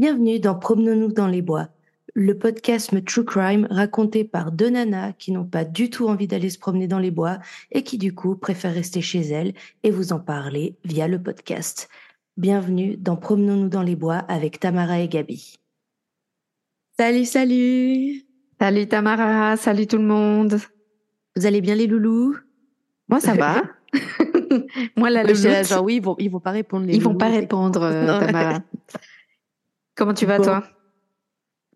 Bienvenue 0.00 0.40
dans 0.40 0.54
Promenons-nous 0.54 1.12
dans 1.12 1.26
les 1.26 1.42
bois, 1.42 1.68
le 2.14 2.38
podcast 2.38 2.90
True 3.04 3.22
Crime 3.26 3.68
raconté 3.70 4.24
par 4.24 4.50
deux 4.50 4.70
nanas 4.70 5.12
qui 5.12 5.30
n'ont 5.30 5.44
pas 5.44 5.66
du 5.66 5.90
tout 5.90 6.08
envie 6.08 6.26
d'aller 6.26 6.48
se 6.48 6.58
promener 6.58 6.88
dans 6.88 6.98
les 6.98 7.10
bois 7.10 7.38
et 7.70 7.82
qui 7.82 7.98
du 7.98 8.14
coup 8.14 8.34
préfèrent 8.34 8.72
rester 8.72 9.02
chez 9.02 9.20
elles 9.20 9.52
et 9.82 9.90
vous 9.90 10.14
en 10.14 10.18
parler 10.18 10.74
via 10.86 11.06
le 11.06 11.22
podcast. 11.22 11.90
Bienvenue 12.38 12.96
dans 12.96 13.16
Promenons-nous 13.16 13.68
dans 13.68 13.82
les 13.82 13.94
bois 13.94 14.16
avec 14.16 14.58
Tamara 14.58 15.00
et 15.00 15.08
Gabi. 15.08 15.58
Salut, 16.98 17.26
salut. 17.26 18.24
Salut 18.58 18.88
Tamara, 18.88 19.58
salut 19.58 19.86
tout 19.86 19.98
le 19.98 20.04
monde. 20.04 20.60
Vous 21.36 21.44
allez 21.44 21.60
bien 21.60 21.74
les 21.74 21.86
loulous? 21.86 22.38
Moi 23.06 23.20
ça 23.20 23.34
va. 23.34 23.64
Moi 24.96 25.10
la 25.10 25.24
louloute... 25.24 25.66
genre 25.68 25.84
oui, 25.84 25.96
ils 25.96 26.02
vont, 26.02 26.16
ils 26.18 26.30
vont 26.30 26.40
pas 26.40 26.52
répondre 26.52 26.86
les 26.86 26.96
Ils 26.96 27.02
vont 27.02 27.16
pas 27.16 27.28
répondre 27.28 27.82
euh, 27.82 28.18
Tamara. 28.18 28.62
Comment 30.00 30.14
tu 30.14 30.24
vas 30.24 30.38
toi? 30.38 30.64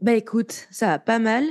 Bah 0.01 0.14
écoute, 0.14 0.66
ça 0.70 0.87
va 0.87 0.98
pas 0.98 1.19
mal, 1.19 1.45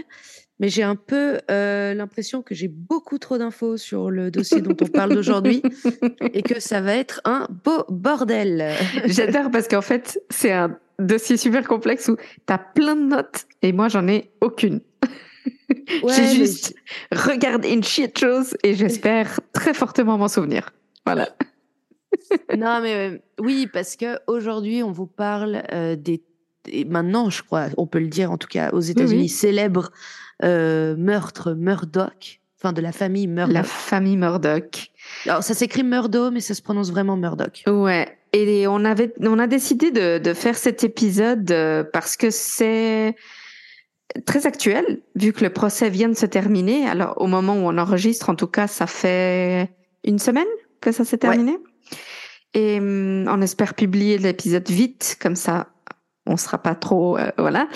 mais 0.60 0.70
j'ai 0.70 0.82
un 0.82 0.96
peu 0.96 1.38
euh, 1.52 1.94
l'impression 1.94 2.42
que 2.42 2.56
j'ai 2.56 2.68
beaucoup 2.68 3.20
trop 3.20 3.38
d'infos 3.38 3.78
sur 3.78 4.10
le 4.10 4.32
dossier 4.32 4.60
dont 4.60 4.76
on 4.82 4.88
parle 4.88 5.16
aujourd'hui 5.16 5.62
et 6.34 6.42
que 6.42 6.60
ça 6.60 6.82
va 6.82 6.96
être 6.96 7.22
un 7.26 7.48
beau 7.64 7.84
bordel. 7.90 8.74
J'adore 9.06 9.52
parce 9.52 9.68
qu'en 9.68 9.84
fait, 9.84 10.20
c'est 10.32 10.52
un 10.52 10.76
dossier 10.98 11.38
super 11.38 11.68
complexe 11.68 12.08
où 12.08 12.16
tu 12.16 12.54
as 12.54 12.58
plein 12.58 12.96
de 12.96 13.06
notes 13.06 13.46
et 13.62 13.72
moi 13.72 13.88
j'en 13.88 14.08
ai 14.08 14.32
aucune. 14.42 14.82
j'ai 16.10 16.28
juste 16.34 16.74
regardé 17.12 17.70
une 17.70 17.84
shit 17.84 18.18
chose 18.18 18.58
et 18.64 18.74
j'espère 18.74 19.40
très 19.54 19.76
fortement 19.76 20.18
m'en 20.18 20.28
souvenir. 20.28 20.72
Voilà. 21.06 21.30
non 22.58 22.82
mais 22.82 23.12
euh, 23.12 23.18
oui 23.40 23.68
parce 23.72 23.96
que 23.96 24.18
aujourd'hui 24.26 24.82
on 24.82 24.92
vous 24.92 25.06
parle 25.06 25.62
euh, 25.72 25.96
des 25.96 26.24
et 26.68 26.86
maintenant, 26.86 27.30
je 27.30 27.44
crois, 27.44 27.68
on 27.78 27.88
peut 27.88 28.00
le 28.00 28.08
dire 28.08 28.32
en 28.32 28.38
tout 28.38 28.48
cas 28.48 28.72
aux 28.72 28.80
États-Unis, 28.80 29.30
célèbre 29.30 29.92
euh, 30.44 30.96
meurtre 30.96 31.54
Murdoch, 31.54 32.42
enfin 32.60 32.74
de 32.74 32.82
la 32.82 32.92
famille 32.92 33.28
Murdoch. 33.28 33.54
La 33.54 33.64
famille 33.64 34.18
Murdoch. 34.18 34.92
Alors 35.26 35.44
ça 35.44 35.54
s'écrit 35.54 35.84
Murdoch, 35.84 36.34
mais 36.34 36.40
ça 36.40 36.54
se 36.54 36.62
prononce 36.62 36.92
vraiment 36.92 37.18
Murdoch. 37.18 37.64
Ouais. 37.68 38.18
Et 38.34 38.66
on 38.68 38.84
avait, 38.84 39.14
on 39.20 39.38
a 39.38 39.48
décidé 39.48 39.92
de, 39.92 40.18
de 40.18 40.34
faire 40.34 40.56
cet 40.56 40.84
épisode 40.84 41.52
euh, 41.52 41.84
parce 41.84 42.18
que 42.18 42.32
c'est 42.32 43.16
très 44.26 44.48
actuel, 44.48 45.02
vu 45.16 45.34
que 45.34 45.44
le 45.44 45.52
procès 45.52 45.90
vient 45.90 46.10
de 46.10 46.16
se 46.16 46.26
terminer. 46.26 46.88
Alors 46.88 47.14
au 47.18 47.28
moment 47.28 47.54
où 47.54 47.68
on 47.68 47.78
enregistre, 47.78 48.30
en 48.30 48.36
tout 48.36 48.48
cas, 48.48 48.68
ça 48.68 48.88
fait 48.88 49.70
une 50.04 50.20
semaine 50.20 50.48
que 50.82 50.92
ça 50.92 51.06
s'est 51.06 51.18
terminé. 51.20 51.58
Et 52.54 52.80
hum, 52.80 53.28
on 53.28 53.42
espère 53.42 53.74
publier 53.74 54.18
l'épisode 54.18 54.70
vite, 54.70 55.18
comme 55.22 55.36
ça 55.36 55.70
on 56.26 56.38
sera 56.38 56.58
pas 56.58 56.76
trop 56.76 57.18
euh, 57.18 57.32
voilà. 57.38 57.68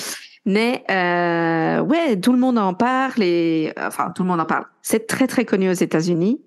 Mais 0.45 0.85
euh, 0.89 1.81
ouais, 1.81 2.17
tout 2.19 2.31
le 2.31 2.39
monde 2.39 2.57
en 2.57 2.73
parle 2.73 3.21
et 3.21 3.73
enfin 3.77 4.11
tout 4.15 4.23
le 4.23 4.29
monde 4.29 4.39
en 4.39 4.45
parle. 4.45 4.65
C'est 4.81 5.05
très 5.05 5.27
très 5.27 5.43
connu 5.43 5.69
aux 5.69 5.73
États-Unis. 5.73 6.41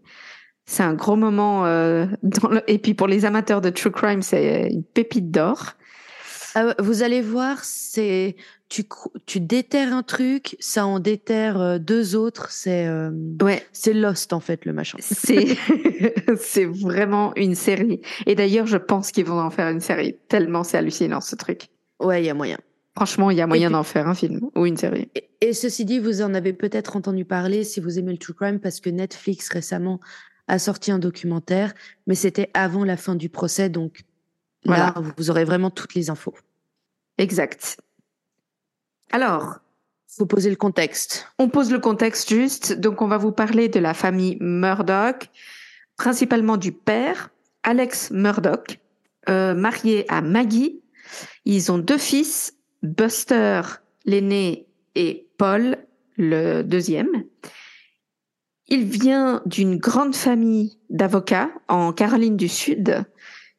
C'est 0.64 0.82
un 0.82 0.94
gros 0.94 1.16
moment 1.16 1.66
euh, 1.66 2.06
dans 2.22 2.48
le... 2.48 2.62
et 2.70 2.78
puis 2.78 2.94
pour 2.94 3.08
les 3.08 3.24
amateurs 3.24 3.60
de 3.60 3.70
true 3.70 3.90
crime, 3.90 4.22
c'est 4.22 4.68
une 4.70 4.84
pépite 4.84 5.30
d'or. 5.30 5.74
Ah 6.54 6.74
vous 6.78 7.02
allez 7.02 7.22
voir, 7.22 7.58
c'est 7.62 8.36
tu 8.68 8.84
tu 9.26 9.40
déterres 9.40 9.92
un 9.92 10.02
truc, 10.02 10.56
ça 10.60 10.86
en 10.86 10.98
déterre 10.98 11.60
euh, 11.60 11.78
deux 11.78 12.16
autres. 12.16 12.50
C'est 12.50 12.86
euh, 12.86 13.10
ouais, 13.42 13.66
c'est 13.72 13.92
Lost 13.92 14.32
en 14.32 14.40
fait 14.40 14.64
le 14.64 14.72
machin. 14.72 14.98
C'est 15.00 15.56
c'est 16.38 16.64
vraiment 16.64 17.32
une 17.36 17.54
série. 17.54 18.00
Et 18.26 18.34
d'ailleurs, 18.34 18.66
je 18.66 18.78
pense 18.78 19.10
qu'ils 19.10 19.26
vont 19.26 19.40
en 19.40 19.50
faire 19.50 19.68
une 19.68 19.80
série 19.80 20.16
tellement 20.28 20.64
c'est 20.64 20.78
hallucinant 20.78 21.20
ce 21.20 21.36
truc. 21.36 21.68
Ouais, 22.00 22.22
il 22.22 22.26
y 22.26 22.30
a 22.30 22.34
moyen. 22.34 22.58
Franchement, 22.96 23.30
il 23.30 23.38
y 23.38 23.40
a 23.40 23.46
moyen 23.46 23.70
d'en 23.70 23.84
faire 23.84 24.08
un 24.08 24.14
film 24.14 24.50
ou 24.56 24.66
une 24.66 24.76
série. 24.76 25.08
Et, 25.40 25.52
ceci 25.52 25.84
dit, 25.84 25.98
vous 25.98 26.22
en 26.22 26.34
avez 26.34 26.52
peut-être 26.52 26.96
entendu 26.96 27.24
parler 27.24 27.62
si 27.64 27.80
vous 27.80 27.98
aimez 27.98 28.12
le 28.12 28.18
true 28.18 28.34
crime 28.34 28.58
parce 28.58 28.80
que 28.80 28.90
Netflix 28.90 29.48
récemment 29.48 30.00
a 30.48 30.58
sorti 30.58 30.90
un 30.90 30.98
documentaire, 30.98 31.72
mais 32.06 32.16
c'était 32.16 32.50
avant 32.54 32.84
la 32.84 32.96
fin 32.96 33.14
du 33.14 33.28
procès, 33.28 33.68
donc 33.68 34.02
voilà. 34.64 34.92
là, 34.96 35.02
vous 35.16 35.30
aurez 35.30 35.44
vraiment 35.44 35.70
toutes 35.70 35.94
les 35.94 36.10
infos. 36.10 36.34
Exact. 37.16 37.80
Alors, 39.12 39.60
faut 40.08 40.26
poser 40.26 40.50
le 40.50 40.56
contexte. 40.56 41.28
On 41.38 41.48
pose 41.48 41.70
le 41.70 41.78
contexte 41.78 42.28
juste. 42.28 42.72
Donc, 42.72 43.00
on 43.00 43.06
va 43.06 43.16
vous 43.16 43.32
parler 43.32 43.68
de 43.68 43.78
la 43.78 43.94
famille 43.94 44.36
Murdoch, 44.40 45.30
principalement 45.96 46.56
du 46.56 46.72
père, 46.72 47.30
Alex 47.62 48.10
Murdoch, 48.10 48.80
euh, 49.28 49.54
marié 49.54 50.04
à 50.08 50.20
Maggie, 50.20 50.79
ils 51.44 51.70
ont 51.72 51.78
deux 51.78 51.98
fils, 51.98 52.54
Buster, 52.82 53.62
l'aîné, 54.04 54.66
et 54.94 55.28
Paul, 55.38 55.76
le 56.16 56.62
deuxième. 56.62 57.24
Il 58.68 58.84
vient 58.84 59.42
d'une 59.46 59.76
grande 59.76 60.14
famille 60.14 60.78
d'avocats 60.90 61.50
en 61.68 61.92
Caroline 61.92 62.36
du 62.36 62.48
Sud. 62.48 63.04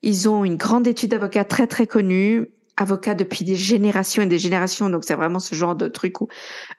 Ils 0.01 0.29
ont 0.29 0.45
une 0.45 0.55
grande 0.55 0.87
étude 0.87 1.11
d'avocat 1.11 1.43
très 1.43 1.67
très 1.67 1.85
connue, 1.85 2.49
avocat 2.77 3.13
depuis 3.13 3.43
des 3.43 3.55
générations 3.55 4.23
et 4.23 4.27
des 4.27 4.39
générations. 4.39 4.89
Donc 4.89 5.03
c'est 5.03 5.15
vraiment 5.15 5.39
ce 5.39 5.53
genre 5.53 5.75
de 5.75 5.87
truc 5.87 6.21
où 6.21 6.27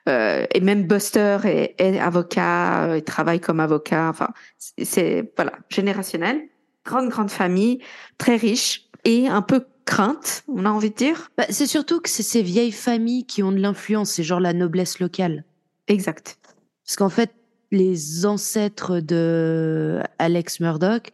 euh, 0.09 0.45
et 0.53 0.61
même 0.61 0.87
Buster 0.87 1.37
est, 1.43 1.99
avocat, 1.99 2.85
euh, 2.85 2.97
il 2.97 3.03
travaille 3.03 3.39
comme 3.39 3.59
avocat. 3.59 4.09
Enfin 4.09 4.29
c'est 4.57 5.31
voilà 5.35 5.53
générationnel. 5.69 6.41
Grande 6.85 7.09
grande 7.09 7.31
famille, 7.31 7.79
très 8.17 8.35
riche 8.35 8.89
et 9.05 9.27
un 9.27 9.41
peu 9.41 9.65
crainte, 9.85 10.43
on 10.47 10.65
a 10.65 10.69
envie 10.69 10.89
de 10.89 10.95
dire. 10.95 11.31
Bah, 11.37 11.45
c'est 11.49 11.67
surtout 11.67 11.99
que 11.99 12.09
c'est 12.09 12.23
ces 12.23 12.41
vieilles 12.41 12.71
familles 12.71 13.25
qui 13.25 13.43
ont 13.43 13.51
de 13.51 13.59
l'influence, 13.59 14.11
c'est 14.11 14.23
genre 14.23 14.39
la 14.39 14.53
noblesse 14.53 14.99
locale. 14.99 15.45
Exact. 15.87 16.37
Parce 16.85 16.95
qu'en 16.95 17.09
fait, 17.09 17.31
les 17.71 18.25
ancêtres 18.25 18.99
de 18.99 19.99
Alex 20.19 20.59
Murdoch 20.59 21.11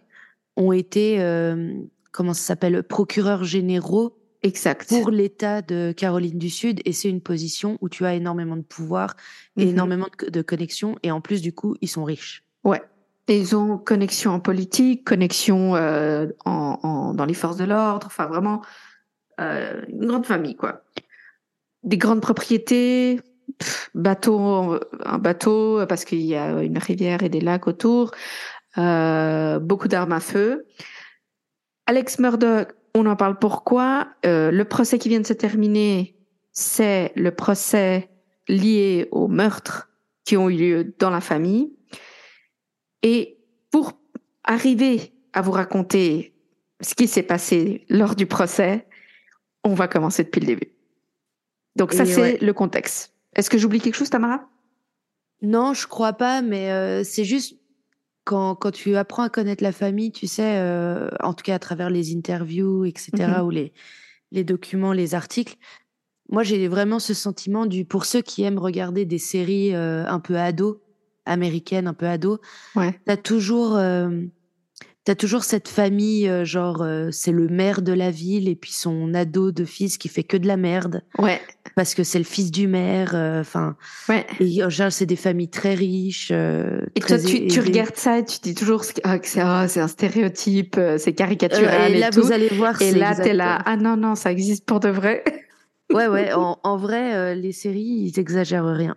ont 0.58 0.74
été, 0.74 1.22
euh, 1.22 1.74
comment 2.12 2.34
ça 2.34 2.42
s'appelle, 2.42 2.84
procureurs 2.84 3.44
généraux 3.44 4.18
exact. 4.44 4.90
pour 4.90 5.10
l'État 5.10 5.62
de 5.62 5.94
Caroline 5.96 6.38
du 6.38 6.50
Sud. 6.50 6.82
Et 6.86 6.92
c'est 6.92 7.10
une 7.10 7.22
position 7.22 7.78
où 7.82 7.90
tu 7.90 8.06
as 8.06 8.16
énormément 8.16 8.58
de 8.58 8.62
pouvoir, 8.62 9.16
et 9.58 9.66
mhm. 9.66 9.72
énormément 9.72 10.08
de, 10.28 10.42
connexions. 10.42 10.98
Et 11.04 11.12
en 11.12 11.22
plus, 11.22 11.42
du 11.42 11.54
coup, 11.54 11.76
ils 11.82 11.88
sont 11.88 12.04
riches. 12.04 12.44
Ouais. 12.64 12.82
Ils 13.30 13.56
ont 13.56 13.78
connexion 13.78 14.32
en 14.32 14.40
politique, 14.40 15.06
connexion 15.06 15.76
euh, 15.76 16.28
en, 16.46 16.80
en, 16.84 17.14
dans 17.14 17.26
les 17.26 17.34
forces 17.34 17.58
de 17.58 17.66
l'ordre, 17.66 18.08
enfin 18.08 18.26
vraiment 18.26 18.62
euh, 19.40 19.82
une 19.88 20.08
grande 20.08 20.26
famille 20.26 20.56
quoi. 20.56 20.84
Des 21.84 21.98
grandes 21.98 22.22
propriétés, 22.22 23.22
bateau, 23.94 24.80
un 25.06 25.18
bateau 25.18 25.86
parce 25.88 26.06
qu'il 26.06 26.22
y 26.22 26.36
a 26.36 26.62
une 26.64 26.78
rivière 26.78 27.24
et 27.24 27.30
des 27.30 27.40
lacs 27.40 27.68
autour, 27.68 28.12
euh, 28.78 29.60
beaucoup 29.60 29.88
d'armes 29.88 30.12
à 30.12 30.20
feu. 30.20 30.66
Alex 31.86 32.20
Murdoch, 32.20 32.74
on 32.96 33.06
en 33.06 33.16
parle 33.16 33.40
pourquoi? 33.40 34.10
Euh, 34.26 34.52
Le 34.52 34.66
procès 34.66 35.00
qui 35.00 35.10
vient 35.10 35.20
de 35.20 35.26
se 35.26 35.34
terminer, 35.34 36.16
c'est 36.52 37.12
le 37.16 37.32
procès 37.32 38.10
lié 38.48 39.08
aux 39.12 39.28
meurtres 39.28 39.90
qui 40.26 40.38
ont 40.38 40.50
eu 40.50 40.58
lieu 40.58 40.96
dans 41.00 41.10
la 41.10 41.22
famille. 41.22 41.74
Et 43.04 43.38
pour 43.72 44.00
arriver 44.44 45.14
à 45.34 45.42
vous 45.42 45.52
raconter 45.52 46.34
ce 46.82 46.96
qui 46.96 47.08
s'est 47.08 47.24
passé 47.24 47.86
lors 47.90 48.16
du 48.16 48.26
procès, 48.26 48.88
on 49.64 49.74
va 49.74 49.88
commencer 49.88 50.24
depuis 50.24 50.42
le 50.42 50.48
début. 50.48 50.72
Donc 51.76 51.94
ça, 51.94 52.06
c'est 52.06 52.42
le 52.42 52.54
contexte. 52.54 53.14
Est-ce 53.36 53.50
que 53.50 53.58
j'oublie 53.58 53.80
quelque 53.80 53.96
chose, 53.96 54.10
Tamara? 54.10 54.50
Non, 55.42 55.74
je 55.74 55.88
crois 55.88 56.14
pas, 56.14 56.42
mais 56.42 56.72
euh, 56.72 57.04
c'est 57.04 57.24
juste 57.24 57.58
quand, 58.26 58.56
quand 58.56 58.72
tu 58.72 58.96
apprends 58.96 59.24
à 59.24 59.30
connaître 59.30 59.64
la 59.64 59.72
famille, 59.72 60.12
tu 60.12 60.28
sais, 60.28 60.58
euh, 60.58 61.10
en 61.22 61.34
tout 61.34 61.44
cas 61.44 61.56
à 61.56 61.60
travers 61.60 61.90
les 61.90 62.14
interviews, 62.16 62.86
etc., 62.86 63.12
mhm. 63.18 63.46
ou 63.46 63.50
les, 63.50 63.74
les 64.32 64.44
documents, 64.44 64.94
les 64.94 65.16
articles, 65.16 65.56
moi 66.30 66.44
j'ai 66.44 66.68
vraiment 66.68 67.00
ce 67.00 67.14
sentiment 67.14 67.66
du, 67.66 67.86
pour 67.86 68.06
ceux 68.06 68.22
qui 68.22 68.44
aiment 68.44 68.60
regarder 68.60 69.06
des 69.06 69.18
séries 69.18 69.74
euh, 69.74 70.06
un 70.06 70.20
peu 70.20 70.38
ados, 70.38 70.78
américaine, 71.30 71.88
un 71.88 71.94
peu 71.94 72.08
ado, 72.08 72.40
ouais. 72.76 73.00
t'as 73.06 73.18
toujours, 73.18 73.76
euh, 73.78 74.10
as 75.08 75.16
toujours 75.16 75.44
cette 75.44 75.68
famille, 75.68 76.28
euh, 76.28 76.46
genre 76.46 76.82
euh, 76.82 77.10
c'est 77.12 77.32
le 77.32 77.48
maire 77.48 77.82
de 77.82 77.94
la 77.94 78.12
ville 78.12 78.48
et 78.48 78.56
puis 78.56 78.72
son 78.72 79.14
ado 79.14 79.52
de 79.52 79.66
fils 79.66 79.98
qui 79.98 80.08
fait 80.08 80.24
que 80.24 80.38
de 80.38 80.48
la 80.48 80.58
merde. 80.58 81.04
Ouais. 81.18 81.42
Parce 81.76 81.96
que 81.96 82.04
c'est 82.04 82.20
le 82.20 82.26
fils 82.26 82.52
du 82.52 82.68
maire. 82.68 83.14
Enfin. 83.40 83.76
ouais. 84.10 84.26
Et 84.40 84.70
genre 84.70 84.92
c'est 84.92 85.06
des 85.06 85.16
familles 85.16 85.50
très 85.50 85.74
riches. 85.74 86.32
et 86.32 87.00
toi, 87.00 87.18
tu, 87.18 87.48
tu, 87.48 87.60
regardes 87.60 87.96
ça 87.96 88.20
et 88.20 88.26
tu 88.26 88.40
dis 88.42 88.54
toujours 88.54 88.84
ah, 89.04 89.18
que 89.18 89.28
c'est 89.28 89.42
oh, 89.42 89.46
un 89.46 89.88
stéréotype, 89.88 90.80
c'est 90.98 91.14
caricatural 91.14 91.96
et, 91.96 92.00
là, 92.00 92.10
vous 92.12 92.32
allez 92.32 92.50
voir. 92.50 92.80
Et 92.82 92.92
là, 92.92 93.16
t'es 93.16 93.34
là. 93.34 93.62
Ah 93.66 93.78
non 93.78 93.96
non, 93.96 94.16
ça 94.16 94.32
existe 94.32 94.66
pour 94.66 94.80
de 94.80 94.90
vrai. 94.90 95.24
ouais 95.94 96.08
ouais. 96.08 96.32
En, 96.34 96.60
en 96.64 96.78
vrai, 96.78 97.36
les 97.36 97.52
séries, 97.52 98.12
ils 98.14 98.20
exagèrent 98.20 98.66
rien. 98.66 98.96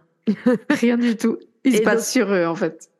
rien 0.71 0.99
du 0.99 1.17
tout. 1.17 1.39
Ils 1.65 1.77
se 1.77 1.83
basent 1.83 2.09
sur 2.11 2.33
eux, 2.33 2.47
en 2.47 2.55
fait. 2.55 2.91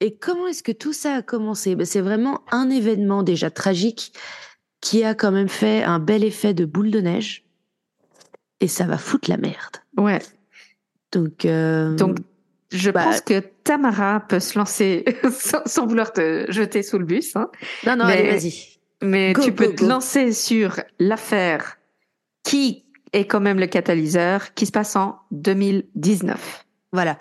Et 0.00 0.16
comment 0.16 0.46
est-ce 0.46 0.62
que 0.62 0.72
tout 0.72 0.92
ça 0.92 1.14
a 1.16 1.22
commencé? 1.22 1.74
Ben, 1.74 1.84
C'est 1.84 2.00
vraiment 2.00 2.42
un 2.52 2.70
événement 2.70 3.22
déjà 3.22 3.50
tragique 3.50 4.12
qui 4.80 5.04
a 5.04 5.14
quand 5.14 5.30
même 5.30 5.48
fait 5.48 5.82
un 5.82 5.98
bel 5.98 6.24
effet 6.24 6.54
de 6.54 6.64
boule 6.64 6.90
de 6.90 7.00
neige. 7.00 7.44
et 8.60 8.68
ça 8.68 8.84
va 8.84 8.98
foutre 8.98 9.28
la 9.30 9.36
merde. 9.38 9.76
Ouais. 9.96 10.20
Donc, 11.12 11.44
euh, 11.46 11.94
Donc, 11.96 12.18
je 12.70 12.90
bah- 12.90 13.04
pense 13.04 13.20
que 13.22 13.40
Tamara 13.40 14.20
peut 14.20 14.38
se 14.40 14.58
lancer 14.58 15.04
sans, 15.32 15.62
sans 15.66 15.86
vouloir 15.86 16.12
te 16.12 16.44
jeter 16.50 16.82
sous 16.82 16.98
le 16.98 17.04
bus. 17.06 17.34
Hein. 17.36 17.50
non, 17.86 17.96
non, 17.96 18.06
mais- 18.06 18.18
allez, 18.18 18.30
vas-y. 18.30 18.78
Mais 19.02 19.32
Go, 19.32 19.42
tu 19.42 19.52
peux 19.52 19.68
go, 19.68 19.72
te 19.72 19.84
lancer 19.84 20.32
sur 20.34 20.80
l'affaire 20.98 21.78
qui 22.42 22.84
est 23.14 23.24
quand 23.26 23.40
même 23.40 23.58
le 23.58 23.66
catalyseur, 23.66 24.52
qui 24.54 24.66
se 24.66 24.72
passe 24.72 24.94
en 24.94 25.18
2019. 25.30 26.66
Voilà. 26.92 27.18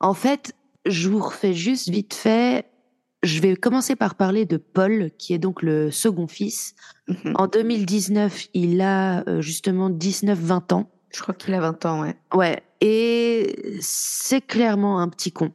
En 0.00 0.14
fait, 0.14 0.54
je 0.84 1.08
vous 1.08 1.20
refais 1.22 1.54
juste 1.54 1.88
vite 1.88 2.14
fait. 2.14 2.66
Je 3.22 3.40
vais 3.40 3.56
commencer 3.56 3.96
par 3.96 4.14
parler 4.14 4.44
de 4.44 4.56
Paul, 4.56 5.10
qui 5.18 5.34
est 5.34 5.38
donc 5.38 5.62
le 5.62 5.90
second 5.90 6.28
fils. 6.28 6.74
Mhm. 7.08 7.32
En 7.36 7.46
2019, 7.46 8.48
il 8.54 8.80
a 8.80 9.26
euh, 9.28 9.40
justement 9.40 9.90
19-20 9.90 10.74
ans. 10.74 10.90
Je 11.10 11.22
crois 11.22 11.34
qu'il 11.34 11.54
a 11.54 11.60
20 11.60 11.86
ans, 11.86 12.02
ouais. 12.02 12.16
Ouais. 12.34 12.62
Et 12.80 13.78
c'est 13.80 14.42
clairement 14.46 15.00
un 15.00 15.08
petit 15.08 15.32
con. 15.32 15.52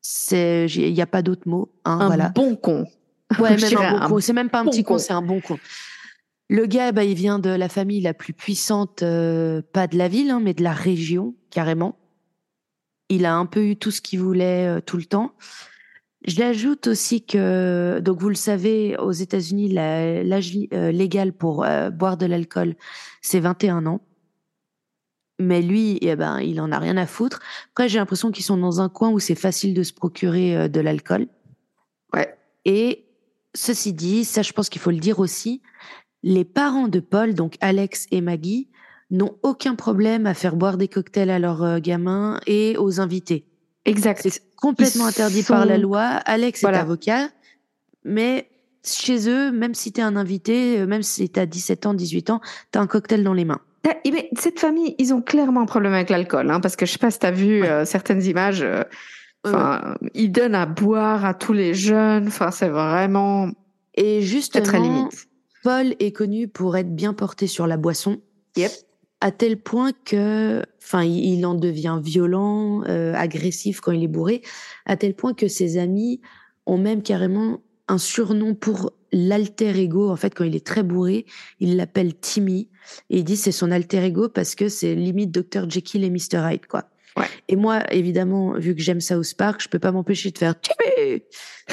C'est, 0.00 0.66
il 0.66 0.92
n'y 0.94 1.02
a 1.02 1.06
pas 1.06 1.22
d'autre 1.22 1.48
mot. 1.48 1.72
Hein, 1.84 1.98
Un 2.00 2.06
voilà. 2.06 2.28
bon 2.28 2.54
con. 2.54 2.86
Ouais, 3.40 3.56
même 3.60 3.76
un 3.76 3.90
bon 3.90 3.98
un 3.98 4.08
con. 4.08 4.20
C'est 4.20 4.32
même 4.32 4.50
pas 4.50 4.60
un 4.60 4.64
bon 4.64 4.70
petit 4.70 4.84
con, 4.84 4.94
con. 4.94 4.98
c'est 4.98 5.12
un 5.12 5.22
bon 5.22 5.40
con. 5.40 5.58
Le 6.48 6.66
gars, 6.66 6.92
bah, 6.92 7.02
il 7.02 7.14
vient 7.14 7.40
de 7.40 7.50
la 7.50 7.68
famille 7.68 8.00
la 8.00 8.14
plus 8.14 8.32
puissante, 8.32 9.02
euh, 9.02 9.60
pas 9.72 9.88
de 9.88 9.98
la 9.98 10.06
ville, 10.06 10.30
hein, 10.30 10.40
mais 10.40 10.54
de 10.54 10.62
la 10.62 10.72
région, 10.72 11.34
carrément. 11.50 11.96
Il 13.08 13.24
a 13.24 13.34
un 13.36 13.46
peu 13.46 13.64
eu 13.64 13.76
tout 13.76 13.90
ce 13.90 14.00
qu'il 14.00 14.20
voulait 14.20 14.66
euh, 14.66 14.80
tout 14.80 14.96
le 14.96 15.04
temps. 15.04 15.32
J'ajoute 16.26 16.88
aussi 16.88 17.24
que, 17.24 18.00
donc 18.00 18.20
vous 18.20 18.28
le 18.28 18.34
savez, 18.34 18.96
aux 18.98 19.12
États-Unis, 19.12 19.72
l'âge 19.72 20.52
euh, 20.72 20.90
légal 20.90 21.32
pour 21.32 21.64
euh, 21.64 21.90
boire 21.90 22.16
de 22.16 22.26
l'alcool, 22.26 22.74
c'est 23.22 23.38
21 23.38 23.86
ans. 23.86 24.00
Mais 25.38 25.62
lui, 25.62 25.98
eh 26.00 26.16
ben, 26.16 26.40
il 26.40 26.60
en 26.60 26.72
a 26.72 26.78
rien 26.80 26.96
à 26.96 27.06
foutre. 27.06 27.40
Après, 27.72 27.88
j'ai 27.88 27.98
l'impression 27.98 28.32
qu'ils 28.32 28.44
sont 28.44 28.56
dans 28.56 28.80
un 28.80 28.88
coin 28.88 29.10
où 29.10 29.20
c'est 29.20 29.36
facile 29.36 29.72
de 29.72 29.84
se 29.84 29.92
procurer 29.92 30.56
euh, 30.56 30.68
de 30.68 30.80
l'alcool. 30.80 31.28
Ouais. 32.12 32.36
Et 32.64 33.04
ceci 33.54 33.92
dit, 33.92 34.24
ça, 34.24 34.42
je 34.42 34.52
pense 34.52 34.68
qu'il 34.68 34.80
faut 34.80 34.90
le 34.90 34.98
dire 34.98 35.20
aussi, 35.20 35.62
les 36.24 36.44
parents 36.44 36.88
de 36.88 36.98
Paul, 36.98 37.34
donc 37.34 37.56
Alex 37.60 38.08
et 38.10 38.20
Maggie, 38.20 38.68
n'ont 39.10 39.36
aucun 39.42 39.74
problème 39.74 40.26
à 40.26 40.34
faire 40.34 40.56
boire 40.56 40.76
des 40.76 40.88
cocktails 40.88 41.30
à 41.30 41.38
leurs 41.38 41.62
euh, 41.62 41.78
gamins 41.78 42.40
et 42.46 42.76
aux 42.76 43.00
invités. 43.00 43.44
Exact. 43.84 44.20
C'est 44.28 44.42
complètement 44.56 45.04
Ils 45.06 45.10
interdit 45.10 45.42
par 45.44 45.64
la 45.64 45.78
loi. 45.78 46.02
Alex 46.02 46.60
Voilà. 46.62 46.78
est 46.78 46.80
avocat, 46.80 47.28
mais 48.04 48.48
chez 48.84 49.28
eux, 49.28 49.52
même 49.52 49.74
si 49.74 49.92
tu 49.92 50.00
es 50.00 50.04
un 50.04 50.16
invité, 50.16 50.80
euh, 50.80 50.86
même 50.86 51.02
si 51.02 51.28
tu 51.28 51.38
as 51.40 51.46
17 51.46 51.86
ans, 51.86 51.94
18 51.94 52.30
ans, 52.30 52.40
tu 52.72 52.78
as 52.78 52.82
un 52.82 52.86
cocktail 52.86 53.22
dans 53.22 53.32
les 53.34 53.44
mains. 53.44 53.60
Ah, 53.88 53.94
eh 54.04 54.10
ben, 54.10 54.22
cette 54.36 54.58
famille, 54.58 54.96
ils 54.98 55.14
ont 55.14 55.22
clairement 55.22 55.60
un 55.60 55.66
problème 55.66 55.92
avec 55.94 56.10
l'alcool, 56.10 56.50
hein, 56.50 56.58
parce 56.58 56.74
que 56.74 56.86
je 56.86 56.92
sais 56.92 56.98
pas 56.98 57.12
si 57.12 57.20
tu 57.20 57.26
as 57.26 57.30
vu 57.30 57.62
Ouais. 57.62 57.68
euh, 57.68 57.84
certaines 57.84 58.22
images. 58.24 58.62
euh, 58.62 58.82
Ouais, 59.44 59.52
ils 60.14 60.32
donnent 60.32 60.56
à 60.56 60.66
boire 60.66 61.24
à 61.24 61.32
tous 61.32 61.52
les 61.52 61.72
jeunes. 61.72 62.26
Enfin, 62.26 62.50
c'est 62.50 62.68
vraiment 62.68 63.48
Et 63.94 64.20
justement, 64.22 64.64
très 64.64 64.80
limite. 64.80 65.28
Paul 65.62 65.94
est 66.00 66.10
connu 66.10 66.48
pour 66.48 66.76
être 66.76 66.92
bien 66.96 67.12
porté 67.12 67.46
sur 67.46 67.68
la 67.68 67.76
boisson. 67.76 68.18
Yep. 68.56 68.72
À 69.20 69.30
tel 69.30 69.58
point 69.58 69.92
que, 70.04 70.62
enfin, 70.82 71.02
il 71.02 71.44
en 71.46 71.54
devient 71.54 71.98
violent, 72.02 72.82
euh, 72.84 73.14
agressif 73.14 73.80
quand 73.80 73.92
il 73.92 74.04
est 74.04 74.08
bourré, 74.08 74.42
à 74.84 74.96
tel 74.96 75.14
point 75.14 75.32
que 75.32 75.48
ses 75.48 75.78
amis 75.78 76.20
ont 76.66 76.78
même 76.78 77.02
carrément 77.02 77.60
un 77.88 77.98
surnom 77.98 78.54
pour 78.54 78.92
l'alter 79.12 79.78
ego. 79.78 80.10
En 80.10 80.16
fait, 80.16 80.34
quand 80.34 80.44
il 80.44 80.54
est 80.56 80.66
très 80.66 80.82
bourré, 80.82 81.24
il 81.60 81.76
l'appelle 81.76 82.14
Timmy 82.14 82.68
et 83.10 83.18
il 83.18 83.24
dit 83.24 83.36
c'est 83.36 83.52
son 83.52 83.70
alter 83.70 84.04
ego 84.04 84.28
parce 84.28 84.54
que 84.54 84.68
c'est 84.68 84.94
limite 84.94 85.30
Dr 85.30 85.68
Jekyll 85.68 86.04
et 86.04 86.10
Mr 86.10 86.52
Hyde, 86.52 86.66
quoi. 86.66 86.90
Ouais. 87.16 87.24
Et 87.48 87.56
moi, 87.56 87.82
évidemment, 87.92 88.52
vu 88.58 88.74
que 88.74 88.82
j'aime 88.82 89.00
South 89.00 89.34
Park, 89.34 89.62
je 89.62 89.68
peux 89.68 89.78
pas 89.78 89.90
m'empêcher 89.92 90.30
de 90.30 90.38
faire 90.38 90.54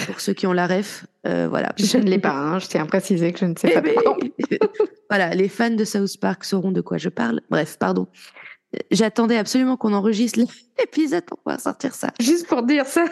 pour 0.06 0.19
ceux 0.22 0.34
qui 0.34 0.48
ont 0.48 0.54
la 0.54 0.68
ref. 0.68 1.06
euh, 1.28 1.48
voilà. 1.50 1.74
Je 1.78 1.98
ne 1.98 2.04
l'ai 2.10 2.19
pas. 2.19 2.31
Hein, 2.34 2.60
je 2.60 2.68
tiens 2.68 2.84
à 2.84 2.86
préciser 2.86 3.34
que 3.34 3.40
je 3.40 3.45
ne 3.45 3.56
sais 3.57 3.69
pas. 3.69 3.81
Eh 3.86 3.94
quoi 3.95 4.18
ben, 4.19 4.60
voilà, 5.10 5.30
les 5.36 5.50
fans 5.50 5.69
de 5.72 5.84
South 5.84 6.18
Park 6.19 6.44
sauront 6.45 6.72
de 6.72 6.81
quoi 6.81 6.98
je 6.98 7.10
parle. 7.10 7.42
Bref, 7.50 7.78
pardon. 7.78 8.07
J'attendais 8.90 9.38
absolument 9.38 9.78
qu'on 9.78 9.94
enregistre 9.94 10.40
l'épisode 10.80 11.25
pour 11.25 11.38
pouvoir 11.40 11.60
sortir 11.60 11.94
ça. 11.94 12.10
Juste 12.19 12.48
pour 12.48 12.63
dire 12.63 12.86
ça. 12.86 13.06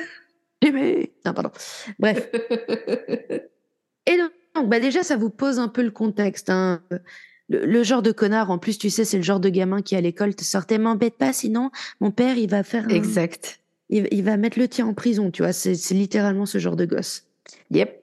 Non, 0.63 1.33
pardon. 1.33 1.51
Bref. 1.99 2.29
Et 4.07 4.17
donc, 4.17 4.31
donc, 4.55 4.69
bah 4.69 4.79
déjà, 4.79 5.03
ça 5.03 5.15
vous 5.17 5.29
pose 5.29 5.59
un 5.59 5.67
peu 5.67 5.81
le 5.81 5.91
contexte. 5.91 6.49
hein. 6.49 6.81
Le, 7.51 7.65
le 7.65 7.83
genre 7.83 8.01
de 8.01 8.11
connard, 8.11 8.49
en 8.49 8.57
plus, 8.57 8.77
tu 8.77 8.89
sais, 8.89 9.03
c'est 9.03 9.17
le 9.17 9.23
genre 9.23 9.39
de 9.41 9.49
gamin 9.49 9.81
qui 9.81 9.95
à 9.95 10.01
l'école 10.01 10.33
te 10.35 10.43
sortait, 10.43 10.77
m'embête 10.77 11.15
pas, 11.17 11.33
sinon 11.33 11.69
mon 11.99 12.09
père, 12.11 12.37
il 12.37 12.49
va 12.49 12.63
faire, 12.63 12.85
un- 12.85 12.89
exact. 12.89 13.59
il, 13.89 14.07
il 14.11 14.23
va 14.23 14.37
mettre 14.37 14.57
le 14.57 14.67
tien 14.67 14.85
en 14.87 14.93
prison, 14.93 15.31
tu 15.31 15.41
vois. 15.43 15.51
C'est 15.53 15.73
littéralement 15.91 16.45
ce 16.45 16.57
genre 16.59 16.75
de 16.77 16.85
gosse. 16.85 17.25
Yep. 17.71 18.01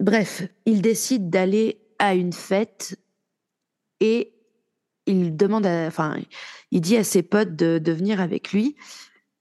Bref, 0.00 0.42
il 0.64 0.80
décide 0.80 1.28
d'aller 1.28 1.80
à 1.98 2.14
une 2.14 2.32
fête 2.32 2.96
et 4.00 4.32
il 5.06 5.36
demande, 5.36 5.66
à- 5.66 5.86
enfin, 5.86 6.16
il 6.70 6.80
dit 6.80 6.96
à 6.96 7.04
ses 7.04 7.22
potes 7.22 7.56
de, 7.56 7.78
de 7.78 7.92
venir 7.92 8.20
avec 8.20 8.52
lui. 8.52 8.76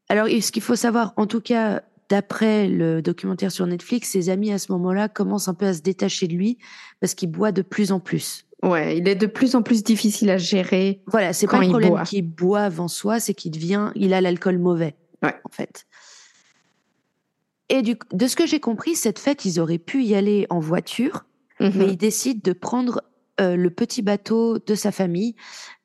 Alors, 0.10 0.28
ce 0.28 0.52
qu'il 0.52 0.62
faut 0.64 0.76
savoir, 0.76 1.14
en 1.18 1.28
tout 1.28 1.42
cas, 1.42 1.84
d'après 2.10 2.68
le 2.70 3.02
documentaire 3.02 3.52
sur 3.52 3.68
Netflix, 3.68 4.10
ses 4.10 4.30
amis 4.30 4.52
à 4.52 4.60
ce 4.60 4.72
moment-là 4.72 5.10
commencent 5.10 5.50
un 5.50 5.54
peu 5.54 5.66
à 5.68 5.74
se 5.74 5.82
détacher 5.82 6.28
de 6.28 6.34
lui 6.34 6.58
parce 7.02 7.14
qu'il 7.14 7.30
boit 7.30 7.52
de 7.52 7.62
plus 7.62 7.92
en 7.92 8.00
plus. 8.00 8.46
Ouais, 8.64 8.98
il 8.98 9.08
est 9.08 9.16
de 9.16 9.28
plus 9.28 9.56
en 9.56 9.62
plus 9.62 9.84
difficile 9.84 10.30
à 10.32 10.38
gérer. 10.38 11.02
Voilà, 11.08 11.32
c'est 11.34 11.46
pas 11.48 11.60
le 11.60 11.68
problème 11.70 11.90
boit. 11.92 12.04
qu'il 12.04 12.28
boive 12.28 12.82
en 12.82 12.88
soi, 12.88 13.20
c'est 13.20 13.34
qu'il 13.36 13.52
devient, 13.52 13.92
il 13.96 14.14
a 14.14 14.22
l'alcool 14.22 14.58
mauvais, 14.58 14.96
Ouais. 15.24 15.36
en 15.44 15.50
fait. 15.50 15.86
Et 17.70 17.82
du, 17.82 17.98
de 18.14 18.28
ce 18.28 18.36
que 18.36 18.48
j'ai 18.48 18.60
compris, 18.60 18.96
cette 18.96 19.20
fête, 19.20 19.46
ils 19.46 19.60
auraient 19.60 19.78
pu 19.78 20.04
y 20.04 20.16
aller 20.16 20.48
en 20.50 20.60
voiture, 20.60 21.26
Mhm. 21.60 21.72
mais 21.76 21.86
il 21.88 21.98
décide 21.98 22.42
de 22.42 22.54
prendre 22.54 23.02
euh, 23.40 23.56
le 23.56 23.70
petit 23.70 24.02
bateau 24.02 24.58
de 24.60 24.74
sa 24.76 24.92
famille 24.92 25.36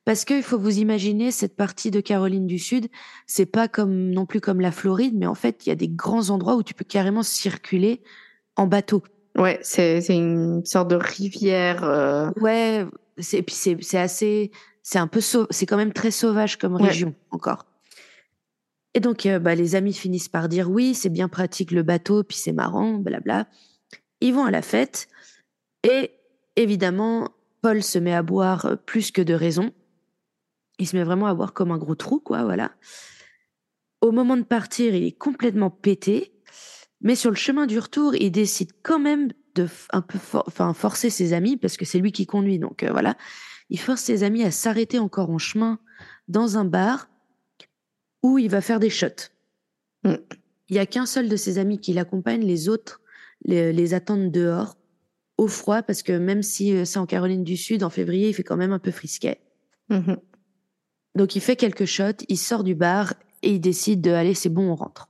parce 0.06 0.24
qu'il 0.24 0.42
faut 0.42 0.58
vous 0.58 0.78
imaginer 0.78 1.30
cette 1.30 1.54
partie 1.56 1.90
de 1.90 2.00
Caroline 2.00 2.46
du 2.46 2.58
Sud, 2.58 2.88
c'est 3.26 3.46
pas 3.46 3.68
comme 3.68 4.10
non 4.10 4.24
plus 4.26 4.40
comme 4.40 4.60
la 4.60 4.72
Floride, 4.72 5.14
mais 5.14 5.26
en 5.26 5.34
fait 5.34 5.64
il 5.66 5.68
y 5.68 5.72
a 5.72 5.76
des 5.76 5.88
grands 5.88 6.30
endroits 6.30 6.56
où 6.56 6.62
tu 6.62 6.72
peux 6.74 6.84
carrément 6.84 7.22
circuler 7.22 8.02
en 8.56 8.66
bateau. 8.66 9.02
Ouais, 9.36 9.58
c'est 9.62 10.00
c'est 10.00 10.16
une 10.16 10.64
sorte 10.64 10.88
de 10.88 10.96
rivière. 10.96 11.84
euh, 11.84 12.30
Ouais, 12.40 12.86
c'est 13.18 13.38
et 13.38 13.42
puis 13.42 13.54
c'est 13.54 13.76
c'est 13.82 13.98
assez, 13.98 14.50
c'est 14.82 14.98
un 14.98 15.06
peu 15.06 15.20
sau- 15.20 15.46
c'est 15.50 15.66
quand 15.66 15.76
même 15.76 15.92
très 15.92 16.10
sauvage 16.10 16.58
comme 16.58 16.74
Ouais. 16.74 16.88
région 16.88 17.14
encore. 17.30 17.66
Et 18.94 19.00
donc 19.00 19.24
euh, 19.24 19.38
bah, 19.38 19.54
les 19.54 19.74
amis 19.74 19.94
finissent 19.94 20.28
par 20.28 20.48
dire 20.48 20.70
oui, 20.70 20.94
c'est 20.94 21.08
bien 21.08 21.28
pratique 21.28 21.70
le 21.70 21.82
bateau, 21.82 22.22
puis 22.24 22.36
c'est 22.36 22.52
marrant, 22.52 22.94
blabla. 22.98 23.46
Ils 24.20 24.34
vont 24.34 24.44
à 24.44 24.50
la 24.50 24.60
fête 24.62 25.08
et 25.82 26.10
évidemment 26.56 27.30
Paul 27.62 27.82
se 27.82 27.98
met 27.98 28.12
à 28.14 28.22
boire 28.22 28.66
euh, 28.66 28.76
plus 28.76 29.10
que 29.12 29.22
de 29.22 29.32
raison. 29.34 29.72
Il 30.78 30.86
se 30.86 30.96
met 30.96 31.04
vraiment 31.04 31.26
à 31.26 31.34
boire 31.34 31.54
comme 31.54 31.70
un 31.70 31.78
gros 31.78 31.94
trou, 31.94 32.20
quoi, 32.20 32.42
voilà. 32.44 32.72
Au 34.00 34.10
moment 34.10 34.36
de 34.36 34.42
partir, 34.42 34.94
il 34.94 35.04
est 35.04 35.12
complètement 35.16 35.70
pété, 35.70 36.31
mais 37.02 37.14
sur 37.14 37.30
le 37.30 37.36
chemin 37.36 37.66
du 37.66 37.78
retour, 37.78 38.14
il 38.14 38.30
décide 38.30 38.70
quand 38.82 38.98
même 38.98 39.32
de 39.54 39.66
f- 39.66 39.86
un 39.92 40.00
peu 40.00 40.18
for- 40.18 40.44
enfin, 40.46 40.72
forcer 40.72 41.10
ses 41.10 41.32
amis, 41.32 41.56
parce 41.56 41.76
que 41.76 41.84
c'est 41.84 41.98
lui 41.98 42.12
qui 42.12 42.26
conduit, 42.26 42.58
donc 42.58 42.82
euh, 42.82 42.90
voilà. 42.90 43.16
Il 43.68 43.78
force 43.78 44.02
ses 44.02 44.22
amis 44.22 44.42
à 44.44 44.50
s'arrêter 44.50 44.98
encore 44.98 45.30
en 45.30 45.38
chemin 45.38 45.78
dans 46.28 46.56
un 46.58 46.64
bar 46.64 47.08
où 48.22 48.38
il 48.38 48.48
va 48.48 48.60
faire 48.60 48.80
des 48.80 48.90
shots. 48.90 49.30
Mm. 50.04 50.14
Il 50.68 50.76
y 50.76 50.78
a 50.78 50.86
qu'un 50.86 51.06
seul 51.06 51.28
de 51.28 51.36
ses 51.36 51.58
amis 51.58 51.78
qui 51.78 51.92
l'accompagne, 51.92 52.42
les 52.42 52.68
autres 52.68 53.00
les, 53.44 53.72
les 53.72 53.94
attendent 53.94 54.30
dehors, 54.30 54.76
au 55.36 55.48
froid, 55.48 55.82
parce 55.82 56.02
que 56.02 56.12
même 56.12 56.42
si 56.42 56.74
euh, 56.74 56.84
c'est 56.84 56.98
en 56.98 57.06
Caroline 57.06 57.42
du 57.44 57.56
Sud, 57.56 57.82
en 57.82 57.90
février, 57.90 58.28
il 58.28 58.34
fait 58.34 58.44
quand 58.44 58.56
même 58.56 58.72
un 58.72 58.78
peu 58.78 58.90
frisquet. 58.90 59.40
mhm. 59.88 60.16
Donc 61.14 61.36
il 61.36 61.40
fait 61.42 61.56
quelques 61.56 61.84
shots, 61.84 62.24
il 62.28 62.38
sort 62.38 62.64
du 62.64 62.74
bar 62.74 63.12
et 63.42 63.52
il 63.54 63.60
décide 63.60 64.00
de 64.00 64.10
aller, 64.12 64.32
c'est 64.34 64.48
bon, 64.48 64.70
on 64.70 64.74
rentre. 64.74 65.08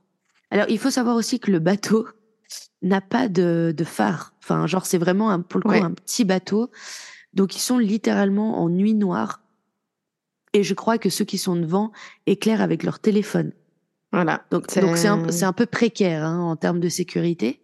Alors 0.53 0.67
il 0.69 0.77
faut 0.77 0.91
savoir 0.91 1.15
aussi 1.15 1.39
que 1.39 1.49
le 1.49 1.57
bateau 1.57 2.07
n'a 2.83 3.01
pas 3.01 3.27
de, 3.27 3.73
de 3.75 3.83
phare. 3.83 4.33
Enfin, 4.43 4.67
genre 4.67 4.85
c'est 4.85 4.99
vraiment 4.99 5.31
un, 5.31 5.41
pour 5.41 5.59
le 5.59 5.63
coup 5.63 5.71
Ouais. 5.71 5.81
un 5.81 5.91
petit 5.91 6.23
bateau. 6.25 6.69
Donc 7.33 7.55
ils 7.55 7.59
sont 7.61 7.79
littéralement 7.79 8.61
en 8.61 8.69
nuit 8.69 8.93
noire. 8.93 9.41
Et 10.53 10.61
je 10.61 10.75
crois 10.75 10.99
que 10.99 11.09
ceux 11.09 11.25
qui 11.25 11.39
sont 11.39 11.55
devant 11.55 11.91
éclairent 12.27 12.61
avec 12.61 12.83
leur 12.83 12.99
téléphone. 12.99 13.51
Voilà. 14.11 14.45
Donc 14.51 14.65
c'est 14.69 14.81
donc 14.81 14.95
un, 15.03 15.53
peu 15.53 15.65
précaire 15.65 16.23
hein, 16.23 16.39
en 16.39 16.55
termes 16.55 16.79
de 16.79 16.89
sécurité. 16.89 17.59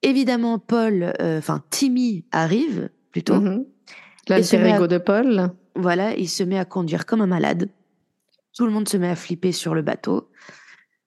Évidemment, 0.00 0.58
Paul, 0.58 1.12
euh, 1.20 1.38
enfin 1.38 1.62
Timmy 1.68 2.24
arrive 2.32 2.88
plutôt. 3.12 3.38
Mhm. 3.40 3.66
Et 4.28 4.42
se 4.42 4.56
L'alter 4.56 4.72
à- 4.84 4.86
de 4.86 4.98
Paul. 4.98 5.50
Voilà, 5.74 6.16
il 6.16 6.28
se 6.30 6.42
met 6.42 6.58
à 6.58 6.64
conduire 6.64 7.04
comme 7.04 7.20
un 7.20 7.26
malade. 7.26 7.68
Tout 8.56 8.64
le 8.64 8.72
monde 8.72 8.88
se 8.88 8.96
met 8.96 9.10
à 9.10 9.16
flipper 9.16 9.52
sur 9.52 9.74
le 9.74 9.82
bateau. 9.82 10.30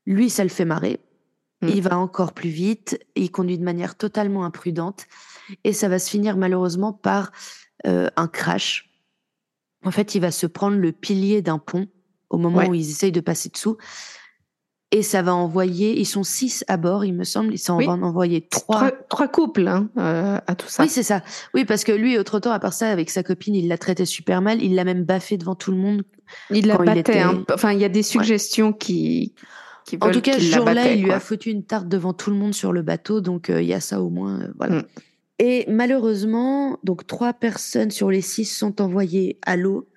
Lui, 0.10 0.30
ça 0.32 0.44
le 0.44 0.50
fait 0.50 0.66
marrer. 0.66 1.00
Mm. 1.62 1.68
Il 1.70 1.82
va 1.84 1.98
encore 1.98 2.34
plus 2.34 2.50
vite. 2.50 3.00
Il 3.16 3.32
conduit 3.32 3.60
de 3.60 3.64
manière 3.64 3.96
totalement 3.96 4.44
imprudente. 4.44 5.06
Et 5.64 5.72
ça 5.72 5.88
va 5.88 6.00
se 6.00 6.10
finir 6.10 6.36
malheureusement 6.36 6.92
par 6.92 7.32
euh, 7.88 8.10
un 8.18 8.28
crash. 8.28 8.90
En 9.86 9.92
fait, 9.92 10.16
il 10.16 10.20
va 10.20 10.32
se 10.32 10.48
prendre 10.48 10.78
le 10.78 10.92
pilier 10.92 11.42
d'un 11.42 11.60
pont 11.60 11.88
au 12.30 12.38
moment 12.38 12.68
où 12.68 12.74
ils 12.74 12.90
essayent 12.90 13.12
de 13.12 13.22
passer 13.22 13.50
dessous. 13.50 13.78
Et 14.92 15.04
ça 15.04 15.22
va 15.22 15.36
envoyer, 15.36 16.00
ils 16.00 16.06
sont 16.06 16.24
six 16.24 16.66
à 16.68 16.76
bord, 16.76 17.06
il 17.06 17.14
me 17.14 17.24
semble, 17.24 17.54
ils 17.54 17.60
s'en 17.60 17.78
vont 17.78 18.02
envoyer 18.02 18.48
trois. 18.48 18.90
Trois, 19.08 19.28
couples 19.28 19.68
hein, 19.68 19.90
euh, 20.00 20.40
à 20.48 20.56
tout 20.56 20.68
ça. 20.68 20.82
Oui, 20.82 20.90
c'est 20.90 21.04
ça. 21.04 21.22
Oui, 21.54 21.64
parce 21.64 21.84
que 21.84 21.92
lui, 21.92 22.18
autre 22.18 22.40
temps, 22.40 22.52
à 22.52 22.60
part 22.60 22.74
ça, 22.74 22.90
avec 22.90 23.12
sa 23.12 23.22
copine, 23.22 23.54
il 23.54 23.68
l'a 23.68 23.78
traité 23.78 24.06
super 24.06 24.42
mal, 24.42 24.64
il 24.64 24.74
l'a 24.74 24.84
même 24.84 25.04
baffé 25.04 25.38
devant 25.38 25.54
tout 25.54 25.70
le 25.70 25.78
monde. 25.78 26.02
Il 26.50 26.66
la 26.66 26.78
battait. 26.78 27.24
Enfin, 27.54 27.72
il 27.72 27.80
y 27.80 27.86
a 27.86 27.90
des 27.90 28.02
suggestions 28.02 28.74
qui, 28.74 29.36
qui 29.86 29.98
En 30.02 30.12
tout 30.12 30.22
cas, 30.22 30.34
ce 30.34 30.40
jour-là, 30.40 30.92
il 30.92 31.04
lui 31.04 31.12
a 31.12 31.20
foutu 31.20 31.50
une 31.50 31.64
tarte 31.64 31.88
devant 31.88 32.14
tout 32.14 32.30
le 32.30 32.36
monde 32.36 32.54
sur 32.54 32.74
le 32.74 32.82
bateau, 32.82 33.22
donc 33.22 33.50
euh, 33.50 33.62
il 33.62 33.68
y 33.68 33.74
a 33.74 33.80
ça 33.80 34.02
au 34.02 34.10
moins. 34.10 34.42
Euh, 34.42 34.48
voilà. 34.58 34.78
Mm. 34.78 34.86
Et 35.40 35.66
malheureusement, 35.70 36.80
donc 36.84 37.08
trois 37.08 37.34
personnes 37.34 37.92
sur 37.92 38.12
les 38.12 38.22
six 38.22 38.46
sont 38.46 38.82
envoyées 38.82 39.40
à 39.46 39.56
l'eau 39.56 39.88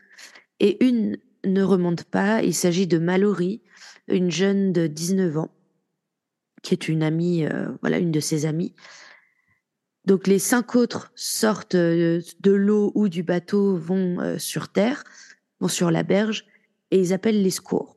et 0.61 0.85
une 0.85 1.19
ne 1.45 1.63
remonte 1.63 2.05
pas. 2.05 2.43
Il 2.43 2.55
s'agit 2.55 2.87
de 2.87 2.99
Mallory 2.99 3.61
une 4.09 4.31
jeune 4.31 4.73
de 4.73 4.87
19 4.87 5.39
ans, 5.39 5.51
qui 6.63 6.75
est 6.75 6.89
une 6.89 7.03
amie, 7.03 7.45
euh, 7.45 7.69
voilà, 7.81 7.99
une 7.99 8.13
de 8.13 8.21
ses 8.21 8.47
amies. 8.47 8.75
Donc 10.05 10.27
les 10.27 10.39
cinq 10.39 10.77
autres 10.77 11.13
sortent 11.15 11.77
de 11.77 12.23
l'eau 12.45 12.93
ou 12.95 13.09
du 13.09 13.23
bateau, 13.23 13.77
vont 13.77 14.37
sur 14.39 14.69
terre, 14.69 15.05
vont 15.61 15.69
sur 15.69 15.93
la 15.93 16.03
berge, 16.03 16.45
et 16.91 16.99
ils 16.99 17.13
appellent 17.13 17.43
les 17.43 17.51
secours. 17.51 17.97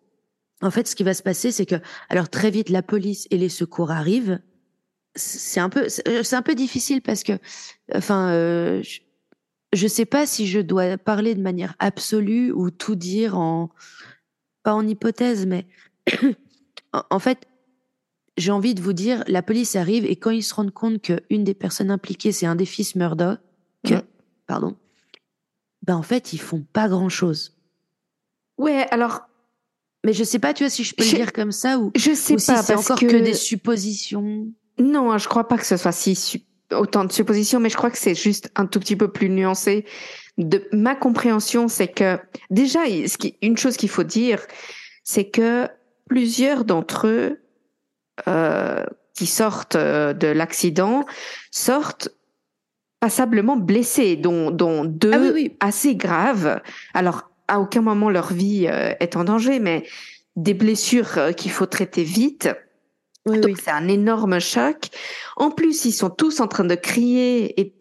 En 0.61 0.71
fait, 0.71 0.87
ce 0.87 0.95
qui 0.95 1.03
va 1.03 1.13
se 1.13 1.23
passer, 1.23 1.51
c'est 1.51 1.65
que, 1.65 1.75
alors 2.09 2.29
très 2.29 2.49
vite, 2.49 2.69
la 2.69 2.81
police 2.81 3.27
et 3.29 3.37
les 3.37 3.49
secours 3.49 3.91
arrivent. 3.91 4.39
C'est 5.15 5.59
un 5.59 5.69
peu, 5.69 5.87
c'est 5.89 6.33
un 6.33 6.41
peu 6.41 6.55
difficile 6.55 7.01
parce 7.01 7.23
que, 7.23 7.33
enfin, 7.93 8.31
je, 8.81 8.99
je 9.73 9.87
sais 9.87 10.05
pas 10.05 10.25
si 10.25 10.47
je 10.47 10.59
dois 10.59 10.97
parler 10.97 11.35
de 11.35 11.41
manière 11.41 11.75
absolue 11.79 12.51
ou 12.51 12.71
tout 12.71 12.95
dire 12.95 13.37
en, 13.37 13.69
pas 14.63 14.73
en 14.73 14.87
hypothèse, 14.87 15.45
mais 15.45 15.67
en 17.09 17.19
fait, 17.19 17.47
j'ai 18.37 18.51
envie 18.51 18.75
de 18.75 18.81
vous 18.81 18.93
dire, 18.93 19.23
la 19.27 19.41
police 19.41 19.75
arrive 19.75 20.05
et 20.05 20.15
quand 20.15 20.31
ils 20.31 20.43
se 20.43 20.53
rendent 20.53 20.73
compte 20.73 21.01
qu'une 21.01 21.43
des 21.43 21.53
personnes 21.53 21.91
impliquées, 21.91 22.31
c'est 22.31 22.45
un 22.45 22.55
des 22.55 22.65
fils 22.65 22.95
Murdoch, 22.95 23.39
que, 23.85 23.95
pardon, 24.47 24.75
ben 25.83 25.95
en 25.95 26.01
fait, 26.01 26.33
ils 26.33 26.39
font 26.39 26.61
pas 26.61 26.89
grand 26.89 27.09
chose. 27.09 27.55
Ouais, 28.57 28.87
alors. 28.91 29.27
Mais 30.05 30.13
je 30.13 30.23
sais 30.23 30.37
pas, 30.37 30.53
tu 30.53 30.63
vois, 30.63 30.69
si 30.69 30.83
je 30.83 30.93
peux 30.93 31.03
le 31.03 31.09
dire 31.09 31.33
comme 31.33 31.51
ça 31.51 31.79
ou. 31.79 31.91
Je 31.95 32.13
sais 32.13 32.35
pas, 32.35 32.39
si 32.39 32.63
c'est 32.63 32.75
encore 32.75 32.99
que... 32.99 33.07
des 33.07 33.33
suppositions. 33.33 34.47
Non, 34.77 35.11
hein, 35.11 35.17
je 35.17 35.27
crois 35.27 35.47
pas 35.47 35.57
que 35.57 35.65
ce 35.65 35.77
soit 35.77 35.91
si 35.91 36.45
autant 36.71 37.05
de 37.05 37.11
suppositions, 37.11 37.59
mais 37.59 37.69
je 37.69 37.75
crois 37.75 37.89
que 37.89 37.97
c'est 37.97 38.13
juste 38.13 38.51
un 38.55 38.67
tout 38.67 38.79
petit 38.79 38.95
peu 38.95 39.11
plus 39.11 39.29
nuancé. 39.29 39.85
De 40.37 40.67
ma 40.71 40.95
compréhension, 40.95 41.67
c'est 41.67 41.87
que 41.87 42.19
déjà, 42.51 42.85
ce 42.85 43.17
qui, 43.17 43.35
une 43.41 43.57
chose 43.57 43.77
qu'il 43.77 43.89
faut 43.89 44.03
dire, 44.03 44.45
c'est 45.03 45.25
que 45.25 45.67
plusieurs 46.07 46.65
d'entre 46.65 47.07
eux 47.07 47.39
euh, 48.27 48.85
qui 49.15 49.25
sortent 49.25 49.75
euh, 49.75 50.13
de 50.13 50.27
l'accident 50.27 51.03
sortent 51.49 52.09
passablement 52.99 53.57
blessés, 53.57 54.17
dont, 54.17 54.51
dont 54.51 54.85
deux 54.85 55.49
ah 55.59 55.67
assez 55.67 55.95
graves. 55.95 56.61
Alors, 56.93 57.31
à 57.47 57.59
aucun 57.59 57.81
moment 57.81 58.09
leur 58.09 58.33
vie 58.33 58.67
euh, 58.67 58.93
est 58.99 59.15
en 59.15 59.23
danger, 59.23 59.59
mais 59.59 59.85
des 60.35 60.53
blessures 60.53 61.33
qu'il 61.37 61.51
faut 61.51 61.65
traiter 61.65 62.03
vite. 62.03 62.49
Donc 63.25 63.57
c'est 63.63 63.71
un 63.71 63.87
énorme 63.87 64.39
choc. 64.39 64.89
En 65.37 65.49
plus, 65.49 65.85
ils 65.85 65.93
sont 65.93 66.09
tous 66.09 66.41
en 66.41 66.47
train 66.47 66.65
de 66.65 66.75
crier 66.75 67.59
et 67.59 67.73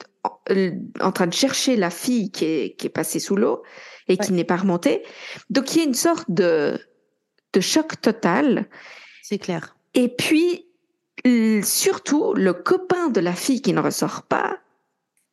en 1.00 1.12
train 1.12 1.26
de 1.26 1.35
chercher 1.35 1.76
la 1.76 1.90
fille 1.90 2.30
qui 2.30 2.44
est, 2.44 2.76
qui 2.76 2.87
est 2.87 2.90
passée 2.90 3.18
sous 3.18 3.37
l'eau 3.37 3.62
et 4.09 4.16
qui 4.16 4.33
n'est 4.33 4.44
pas 4.44 4.56
remontée. 4.56 5.02
Donc 5.50 5.75
il 5.75 5.78
y 5.78 5.80
a 5.83 5.85
une 5.85 5.94
sorte 5.94 6.30
de 6.30 6.78
de 7.54 7.61
choc 7.61 8.00
total. 8.00 8.66
C'est 9.23 9.38
clair. 9.38 9.76
Et 9.94 10.09
puis, 10.09 10.66
surtout, 11.62 12.35
le 12.35 12.52
copain 12.52 13.09
de 13.09 13.21
la 13.21 13.33
fille 13.33 13.62
qui 13.62 13.73
ne 13.73 13.80
ressort 13.80 14.23
pas 14.23 14.59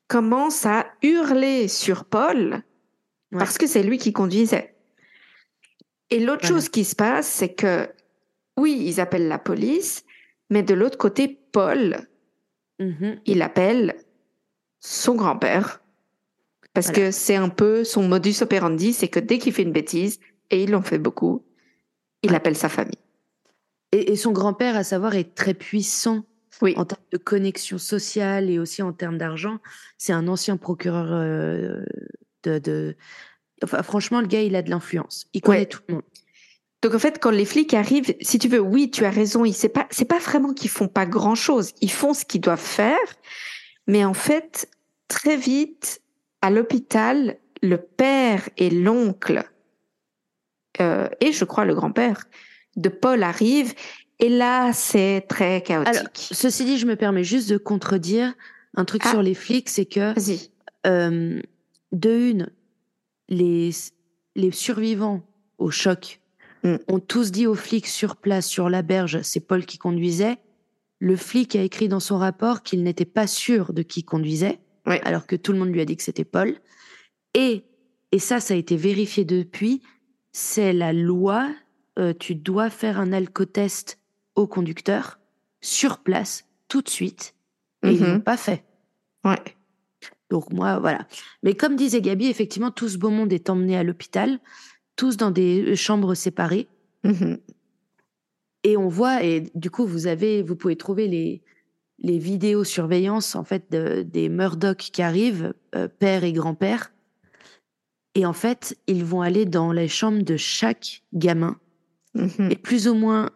commence 0.08 0.66
à 0.66 0.86
hurler 1.02 1.68
sur 1.68 2.06
Paul 2.06 2.64
parce 3.32 3.58
que 3.58 3.68
c'est 3.68 3.84
lui 3.84 3.98
qui 3.98 4.14
conduisait. 4.14 4.76
Et 6.10 6.20
l'autre 6.20 6.46
chose 6.46 6.70
qui 6.70 6.84
se 6.84 6.96
passe, 6.96 7.28
c'est 7.28 7.54
que, 7.54 7.90
oui, 8.58 8.82
ils 8.86 9.00
appellent 9.00 9.30
la 9.30 9.40
police, 9.40 10.04
mais 10.50 10.62
de 10.62 10.74
l'autre 10.74 10.98
côté, 10.98 11.40
Paul, 11.52 12.08
mm-hmm. 12.80 13.20
il 13.26 13.42
appelle 13.42 13.96
son 14.80 15.16
grand-père. 15.16 15.82
Parce 16.74 16.92
que 16.92 17.12
c'est 17.12 17.36
un 17.36 17.50
peu 17.50 17.84
son 17.84 18.08
modus 18.08 18.42
operandi, 18.42 18.94
c'est 18.94 19.10
que 19.10 19.20
dès 19.20 19.40
qu'il 19.40 19.52
fait 19.52 19.64
une 19.64 19.74
bêtise, 19.74 20.20
et 20.52 20.64
il 20.64 20.76
en 20.76 20.82
fait 20.82 21.00
beaucoup, 21.00 21.44
il 22.24 22.34
appelle 22.36 22.56
sa 22.56 22.70
famille. 22.70 22.98
Et, 23.92 24.16
son 24.16 24.32
grand-père, 24.32 24.78
à 24.78 24.84
savoir, 24.86 25.16
est 25.16 25.36
très 25.36 25.54
puissant 25.54 26.24
oui. 26.62 26.74
en 26.78 26.86
termes 26.86 27.04
de 27.12 27.18
connexion 27.18 27.78
sociale 27.78 28.50
et 28.50 28.58
aussi 28.58 28.82
en 28.82 28.94
termes 28.94 29.18
d'argent. 29.18 29.60
C'est 29.98 30.14
un 30.14 30.30
ancien 30.30 30.56
procureur 30.56 31.08
euh, 31.12 31.84
de, 32.44 32.96
Enfin, 33.64 33.84
franchement, 33.84 34.22
le 34.22 34.28
gars, 34.28 34.42
il 34.42 34.56
a 34.56 34.62
de 34.62 34.70
l'influence. 34.70 35.28
Il 35.34 35.42
connaît 35.42 35.68
tout 35.68 35.82
le 35.88 35.96
monde. 35.96 36.04
Donc 36.82 36.96
en 36.96 37.00
fait, 37.00 37.20
quand 37.22 37.30
les 37.30 37.46
flics 37.46 37.76
arrivent, 37.76 38.16
si 38.22 38.40
tu 38.40 38.48
veux, 38.48 38.60
oui, 38.60 38.90
tu 38.90 39.06
as 39.06 39.12
raison. 39.12 39.44
C'est 39.54 39.70
pas, 39.70 39.88
c'est 39.92 40.06
pas 40.06 40.18
vraiment 40.18 40.52
qu'ils 40.54 40.72
font 40.72 40.88
pas 40.88 41.06
grand 41.06 41.36
chose. 41.36 41.74
Ils 41.80 41.92
font 41.92 42.16
ce 42.16 42.26
qu'ils 42.26 42.42
doivent 42.42 42.60
faire, 42.60 42.98
mais 43.86 44.04
en 44.04 44.16
fait, 44.16 44.68
très 45.08 45.38
vite, 45.38 46.02
à 46.42 46.50
l'hôpital, 46.50 47.38
le 47.62 47.78
père 47.78 48.50
et 48.58 48.72
l'oncle 48.72 49.44
euh, 50.80 51.08
et 51.20 51.32
je 51.32 51.46
crois 51.46 51.66
le 51.66 51.76
grand-père 51.76 52.24
de 52.76 52.90
Paul 52.90 53.24
arrive. 53.24 53.74
Et 54.20 54.30
là, 54.30 54.72
c'est 54.74 55.26
très 55.28 55.62
chaotique. 55.62 56.30
ceci 56.32 56.66
dit, 56.66 56.78
je 56.78 56.86
me 56.86 56.96
permets 56.96 57.24
juste 57.24 57.50
de 57.50 57.58
contredire 57.58 58.34
un 58.76 58.86
truc 58.86 59.04
sur 59.04 59.20
ah. 59.20 59.24
les 59.24 59.34
flics, 59.34 59.70
c'est 59.70 59.86
que 59.86 60.14
euh, 60.88 61.42
de 61.92 62.12
une, 62.12 62.50
les, 63.30 63.72
les 64.36 64.52
survivants 64.52 65.24
au 65.58 65.72
choc 65.72 66.22
mm. 66.64 66.76
ont 66.88 67.00
tous 67.00 67.32
dit 67.32 67.48
aux 67.48 67.56
flics 67.56 67.88
sur 67.88 68.16
place, 68.16 68.48
sur 68.48 68.70
la 68.70 68.82
berge, 68.82 69.22
c'est 69.22 69.40
Paul 69.40 69.66
qui 69.66 69.78
conduisait. 69.78 70.38
Le 71.00 71.16
flic 71.16 71.56
a 71.56 71.64
écrit 71.64 71.88
dans 71.88 72.00
son 72.00 72.18
rapport 72.18 72.62
qu'il 72.62 72.84
n'était 72.84 73.06
pas 73.06 73.28
sûr 73.28 73.74
de 73.74 73.82
qui 73.82 74.04
conduisait, 74.04 74.60
alors 74.86 75.26
que 75.26 75.36
tout 75.36 75.52
le 75.52 75.60
monde 75.60 75.70
lui 75.70 75.82
a 75.82 75.86
dit 75.86 75.98
que 75.98 76.04
c'était 76.04 76.26
Paul. 76.26 76.56
Et, 77.34 77.64
et 78.12 78.20
ça, 78.20 78.40
ça 78.40 78.54
a 78.54 78.58
été 78.58 78.76
vérifié 78.76 79.26
depuis, 79.26 79.82
c'est 80.32 80.74
la 80.74 80.94
loi. 80.94 81.50
Euh, 81.98 82.14
tu 82.18 82.36
dois 82.36 82.70
faire 82.70 83.00
un 83.00 83.14
alcotest 83.14 84.00
au 84.36 84.48
conducteur 84.48 85.20
sur 85.60 86.00
place 86.00 86.46
tout 86.68 86.82
de 86.82 86.90
suite. 86.90 87.36
Et 87.84 87.92
ils 87.92 88.02
mhm. 88.02 88.14
l'ont 88.14 88.20
pas 88.22 88.38
fait. 88.38 88.64
Ouais. 89.24 89.42
Donc 90.32 90.52
moi, 90.52 90.80
voilà. 90.80 91.06
Mais 91.44 91.54
comme 91.54 91.76
disait 91.76 92.02
Gabi, 92.02 92.28
effectivement, 92.28 92.72
tout 92.72 92.88
ce 92.88 92.98
beau 92.98 93.10
monde 93.10 93.34
est 93.34 93.50
emmené 93.50 93.78
à 93.78 93.84
l'hôpital, 93.84 94.40
tous 94.96 95.18
dans 95.18 95.30
des 95.30 95.72
euh, 95.72 95.76
chambres 95.76 96.16
séparées. 96.16 96.68
Mhm. 97.04 97.38
Et 98.64 98.78
on 98.78 98.88
voit, 98.88 99.24
et 99.24 99.52
du 99.56 99.70
coup, 99.70 99.86
vous 99.86 100.08
avez, 100.08 100.42
vous 100.42 100.56
pouvez 100.56 100.78
trouver 100.78 101.08
les, 101.08 101.42
les 102.00 102.18
vidéos 102.18 102.64
surveillance 102.64 103.36
en 103.36 103.44
fait 103.44 103.70
des 103.72 104.30
Murdoch 104.30 104.78
qui 104.78 105.02
arrivent, 105.02 105.54
euh, 105.76 105.88
père 105.88 106.24
et 106.24 106.32
grand-père, 106.32 106.94
et 108.16 108.26
en 108.26 108.34
fait, 108.34 108.78
ils 108.88 109.04
vont 109.04 109.22
aller 109.22 109.46
dans 109.46 109.72
les 109.72 109.88
chambres 109.88 110.24
de 110.24 110.38
chaque 110.38 111.04
gamin. 111.14 111.58
Mm-hmm. 112.16 112.52
Et 112.52 112.56
plus 112.56 112.88
ou 112.88 112.94
moins, 112.94 113.32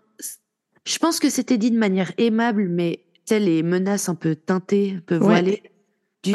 je 0.86 0.98
pense 1.00 1.20
que 1.20 1.30
c'était 1.30 1.58
dit 1.58 1.72
de 1.72 1.78
manière 1.78 2.12
aimable, 2.18 2.70
mais 2.70 3.06
telles 3.26 3.46
les 3.46 3.64
menaces 3.64 4.10
un 4.10 4.16
peu 4.16 4.36
teintées, 4.36 4.96
un 4.98 5.02
peu 5.02 5.18
voilées, 5.18 5.64
du 6.24 6.34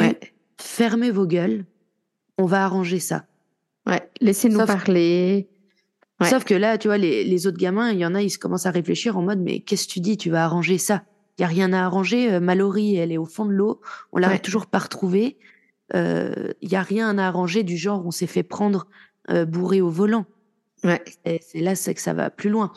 fermez 0.61 1.11
vos 1.11 1.27
gueules, 1.27 1.65
on 2.37 2.45
va 2.45 2.65
arranger 2.65 2.99
ça. 2.99 3.25
Ouais, 3.87 4.01
laissez-nous 4.19 4.65
parler. 4.65 5.47
Sauf 6.23 6.43
que 6.43 6.53
là, 6.53 6.77
tu 6.77 6.87
vois, 6.87 6.99
les, 6.99 7.23
les, 7.23 7.47
autres 7.47 7.57
gamins, 7.57 7.91
il 7.91 7.97
y 7.97 8.05
en 8.05 8.13
a, 8.13 8.21
ils 8.21 8.29
se 8.29 8.37
commencent 8.37 8.67
à 8.67 8.71
réfléchir 8.71 9.17
en 9.17 9.23
mode, 9.23 9.39
mais 9.39 9.61
qu'est-ce 9.61 9.87
que 9.87 9.93
tu 9.93 9.99
dis, 10.01 10.17
tu 10.17 10.29
vas 10.29 10.45
arranger 10.45 10.77
ça? 10.77 11.03
Il 11.39 11.41
y 11.41 11.45
a 11.45 11.47
rien 11.47 11.73
à 11.73 11.83
arranger. 11.83 12.31
Euh, 12.31 12.39
Mallory, 12.39 12.95
elle 12.95 13.11
est 13.11 13.17
au 13.17 13.25
fond 13.25 13.45
de 13.45 13.51
l'eau, 13.51 13.81
on 14.11 14.19
l'a 14.19 14.37
toujours 14.37 14.67
pas 14.67 14.77
retrouvée 14.77 15.39
il 15.93 15.97
euh, 15.97 16.53
y 16.61 16.75
a 16.75 16.81
rien 16.81 17.17
à 17.17 17.27
arranger 17.27 17.63
du 17.63 17.77
genre 17.77 18.05
on 18.05 18.11
s'est 18.11 18.27
fait 18.27 18.43
prendre 18.43 18.87
euh, 19.29 19.45
bourré 19.45 19.81
au 19.81 19.89
volant. 19.89 20.25
Ouais. 20.83 21.03
C'est 21.25 21.59
là 21.59 21.75
c'est 21.75 21.93
que 21.93 22.01
ça 22.01 22.13
va 22.13 22.29
plus 22.29 22.49
loin. 22.49 22.71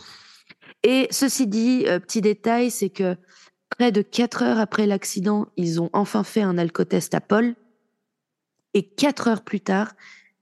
Et 0.82 1.06
ceci 1.10 1.46
dit, 1.46 1.84
euh, 1.86 1.98
petit 1.98 2.20
détail, 2.20 2.70
c'est 2.70 2.90
que 2.90 3.16
près 3.70 3.92
de 3.92 4.02
quatre 4.02 4.42
heures 4.42 4.58
après 4.58 4.86
l'accident, 4.86 5.46
ils 5.56 5.80
ont 5.80 5.90
enfin 5.92 6.24
fait 6.24 6.42
un 6.42 6.58
alcotest 6.58 7.14
à 7.14 7.20
Paul. 7.20 7.54
Et 8.74 8.82
quatre 8.82 9.28
heures 9.28 9.42
plus 9.42 9.60
tard, 9.60 9.94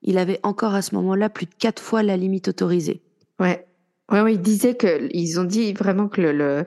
il 0.02 0.18
avait 0.18 0.40
encore 0.42 0.74
à 0.74 0.82
ce 0.82 0.94
moment-là 0.96 1.28
plus 1.28 1.46
de 1.46 1.54
quatre 1.54 1.82
fois 1.82 2.02
la 2.02 2.16
limite 2.16 2.48
autorisée. 2.48 3.02
Ouais. 3.38 3.66
Ouais, 4.10 4.20
ouais, 4.20 4.34
ils 4.34 4.40
disaient 4.42 4.74
que, 4.74 5.08
ils 5.12 5.38
ont 5.38 5.44
dit 5.44 5.72
vraiment 5.72 6.08
que 6.08 6.20
le, 6.20 6.32
le 6.32 6.64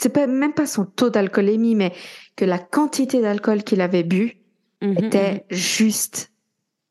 c'est 0.00 0.10
pas, 0.10 0.26
même 0.26 0.52
pas 0.54 0.66
son 0.66 0.84
taux 0.84 1.10
d'alcoolémie, 1.10 1.74
mais 1.74 1.92
que 2.36 2.44
la 2.44 2.58
quantité 2.58 3.20
d'alcool 3.20 3.62
qu'il 3.64 3.80
avait 3.80 4.04
bu 4.04 4.34
Mmh 4.80 4.92
était 4.98 5.34
mmh 5.50 5.54
juste 5.56 6.30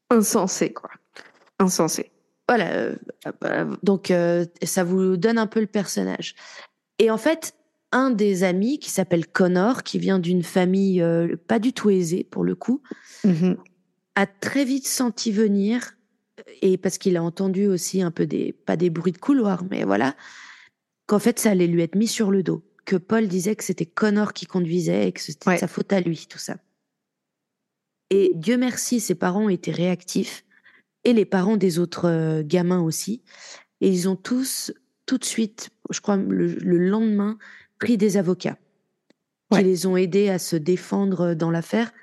insensé, 0.10 0.74
quoi. 0.74 0.90
insensé. 1.60 2.12
Voilà. 2.50 2.70
euh, 2.74 2.96
euh, 3.46 3.76
donc, 3.82 4.12
euh, 4.12 4.46
ça 4.64 4.84
vous 4.84 5.16
donne 5.16 5.38
un 5.38 5.48
peu 5.48 5.62
le 5.62 5.68
personnage. 5.68 6.36
Et 7.00 7.10
en 7.10 7.18
fait, 7.18 7.54
un 7.94 8.10
des 8.10 8.44
amis 8.44 8.80
qui 8.80 8.90
s'appelle 8.90 9.26
Connor, 9.26 9.84
qui 9.84 10.00
vient 10.00 10.20
d'une 10.20 10.44
famille 10.44 11.02
euh, 11.02 11.38
pas 11.48 11.60
du 11.60 11.72
tout 11.72 11.90
aisée 11.90 12.26
pour 12.30 12.44
le 12.44 12.56
coup, 12.56 12.82
Mhm. 13.24 13.56
A 14.18 14.26
très 14.26 14.66
vite 14.66 14.88
senti 14.88 15.32
venir, 15.32 15.96
et 16.64 16.78
parce 16.78 16.98
qu'il 16.98 17.18
a 17.18 17.24
entendu 17.24 17.68
aussi 17.68 18.02
un 18.02 18.10
peu 18.10 18.26
des, 18.26 18.52
pas 18.52 18.76
des 18.76 18.90
bruits 18.90 19.12
de 19.12 19.18
couloir, 19.20 19.64
mais 19.70 19.84
voilà, 19.84 20.16
qu'en 21.06 21.20
fait 21.20 21.38
ça 21.40 21.52
allait 21.52 21.68
lui 21.68 21.84
être 21.84 21.96
mis 21.96 22.08
sur 22.08 22.32
le 22.32 22.42
dos. 22.42 22.64
Que 22.86 22.96
Paul 22.96 23.28
disait 23.28 23.56
que 23.56 23.64
c'était 23.64 23.86
Connor 23.86 24.34
qui 24.34 24.46
conduisait 24.46 25.08
et 25.08 25.12
que 25.12 25.20
c'était 25.22 25.50
Ouais. 25.50 25.58
sa 25.58 25.68
faute 25.68 25.94
à 25.94 26.00
lui, 26.02 26.26
tout 26.30 26.40
ça. 26.40 26.58
Et 28.10 28.32
Dieu 28.36 28.58
merci, 28.58 29.00
ses 29.00 29.16
parents 29.16 29.50
étaient 29.50 29.72
réactifs, 29.72 30.46
et 31.04 31.14
les 31.14 31.26
parents 31.26 31.58
des 31.58 31.78
autres 31.80 32.06
euh, 32.10 32.42
gamins 32.44 32.82
aussi. 32.82 33.22
Et 33.82 33.90
ils 33.90 34.10
ont 34.10 34.16
tous, 34.16 34.72
tout 35.06 35.18
de 35.18 35.26
suite, 35.26 35.70
je 35.92 36.02
crois 36.02 36.18
le, 36.18 36.48
le 36.56 36.78
lendemain, 36.78 37.38
pris 37.80 37.98
des 37.98 38.18
avocats 38.18 38.58
Ouais. 39.52 39.60
qui 39.60 39.64
les 39.66 39.86
ont 39.86 39.96
aidés 39.96 40.28
à 40.30 40.40
se 40.40 40.58
défendre 40.58 41.34
dans 41.34 41.52
l'affaire. 41.52 41.94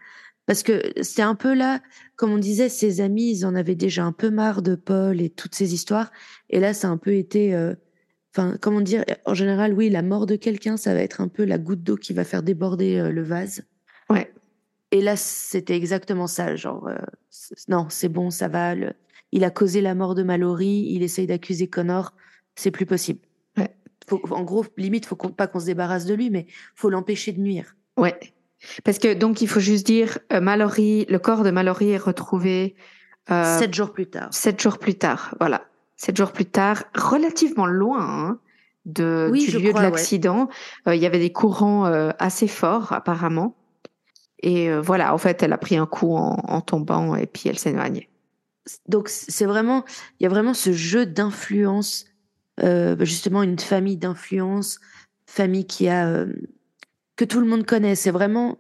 Parce 0.47 0.63
que 0.63 0.83
c'était 1.03 1.23
un 1.23 1.35
peu 1.35 1.55
là, 1.55 1.81
comme 2.17 2.31
on 2.33 2.39
disait, 2.39 2.69
ses 2.69 3.01
amis, 3.01 3.31
ils 3.31 3.47
en 3.47 3.55
avaient 3.55 3.75
déjà 3.75 4.05
un 4.05 4.13
peu 4.13 4.31
marre 4.31 4.61
de 4.63 4.75
Paul 4.75 5.21
et 5.21 5.31
toutes 5.31 5.55
ces 5.55 5.73
histoires. 5.73 6.13
Et 6.51 6.61
là, 6.61 6.75
ça 6.75 6.89
a 6.89 6.91
un 6.91 6.99
peu 6.99 7.15
été, 7.15 7.55
euh, 7.55 7.75
enfin, 8.35 8.57
comment 8.61 8.83
dire, 8.83 9.05
en 9.25 9.33
général, 9.35 9.73
oui, 9.73 9.89
la 9.89 10.03
mort 10.03 10.27
de 10.27 10.37
quelqu'un, 10.37 10.77
ça 10.77 10.93
va 10.93 11.01
être 11.01 11.21
un 11.23 11.29
peu 11.29 11.45
la 11.45 11.57
goutte 11.59 11.83
d'eau 11.83 11.97
qui 11.97 12.13
va 12.13 12.25
faire 12.25 12.43
déborder 12.43 12.97
euh, 12.99 13.11
le 13.11 13.23
vase. 13.23 13.65
Ouais. 14.11 14.31
Et 14.91 15.01
là, 15.01 15.17
c'était 15.17 15.77
exactement 15.77 16.27
ça, 16.27 16.55
genre, 16.57 16.89
euh, 16.89 16.97
non, 17.69 17.87
c'est 17.89 18.11
bon, 18.11 18.31
ça 18.31 18.49
va. 18.49 18.75
le- 18.75 18.93
Il 19.33 19.45
a 19.45 19.51
causé 19.51 19.81
la 19.81 19.95
mort 19.95 20.15
de 20.15 20.23
Mallory, 20.23 20.89
il 20.91 21.03
essaye 21.03 21.27
d'accuser 21.27 21.69
Connor, 21.69 22.13
c'est 22.55 22.71
plus 22.71 22.87
possible. 22.87 23.21
Ouais. 23.57 23.75
Faut- 24.07 24.21
en 24.31 24.43
gros, 24.45 24.67
limite, 24.77 25.07
faut 25.07 25.17
pas 25.17 25.47
qu'on 25.47 25.59
se 25.59 25.65
débarrasse 25.67 26.05
de 26.05 26.13
lui, 26.15 26.29
mais 26.29 26.47
faut 26.75 26.91
l'empêcher 26.91 27.33
de 27.33 27.41
nuire. 27.41 27.75
Ouais. 27.97 28.15
Parce 28.85 28.99
que 28.99 29.15
donc 29.15 29.43
il 29.43 29.49
faut 29.49 29.61
juste 29.61 29.87
dire, 29.87 30.19
euh, 30.33 30.41
Mallory, 30.41 31.07
le 31.09 31.19
corps 31.19 31.43
de 31.45 31.51
Mallory 31.51 31.91
est 31.91 31.99
retrouvé 31.99 32.75
euh, 33.31 33.59
Sept 33.59 33.73
jours 33.75 33.93
plus 33.93 34.07
tard. 34.07 34.29
sept 34.33 34.61
jours 34.61 34.79
plus 34.79 34.95
tard. 34.97 35.35
Voilà, 35.41 35.63
sept 35.97 36.17
jours 36.17 36.33
plus 36.33 36.47
tard, 36.47 36.85
relativement 36.95 37.67
loin 37.67 38.01
hein, 38.01 38.39
de 38.85 39.29
Oui, 39.33 39.47
du 39.47 39.59
lieu 39.59 39.71
crois, 39.71 39.81
de 39.81 39.87
ouais. 39.87 39.91
l'accident. 39.93 40.49
Euh, 40.89 40.95
Il 40.95 41.01
y 41.03 41.07
avait 41.07 41.19
des 41.19 41.33
courants 41.33 41.87
euh, 41.87 42.11
assez 42.19 42.49
forts 42.49 42.93
apparemment. 42.93 43.57
Et 44.43 44.71
voilà, 44.77 45.15
en 45.15 45.19
fait, 45.19 45.43
elle 45.43 45.55
a 45.55 45.59
pris 45.59 45.79
un 45.79 45.87
coup 45.87 46.15
en, 46.17 46.37
en 46.47 46.61
tombant 46.61 47.17
et 47.17 47.27
puis 47.27 47.49
elle 47.49 47.59
s'est 47.59 47.71
éloignée. 47.71 48.11
Donc 48.89 49.09
c'est 49.09 49.47
vraiment, 49.47 49.85
il 50.21 50.25
y 50.25 50.27
a 50.27 50.29
vraiment 50.29 50.53
ce 50.53 50.73
jeu 50.73 51.07
d'influence, 51.07 52.05
justement 53.01 53.43
une 53.43 53.59
famille 53.59 53.97
d'influence, 53.97 54.81
famille 55.27 55.67
qui 55.67 55.89
a 55.89 56.27
que 57.17 57.25
tout 57.25 57.41
le 57.41 57.47
monde 57.47 57.65
connaît. 57.67 57.95
C'est 57.95 58.11
vraiment, 58.11 58.59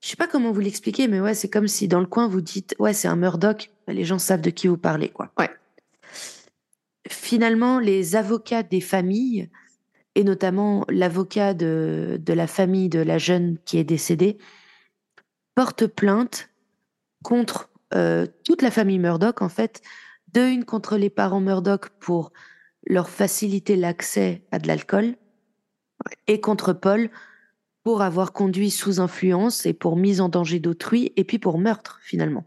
je 0.00 0.08
sais 0.08 0.16
pas 0.16 0.26
comment 0.26 0.52
vous 0.52 0.60
l'expliquer, 0.60 1.08
mais 1.08 1.20
ouais, 1.20 1.34
c'est 1.34 1.50
comme 1.50 1.68
si 1.68 1.88
dans 1.88 2.00
le 2.00 2.06
coin 2.06 2.28
vous 2.28 2.40
dites, 2.40 2.74
ouais, 2.78 2.92
c'est 2.92 3.08
un 3.08 3.16
Murdoch, 3.16 3.70
les 3.88 4.04
gens 4.04 4.18
savent 4.18 4.40
de 4.40 4.50
qui 4.50 4.68
vous 4.68 4.76
parlez, 4.76 5.08
quoi. 5.08 5.32
Ouais. 5.38 5.50
Finalement, 7.08 7.78
les 7.78 8.16
avocats 8.16 8.62
des 8.62 8.80
familles 8.80 9.50
et 10.14 10.24
notamment 10.24 10.84
l'avocat 10.88 11.54
de, 11.54 12.20
de 12.22 12.32
la 12.32 12.46
famille 12.46 12.88
de 12.88 13.00
la 13.00 13.18
jeune 13.18 13.58
qui 13.64 13.78
est 13.78 13.84
décédée 13.84 14.38
portent 15.54 15.86
plainte 15.86 16.50
contre 17.22 17.68
euh, 17.94 18.26
toute 18.44 18.62
la 18.62 18.70
famille 18.70 18.98
Murdoch, 18.98 19.42
en 19.42 19.48
fait, 19.48 19.82
de 20.32 20.40
une 20.40 20.64
contre 20.64 20.96
les 20.96 21.10
parents 21.10 21.40
Murdoch 21.40 21.88
pour 22.00 22.32
leur 22.86 23.08
faciliter 23.08 23.76
l'accès 23.76 24.42
à 24.50 24.58
de 24.58 24.66
l'alcool, 24.66 25.16
et 26.26 26.40
contre 26.40 26.72
Paul 26.72 27.10
pour 27.84 28.02
avoir 28.02 28.32
conduit 28.32 28.70
sous 28.70 28.98
influence 28.98 29.66
et 29.66 29.74
pour 29.74 29.96
mise 29.96 30.20
en 30.20 30.28
danger 30.28 30.58
d'autrui, 30.58 31.12
et 31.16 31.24
puis 31.24 31.38
pour 31.38 31.58
meurtre, 31.58 32.00
finalement. 32.02 32.44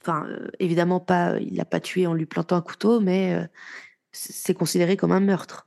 Enfin, 0.00 0.26
euh, 0.28 0.48
évidemment, 0.60 1.00
pas, 1.00 1.38
il 1.40 1.56
l'a 1.56 1.64
pas 1.64 1.80
tué 1.80 2.06
en 2.06 2.14
lui 2.14 2.26
plantant 2.26 2.56
un 2.56 2.62
couteau, 2.62 3.00
mais 3.00 3.34
euh, 3.34 3.46
c'est 4.12 4.54
considéré 4.54 4.96
comme 4.96 5.10
un 5.10 5.20
meurtre. 5.20 5.66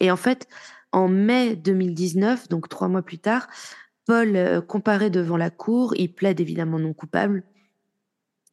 Et 0.00 0.10
en 0.10 0.16
fait, 0.16 0.48
en 0.92 1.08
mai 1.08 1.56
2019, 1.56 2.48
donc 2.48 2.68
trois 2.68 2.88
mois 2.88 3.02
plus 3.02 3.18
tard, 3.18 3.48
Paul 4.06 4.36
euh, 4.36 4.60
comparaît 4.60 5.10
devant 5.10 5.36
la 5.36 5.50
cour, 5.50 5.94
il 5.96 6.14
plaide 6.14 6.40
évidemment 6.40 6.78
non 6.78 6.94
coupable. 6.94 7.44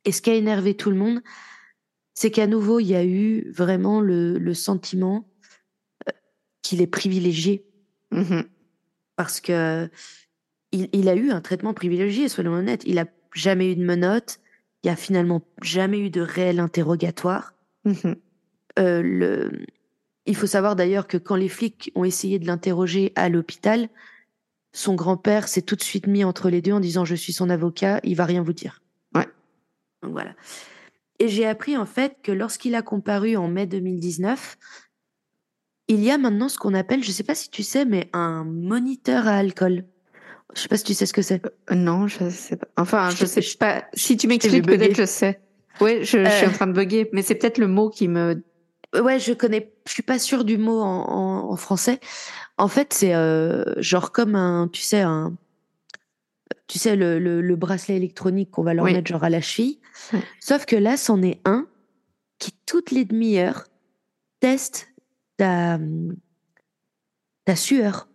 Et 0.03 0.11
ce 0.11 0.21
qui 0.21 0.31
a 0.31 0.35
énervé 0.35 0.75
tout 0.75 0.89
le 0.89 0.97
monde, 0.97 1.21
c'est 2.15 2.31
qu'à 2.31 2.47
nouveau, 2.47 2.79
il 2.79 2.87
y 2.87 2.95
a 2.95 3.05
eu 3.05 3.51
vraiment 3.51 4.01
le, 4.01 4.53
sentiment 4.53 5.29
euh, 6.07 6.11
qu'il 6.61 6.81
est 6.81 6.87
privilégié 6.87 7.65
Mhm. 8.11 8.49
Parce 9.19 9.41
que 9.41 9.89
il, 10.71 10.87
il 10.93 11.09
a 11.09 11.13
eu 11.13 11.31
un 11.31 11.41
traitement 11.41 11.73
privilégié, 11.73 12.29
soyons 12.29 12.53
honnêtes. 12.53 12.83
Il 12.85 12.99
a 12.99 13.05
jamais 13.33 13.73
eu 13.73 13.75
de 13.75 13.83
menottes, 13.83 14.39
il 14.81 14.87
y 14.87 14.89
a 14.89 14.95
finalement 14.95 15.41
jamais 15.61 15.99
eu 15.99 16.09
de 16.09 16.21
réel 16.21 16.61
interrogatoire. 16.61 17.53
Mhm. 17.83 18.15
Euh, 18.79 19.01
le... 19.03 19.65
Il 20.25 20.37
faut 20.37 20.47
savoir 20.47 20.77
d'ailleurs 20.77 21.05
que 21.05 21.17
quand 21.17 21.35
les 21.35 21.49
flics 21.49 21.91
ont 21.95 22.05
essayé 22.05 22.39
de 22.39 22.47
l'interroger 22.47 23.11
à 23.17 23.27
l'hôpital, 23.27 23.89
son 24.71 24.95
grand-père 24.95 25.49
s'est 25.49 25.63
tout 25.63 25.75
de 25.75 25.83
suite 25.83 26.07
mis 26.07 26.23
entre 26.23 26.49
les 26.49 26.61
deux 26.61 26.71
en 26.71 26.79
disant 26.79 27.03
je 27.03 27.15
suis 27.15 27.33
son 27.33 27.49
avocat, 27.49 27.99
il 28.05 28.15
va 28.15 28.23
rien 28.23 28.41
vous 28.41 28.53
dire. 28.53 28.81
Ouais. 29.13 29.27
Donc 30.01 30.13
voilà. 30.13 30.33
Et 31.19 31.27
j'ai 31.27 31.45
appris 31.45 31.75
en 31.75 31.85
fait 31.85 32.15
que 32.23 32.31
lorsqu'il 32.31 32.73
a 32.73 32.81
comparu 32.81 33.35
en 33.35 33.49
mai 33.49 33.67
2019, 33.67 34.57
il 35.89 36.01
y 36.03 36.11
a 36.11 36.17
maintenant 36.17 36.47
ce 36.49 36.57
qu'on 36.57 36.73
appelle, 36.73 37.03
je 37.03 37.11
sais 37.11 37.23
pas 37.23 37.35
si 37.35 37.49
tu 37.49 37.63
sais, 37.63 37.83
mais 37.83 38.09
un 38.13 38.43
moniteur 38.45 39.27
à 39.27 39.33
alcool. 39.35 39.83
Je 40.55 40.61
sais 40.61 40.67
pas 40.69 40.77
si 40.77 40.83
tu 40.85 40.93
sais 40.93 41.05
ce 41.05 41.13
que 41.13 41.21
c'est. 41.21 41.45
Euh, 41.71 41.75
Non, 41.75 42.07
je 42.07 42.29
sais 42.29 42.55
pas. 42.55 42.67
Enfin, 42.77 43.09
Je 43.09 43.17
je 43.17 43.25
t'ai- 43.33 43.41
sais 43.41 43.57
pas. 43.57 43.83
Si 43.93 44.15
tu 44.17 44.27
m'expliques, 44.27 44.65
peut-être 44.65 44.95
je 44.95 45.05
sais. 45.05 45.39
Oui, 45.81 45.99
je, 46.03 46.23
je 46.23 46.29
suis 46.29 46.45
Euh. 46.45 46.49
en 46.49 46.53
train 46.53 46.67
de 46.67 46.73
bugger, 46.73 47.09
mais 47.13 47.21
c'est 47.21 47.35
peut-être 47.35 47.57
le 47.57 47.67
mot 47.67 47.89
qui 47.89 48.07
me. 48.07 48.41
Ouais, 48.99 49.19
je 49.19 49.33
connais, 49.33 49.71
je 49.87 49.93
suis 49.93 50.01
pas 50.03 50.17
sûre 50.17 50.43
du 50.45 50.57
mot 50.57 50.79
en, 50.81 51.07
en- 51.09 51.51
en 51.51 51.55
français. 51.55 51.99
En 52.57 52.67
fait, 52.67 52.91
c'est 52.93 53.13
euh, 53.13 53.63
genre 53.77 54.11
comme 54.11 54.35
un, 54.35 54.67
tu 54.67 54.81
sais, 54.81 55.01
un, 55.01 55.35
tu 56.67 56.79
sais, 56.79 56.95
le, 56.95 57.19
le, 57.19 57.41
le 57.41 57.55
bracelet 57.55 57.95
électronique 57.97 58.49
qu'on 58.51 58.63
va 58.63 58.73
leur 58.73 58.85
Oui. 58.85 58.93
mettre 58.93 59.07
genre 59.07 59.23
à 59.23 59.29
la 59.29 59.41
cheville. 59.41 59.79
Sauf 60.39 60.65
que 60.65 60.75
là, 60.75 60.97
c'en 60.97 61.21
est 61.21 61.39
un 61.45 61.67
qui, 62.39 62.51
toutes 62.65 62.89
les 62.91 63.05
demi-heures, 63.05 63.65
teste 64.39 64.88
ta, 65.39 65.79
ta 67.45 67.55
sueur 67.55 68.07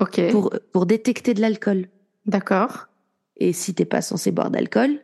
Ok. 0.00 0.20
pour, 0.30 0.52
pour 0.72 0.84
détecter 0.86 1.32
de 1.32 1.40
l'alcool. 1.40 1.88
D'accord. 2.26 2.88
Et 3.36 3.52
si 3.52 3.72
t'es 3.74 3.84
pas 3.84 4.02
censé 4.02 4.32
boire 4.32 4.50
d'alcool, 4.50 5.00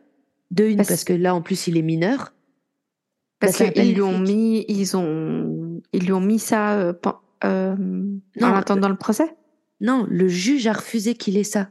de 0.51 0.65
une, 0.65 0.77
Parce- 0.77 0.89
parce 0.89 1.03
que 1.03 1.13
là, 1.13 1.33
en 1.33 1.41
plus, 1.41 1.67
il 1.67 1.77
est 1.77 1.81
mineur. 1.81 2.33
Parce 3.39 3.59
bah, 3.59 3.69
qu'ils 3.71 3.93
lui 3.93 4.01
ont 4.01 4.19
mis, 4.19 4.65
ils 4.67 4.95
ont, 4.95 5.81
ils 5.93 6.05
lui 6.05 6.13
ont 6.13 6.21
mis 6.21 6.39
ça 6.39 6.79
euh, 6.79 6.93
euh, 7.43 7.73
en 7.73 7.77
Non, 8.39 8.53
attendant 8.53 8.89
le 8.89 8.95
procès? 8.95 9.35
Non, 9.81 10.05
le 10.09 10.27
juge 10.27 10.67
a 10.67 10.73
refusé 10.73 11.15
qu'il 11.15 11.37
ait 11.37 11.43
ça. 11.43 11.69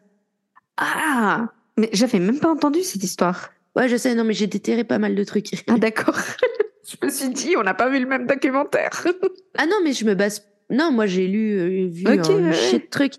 Ah, 0.77 1.53
mais 1.79 1.89
j'avais 1.93 2.19
même 2.19 2.41
pas 2.41 2.51
entendu 2.51 2.83
cette 2.83 3.05
histoire. 3.05 3.51
Ouais, 3.77 3.89
je 3.89 3.97
sais, 3.97 4.15
non, 4.15 4.25
mais 4.25 4.35
j'ai 4.35 4.47
déterré 4.49 4.85
pas 4.85 4.99
mal 4.99 5.15
de 5.15 5.25
trucs. 5.25 5.49
Ah 5.69 5.79
d'accord. 5.79 6.19
je 6.89 6.97
me 7.07 7.11
suis 7.11 7.29
dit, 7.31 7.55
on 7.57 7.63
n'a 7.63 7.75
pas 7.75 7.89
vu 7.89 7.99
le 8.01 8.07
même 8.07 8.27
documentaire. 8.27 8.91
Ah 9.59 9.67
non, 9.67 9.77
mais 9.85 9.93
je 9.93 10.05
me 10.07 10.15
base. 10.15 10.47
Non, 10.71 10.91
moi 10.93 11.05
j'ai 11.07 11.27
lu, 11.29 11.53
euh, 11.59 11.87
vu 11.89 12.05
Ok, 12.07 12.31
un 12.31 12.45
ouais, 12.49 12.53
shit 12.55 12.89
trucs. 12.89 13.15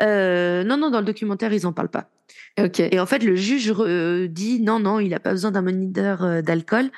Euh, 0.00 0.62
non, 0.64 0.76
non, 0.76 0.90
dans 0.90 1.00
le 1.00 1.06
documentaire, 1.06 1.52
ils 1.54 1.66
en 1.66 1.72
parlent 1.72 1.88
pas. 1.90 2.10
Et 2.58 3.00
en 3.00 3.06
fait, 3.06 3.24
le 3.24 3.34
juge 3.34 3.72
euh, 3.78 4.28
dit 4.28 4.60
non, 4.60 4.78
non, 4.78 5.00
il 5.00 5.12
a 5.14 5.20
pas 5.20 5.30
besoin 5.32 5.50
d'un 5.50 5.62
moniteur 5.62 6.22
euh, 6.22 6.42
d'alcool, 6.42 6.90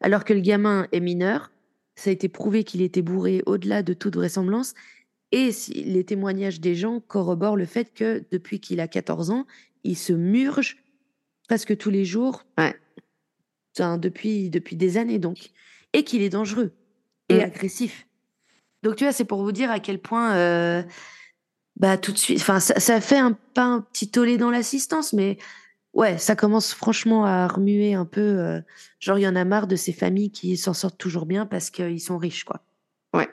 alors 0.00 0.24
que 0.24 0.32
le 0.32 0.40
gamin 0.40 0.88
est 0.92 1.00
mineur. 1.00 1.50
Ça 1.96 2.10
a 2.10 2.12
été 2.12 2.28
prouvé 2.28 2.64
qu'il 2.64 2.82
était 2.82 3.02
bourré 3.02 3.42
au-delà 3.46 3.82
de 3.82 3.92
toute 3.92 4.16
vraisemblance. 4.16 4.74
Et 5.30 5.52
si- 5.52 5.84
les 5.84 6.02
témoignages 6.04 6.60
des 6.60 6.74
gens 6.74 6.98
corroborent 7.00 7.56
le 7.56 7.66
fait 7.66 7.92
que 7.94 8.24
depuis 8.32 8.58
qu'il 8.58 8.80
a 8.80 8.88
14 8.88 9.30
ans, 9.30 9.46
il 9.84 9.96
se 9.96 10.12
murge 10.12 10.82
presque 11.48 11.76
tous 11.76 11.90
les 11.90 12.04
jours. 12.04 12.44
Ouais. 12.58 12.74
Enfin, 13.76 13.98
depuis, 13.98 14.50
depuis 14.50 14.76
des 14.76 14.96
années 14.96 15.18
donc. 15.18 15.50
Et 15.92 16.04
qu'il 16.04 16.22
est 16.22 16.28
dangereux 16.30 16.72
et 17.28 17.38
Mm. 17.38 17.40
agressif. 17.44 18.06
Donc 18.82 18.96
tu 18.96 19.04
vois, 19.04 19.12
c'est 19.12 19.24
pour 19.24 19.42
vous 19.42 19.52
dire 19.52 19.70
à 19.70 19.80
quel 19.80 19.98
point, 20.00 20.34
euh, 20.36 20.82
bah 21.76 21.96
tout 21.98 22.12
de 22.12 22.18
suite, 22.18 22.40
enfin 22.40 22.60
ça, 22.60 22.78
ça 22.78 23.00
fait 23.00 23.16
un 23.18 23.32
pas 23.32 23.64
un 23.64 23.80
petit 23.80 24.10
tollé 24.10 24.36
dans 24.36 24.50
l'assistance, 24.50 25.12
mais 25.12 25.38
ouais, 25.92 26.18
ça 26.18 26.36
commence 26.36 26.74
franchement 26.74 27.24
à 27.24 27.46
remuer 27.48 27.94
un 27.94 28.04
peu. 28.04 28.20
euh, 28.20 28.60
genre 29.00 29.18
il 29.18 29.22
y 29.22 29.28
en 29.28 29.36
a 29.36 29.44
marre 29.44 29.66
de 29.66 29.76
ces 29.76 29.92
familles 29.92 30.30
qui 30.30 30.56
s'en 30.56 30.74
sortent 30.74 30.98
toujours 30.98 31.26
bien 31.26 31.46
parce 31.46 31.70
qu'ils 31.70 32.00
sont 32.00 32.18
riches, 32.18 32.44
quoi. 32.44 32.64
Ouais. 33.14 33.28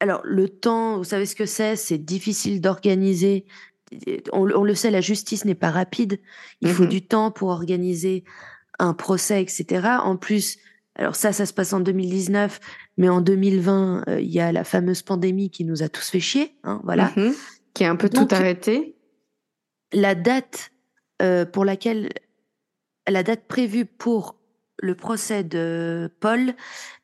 Alors 0.00 0.20
le 0.24 0.48
temps, 0.48 0.96
vous 0.98 1.04
savez 1.04 1.26
ce 1.26 1.34
que 1.36 1.46
c'est? 1.46 1.76
C'est 1.76 1.98
difficile 1.98 2.60
d'organiser. 2.60 3.44
On, 4.32 4.48
on 4.50 4.64
le 4.64 4.74
sait, 4.74 4.90
la 4.90 5.00
justice 5.00 5.44
n'est 5.44 5.54
pas 5.54 5.70
rapide. 5.70 6.20
Il 6.60 6.70
faut 6.70 6.84
Mhm. 6.84 6.88
du 6.88 7.02
temps 7.06 7.30
pour 7.30 7.48
organiser 7.48 8.24
un 8.78 8.94
procès, 8.94 9.42
etc. 9.42 9.86
En 10.02 10.16
plus, 10.16 10.58
alors 10.96 11.14
ça, 11.14 11.32
ça 11.32 11.46
se 11.46 11.52
passe 11.52 11.72
en 11.72 11.80
2019, 11.80 12.60
mais 12.96 13.08
en 13.08 13.20
2020, 13.20 14.04
euh, 14.08 14.20
il 14.20 14.30
y 14.30 14.40
a 14.40 14.50
la 14.52 14.64
fameuse 14.64 15.02
pandémie 15.02 15.50
qui 15.50 15.64
nous 15.64 15.82
a 15.82 15.88
tous 15.88 16.10
fait 16.10 16.20
chier, 16.20 16.56
hein, 16.64 16.80
voilà. 16.84 17.12
Mhm. 17.16 17.34
Qui 17.74 17.84
a 17.84 17.90
un 17.90 17.96
peu 17.96 18.08
Donc, 18.08 18.28
tout 18.28 18.34
arrêté. 18.34 18.96
La 19.92 20.14
date 20.14 20.72
euh, 21.22 21.44
pour 21.44 21.64
laquelle, 21.64 22.10
la 23.08 23.22
date 23.22 23.46
prévue 23.46 23.84
pour 23.84 24.36
le 24.80 24.94
procès 24.94 25.44
de 25.44 26.10
Paul 26.20 26.54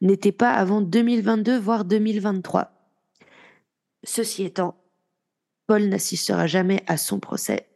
n'était 0.01 0.33
pas 0.33 0.53
avant 0.53 0.81
2022, 0.81 1.59
voire 1.59 1.85
2023. 1.85 2.73
Ceci 4.05 4.45
étant, 4.45 4.77
Paul 5.67 5.85
n'assistera 5.85 6.47
jamais 6.47 6.83
à 6.87 6.97
son 6.97 7.21
procès. 7.21 7.67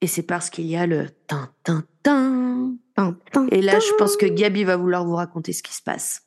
Et 0.00 0.06
c'est 0.06 0.22
parce 0.22 0.48
qu'il 0.50 0.66
y 0.66 0.76
a 0.76 0.86
le 0.86 1.08
tin 1.26 1.52
tin 1.62 1.84
tin. 2.02 2.74
Tin, 2.96 3.16
tin, 3.32 3.46
Et 3.50 3.60
là, 3.62 3.78
je 3.78 3.92
pense 3.98 4.16
que 4.16 4.26
Gabi 4.26 4.64
va 4.64 4.76
vouloir 4.76 5.04
vous 5.04 5.14
raconter 5.14 5.52
ce 5.52 5.62
qui 5.62 5.74
se 5.74 5.82
passe. 5.82 6.22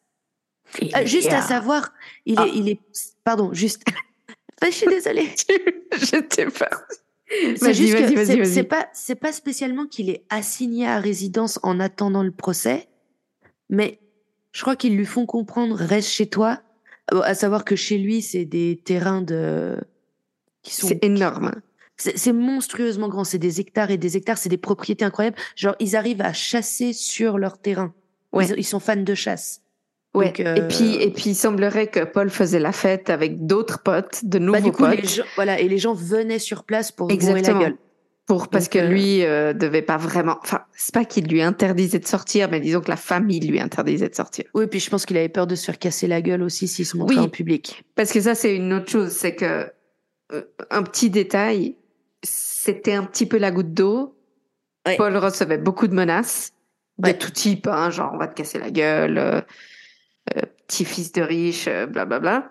Euh, 0.81 1.05
juste 1.05 1.31
à 1.31 1.41
savoir, 1.41 1.91
il 2.25 2.35
Ah. 2.39 2.45
est, 2.47 2.51
il 2.55 2.69
est, 2.69 2.79
pardon, 3.23 3.53
juste. 3.53 3.83
je 4.63 4.69
suis 4.69 4.87
désolée. 4.87 5.29
J'étais 5.99 6.45
pas. 6.47 6.69
C'est 7.57 7.73
juste 7.73 7.95
que 8.13 8.43
c'est- 8.45 8.63
pas, 8.63 8.87
c'est 8.93 9.15
pas 9.15 9.33
spécialement 9.33 9.87
qu'il 9.87 10.09
est 10.09 10.23
assigné 10.29 10.87
à 10.87 10.99
résidence 10.99 11.59
en 11.63 11.79
attendant 11.79 12.21
le 12.23 12.31
procès, 12.31 12.87
mais 13.69 13.99
je 14.51 14.61
crois 14.61 14.75
qu'ils 14.75 14.95
lui 14.95 15.05
font 15.05 15.25
comprendre 15.25 15.75
reste 15.75 16.09
chez 16.09 16.27
toi. 16.27 16.61
Euh, 17.13 17.21
À 17.23 17.33
savoir 17.33 17.65
que 17.65 17.75
chez 17.75 17.97
lui, 17.97 18.21
c'est 18.21 18.45
des 18.45 18.79
terrains 18.83 19.21
de 19.23 19.77
qui 20.61 20.73
sont 20.75 20.87
C'est 20.87 21.03
énorme. 21.03 21.53
C'est 21.97 22.33
monstrueusement 22.33 23.07
grand. 23.07 23.23
C'est 23.23 23.37
des 23.37 23.59
hectares 23.59 23.91
et 23.91 23.97
des 23.97 24.17
hectares. 24.17 24.37
C'est 24.37 24.49
des 24.49 24.57
propriétés 24.57 25.05
incroyables. 25.05 25.37
Genre, 25.55 25.75
ils 25.79 25.95
arrivent 25.95 26.21
à 26.21 26.33
chasser 26.33 26.91
sur 26.93 27.37
leur 27.37 27.57
terrain. 27.59 27.93
Ouais. 28.31 28.47
Ils, 28.47 28.55
ils 28.59 28.63
sont 28.63 28.79
fans 28.79 28.95
de 28.95 29.13
chasse. 29.15 29.61
Ouais. 30.15 30.25
Donc, 30.27 30.39
euh, 30.41 30.55
Et 30.55 30.67
puis, 30.67 30.95
et 30.95 31.11
puis, 31.11 31.31
il 31.31 31.35
semblerait 31.35 31.87
que 31.87 32.03
Paul 32.03 32.29
faisait 32.29 32.59
la 32.59 32.71
fête 32.71 33.09
avec 33.09 33.45
d'autres 33.45 33.81
potes, 33.81 34.25
de 34.25 34.39
nouveaux 34.39 34.53
Bah, 34.53 34.61
du 34.61 34.71
coup, 34.71 34.83
potes. 34.83 35.01
les 35.01 35.07
gens, 35.07 35.23
voilà, 35.35 35.59
et 35.59 35.67
les 35.67 35.77
gens 35.79 35.93
venaient 35.93 36.39
sur 36.39 36.63
place 36.63 36.91
pour 36.91 37.07
bourrer 37.07 37.19
la 37.21 37.29
Exactement. 37.39 37.59
gueule. 37.61 37.77
Pour, 38.25 38.47
parce 38.47 38.65
Donc, 38.65 38.73
que 38.73 38.79
euh, 38.79 38.87
lui 38.87 39.23
euh, 39.25 39.51
devait 39.53 39.81
pas 39.81 39.97
vraiment. 39.97 40.37
Enfin, 40.41 40.61
c'est 40.73 40.93
pas 40.93 41.03
qu'il 41.03 41.27
lui 41.27 41.41
interdisait 41.41 41.99
de 41.99 42.07
sortir, 42.07 42.49
mais 42.49 42.59
disons 42.61 42.79
que 42.79 42.89
la 42.89 42.95
famille 42.95 43.41
lui 43.41 43.59
interdisait 43.59 44.07
de 44.07 44.15
sortir. 44.15 44.45
Oui, 44.53 44.65
puis 44.67 44.79
je 44.79 44.89
pense 44.89 45.05
qu'il 45.05 45.17
avait 45.17 45.27
peur 45.29 45.45
de 45.45 45.55
se 45.55 45.65
faire 45.65 45.77
casser 45.77 46.07
la 46.07 46.21
gueule 46.21 46.41
aussi 46.41 46.67
s'il 46.69 46.85
se 46.85 46.95
montrait 46.95 47.17
Oui. 47.17 47.21
en 47.21 47.27
public. 47.29 47.83
Parce 47.95 48.13
que 48.13 48.21
ça, 48.21 48.33
c'est 48.33 48.55
une 48.55 48.71
autre 48.71 48.89
chose, 48.89 49.09
c'est 49.11 49.35
que 49.35 49.67
euh, 50.31 50.41
un 50.69 50.83
petit 50.83 51.09
détail, 51.09 51.75
c'était 52.23 52.93
un 52.93 53.03
petit 53.03 53.25
peu 53.25 53.37
la 53.37 53.51
goutte 53.51 53.73
d'eau. 53.73 54.17
Ouais. 54.87 54.97
Paul 54.97 55.15
recevait 55.17 55.57
beaucoup 55.57 55.87
de 55.87 55.93
menaces 55.93 56.53
de 56.97 57.07
Ouais. 57.07 57.17
tout 57.17 57.31
type, 57.31 57.67
hein, 57.67 57.89
genre 57.89 58.11
on 58.13 58.17
va 58.17 58.27
te 58.27 58.35
casser 58.35 58.59
la 58.59 58.69
gueule, 58.71 59.17
euh, 59.17 59.41
euh, 60.35 60.41
petit 60.67 60.85
fils 60.85 61.11
de 61.11 61.21
riche, 61.21 61.67
euh, 61.67 61.85
blablabla. 61.85 62.49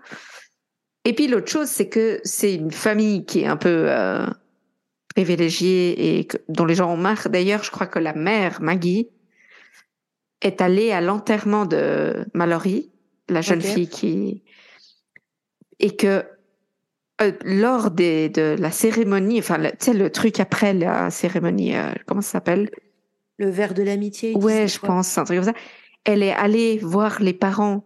Et 1.04 1.14
puis 1.14 1.26
l'autre 1.28 1.50
chose, 1.50 1.68
c'est 1.68 1.88
que 1.88 2.20
c'est 2.24 2.54
une 2.54 2.70
famille 2.70 3.24
qui 3.24 3.40
est 3.40 3.46
un 3.46 3.56
peu 3.56 3.86
euh, 3.88 4.26
privilégiée 5.14 6.18
et 6.18 6.26
que- 6.26 6.38
dont 6.48 6.64
les 6.64 6.74
gens 6.74 6.92
ont 6.92 6.96
marre. 6.96 7.28
D'ailleurs, 7.28 7.62
je 7.64 7.70
crois 7.70 7.86
que 7.86 7.98
la 7.98 8.14
mère, 8.14 8.60
Maggie, 8.62 9.08
est 10.40 10.60
allée 10.60 10.90
à 10.92 11.00
l'enterrement 11.00 11.66
de 11.66 12.26
Mallory, 12.34 12.90
la 13.28 13.42
jeune 13.42 13.60
fille 13.62 13.88
qui... 13.88 14.42
Et 15.78 15.96
que 15.96 16.06
euh, 16.06 16.22
lors 17.44 17.90
des, 17.90 18.28
de 18.28 18.56
la 18.58 18.70
cérémonie, 18.70 19.38
enfin, 19.38 19.58
tu 19.62 19.70
sais, 19.78 19.94
le 19.94 20.10
truc 20.10 20.40
après 20.40 20.74
la 20.74 21.10
cérémonie, 21.10 21.76
euh, 21.76 21.92
comment 22.06 22.20
ça 22.20 22.32
s'appelle? 22.32 22.70
Le 23.38 23.48
verre 23.48 23.74
de 23.74 23.82
l'amitié. 23.82 24.36
Ouais, 24.36 24.68
je 24.68 24.78
pense, 24.78 25.16
un 25.18 25.24
truc 25.24 25.38
comme 25.38 25.46
ça. 25.46 25.58
Elle 26.04 26.22
est 26.22 26.32
allée 26.32 26.78
voir 26.78 27.20
les 27.20 27.32
parents 27.32 27.84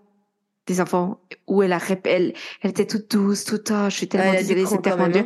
des 0.66 0.80
enfants 0.80 1.20
où 1.46 1.62
elle 1.62 1.72
a 1.72 1.78
elle, 2.04 2.32
elle 2.62 2.70
était 2.70 2.86
toute 2.86 3.10
douce, 3.10 3.44
toute 3.44 3.70
oh, 3.70 3.88
je 3.88 3.96
suis 3.96 4.08
tellement 4.08 4.32
Ouais, 4.32 4.38
désolée, 4.38 4.66
c'est 4.66 4.82
tellement 4.82 5.08
dur. 5.08 5.24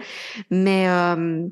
Mais 0.50 0.88
euh, 0.88 1.46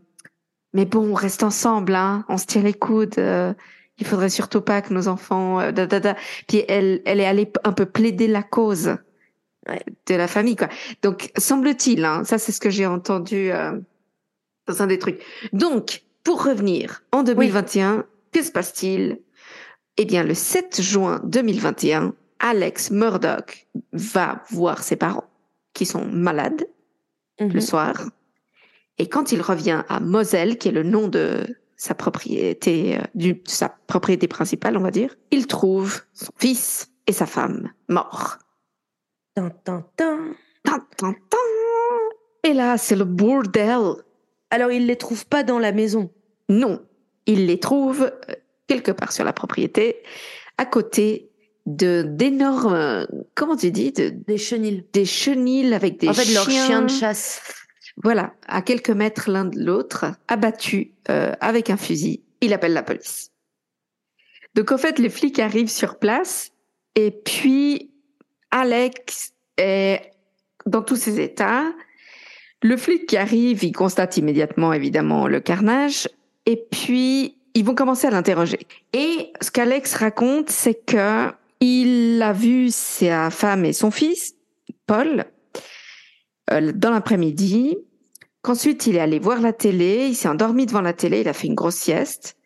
mais 0.75 0.85
bon, 0.85 1.11
on 1.11 1.15
reste 1.15 1.43
ensemble, 1.43 1.95
hein. 1.95 2.25
On 2.29 2.37
se 2.37 2.47
tient 2.47 2.63
les 2.63 2.75
coudes. 2.75 3.19
euh, 3.19 3.55
il 3.99 4.07
faudrait 4.07 4.29
surtout 4.31 4.61
pas 4.61 4.83
que 4.83 4.93
nos 4.93 5.09
enfants. 5.09 5.61
euh, 5.61 5.73
da, 5.73 5.87
da, 5.87 6.01
da. 6.01 6.17
Puis 6.47 6.65
elle, 6.69 7.01
elle 7.05 7.21
est 7.21 7.27
allée 7.27 7.51
un 7.65 7.73
peu 7.73 7.87
plaider 7.87 8.29
la 8.29 8.43
cause. 8.43 8.97
De 10.07 10.15
la 10.15 10.29
famille, 10.29 10.57
quoi. 10.57 10.69
Donc 11.03 11.31
semble-t-il, 11.37 12.05
hein, 12.05 12.25
ça 12.25 12.39
c'est 12.39 12.53
ce 12.53 12.61
que 12.61 12.71
j'ai 12.71 12.87
entendu 12.87 13.51
euh, 13.53 13.79
dans 14.67 14.83
un 14.83 14.87
des 14.87 14.99
trucs. 14.99 15.21
Donc 15.53 16.03
pour 16.25 16.45
revenir 16.45 17.03
en 17.13 17.23
2021, 17.23 18.05
que 18.33 18.43
se 18.43 18.51
passe-t-il? 18.53 19.21
Eh 19.97 20.05
bien, 20.05 20.23
le 20.23 20.35
7 20.35 20.81
juin 20.81 21.21
2021, 21.25 22.15
Alex 22.39 22.91
Murdoch 22.91 23.67
va 23.93 24.43
voir 24.51 24.83
ses 24.83 24.97
parents 24.97 25.29
qui 25.75 25.87
sont 25.87 26.05
malades 26.07 26.67
Mhm. 27.41 27.53
le 27.53 27.61
soir. 27.61 27.95
Et 28.99 29.09
quand 29.09 29.31
il 29.31 29.41
revient 29.41 29.85
à 29.89 30.01
Moselle, 30.01 30.59
qui 30.59 30.69
est 30.69 30.73
le 30.73 30.83
nom 30.83 31.07
de 31.07 31.47
sa 31.77 31.95
propriété, 31.95 32.99
euh, 32.99 33.03
du, 33.15 33.35
de 33.35 33.41
sa 33.45 33.69
propriété 33.87 34.27
principale, 34.27 34.77
on 34.77 34.81
va 34.81 34.91
dire, 34.91 35.15
il 35.31 35.47
trouve 35.47 36.03
son 36.13 36.33
fils 36.37 36.91
et 37.07 37.13
sa 37.13 37.27
femme 37.27 37.71
morts. 37.89 38.39
Tin, 38.39 38.39
tin, 38.39 38.39
tin. 38.39 38.39
Tan, 38.39 38.47
tan, 38.49 39.28
tan. 39.28 39.28
Et 42.45 42.53
là, 42.53 42.79
c'est 42.79 42.97
le 42.97 43.05
bordel. 43.05 43.95
Alors, 44.51 44.71
il 44.71 44.87
les 44.87 44.97
trouve 44.97 45.27
pas 45.27 45.43
dans 45.43 45.59
la 45.59 45.73
maison. 45.73 46.11
Non, 46.49 46.83
il 47.27 47.47
les 47.47 47.61
trouve 47.61 48.05
euh, 48.05 48.35
quelque 48.67 48.91
part 48.91 49.13
sur 49.13 49.25
la 49.25 49.33
propriété, 49.33 50.03
à 50.57 50.65
côté 50.65 51.31
de 51.67 52.03
d'énormes, 52.07 53.07
comment 53.35 53.57
tu 53.57 53.71
dis, 53.71 53.93
de, 53.93 54.09
Des 54.09 54.39
chenilles. 54.39 54.87
des 54.93 55.05
chenilles 55.05 55.75
avec 55.75 55.99
des 55.99 56.09
en 56.09 56.15
fait, 56.15 56.25
chiens. 56.25 56.35
leur 56.35 56.51
chien 56.51 56.83
de 56.83 56.91
chasse. 56.91 57.43
Voilà, 58.03 58.33
à 58.47 58.63
quelques 58.63 58.91
mètres 58.91 59.31
l'un 59.31 59.45
de 59.45 59.59
l'autre, 59.59 60.07
abattus 60.29 60.89
euh, 61.11 61.33
avec 61.41 61.69
un 61.69 61.77
fusil. 61.77 62.23
Il 62.41 62.53
appelle 62.53 62.73
la 62.73 62.83
police. 62.83 63.33
Donc 64.55 64.73
en 64.73 64.79
fait, 64.79 64.99
les 64.99 65.11
flics 65.11 65.39
arrivent 65.39 65.71
sur 65.71 65.99
place 65.99 66.53
et 66.95 67.11
puis 67.11 67.88
Alex 68.51 69.33
est 69.57 70.13
dans 70.67 70.83
tous 70.83 70.97
ses 70.97 71.21
états. 71.21 71.65
Le 72.63 72.77
flic 72.77 73.07
qui 73.07 73.17
arrive, 73.17 73.65
il 73.65 73.73
constate 73.73 74.17
immédiatement 74.17 74.73
évidemment 74.73 75.27
le 75.27 75.41
carnage. 75.41 76.09
Et 76.47 76.57
puis 76.57 77.37
ils 77.55 77.65
vont 77.65 77.75
commencer 77.75 78.07
à 78.07 78.11
l'interroger. 78.11 78.61
Et 78.93 79.33
ce 79.41 79.51
qu'Alex 79.51 79.95
raconte, 79.95 80.51
c'est 80.51 80.85
que 80.87 81.33
il 81.61 82.23
a 82.23 82.33
vu 82.33 82.71
sa 82.71 83.31
femme 83.31 83.65
et 83.65 83.73
son 83.73 83.91
fils, 83.91 84.35
Paul, 84.87 85.25
euh, 86.53 86.73
dans 86.73 86.91
l'après-midi, 86.91 87.77
qu'ensuite 88.43 88.87
il 88.87 88.97
est 88.97 89.01
allé 89.01 89.19
voir 89.19 89.41
la 89.41 89.53
télé, 89.53 90.07
il 90.09 90.15
s'est 90.15 90.29
endormi 90.29 90.67
devant 90.67 90.81
la 90.81 90.93
télé, 90.93 91.23
il 91.23 91.29
a 91.29 91.33
fait 91.33 91.49
une 91.49 91.57
grosse 91.57 91.77
sieste, 91.77 92.37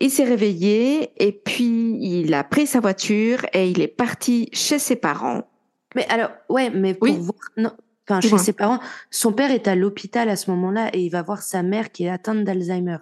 il 0.00 0.10
s'est 0.10 0.24
réveillé 0.24 1.10
et 1.16 1.32
puis 1.32 1.96
il 2.00 2.32
a 2.34 2.44
pris 2.44 2.66
sa 2.66 2.80
voiture 2.80 3.44
et 3.52 3.68
il 3.70 3.80
est 3.80 3.88
parti 3.88 4.48
chez 4.52 4.78
ses 4.78 4.96
parents. 4.96 5.48
Mais 5.94 6.06
alors, 6.08 6.30
ouais, 6.48 6.70
mais 6.70 6.94
pour 6.94 7.08
Oui. 7.08 7.16
voir. 7.18 7.38
Non. 7.56 7.72
Enfin, 8.08 8.20
chez 8.22 8.38
ses 8.38 8.52
parents, 8.54 8.80
son 9.10 9.32
père 9.32 9.50
est 9.50 9.68
à 9.68 9.74
l'hôpital 9.74 10.30
à 10.30 10.36
ce 10.36 10.50
moment-là 10.50 10.88
et 10.94 11.00
il 11.00 11.10
va 11.10 11.20
voir 11.22 11.42
sa 11.42 11.62
mère 11.62 11.92
qui 11.92 12.04
est 12.04 12.08
atteinte 12.08 12.42
d'Alzheimer. 12.44 12.96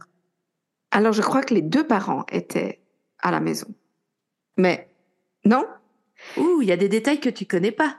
Alors 0.91 1.13
je 1.13 1.23
crois 1.23 1.43
que 1.43 1.55
les 1.55 1.63
deux 1.63 1.87
parents 1.87 2.25
étaient 2.33 2.81
à 3.21 3.31
la 3.31 3.39
maison. 3.39 3.69
Mais 4.57 4.89
non? 5.45 5.65
Ouh, 6.37 6.61
il 6.63 6.69
y 6.69 6.73
a 6.73 6.77
des 6.77 6.89
détails 6.89 7.21
que 7.21 7.29
tu 7.29 7.45
connais 7.47 7.71
pas. 7.71 7.99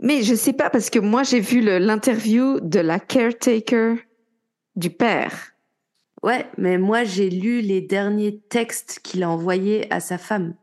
Mais 0.00 0.22
je 0.22 0.34
sais 0.34 0.52
pas 0.52 0.70
parce 0.70 0.90
que 0.90 0.98
moi 1.00 1.22
j'ai 1.24 1.40
vu 1.40 1.60
l'interview 1.60 2.60
de 2.60 2.78
la 2.80 3.00
caretaker 3.00 3.96
du 4.76 4.90
père. 4.90 5.53
Ouais, 6.24 6.46
mais 6.56 6.78
moi, 6.78 7.04
j'ai 7.04 7.28
lu 7.28 7.60
les 7.60 7.82
derniers 7.82 8.40
textes 8.48 9.00
qu'il 9.04 9.22
a 9.22 9.28
envoyés 9.28 9.92
à 9.92 10.00
sa 10.00 10.16
femme. 10.16 10.54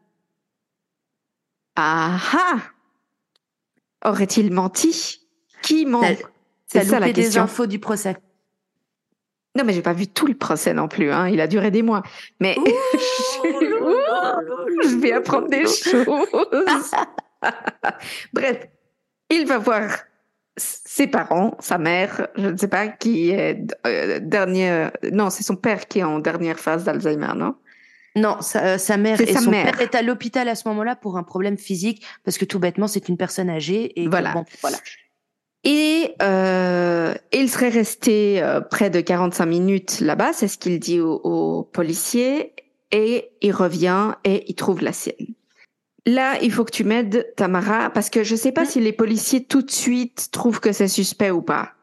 Ah 1.75 2.17
ah 2.33 2.57
Aurait-il 4.03 4.51
menti? 4.51 5.27
Qui 5.61 5.85
ment? 5.85 6.01
C'est 6.65 6.83
ça 6.83 6.99
la 6.99 7.05
loupé 7.05 7.13
des 7.13 7.21
question. 7.25 7.43
infos 7.43 7.67
du 7.67 7.77
procès. 7.77 8.17
Non 9.55 9.63
mais 9.63 9.73
j'ai 9.73 9.83
pas 9.83 9.93
vu 9.93 10.07
tout 10.07 10.25
le 10.25 10.33
procès 10.33 10.73
non 10.73 10.87
plus. 10.87 11.11
Hein. 11.11 11.27
Il 11.27 11.39
a 11.39 11.45
duré 11.45 11.69
des 11.69 11.83
mois. 11.83 12.01
Mais 12.39 12.55
je 13.43 14.99
vais 14.99 15.11
apprendre 15.11 15.47
des 15.47 15.67
choses. 15.67 16.07
Bref, 18.33 18.67
il 19.29 19.45
va 19.45 19.59
voir 19.59 19.91
ses 20.57 21.07
parents, 21.07 21.55
sa 21.59 21.77
mère, 21.77 22.27
je 22.37 22.47
ne 22.47 22.57
sais 22.57 22.67
pas 22.67 22.87
qui 22.87 23.29
est 23.31 23.57
euh, 23.87 24.19
dernière. 24.21 24.91
Non, 25.11 25.29
c'est 25.29 25.43
son 25.43 25.55
père 25.55 25.87
qui 25.87 25.99
est 25.99 26.03
en 26.03 26.19
dernière 26.19 26.59
phase 26.59 26.83
d'Alzheimer, 26.83 27.33
non? 27.35 27.55
Non, 28.17 28.41
sa, 28.41 28.73
euh, 28.73 28.77
sa 28.77 28.97
mère 28.97 29.21
et 29.21 29.25
sa 29.33 29.39
son 29.39 29.51
mère. 29.51 29.63
père 29.71 29.79
est 29.81 29.95
à 29.95 30.01
l'hôpital 30.01 30.49
à 30.49 30.55
ce 30.55 30.67
moment-là 30.67 30.97
pour 30.97 31.17
un 31.17 31.23
problème 31.23 31.57
physique 31.57 32.05
parce 32.25 32.37
que 32.37 32.43
tout 32.43 32.59
bêtement 32.59 32.87
c'est 32.87 33.07
une 33.07 33.15
personne 33.15 33.49
âgée 33.49 33.97
et 34.01 34.09
Voilà. 34.09 34.33
bon, 34.33 34.43
voilà. 34.61 34.77
Et 35.63 36.15
euh, 36.21 37.13
il 37.31 37.47
serait 37.49 37.69
resté 37.69 38.41
euh, 38.43 38.59
près 38.59 38.89
de 38.89 38.99
45 38.99 39.45
minutes 39.45 39.99
là-bas, 40.01 40.33
c'est 40.33 40.49
ce 40.49 40.57
qu'il 40.57 40.77
dit 40.79 40.99
aux, 40.99 41.21
aux 41.23 41.63
policiers. 41.63 42.53
et 42.91 43.29
il 43.41 43.53
revient 43.53 44.15
et 44.25 44.43
il 44.49 44.55
trouve 44.55 44.81
la 44.81 44.91
sienne. 44.91 45.27
Là, 46.05 46.39
il 46.41 46.51
faut 46.51 46.65
que 46.65 46.71
tu 46.71 46.83
m'aides, 46.83 47.31
Tamara, 47.35 47.91
parce 47.91 48.09
que 48.09 48.23
je 48.23 48.33
ne 48.33 48.37
sais 48.39 48.51
pas 48.51 48.65
si 48.65 48.79
les 48.79 48.93
policiers 48.93 49.43
tout 49.43 49.61
de 49.61 49.69
suite 49.69 50.29
trouvent 50.31 50.59
que 50.59 50.71
c'est 50.71 50.87
suspect 50.87 51.29
ou 51.29 51.41
pas. 51.41 51.73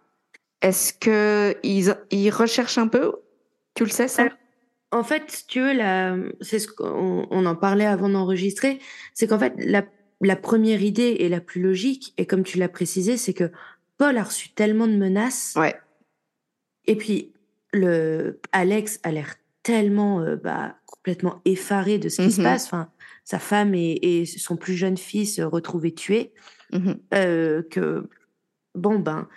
Est-ce 0.61 0.93
que 0.93 1.57
ils, 1.63 2.31
recherchent 2.31 2.79
un 2.79 2.89
peu? 2.89 3.13
Tu 3.75 3.85
le 3.85 3.91
sais, 3.91 4.09
ça? 4.09 4.29
En 4.91 5.05
fait, 5.05 5.45
tu 5.47 5.61
veux, 5.61 6.35
c'est 6.41 6.59
ce 6.59 6.67
qu'on 6.67 7.29
on 7.31 7.47
en 7.47 7.55
parlait 7.55 7.87
avant 7.87 8.09
d'enregistrer, 8.09 8.81
c'est 9.15 9.29
qu'en 9.29 9.39
fait, 9.39 9.53
la, 9.59 9.85
la 10.21 10.35
première 10.35 10.83
idée 10.83 11.17
et 11.21 11.29
la 11.29 11.41
plus 11.41 11.61
logique, 11.61 12.13
et 12.17 12.27
comme 12.27 12.43
tu 12.43 12.59
l'as 12.59 12.69
précisé, 12.69 13.17
c'est 13.17 13.35
que 13.35 13.53
Paul 13.99 14.17
a 14.17 14.25
reçu 14.25 14.49
tellement 14.51 14.89
de 14.89 14.97
menaces. 14.97 15.55
Ouais. 15.57 15.77
Et 16.87 16.97
puis, 16.97 17.35
le 17.73 18.41
Alex 18.53 18.99
a 19.05 19.13
l'air 19.13 19.35
tellement 19.63 20.21
euh, 20.21 20.37
bah, 20.37 20.77
complètement 20.87 21.41
effaré 21.45 21.99
de 21.99 22.09
ce 22.09 22.23
qui 22.23 22.33
se 22.33 22.41
mhm. 22.41 22.47
passe. 22.47 22.65
Enfin, 22.67 22.91
sa 23.29 23.39
femme 23.39 23.75
et, 23.75 24.25
son 24.25 24.57
plus 24.57 24.75
jeune 24.75 24.97
fils 24.97 25.39
retrouvés 25.39 25.93
tués. 25.93 26.33
Mhm. 26.73 26.99
Euh, 27.13 27.63
que 27.71 28.09
bon 28.75 28.99
ben, 28.99 29.29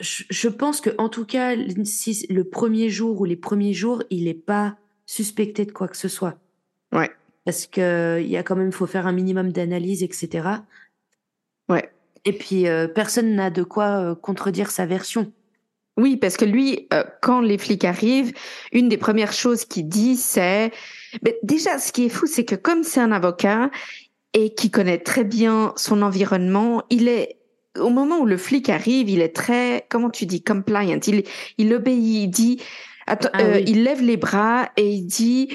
je, 0.00 0.48
pense 0.48 0.80
que 0.80 0.90
en 0.98 1.08
tout 1.08 1.24
cas, 1.24 1.54
si 1.84 2.26
le 2.28 2.42
premier 2.42 2.90
jour 2.90 3.20
ou 3.20 3.24
les 3.24 3.36
premiers 3.36 3.72
jours, 3.72 4.02
il 4.10 4.24
n'est 4.24 4.34
pas 4.34 4.76
suspecté 5.06 5.64
de 5.64 5.70
quoi 5.70 5.86
que 5.86 5.96
ce 5.96 6.08
soit. 6.08 6.40
Ouais. 6.90 7.10
Parce 7.44 7.68
que 7.68 8.20
il 8.20 8.28
y 8.28 8.36
a 8.36 8.42
quand 8.42 8.56
même, 8.56 8.72
faut 8.72 8.86
faire 8.86 9.06
un 9.06 9.12
minimum 9.12 9.52
d'analyse, 9.52 10.02
etc. 10.02 10.48
Ouais. 11.68 11.88
Et 12.24 12.32
puis 12.32 12.66
euh, 12.66 12.88
personne 12.88 13.36
n'a 13.36 13.50
de 13.50 13.62
quoi 13.62 14.16
contredire 14.16 14.72
sa 14.72 14.86
version. 14.86 15.32
Oui, 15.96 16.16
parce 16.16 16.36
que 16.36 16.44
lui, 16.44 16.88
euh, 16.92 17.04
quand 17.20 17.40
les 17.40 17.58
flics 17.58 17.84
arrivent, 17.84 18.32
une 18.72 18.88
des 18.88 18.96
premières 18.96 19.32
choses 19.32 19.64
qu'il 19.64 19.88
dit, 19.88 20.16
c'est... 20.16 20.72
Mais 21.22 21.38
déjà, 21.42 21.78
ce 21.78 21.92
qui 21.92 22.06
est 22.06 22.08
fou, 22.08 22.26
c'est 22.26 22.44
que 22.44 22.54
comme 22.54 22.82
c'est 22.82 23.00
un 23.00 23.12
avocat 23.12 23.70
et 24.32 24.54
qui 24.54 24.70
connaît 24.70 24.98
très 24.98 25.24
bien 25.24 25.74
son 25.76 26.02
environnement, 26.02 26.82
il 26.90 27.08
est... 27.08 27.38
Au 27.78 27.88
moment 27.88 28.18
où 28.18 28.26
le 28.26 28.36
flic 28.36 28.68
arrive, 28.68 29.08
il 29.08 29.22
est 29.22 29.34
très, 29.34 29.86
comment 29.88 30.10
tu 30.10 30.26
dis, 30.26 30.42
compliant. 30.42 31.00
Il, 31.06 31.24
il 31.56 31.72
obéit, 31.72 32.24
il 32.24 32.28
dit, 32.28 32.60
attends, 33.06 33.30
ah 33.32 33.40
euh, 33.40 33.60
il 33.66 33.84
lève 33.84 34.02
les 34.02 34.18
bras 34.18 34.70
et 34.76 34.90
il 34.90 35.06
dit, 35.06 35.48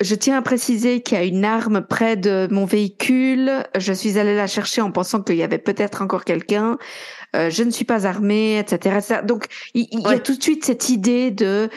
je 0.00 0.14
tiens 0.14 0.36
à 0.36 0.42
préciser 0.42 1.02
qu'il 1.02 1.16
y 1.16 1.20
a 1.20 1.24
une 1.24 1.44
arme 1.44 1.82
près 1.82 2.16
de 2.16 2.48
mon 2.50 2.64
véhicule. 2.64 3.64
Je 3.76 3.92
suis 3.92 4.18
allée 4.18 4.34
la 4.34 4.46
chercher 4.46 4.80
en 4.80 4.90
pensant 4.90 5.22
qu'il 5.22 5.36
y 5.36 5.42
avait 5.42 5.58
peut-être 5.58 6.02
encore 6.02 6.24
quelqu'un. 6.24 6.78
Euh, 7.36 7.50
je 7.50 7.62
ne 7.62 7.70
suis 7.70 7.84
pas 7.84 8.06
armée, 8.06 8.58
etc. 8.58 9.22
Donc 9.24 9.46
il, 9.74 9.86
y 9.90 10.06
a 10.06 10.18
tout 10.18 10.36
de 10.36 10.42
suite 10.42 10.64
cette 10.64 10.88
idée 10.88 11.30
de 11.30 11.68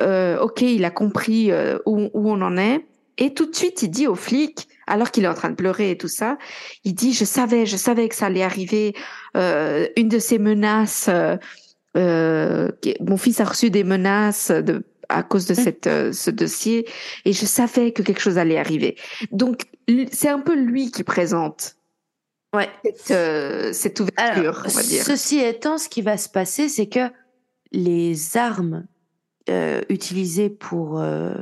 euh, 0.00 0.38
ok, 0.40 0.62
il 0.62 0.84
a 0.84 0.90
compris 0.90 1.50
euh, 1.50 1.78
où, 1.86 2.10
où, 2.14 2.30
on 2.30 2.40
en 2.42 2.56
est, 2.56 2.86
et 3.18 3.34
tout 3.34 3.46
de 3.46 3.54
suite 3.54 3.82
il 3.82 3.90
dit 3.90 4.06
au 4.06 4.14
flic, 4.14 4.68
alors 4.86 5.10
qu'il 5.10 5.24
est 5.24 5.28
en 5.28 5.34
train 5.34 5.50
de 5.50 5.54
pleurer 5.54 5.90
et 5.90 5.98
tout 5.98 6.08
ça, 6.08 6.38
il 6.84 6.94
dit 6.94 7.12
je 7.12 7.24
savais, 7.24 7.66
je 7.66 7.76
savais 7.76 8.08
que 8.08 8.14
ça 8.14 8.26
allait 8.26 8.42
arriver. 8.42 8.94
Euh, 9.36 9.86
une 9.96 10.08
de 10.08 10.18
ces 10.18 10.38
menaces, 10.38 11.08
euh, 11.96 12.68
mon 13.00 13.16
fils 13.16 13.40
a 13.40 13.44
reçu 13.44 13.70
des 13.70 13.84
menaces 13.84 14.50
de 14.50 14.84
à 15.12 15.22
cause 15.22 15.46
de 15.46 15.52
mmh. 15.52 15.56
cette, 15.56 16.12
ce 16.12 16.30
dossier 16.30 16.88
et 17.24 17.32
je 17.32 17.46
savais 17.46 17.92
que 17.92 18.02
quelque 18.02 18.20
chose 18.20 18.38
allait 18.38 18.58
arriver. 18.58 18.96
Donc 19.30 19.62
c'est 20.10 20.28
un 20.28 20.40
peu 20.40 20.54
lui 20.54 20.90
qui 20.90 21.04
présente 21.04 21.76
Ouais. 22.54 22.68
Cette, 22.84 23.10
euh, 23.12 23.72
cette 23.72 24.00
ouverture, 24.00 24.62
on 24.66 24.68
va 24.68 24.82
dire. 24.82 25.04
Ceci 25.04 25.38
étant, 25.38 25.78
ce 25.78 25.88
qui 25.88 26.02
va 26.02 26.18
se 26.18 26.28
passer, 26.28 26.68
c'est 26.68 26.86
que 26.86 27.10
les 27.72 28.36
armes 28.36 28.86
euh, 29.48 29.80
utilisées 29.88 30.50
pour 30.50 31.00
euh, 31.00 31.34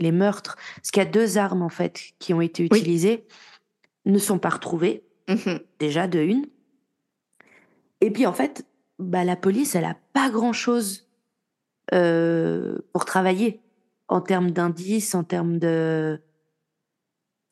les 0.00 0.10
meurtres, 0.10 0.56
parce 0.76 0.90
qu'il 0.90 1.02
y 1.02 1.06
a 1.06 1.08
deux 1.08 1.38
armes 1.38 1.62
en 1.62 1.68
fait 1.68 2.00
qui 2.18 2.34
ont 2.34 2.40
été 2.40 2.64
utilisées, 2.64 3.24
ne 4.04 4.18
sont 4.18 4.38
pas 4.38 4.48
retrouvées. 4.48 5.04
Mm-hmm. 5.28 5.60
Déjà 5.78 6.08
de 6.08 6.20
une. 6.20 6.46
Et 8.00 8.10
puis 8.10 8.26
en 8.26 8.32
fait, 8.32 8.66
bah, 8.98 9.24
la 9.24 9.36
police, 9.36 9.76
elle 9.76 9.84
a 9.84 9.96
pas 10.12 10.30
grand 10.30 10.52
chose 11.92 12.82
pour 12.92 13.04
travailler 13.04 13.60
en 14.08 14.20
termes 14.20 14.50
d'indices, 14.50 15.14
en 15.14 15.24
termes 15.24 15.58
de. 15.58 16.20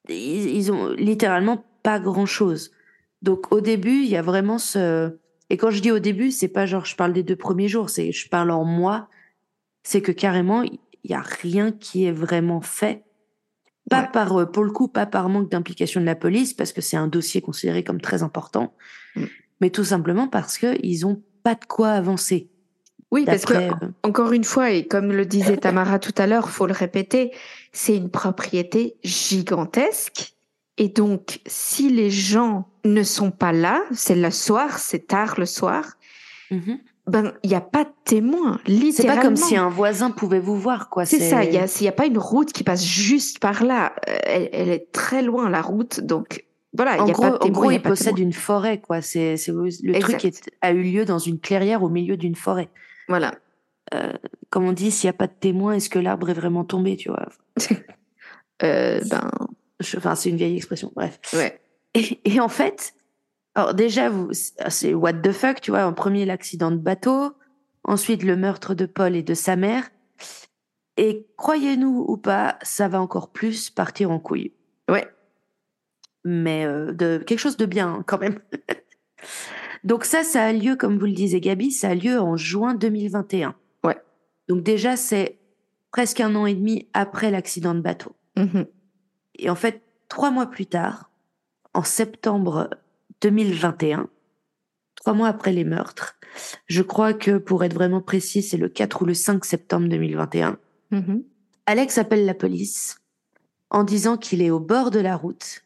ils 0.08 0.72
ont 0.72 0.90
littéralement 0.92 1.64
pas 1.82 2.00
grand 2.00 2.26
chose. 2.26 2.72
Donc 3.22 3.52
au 3.52 3.60
début, 3.60 4.02
il 4.02 4.08
y 4.08 4.16
a 4.16 4.22
vraiment 4.22 4.58
ce 4.58 5.18
et 5.48 5.56
quand 5.56 5.70
je 5.70 5.80
dis 5.80 5.92
au 5.92 5.98
début, 5.98 6.30
c'est 6.30 6.48
pas 6.48 6.66
genre 6.66 6.84
je 6.84 6.96
parle 6.96 7.12
des 7.12 7.22
deux 7.22 7.36
premiers 7.36 7.68
jours, 7.68 7.90
c'est 7.90 8.12
je 8.12 8.28
parle 8.28 8.50
en 8.50 8.64
moi, 8.64 9.08
c'est 9.84 10.02
que 10.02 10.12
carrément 10.12 10.62
il 10.62 10.80
y 11.04 11.14
a 11.14 11.22
rien 11.22 11.70
qui 11.70 12.04
est 12.04 12.12
vraiment 12.12 12.60
fait. 12.60 13.04
Pas 13.88 14.02
par 14.02 14.36
euh, 14.36 14.46
pour 14.46 14.64
le 14.64 14.72
coup, 14.72 14.88
pas 14.88 15.06
par 15.06 15.28
manque 15.28 15.50
d'implication 15.50 16.00
de 16.00 16.06
la 16.06 16.16
police 16.16 16.52
parce 16.52 16.72
que 16.72 16.80
c'est 16.80 16.96
un 16.96 17.06
dossier 17.06 17.40
considéré 17.40 17.84
comme 17.84 18.00
très 18.00 18.24
important, 18.24 18.74
mm. 19.14 19.24
mais 19.60 19.70
tout 19.70 19.84
simplement 19.84 20.26
parce 20.26 20.58
que 20.58 20.76
ils 20.82 21.06
ont 21.06 21.22
pas 21.44 21.54
de 21.54 21.64
quoi 21.64 21.90
avancer. 21.90 22.50
Oui, 23.12 23.24
parce 23.24 23.44
que 23.44 23.54
euh, 23.54 23.70
encore 24.02 24.32
une 24.32 24.44
fois, 24.44 24.70
et 24.70 24.86
comme 24.86 25.12
le 25.12 25.24
disait 25.24 25.56
Tamara 25.58 25.98
tout 25.98 26.14
à 26.18 26.26
l'heure, 26.26 26.50
faut 26.50 26.66
le 26.66 26.72
répéter, 26.72 27.32
c'est 27.72 27.96
une 27.96 28.10
propriété 28.10 28.96
gigantesque 29.04 30.36
et 30.78 30.88
donc, 30.88 31.40
si 31.46 31.88
les 31.88 32.10
gens 32.10 32.68
ne 32.84 33.02
sont 33.02 33.30
pas 33.30 33.52
là, 33.52 33.82
c'est 33.92 34.14
le 34.14 34.30
soir, 34.30 34.78
c'est 34.78 35.06
tard 35.06 35.36
le 35.38 35.46
soir, 35.46 35.94
mm-hmm. 36.50 36.78
ben 37.06 37.32
il 37.42 37.50
n'y 37.50 37.56
a 37.56 37.62
pas 37.62 37.84
de 37.84 37.90
témoin, 38.04 38.60
littéralement. 38.66 38.92
C'est 38.92 39.06
pas 39.06 39.22
comme 39.22 39.36
si 39.36 39.56
un 39.56 39.70
voisin 39.70 40.10
pouvait 40.10 40.38
vous 40.38 40.56
voir, 40.56 40.90
quoi. 40.90 41.06
C'est 41.06 41.20
ça, 41.20 41.44
il 41.44 41.50
n'y 41.50 41.58
a, 41.58 41.80
y 41.80 41.88
a 41.88 41.92
pas 41.92 42.06
une 42.06 42.18
route 42.18 42.52
qui 42.52 42.62
passe 42.62 42.84
juste 42.84 43.38
par 43.38 43.64
là. 43.64 43.94
Euh, 44.08 44.18
elle, 44.52 44.68
est 44.68 44.92
très 44.92 45.22
loin, 45.22 45.48
la 45.48 45.62
route, 45.62 46.00
donc 46.00 46.44
voilà, 46.74 46.98
il 46.98 47.08
y 47.08 47.10
a 47.10 47.14
pas 47.14 47.30
de 47.30 47.38
témoin, 47.38 47.58
En 47.58 47.62
gros, 47.62 47.70
il 47.70 47.80
possède 47.80 48.18
une 48.18 48.34
forêt, 48.34 48.78
quoi. 48.78 49.00
C'est 49.00 49.36
le 49.48 49.98
truc 49.98 50.18
qui 50.18 50.32
a 50.60 50.72
eu 50.72 50.82
lieu 50.82 51.04
dans 51.06 51.18
une 51.18 51.40
clairière 51.40 51.82
au 51.82 51.88
milieu 51.88 52.18
d'une 52.18 52.36
forêt. 52.36 52.68
Voilà. 53.08 53.34
Euh, 53.94 54.12
comme 54.50 54.64
on 54.66 54.72
dit, 54.72 54.90
s'il 54.90 55.08
n'y 55.08 55.14
a 55.14 55.18
pas 55.18 55.26
de 55.26 55.32
témoin, 55.38 55.74
est-ce 55.74 55.90
que 55.90 55.98
l'arbre 55.98 56.30
est 56.30 56.34
vraiment 56.34 56.64
tombé, 56.64 56.96
tu 56.96 57.10
vois? 57.10 57.28
Euh, 58.62 59.00
Ben 59.10 59.30
Enfin, 59.96 60.14
c'est 60.14 60.30
une 60.30 60.36
vieille 60.36 60.56
expression, 60.56 60.92
bref. 60.94 61.20
Ouais. 61.34 61.60
Et, 62.24 62.40
en 62.40 62.48
fait, 62.48 62.94
alors 63.54 63.74
déjà, 63.74 64.08
vous, 64.08 64.30
c'est 64.32 64.94
what 64.94 65.14
the 65.14 65.32
fuck, 65.32 65.60
tu 65.60 65.70
vois. 65.70 65.84
En 65.84 65.92
premier, 65.92 66.24
l'accident 66.24 66.70
de 66.70 66.76
bateau. 66.76 67.32
Ensuite, 67.84 68.22
le 68.22 68.36
meurtre 68.36 68.74
de 68.74 68.86
Paul 68.86 69.16
et 69.16 69.22
de 69.22 69.34
sa 69.34 69.56
mère. 69.56 69.88
Et 70.96 71.26
croyez-nous 71.36 72.04
ou 72.08 72.16
pas, 72.16 72.58
ça 72.62 72.88
va 72.88 73.00
encore 73.00 73.32
plus 73.32 73.70
partir 73.70 74.10
en 74.10 74.18
couille. 74.18 74.52
Ouais. 74.90 75.06
Mais 76.24 76.64
euh, 76.64 76.92
de 76.92 77.18
quelque 77.18 77.38
chose 77.38 77.56
de 77.56 77.66
bien, 77.66 78.02
quand 78.06 78.18
même. 78.18 78.40
Donc 79.86 80.04
ça, 80.04 80.24
ça 80.24 80.42
a 80.42 80.52
lieu, 80.52 80.74
comme 80.74 80.98
vous 80.98 81.06
le 81.06 81.12
disiez, 81.12 81.40
Gabi, 81.40 81.70
ça 81.70 81.90
a 81.90 81.94
lieu 81.94 82.18
en 82.18 82.36
juin 82.36 82.74
2021. 82.74 83.54
Ouais. 83.84 83.96
Donc 84.48 84.64
déjà, 84.64 84.96
c'est 84.96 85.38
presque 85.92 86.18
un 86.18 86.34
an 86.34 86.44
et 86.44 86.54
demi 86.54 86.88
après 86.92 87.30
l'accident 87.30 87.72
de 87.72 87.80
bateau. 87.80 88.16
Mm-hmm. 88.36 88.66
Et 89.38 89.48
en 89.48 89.54
fait, 89.54 89.82
trois 90.08 90.32
mois 90.32 90.46
plus 90.46 90.66
tard, 90.66 91.12
en 91.72 91.84
septembre 91.84 92.68
2021, 93.22 94.08
trois 94.96 95.14
mois 95.14 95.28
après 95.28 95.52
les 95.52 95.62
meurtres, 95.62 96.18
je 96.66 96.82
crois 96.82 97.14
que 97.14 97.38
pour 97.38 97.62
être 97.62 97.74
vraiment 97.74 98.00
précis, 98.00 98.42
c'est 98.42 98.56
le 98.56 98.68
4 98.68 99.02
ou 99.02 99.04
le 99.04 99.14
5 99.14 99.44
septembre 99.44 99.86
2021, 99.88 100.58
mm-hmm. 100.90 101.22
Alex 101.66 101.98
appelle 101.98 102.26
la 102.26 102.34
police 102.34 103.00
en 103.70 103.84
disant 103.84 104.16
qu'il 104.16 104.42
est 104.42 104.50
au 104.50 104.58
bord 104.58 104.90
de 104.90 105.00
la 105.00 105.16
route 105.16 105.62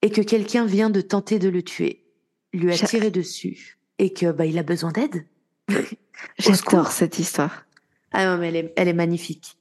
et 0.00 0.08
que 0.08 0.22
quelqu'un 0.22 0.64
vient 0.64 0.88
de 0.88 1.02
tenter 1.02 1.38
de 1.38 1.50
le 1.50 1.62
tuer, 1.62 2.07
lui 2.52 2.72
a 2.72 2.76
tiré 2.76 3.10
dessus 3.10 3.78
et 3.98 4.12
que 4.12 4.30
bah, 4.32 4.46
il 4.46 4.58
a 4.58 4.62
besoin 4.62 4.92
d'aide. 4.92 5.26
J'adore 6.38 6.92
cette 6.92 7.18
histoire. 7.18 7.66
Ah 8.12 8.24
non, 8.26 8.38
mais 8.38 8.48
elle 8.48 8.56
est, 8.56 8.72
elle 8.76 8.88
est 8.88 8.94
magnifique. 8.94 9.56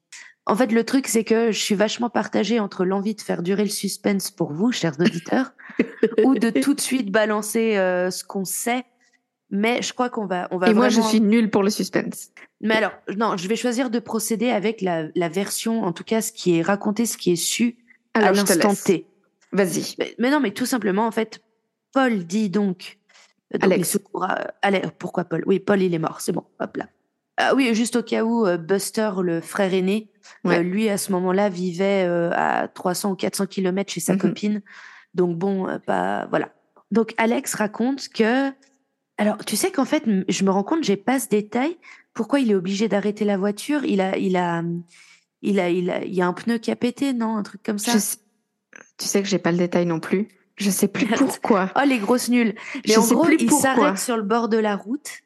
En 0.45 0.56
fait, 0.56 0.71
le 0.71 0.86
truc, 0.86 1.08
c'est 1.08 1.26
que 1.26 1.52
je 1.52 1.60
suis 1.60 1.76
vachement 1.76 2.10
partagée 2.10 2.60
entre 2.60 2.86
l'envie 2.86 3.15
de 3.15 3.21
faire 3.21 3.43
durer 3.43 3.63
le 3.63 3.69
suspense 3.69 4.32
pour 4.32 4.54
vous, 4.54 4.71
chers 4.71 4.97
auditeurs, 5.00 5.52
ou 6.23 6.36
de 6.36 6.50
tout 6.50 6.73
de 6.73 6.80
suite 6.80 7.12
balancer 7.12 7.76
euh, 7.76 8.10
ce 8.10 8.23
qu'on 8.23 8.45
sait. 8.45 8.86
Mais 9.50 9.82
je 9.82 9.93
crois 9.93 10.10
qu'on 10.10 10.26
va, 10.26 10.47
on 10.52 10.58
va. 10.58 10.69
Et 10.69 10.73
moi, 10.73 10.89
je 10.89 11.02
suis 11.02 11.19
nulle 11.19 11.50
pour 11.50 11.63
le 11.63 11.69
suspense. 11.69 12.32
Mais 12.62 12.76
alors, 12.76 12.93
non, 13.17 13.38
je 13.38 13.47
vais 13.47 13.56
choisir 13.56 13.89
de 13.89 14.00
procéder 14.00 14.50
avec 14.50 14.82
la, 14.82 15.08
la 15.15 15.30
version, 15.30 15.84
en 15.84 15.91
tout 15.91 16.04
cas, 16.04 16.21
ce 16.21 16.32
qui 16.32 16.58
est 16.58 16.62
raconté, 16.62 17.06
ce 17.06 17.17
qui 17.17 17.32
est 17.32 17.38
su 17.38 17.78
à 18.13 18.32
l'instant 18.32 18.73
T. 18.73 19.06
Vas-y. 19.52 19.95
Mais, 20.17 20.30
non, 20.30 20.39
mais 20.39 20.52
tout 20.52 20.65
simplement, 20.65 21.08
en 21.08 21.12
fait, 21.12 21.41
Paul 21.93 22.26
dit 22.26 22.50
donc. 22.50 23.00
Euh, 23.54 23.60
Alex. 23.62 23.97
allez, 24.62 24.82
pourquoi 25.00 25.26
Paul? 25.26 25.43
Oui, 25.45 25.60
Paul, 25.60 25.82
il 25.82 25.93
est 25.93 26.00
mort. 26.00 26.21
C'est 26.21 26.32
bon. 26.34 26.43
Hop 26.60 26.78
là. 26.78 26.88
Ah 27.38 27.54
oui, 27.56 27.73
juste 27.76 27.95
au 27.95 28.04
cas 28.04 28.23
où 28.23 28.47
euh, 28.47 28.58
Buster, 28.58 29.12
le 29.21 29.41
frère 29.41 29.73
aîné, 29.73 30.10
euh, 30.47 30.63
lui 30.63 30.89
à 30.89 30.97
ce 30.97 31.12
moment-là 31.12 31.50
vivait 31.50 32.06
euh, 32.08 32.32
à 32.34 32.67
300 32.67 33.12
ou 33.12 33.15
400 33.15 33.45
kilomètres 33.45 33.93
chez 33.93 34.00
sa 34.00 34.13
mhm. 34.13 34.19
copine. 34.19 34.62
Donc 35.13 35.38
bon, 35.38 35.67
pas 35.86 36.26
voilà. 36.28 36.52
Donc 36.91 37.13
Alex 37.17 37.54
raconte 37.54 38.10
que, 38.10 38.52
alors 39.17 39.38
tu 39.45 39.56
sais 39.56 39.71
qu'en 39.71 39.86
fait, 39.86 40.04
je 40.28 40.43
me 40.43 40.50
rends 40.50 40.63
compte, 40.63 40.84
j'ai 40.84 40.97
pas 40.97 41.19
ce 41.19 41.30
détail. 41.30 41.78
Pourquoi 42.13 42.39
il 42.39 42.50
est 42.52 42.56
obligé 42.56 42.88
d'arrêter 42.88 43.23
la 43.23 43.38
voiture? 43.38 43.86
Il 43.86 44.02
a, 44.02 44.17
il 44.17 44.36
a, 44.36 44.63
il 45.43 45.60
a, 45.60 45.69
il 45.69 45.89
a, 45.91 46.04
il 46.04 46.13
y 46.13 46.21
a 46.21 46.28
un 46.28 46.34
pneu 46.34 46.58
qui 46.58 46.71
a 46.71 46.76
pété, 46.76 47.13
non, 47.13 47.38
un 47.38 47.43
truc 47.43 47.62
comme 47.62 47.78
ça? 47.78 47.91
Je 47.93 48.00
sais- 48.00 48.17
Tu 48.97 49.06
sais 49.06 49.21
que 49.21 49.28
j'ai 49.28 49.38
pas 49.38 49.52
le 49.52 49.58
détail 49.58 49.86
non 49.86 50.00
plus. 50.00 50.28
Je 50.58 50.70
sais 50.70 50.88
plus 50.88 51.06
pourquoi. 51.08 51.72
Oh, 51.76 51.82
les 51.88 52.00
grosses 52.00 52.30
nulles. 52.30 52.56
Mais 52.76 52.93
Je 52.93 53.00
en 53.00 53.04
sais 53.04 53.13
gros, 53.15 53.26
plus 53.26 53.38
il 53.39 53.52
s'arrête 53.52 53.98
sur 53.98 54.17
le 54.17 54.24
bord 54.24 54.50
de 54.50 54.58
la 54.58 54.76
route 54.76 55.22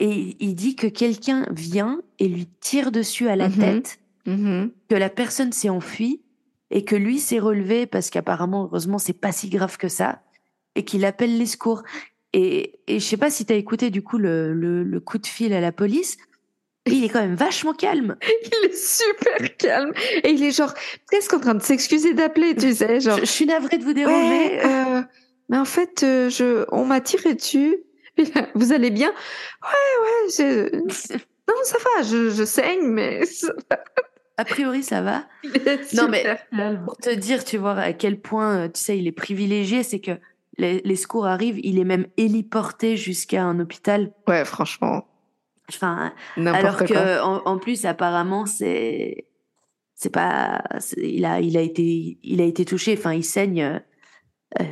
et 0.00 0.36
il 0.40 0.54
dit 0.54 0.76
que 0.76 0.86
quelqu'un 0.86 1.46
vient 1.50 2.00
et 2.18 2.28
lui 2.28 2.46
tire 2.60 2.90
dessus 2.92 3.28
à 3.28 3.36
la 3.36 3.48
Mhm. 3.48 3.58
tête, 3.58 3.98
Mhm. 4.26 4.70
que 4.88 4.94
la 4.94 5.10
personne 5.10 5.52
s'est 5.52 5.68
enfuie 5.68 6.20
et 6.70 6.84
que 6.84 6.96
lui 6.96 7.18
s'est 7.18 7.38
relevé 7.38 7.86
parce 7.86 8.10
qu'apparemment, 8.10 8.64
heureusement, 8.64 8.98
c'est 8.98 9.12
pas 9.12 9.32
si 9.32 9.48
grave 9.50 9.76
que 9.76 9.88
ça 9.88 10.22
et 10.74 10.84
qu'il 10.84 11.04
appelle 11.04 11.36
les 11.38 11.46
secours. 11.46 11.82
Et, 12.32 12.80
et 12.88 12.98
je 12.98 13.04
sais 13.04 13.16
pas 13.16 13.30
si 13.30 13.46
tu 13.46 13.52
as 13.52 13.56
écouté 13.56 13.90
du 13.90 14.02
coup 14.02 14.18
le, 14.18 14.52
le, 14.52 14.82
le 14.82 15.00
coup 15.00 15.18
de 15.18 15.26
fil 15.26 15.52
à 15.52 15.60
la 15.60 15.70
police. 15.72 16.16
Il 16.86 17.02
est 17.04 17.08
quand 17.08 17.20
même 17.20 17.34
vachement 17.34 17.72
calme. 17.72 18.16
Il 18.62 18.66
est 18.70 18.76
super 18.76 19.56
calme 19.56 19.92
et 20.22 20.30
il 20.30 20.42
est 20.44 20.50
genre 20.50 20.74
presque 21.06 21.32
en 21.32 21.40
train 21.40 21.54
de 21.54 21.62
s'excuser 21.62 22.12
d'appeler, 22.12 22.54
tu 22.54 22.74
sais, 22.74 23.00
genre. 23.00 23.16
Je, 23.18 23.24
je 23.24 23.30
suis 23.30 23.46
navrée 23.46 23.78
de 23.78 23.84
vous 23.84 23.94
déranger. 23.94 24.58
Ouais, 24.58 24.60
euh, 24.64 25.02
mais 25.48 25.56
en 25.58 25.64
fait, 25.64 26.02
euh, 26.02 26.28
je, 26.28 26.64
on 26.72 26.84
m'a 26.84 27.00
tiré 27.00 27.34
dessus. 27.34 27.76
Vous 28.54 28.72
allez 28.72 28.90
bien? 28.90 29.10
Ouais, 29.62 30.02
ouais. 30.02 30.30
je- 30.36 31.14
Non, 31.48 31.54
ça 31.64 31.76
va. 31.78 32.02
Je, 32.02 32.30
je 32.30 32.44
saigne, 32.44 32.82
mais 32.86 33.24
ça 33.26 33.48
va. 33.70 33.78
A 34.36 34.44
priori, 34.44 34.82
ça 34.82 35.00
va. 35.02 35.26
Non, 35.94 36.08
mais- 36.08 36.22
calme. 36.50 36.82
Pour 36.84 36.96
te 36.96 37.10
dire, 37.14 37.44
tu 37.44 37.56
vois, 37.56 37.74
à 37.78 37.92
quel 37.92 38.20
point, 38.20 38.56
euh, 38.64 38.68
tu 38.68 38.80
sais, 38.80 38.98
il 38.98 39.06
est 39.06 39.12
privilégié, 39.12 39.82
c'est 39.82 40.00
que 40.00 40.12
les, 40.58 40.80
les 40.84 40.96
secours 40.96 41.26
arrivent, 41.26 41.58
il 41.62 41.78
est 41.78 41.84
même 41.84 42.06
héliporté 42.16 42.96
jusqu'à 42.96 43.42
un 43.42 43.58
hôpital. 43.60 44.12
Ouais, 44.28 44.44
franchement, 44.44 45.06
Enfin, 45.68 46.12
alors 46.36 46.76
quoi. 46.78 46.86
que 46.86 47.22
en, 47.22 47.42
en 47.46 47.58
plus, 47.58 47.84
apparemment, 47.86 48.46
c'est, 48.46 49.26
c'est 49.94 50.10
pas, 50.12 50.62
c'est- 50.78 51.00
il 51.00 51.24
a, 51.24 51.40
il 51.40 51.56
a 51.56 51.60
été, 51.62 52.18
il 52.22 52.40
a 52.40 52.44
été 52.44 52.64
touché. 52.64 52.94
Enfin, 52.98 53.12
il 53.14 53.24
saigne. 53.24 53.80
euh, 54.60 54.64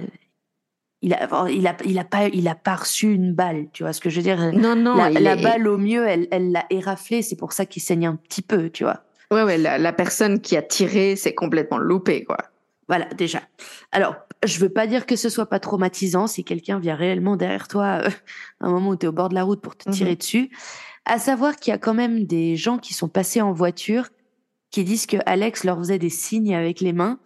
il 1.04 1.14
a, 1.14 1.48
il 1.50 1.66
a, 1.66 1.76
il 1.84 1.98
a 1.98 2.04
pas, 2.04 2.28
il 2.28 2.46
a 2.46 2.54
pas 2.54 2.76
reçu 2.76 3.12
une 3.12 3.34
balle. 3.34 3.66
Tu 3.72 3.82
vois 3.82 3.92
ce 3.92 4.00
que 4.00 4.08
je 4.10 4.16
veux 4.16 4.22
dire? 4.22 4.52
Non, 4.52 4.76
non, 4.76 4.96
La, 4.96 5.10
la 5.10 5.34
est- 5.34 5.42
balle 5.42 5.66
au 5.66 5.76
mieux, 5.78 6.06
elle, 6.06 6.28
elle 6.30 6.52
l'a 6.52 6.64
éraflé. 6.70 7.22
C'est 7.22 7.36
pour 7.36 7.52
ça 7.52 7.66
qu'il 7.66 7.82
saigne 7.82 8.06
un 8.06 8.16
petit 8.16 8.42
peu, 8.42 8.70
tu 8.70 8.84
vois. 8.84 9.02
Ouais, 9.32 9.42
ouais, 9.42 9.58
la, 9.58 9.78
la 9.78 9.92
personne 9.92 10.40
qui 10.40 10.56
a 10.56 10.62
tiré 10.62 11.16
s'est 11.16 11.34
complètement 11.34 11.78
loupée, 11.78 12.22
quoi. 12.22 12.36
Voilà, 12.86 13.06
déjà. 13.06 13.40
Alors, 13.90 14.14
je 14.44 14.58
veux 14.58 14.68
pas 14.68 14.86
dire 14.86 15.06
que 15.06 15.16
ce 15.16 15.28
soit 15.28 15.46
pas 15.46 15.60
traumatisant 15.60 16.26
si 16.26 16.44
quelqu'un 16.44 16.78
vient 16.78 16.94
réellement 16.96 17.36
derrière 17.36 17.68
toi 17.68 18.00
euh, 18.04 18.10
à 18.60 18.66
un 18.66 18.70
moment 18.70 18.90
où 18.90 18.96
tu 18.96 19.06
es 19.06 19.08
au 19.08 19.12
bord 19.12 19.28
de 19.28 19.34
la 19.34 19.44
route 19.44 19.60
pour 19.60 19.76
te 19.76 19.88
Mhm. 19.88 19.94
tirer 19.94 20.16
dessus. 20.16 20.50
À 21.04 21.18
savoir 21.18 21.56
qu'il 21.56 21.70
y 21.72 21.74
a 21.74 21.78
quand 21.78 21.94
même 21.94 22.24
des 22.26 22.56
gens 22.56 22.78
qui 22.78 22.94
sont 22.94 23.08
passés 23.08 23.40
en 23.40 23.52
voiture 23.52 24.08
qui 24.70 24.84
disent 24.84 25.06
que 25.06 25.16
Alex 25.26 25.64
leur 25.64 25.78
faisait 25.78 25.98
des 25.98 26.10
signes 26.10 26.54
avec 26.54 26.80
les 26.80 26.92
mains 26.92 27.18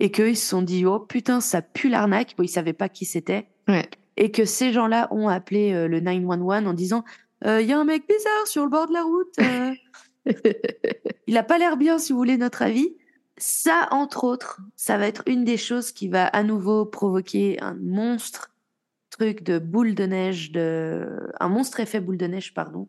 et 0.00 0.10
qu'eux, 0.10 0.30
ils 0.30 0.36
se 0.36 0.46
sont 0.48 0.62
dit, 0.62 0.86
oh 0.86 0.98
putain, 1.00 1.40
ça 1.40 1.60
pue 1.62 1.88
l'arnaque. 1.88 2.34
Bon, 2.36 2.42
ils 2.44 2.48
savaient 2.48 2.72
pas 2.72 2.88
qui 2.88 3.04
c'était. 3.04 3.46
Ouais. 3.68 3.86
Et 4.16 4.30
que 4.30 4.44
ces 4.44 4.72
gens-là 4.72 5.08
ont 5.10 5.28
appelé 5.28 5.72
euh, 5.72 5.86
le 5.88 6.00
911 6.00 6.66
en 6.66 6.72
disant, 6.72 7.04
Euh, 7.44 7.60
il 7.60 7.68
y 7.68 7.72
a 7.72 7.78
un 7.78 7.84
mec 7.84 8.08
bizarre 8.08 8.46
sur 8.46 8.62
le 8.64 8.70
bord 8.70 8.86
de 8.88 8.94
la 8.94 9.02
route. 9.02 9.34
il 11.26 11.36
a 11.36 11.42
pas 11.42 11.58
l'air 11.58 11.76
bien, 11.76 11.98
si 11.98 12.12
vous 12.12 12.18
voulez 12.18 12.36
notre 12.38 12.62
avis. 12.62 12.94
Ça, 13.36 13.88
entre 13.90 14.24
autres, 14.24 14.60
ça 14.76 14.96
va 14.96 15.06
être 15.06 15.22
une 15.26 15.44
des 15.44 15.56
choses 15.56 15.90
qui 15.90 16.08
va 16.08 16.26
à 16.26 16.42
nouveau 16.44 16.86
provoquer 16.86 17.60
un 17.60 17.74
monstre 17.74 18.50
truc 19.10 19.42
de 19.42 19.58
boule 19.58 19.94
de 19.94 20.04
neige, 20.04 20.52
de 20.52 21.30
un 21.40 21.48
monstre 21.48 21.80
effet 21.80 22.00
boule 22.00 22.16
de 22.16 22.26
neige, 22.26 22.54
pardon, 22.54 22.88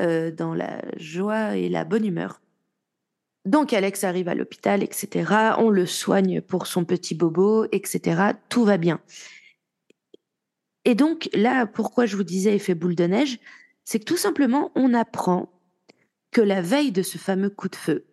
euh, 0.00 0.30
dans 0.30 0.54
la 0.54 0.82
joie 0.96 1.56
et 1.56 1.68
la 1.68 1.84
bonne 1.84 2.04
humeur. 2.04 2.40
Donc 3.44 3.72
Alex 3.72 4.04
arrive 4.04 4.28
à 4.28 4.34
l'hôpital, 4.34 4.82
etc. 4.82 5.54
On 5.58 5.70
le 5.70 5.86
soigne 5.86 6.42
pour 6.42 6.66
son 6.66 6.84
petit 6.84 7.14
bobo, 7.14 7.66
etc. 7.72 8.32
Tout 8.50 8.64
va 8.64 8.76
bien. 8.76 9.00
Et 10.84 10.94
donc 10.94 11.30
là, 11.34 11.66
pourquoi 11.66 12.06
je 12.06 12.16
vous 12.16 12.24
disais 12.24 12.54
effet 12.54 12.74
boule 12.74 12.94
de 12.94 13.04
neige, 13.04 13.38
c'est 13.84 14.00
que 14.00 14.04
tout 14.04 14.16
simplement, 14.16 14.70
on 14.74 14.92
apprend 14.92 15.50
que 16.30 16.40
la 16.42 16.60
veille 16.60 16.92
de 16.92 17.02
ce 17.02 17.16
fameux 17.16 17.50
coup 17.50 17.68
de 17.68 17.76
feu, 17.76 18.06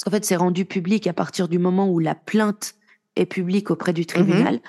parce 0.00 0.04
qu'en 0.14 0.16
fait, 0.16 0.24
c'est 0.24 0.36
rendu 0.36 0.64
public 0.64 1.06
à 1.06 1.12
partir 1.12 1.46
du 1.46 1.58
moment 1.58 1.90
où 1.90 1.98
la 1.98 2.14
plainte 2.14 2.74
est 3.16 3.26
publique 3.26 3.70
auprès 3.70 3.92
du 3.92 4.06
tribunal, 4.06 4.60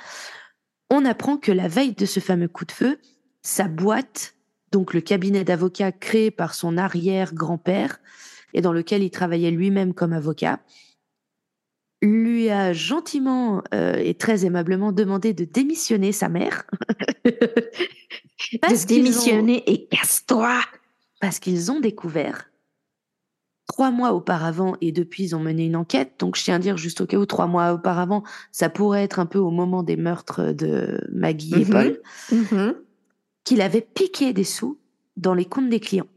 on 0.90 1.06
apprend 1.06 1.38
que 1.38 1.54
la 1.54 1.70
veille 1.70 1.94
de 1.94 2.06
ce 2.06 2.20
fameux 2.20 2.50
coup 2.50 2.66
de 2.66 2.72
feu, 2.74 3.00
sa 3.42 3.70
boîte, 3.70 4.36
donc 4.74 4.94
le 4.94 5.00
cabinet 5.00 5.46
d'avocats 5.46 5.94
créé 5.94 6.32
par 6.32 6.54
son 6.54 6.78
arrière-grand-père 6.78 8.02
et 8.54 8.60
dans 8.60 8.74
lequel 8.74 9.04
il 9.04 9.10
travaillait 9.10 9.52
lui-même 9.52 9.94
comme 9.94 10.12
avocat, 10.12 10.60
lui 12.02 12.50
a 12.50 12.74
gentiment 12.74 13.64
euh, 13.74 13.96
et 13.96 14.16
très 14.16 14.44
aimablement 14.44 14.92
demandé 14.92 15.34
de 15.34 15.46
démissionner 15.46 16.12
sa 16.12 16.28
mère. 16.28 16.66
De 18.52 18.68
ont- 18.68 18.86
démissionner 18.86 19.64
et 19.72 19.88
casse-toi. 19.88 20.60
parce 21.22 21.40
qu'ils 21.40 21.72
ont 21.72 21.80
découvert 21.80 22.51
trois 23.72 23.90
mois 23.90 24.12
auparavant 24.12 24.76
et 24.82 24.92
depuis 24.92 25.24
ils 25.24 25.36
ont 25.36 25.40
mené 25.40 25.66
une 25.66 25.78
enquête. 25.78 26.16
Donc 26.20 26.36
je 26.36 26.44
tiens 26.44 26.56
à 26.56 26.60
dire 26.60 26.76
juste 26.78 27.00
au 27.00 27.06
cas 27.06 27.16
où 27.18 27.26
trois 27.26 27.48
mois 27.48 27.72
auparavant, 27.74 28.22
ça 28.52 28.70
pourrait 28.70 29.04
être 29.04 29.20
un 29.20 29.26
peu 29.26 29.40
au 29.40 29.50
moment 29.50 29.82
des 29.82 29.96
meurtres 29.96 30.52
de 30.52 31.00
Maggie 31.12 31.54
et 31.56 31.66
Mhm. 31.66 31.70
Paul, 31.72 32.02
Mhm. 32.32 32.76
qu'il 33.46 33.62
avait 33.62 33.80
piqué 33.82 34.34
des 34.34 34.44
sous 34.44 34.78
dans 35.16 35.34
les 35.34 35.46
comptes 35.46 35.70
des 35.70 35.80
clients. 35.80 36.08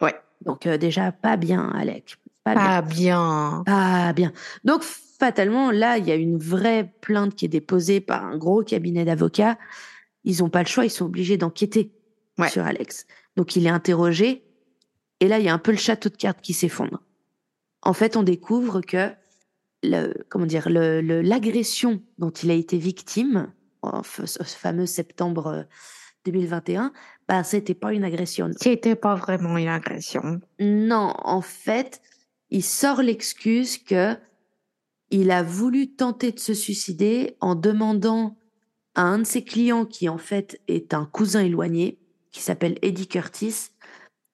Ouais. 0.00 0.14
Donc 0.44 0.66
euh, 0.66 0.78
déjà 0.78 1.12
pas 1.12 1.36
bien, 1.36 1.70
Alec. 1.74 2.16
Pas 2.44 2.54
bien. 2.54 2.64
Pas 2.64 2.82
bien. 2.82 3.62
Pas 3.66 4.12
bien. 4.14 4.32
Donc 4.64 4.82
fatalement, 4.82 5.70
là, 5.70 5.98
il 5.98 6.06
y 6.06 6.12
a 6.12 6.14
une 6.16 6.38
vraie 6.38 6.92
plainte 7.02 7.34
qui 7.34 7.44
est 7.44 7.48
déposée 7.48 8.00
par 8.00 8.24
un 8.24 8.36
gros 8.38 8.62
cabinet 8.62 9.04
d'avocats. 9.04 9.58
Ils 10.24 10.38
n'ont 10.40 10.48
pas 10.50 10.62
le 10.62 10.68
choix, 10.68 10.86
ils 10.86 10.90
sont 10.90 11.04
obligés 11.04 11.36
d'enquêter 11.36 11.92
Ouais. 12.38 12.48
sur 12.48 12.64
Alex. 12.64 13.06
Donc 13.36 13.54
il 13.54 13.66
est 13.66 13.70
interrogé. 13.70 14.43
Et 15.20 15.28
là, 15.28 15.38
il 15.38 15.44
y 15.44 15.48
a 15.48 15.54
un 15.54 15.58
peu 15.58 15.70
le 15.70 15.76
château 15.78 16.08
de 16.08 16.16
cartes 16.16 16.40
qui 16.42 16.52
s'effondre. 16.52 17.02
En 17.82 17.92
fait, 17.92 18.16
on 18.16 18.22
découvre 18.22 18.80
que 18.80 19.10
le, 19.82 20.14
comment 20.28 20.46
dire, 20.46 20.68
le- 20.68 21.00
le- 21.00 21.20
l'agression 21.22 22.02
dont 22.18 22.30
il 22.30 22.50
a 22.50 22.54
été 22.54 22.78
victime, 22.78 23.52
en 23.82 24.02
ce 24.02 24.42
fameux 24.44 24.86
septembre 24.86 25.46
euh, 25.48 25.62
2021, 26.24 26.92
bah, 27.28 27.44
c'était 27.44 27.74
pas 27.74 27.92
une 27.92 28.04
agression. 28.04 28.50
C'était 28.58 28.96
pas 28.96 29.14
vraiment 29.14 29.58
une 29.58 29.68
agression. 29.68 30.40
Non, 30.58 31.12
en 31.18 31.42
fait, 31.42 32.00
il 32.50 32.62
sort 32.64 33.02
l'excuse 33.02 33.76
que 33.78 34.16
il 35.10 35.30
a 35.30 35.42
voulu 35.42 35.94
tenter 35.94 36.32
de 36.32 36.38
se 36.40 36.54
suicider 36.54 37.36
en 37.40 37.54
demandant 37.54 38.36
à 38.94 39.02
un 39.02 39.18
de 39.18 39.24
ses 39.24 39.44
clients, 39.44 39.84
qui 39.84 40.08
en 40.08 40.18
fait 40.18 40.60
est 40.66 40.94
un 40.94 41.04
cousin 41.04 41.40
éloigné, 41.44 41.98
qui 42.32 42.40
s'appelle 42.40 42.78
Eddie 42.80 43.06
Curtis, 43.06 43.68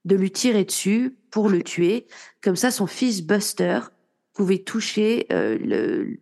de 0.05 0.17
lui 0.17 0.31
tirer 0.31 0.65
dessus 0.65 1.17
pour 1.31 1.49
le 1.49 1.63
tuer. 1.63 2.07
Comme 2.43 2.57
ça, 2.57 2.71
son 2.71 2.87
fils 2.87 3.23
Buster 3.23 3.81
pouvait 4.33 4.59
toucher 4.59 5.27
euh, 5.33 6.17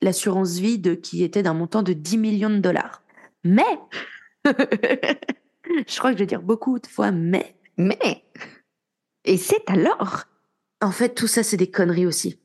l'assurance 0.00 0.58
vie 0.58 0.78
de, 0.78 0.94
qui 0.94 1.24
était 1.24 1.42
d'un 1.42 1.54
montant 1.54 1.82
de 1.82 1.92
10 1.92 2.18
millions 2.18 2.50
de 2.50 2.58
dollars. 2.58 3.02
Mais, 3.44 3.62
je 4.44 5.98
crois 5.98 6.12
que 6.12 6.18
je 6.18 6.22
vais 6.22 6.26
dire 6.26 6.42
beaucoup 6.42 6.78
de 6.78 6.86
fois 6.86 7.10
mais, 7.10 7.56
Mais. 7.76 8.24
Et 9.24 9.36
c'est 9.36 9.68
alors? 9.68 10.24
En 10.80 10.92
fait, 10.92 11.14
tout 11.14 11.26
ça, 11.26 11.42
c'est 11.42 11.56
des 11.56 11.70
conneries 11.70 12.06
aussi. 12.06 12.38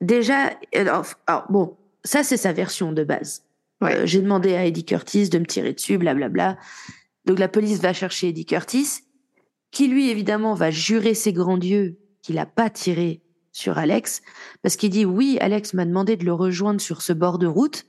Déjà, 0.00 0.50
alors, 0.74 1.06
alors, 1.26 1.46
bon, 1.50 1.76
ça, 2.04 2.22
c'est 2.22 2.36
sa 2.36 2.52
version 2.52 2.92
de 2.92 3.04
base. 3.04 3.44
Ouais. 3.80 3.96
Euh, 3.96 4.06
J'ai 4.06 4.20
demandé 4.20 4.54
à 4.54 4.64
Eddie 4.64 4.84
Curtis 4.84 5.28
de 5.28 5.38
me 5.38 5.46
tirer 5.46 5.72
dessus, 5.72 5.98
blablabla. 5.98 6.58
Donc, 7.24 7.38
la 7.38 7.48
police 7.48 7.80
va 7.80 7.92
chercher 7.92 8.28
Eddie 8.28 8.46
Curtis, 8.46 9.02
qui 9.70 9.88
lui, 9.88 10.10
évidemment, 10.10 10.54
va 10.54 10.70
jurer 10.70 11.14
ses 11.14 11.32
grands 11.32 11.58
dieux 11.58 11.98
qu'il 12.22 12.36
n'a 12.36 12.46
pas 12.46 12.70
tiré 12.70 13.22
sur 13.52 13.78
Alex, 13.78 14.22
parce 14.62 14.76
qu'il 14.76 14.90
dit 14.90 15.04
oui, 15.04 15.38
Alex 15.40 15.74
m'a 15.74 15.84
demandé 15.84 16.16
de 16.16 16.24
le 16.24 16.32
rejoindre 16.32 16.80
sur 16.80 17.02
ce 17.02 17.12
bord 17.12 17.38
de 17.38 17.46
route. 17.46 17.86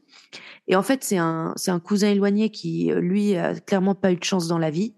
Et 0.68 0.76
en 0.76 0.84
fait, 0.84 1.04
c'est 1.04 1.18
un, 1.18 1.56
cousin 1.84 2.10
éloigné 2.10 2.50
qui, 2.50 2.92
euh, 2.92 3.00
lui, 3.00 3.36
a 3.36 3.60
clairement 3.60 3.96
pas 3.96 4.12
eu 4.12 4.16
de 4.16 4.24
chance 4.24 4.48
dans 4.48 4.58
la 4.58 4.70
vie. 4.70 4.96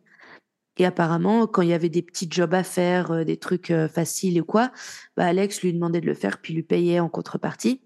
Et 0.77 0.85
apparemment, 0.85 1.47
quand 1.47 1.61
il 1.61 1.69
y 1.69 1.73
avait 1.73 1.89
des 1.89 2.01
petits 2.01 2.27
jobs 2.29 2.53
à 2.53 2.63
faire, 2.63 3.11
euh, 3.11 3.23
des 3.23 3.37
trucs 3.37 3.71
euh, 3.71 3.87
faciles 3.87 4.41
ou 4.41 4.45
quoi, 4.45 4.71
bah 5.15 5.25
Alex 5.25 5.61
lui 5.61 5.73
demandait 5.73 6.01
de 6.01 6.05
le 6.05 6.13
faire, 6.13 6.39
puis 6.41 6.53
lui 6.53 6.63
payait 6.63 6.99
en 6.99 7.09
contrepartie. 7.09 7.81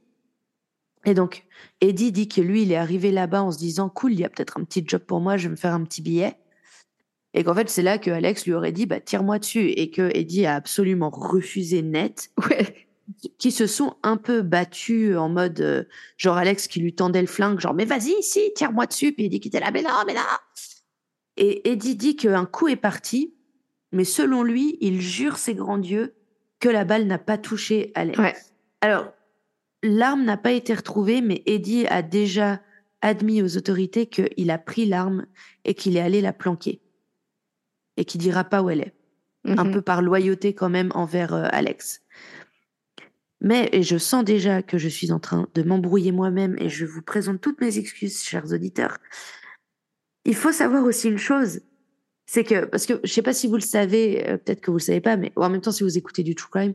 Et 1.05 1.13
donc, 1.13 1.45
Eddie 1.81 2.11
dit 2.11 2.27
que 2.27 2.41
lui, 2.41 2.63
il 2.63 2.71
est 2.71 2.77
arrivé 2.77 3.11
là-bas 3.11 3.43
en 3.43 3.51
se 3.51 3.57
disant, 3.57 3.89
cool, 3.89 4.13
il 4.13 4.19
y 4.19 4.25
a 4.25 4.29
peut-être 4.29 4.57
un 4.57 4.63
petit 4.63 4.83
job 4.85 5.01
pour 5.01 5.21
moi, 5.21 5.37
je 5.37 5.47
vais 5.47 5.51
me 5.51 5.55
faire 5.55 5.73
un 5.73 5.83
petit 5.83 6.01
billet. 6.01 6.35
Et 7.37 7.43
qu'en 7.43 7.53
fait, 7.53 7.69
c'est 7.69 7.83
là 7.83 7.99
que 7.99 8.09
Alex 8.09 8.47
lui 8.47 8.53
aurait 8.53 8.71
dit, 8.71 8.87
bah, 8.87 8.99
tire-moi 8.99 9.37
dessus. 9.37 9.69
Et 9.69 9.91
que 9.91 10.09
Eddie 10.15 10.47
a 10.47 10.55
absolument 10.55 11.11
refusé 11.11 11.83
net, 11.83 12.31
Ouais. 12.49 12.87
qui 13.37 13.51
se 13.51 13.67
sont 13.67 13.95
un 14.01 14.17
peu 14.17 14.41
battus 14.41 15.15
en 15.15 15.29
mode, 15.29 15.61
euh, 15.61 15.83
genre 16.17 16.35
Alex 16.35 16.67
qui 16.67 16.79
lui 16.79 16.95
tendait 16.95 17.21
le 17.21 17.27
flingue, 17.27 17.59
genre, 17.59 17.75
mais 17.75 17.85
vas-y, 17.85 18.09
ici, 18.19 18.51
tire-moi 18.55 18.87
dessus. 18.87 19.13
Puis 19.13 19.25
Eddie 19.25 19.39
qui 19.39 19.49
était 19.49 19.59
là, 19.59 19.69
mais 19.71 19.83
non, 19.83 19.91
mais 20.07 20.15
non. 20.15 20.21
Et 21.37 21.69
Eddie 21.69 21.95
dit 21.95 22.15
qu'un 22.15 22.47
coup 22.47 22.69
est 22.69 22.75
parti, 22.75 23.35
mais 23.91 24.03
selon 24.03 24.41
lui, 24.41 24.79
il 24.81 24.99
jure 24.99 25.37
ses 25.37 25.53
grands 25.53 25.77
dieux 25.77 26.15
que 26.59 26.69
la 26.69 26.85
balle 26.85 27.05
n'a 27.05 27.19
pas 27.19 27.37
touché 27.37 27.91
Alex. 27.93 28.17
Ouais. 28.17 28.33
Alors, 28.81 29.13
l'arme 29.83 30.23
n'a 30.25 30.37
pas 30.37 30.53
été 30.53 30.73
retrouvée, 30.73 31.21
mais 31.21 31.43
Eddie 31.45 31.85
a 31.85 32.01
déjà 32.01 32.61
admis 33.01 33.43
aux 33.43 33.57
autorités 33.57 34.07
qu'il 34.07 34.49
a 34.49 34.57
pris 34.57 34.87
l'arme 34.87 35.27
et 35.65 35.75
qu'il 35.75 35.97
est 35.97 36.01
allé 36.01 36.19
la 36.19 36.33
planquer. 36.33 36.81
Et 37.97 38.05
qu'il 38.05 38.21
dira 38.21 38.43
pas 38.43 38.61
où 38.61 38.69
elle 38.69 38.81
est. 38.81 38.93
Un 39.45 39.65
Mhm. 39.65 39.73
peu 39.73 39.81
par 39.81 40.01
loyauté 40.01 40.53
quand 40.53 40.69
même 40.69 40.91
envers 40.93 41.33
euh, 41.33 41.47
Alex. 41.51 42.01
Mais, 43.39 43.69
et 43.71 43.83
je 43.83 43.97
sens 43.97 44.23
déjà 44.23 44.61
que 44.63 44.77
je 44.77 44.87
suis 44.89 45.11
en 45.11 45.19
train 45.19 45.47
de 45.53 45.61
m'embrouiller 45.63 46.11
moi-même 46.11 46.55
et 46.59 46.69
je 46.69 46.85
vous 46.85 47.01
présente 47.01 47.39
toutes 47.39 47.61
mes 47.61 47.77
excuses, 47.77 48.21
chers 48.23 48.51
auditeurs. 48.51 48.97
Il 50.25 50.35
faut 50.35 50.51
savoir 50.51 50.83
aussi 50.83 51.07
une 51.07 51.19
chose, 51.19 51.61
c'est 52.25 52.43
que, 52.43 52.65
parce 52.65 52.85
que 52.85 52.99
je 53.03 53.11
sais 53.13 53.21
pas 53.21 53.33
si 53.33 53.47
vous 53.47 53.55
le 53.55 53.61
savez, 53.61 54.27
euh, 54.27 54.37
peut-être 54.37 54.59
que 54.61 54.71
vous 54.71 54.77
le 54.77 54.83
savez 54.83 55.01
pas, 55.01 55.15
mais 55.17 55.31
en 55.35 55.49
même 55.49 55.61
temps, 55.61 55.71
si 55.71 55.83
vous 55.83 55.97
écoutez 55.97 56.23
du 56.23 56.35
true 56.35 56.49
crime, 56.49 56.73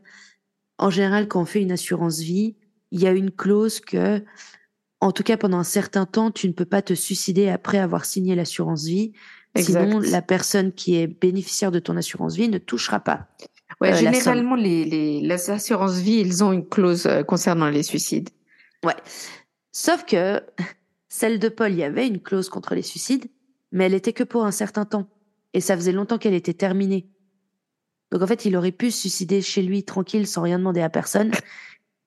en 0.79 0.89
général, 0.89 1.29
quand 1.29 1.43
on 1.43 1.45
fait 1.45 1.61
une 1.61 1.73
assurance 1.73 2.21
vie, 2.21 2.57
il 2.91 3.01
y 3.01 3.07
a 3.07 3.11
une 3.13 3.31
clause 3.31 3.81
que, 3.81 4.25
en 5.01 5.13
tout 5.13 5.25
cas 5.25 5.37
pendant 5.37 5.59
un 5.59 5.65
certain 5.65 6.07
temps, 6.07 6.31
tu 6.31 6.49
ne 6.49 6.53
peux 6.53 6.65
pas 6.65 6.81
te 6.81 6.95
suicider 6.95 7.49
après 7.49 7.79
avoir 7.79 8.05
signé 8.05 8.35
l'assurance 8.35 8.85
vie. 8.85 9.13
Sinon, 9.57 9.99
la 10.01 10.23
personne 10.23 10.73
qui 10.73 10.97
est 10.97 11.07
bénéficiaire 11.07 11.71
de 11.71 11.79
ton 11.79 11.97
assurance 11.97 12.37
vie 12.37 12.49
ne 12.49 12.59
touchera 12.59 13.01
pas. 13.01 13.29
Ouais, 13.81 13.93
euh, 13.93 13.97
généralement, 13.97 14.55
les, 14.55 14.85
les, 14.85 15.21
les 15.21 15.51
assurances 15.51 15.99
vie, 15.99 16.21
ils 16.21 16.43
ont 16.43 16.53
une 16.53 16.67
clause 16.67 17.07
euh, 17.07 17.23
concernant 17.23 17.69
les 17.69 17.83
suicides. 17.83 18.31
Ouais. 18.85 18.97
Sauf 19.73 20.05
que 20.05 20.43
celle 21.09 21.39
de 21.39 21.49
Paul, 21.49 21.73
il 21.73 21.79
y 21.79 21.85
avait 21.85 22.07
une 22.07 22.21
clause 22.21 22.49
contre 22.49 22.75
les 22.75 22.83
suicides, 22.83 23.27
mais 23.71 23.85
elle 23.87 23.95
était 23.95 24.13
que 24.13 24.25
pour 24.25 24.45
un 24.45 24.51
certain 24.51 24.85
temps. 24.85 25.09
Et 25.53 25.61
ça 25.61 25.77
faisait 25.77 25.93
longtemps 25.93 26.19
qu'elle 26.19 26.35
était 26.35 26.55
terminée. 26.55 27.09
Donc 28.11 28.23
en 28.23 28.27
fait, 28.27 28.45
il 28.45 28.57
aurait 28.57 28.73
pu 28.73 28.91
se 28.91 29.01
suicider 29.01 29.43
chez 29.43 29.63
lui 29.63 29.85
tranquille 29.85 30.27
sans 30.27 30.43
rien 30.43 30.59
demander 30.59 30.81
à 30.81 30.89
personne. 30.89 31.31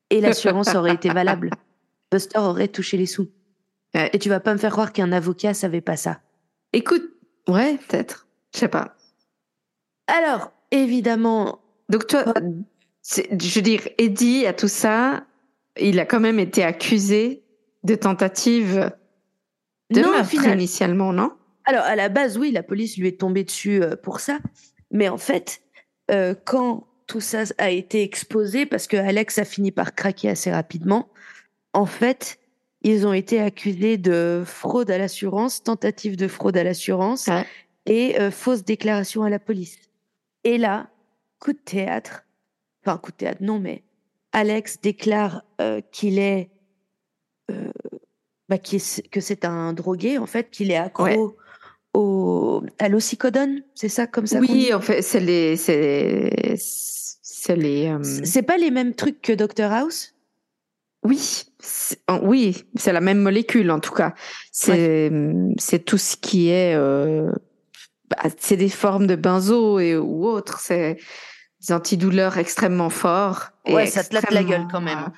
Et 0.10 0.22
l'assurance 0.22 0.74
aurait 0.76 0.93
été 0.93 1.10
valable. 1.14 1.52
Buster 2.12 2.39
aurait 2.39 2.68
touché 2.68 2.98
les 2.98 3.06
sous. 3.06 3.30
Ouais. 3.93 4.10
Et 4.14 4.20
tu 4.20 4.30
vas 4.30 4.39
pas 4.39 4.54
me 4.54 4.60
faire 4.60 4.72
croire 4.72 4.93
qu'un 4.93 5.12
avocat 5.12 5.54
savait 5.54 5.82
pas 5.82 5.98
ça. 5.98 6.22
Écoute, 6.74 7.04
ouais, 7.48 7.78
peut-être. 7.88 8.28
Je 8.54 8.60
sais 8.60 8.68
pas. 8.68 8.96
Alors, 10.08 10.52
évidemment, 10.72 11.60
Donc 11.89 12.08
toi, 12.08 12.24
je 13.04 13.56
veux 13.56 13.62
dire, 13.62 13.88
Eddie, 13.98 14.46
à 14.46 14.54
tout 14.54 14.68
ça, 14.68 15.26
il 15.80 16.00
a 16.00 16.06
quand 16.06 16.20
même 16.20 16.39
été 16.39 16.64
accusé 16.64 17.43
de 17.84 17.96
tentative 17.96 18.91
de 19.91 20.02
non, 20.02 20.12
meurtre 20.12 20.30
final, 20.30 20.54
initialement, 20.54 21.14
non? 21.14 21.32
Alors, 21.66 21.84
à 21.84 21.96
la 21.96 22.10
base, 22.10 22.38
oui, 22.38 22.52
la 22.52 22.64
police 22.64 22.98
lui 22.98 23.08
est 23.08 23.20
tombée 23.20 23.43
dessus 23.43 23.82
euh, 23.82 23.96
pour 23.96 24.20
ça. 24.20 24.39
Mais 24.91 25.10
en 25.10 25.18
fait, 25.18 25.62
euh, 26.12 26.36
quand 26.46 26.88
tout 27.08 27.22
ça 27.22 27.43
a 27.58 27.70
été 27.70 28.02
exposé, 28.02 28.66
parce 28.66 28.88
que 28.88 28.98
Alex 28.98 29.38
a 29.38 29.46
fini 29.46 29.72
par 29.72 29.93
craquer 29.93 30.30
assez 30.30 30.52
rapidement, 30.52 31.10
en 31.74 31.86
fait, 31.86 32.39
ils 32.88 33.08
ont 33.08 33.14
été 33.14 33.42
accusés 33.42 33.98
de 33.98 34.44
fraude 34.46 34.92
à 34.92 34.98
l'assurance, 34.98 35.64
tentative 35.64 36.16
de 36.18 36.28
fraude 36.28 36.56
à 36.58 36.64
l'assurance 36.64 37.28
Ouais. 37.28 37.46
et 37.88 38.20
euh, 38.22 38.30
fausse 38.32 38.64
déclaration 38.64 39.24
à 39.24 39.30
la 39.30 39.40
police. 39.40 39.78
Et 40.44 40.58
là, 40.60 40.90
coup 41.40 41.54
de 41.54 41.58
théâtre, 41.58 42.26
enfin, 42.86 42.98
coup 42.98 43.12
de 43.12 43.18
théâtre, 43.18 43.42
non, 43.42 43.60
mais 43.60 43.82
Alex 44.34 44.80
déclare 44.82 45.44
euh, 45.62 45.82
qu'il 45.92 46.20
est. 46.20 46.50
euh, 47.52 47.72
bah, 48.50 48.58
est- 48.58 49.10
que 49.10 49.20
c'est 49.22 49.46
un 49.46 49.74
drogué, 49.74 50.18
en 50.20 50.26
fait, 50.28 50.50
qu'il 50.52 50.70
est 50.72 50.76
accro 50.78 51.04
Ouais. 51.06 51.18
au, 51.96 52.64
à 52.78 52.90
l'oxycodone, 52.90 53.64
c'est 53.74 53.90
ça 53.90 54.06
comme 54.06 54.28
ça 54.28 54.40
Oui, 54.40 54.72
en 54.74 54.82
fait, 54.82 55.02
c'est 55.02 55.20
les, 55.20 55.56
c'est, 55.58 56.56
les. 57.56 57.88
euh, 57.88 58.04
C'est 58.24 58.44
pas 58.44 58.58
les 58.58 58.70
mêmes 58.72 58.94
trucs 58.94 59.22
que 59.22 59.32
Dr 59.34 59.72
House? 59.72 60.14
Oui, 61.06 61.43
oui, 62.24 62.66
c'est 62.76 62.91
la 62.93 63.01
même 63.01 63.20
molécule 63.22 63.72
en 63.72 63.80
tout 63.80 63.93
cas. 63.93 64.14
C'est, 64.51 65.12
c'est 65.58 65.80
tout 65.86 65.97
ce 65.97 66.18
qui 66.18 66.49
est, 66.49 66.76
euh, 66.76 67.32
bah, 68.10 68.30
c'est 68.39 68.58
des 68.58 68.70
formes 68.70 69.08
de 69.08 69.16
benzo 69.16 69.80
et 69.80 69.95
ou 69.97 70.26
autres. 70.26 70.60
C'est 70.60 70.97
des 71.62 71.74
antidouleurs 71.74 72.38
extrêmement 72.38 72.89
forts. 72.89 73.49
et 73.66 73.74
Ouais, 73.74 73.86
ça 73.88 74.03
te 74.03 74.14
latte 74.14 74.32
la 74.32 74.43
gueule 74.43 74.68
quand 74.72 74.82
même. 74.82 74.97
euh, 74.97 75.10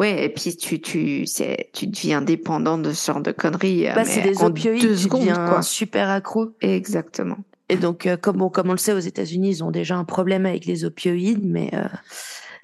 ouais, 0.00 0.24
et 0.24 0.28
puis 0.28 0.56
tu, 0.56 0.80
tu, 0.80 1.26
c'est, 1.26 1.70
tu 1.72 1.86
deviens 1.86 2.22
dépendant 2.22 2.76
de 2.78 2.92
ce 2.92 3.12
genre 3.12 3.20
de 3.20 3.32
conneries. 3.32 3.86
bah, 3.94 4.04
C'est 4.04 4.22
des 4.22 4.42
opioïdes, 4.42 4.82
deux 4.82 4.94
tu 4.96 5.02
secondes, 5.02 5.20
deviens 5.20 5.48
quoi. 5.48 5.62
super 5.62 6.10
accro. 6.10 6.50
Exactement. 6.60 7.38
Et 7.68 7.76
donc, 7.76 8.06
euh, 8.06 8.16
comme, 8.16 8.42
on, 8.42 8.48
comme 8.48 8.68
on 8.68 8.72
le 8.72 8.78
sait, 8.78 8.92
aux 8.92 8.98
États-Unis, 9.00 9.48
ils 9.50 9.64
ont 9.64 9.72
déjà 9.72 9.96
un 9.96 10.04
problème 10.04 10.46
avec 10.46 10.66
les 10.66 10.84
opioïdes, 10.84 11.44
mais 11.44 11.70
euh, 11.74 11.84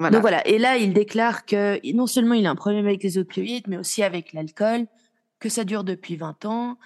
Voilà. 0.03 0.15
Donc 0.15 0.23
voilà, 0.23 0.47
et 0.47 0.59
là, 0.59 0.77
il 0.77 0.93
déclare 0.93 1.47
que 1.47 1.81
non 1.95 2.07
seulement 2.07 2.35
il 2.35 2.47
a 2.47 2.51
un 2.51 2.57
problème 2.57 2.87
avec 2.87 3.03
les 3.03 3.19
opioïdes, 3.19 3.69
mais 3.69 3.77
aussi 3.77 4.03
avec 4.03 4.33
l'alcool, 4.33 4.87
que 5.39 5.49
ça 5.49 5.65
dure 5.65 5.85
depuis 5.85 6.17
20 6.17 6.45
ans, 6.45 6.77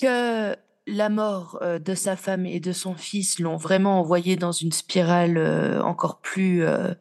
que 0.00 0.56
la 0.86 1.08
mort 1.08 1.58
euh, 1.62 1.78
de 1.78 1.94
sa 1.94 2.16
femme 2.16 2.46
et 2.46 2.60
de 2.60 2.72
son 2.72 2.94
fils 2.94 3.38
l'ont 3.38 3.56
vraiment 3.56 4.00
envoyé 4.00 4.36
dans 4.36 4.52
une 4.52 4.72
spirale 4.72 5.36
euh, 5.36 5.82
encore 5.82 6.20
plus 6.20 6.64
euh, 6.64 6.94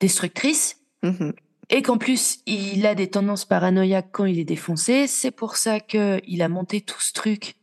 destructrice, 0.00 0.76
Mhm. 1.02 1.32
et 1.70 1.82
qu'en 1.82 1.96
plus, 1.96 2.40
il 2.46 2.84
a 2.86 2.94
des 2.94 3.08
tendances 3.08 3.46
paranoïaques 3.46 4.10
quand 4.12 4.26
il 4.26 4.38
est 4.38 4.44
défoncé. 4.44 5.06
C'est 5.06 5.30
pour 5.30 5.56
ça 5.56 5.80
qu'il 5.80 6.42
a 6.42 6.48
monté 6.48 6.82
tout 6.82 7.00
ce 7.00 7.12
truc 7.12 7.56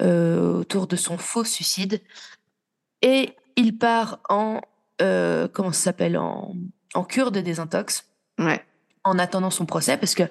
euh, 0.00 0.52
autour 0.58 0.86
de 0.86 0.96
son 0.96 1.16
faux 1.18 1.44
suicide. 1.44 2.02
Et 3.02 3.34
il 3.56 3.78
part 3.78 4.20
en, 4.28 4.60
euh, 5.00 5.48
comment 5.48 5.72
ça 5.72 5.82
s'appelle, 5.84 6.16
en, 6.18 6.54
en 6.94 7.04
cure 7.04 7.32
de 7.32 7.40
désintox, 7.40 8.06
Ouais. 8.38 8.60
en 9.04 9.18
attendant 9.18 9.50
son 9.50 9.66
procès, 9.66 9.96
parce 9.96 10.14
que 10.14 10.24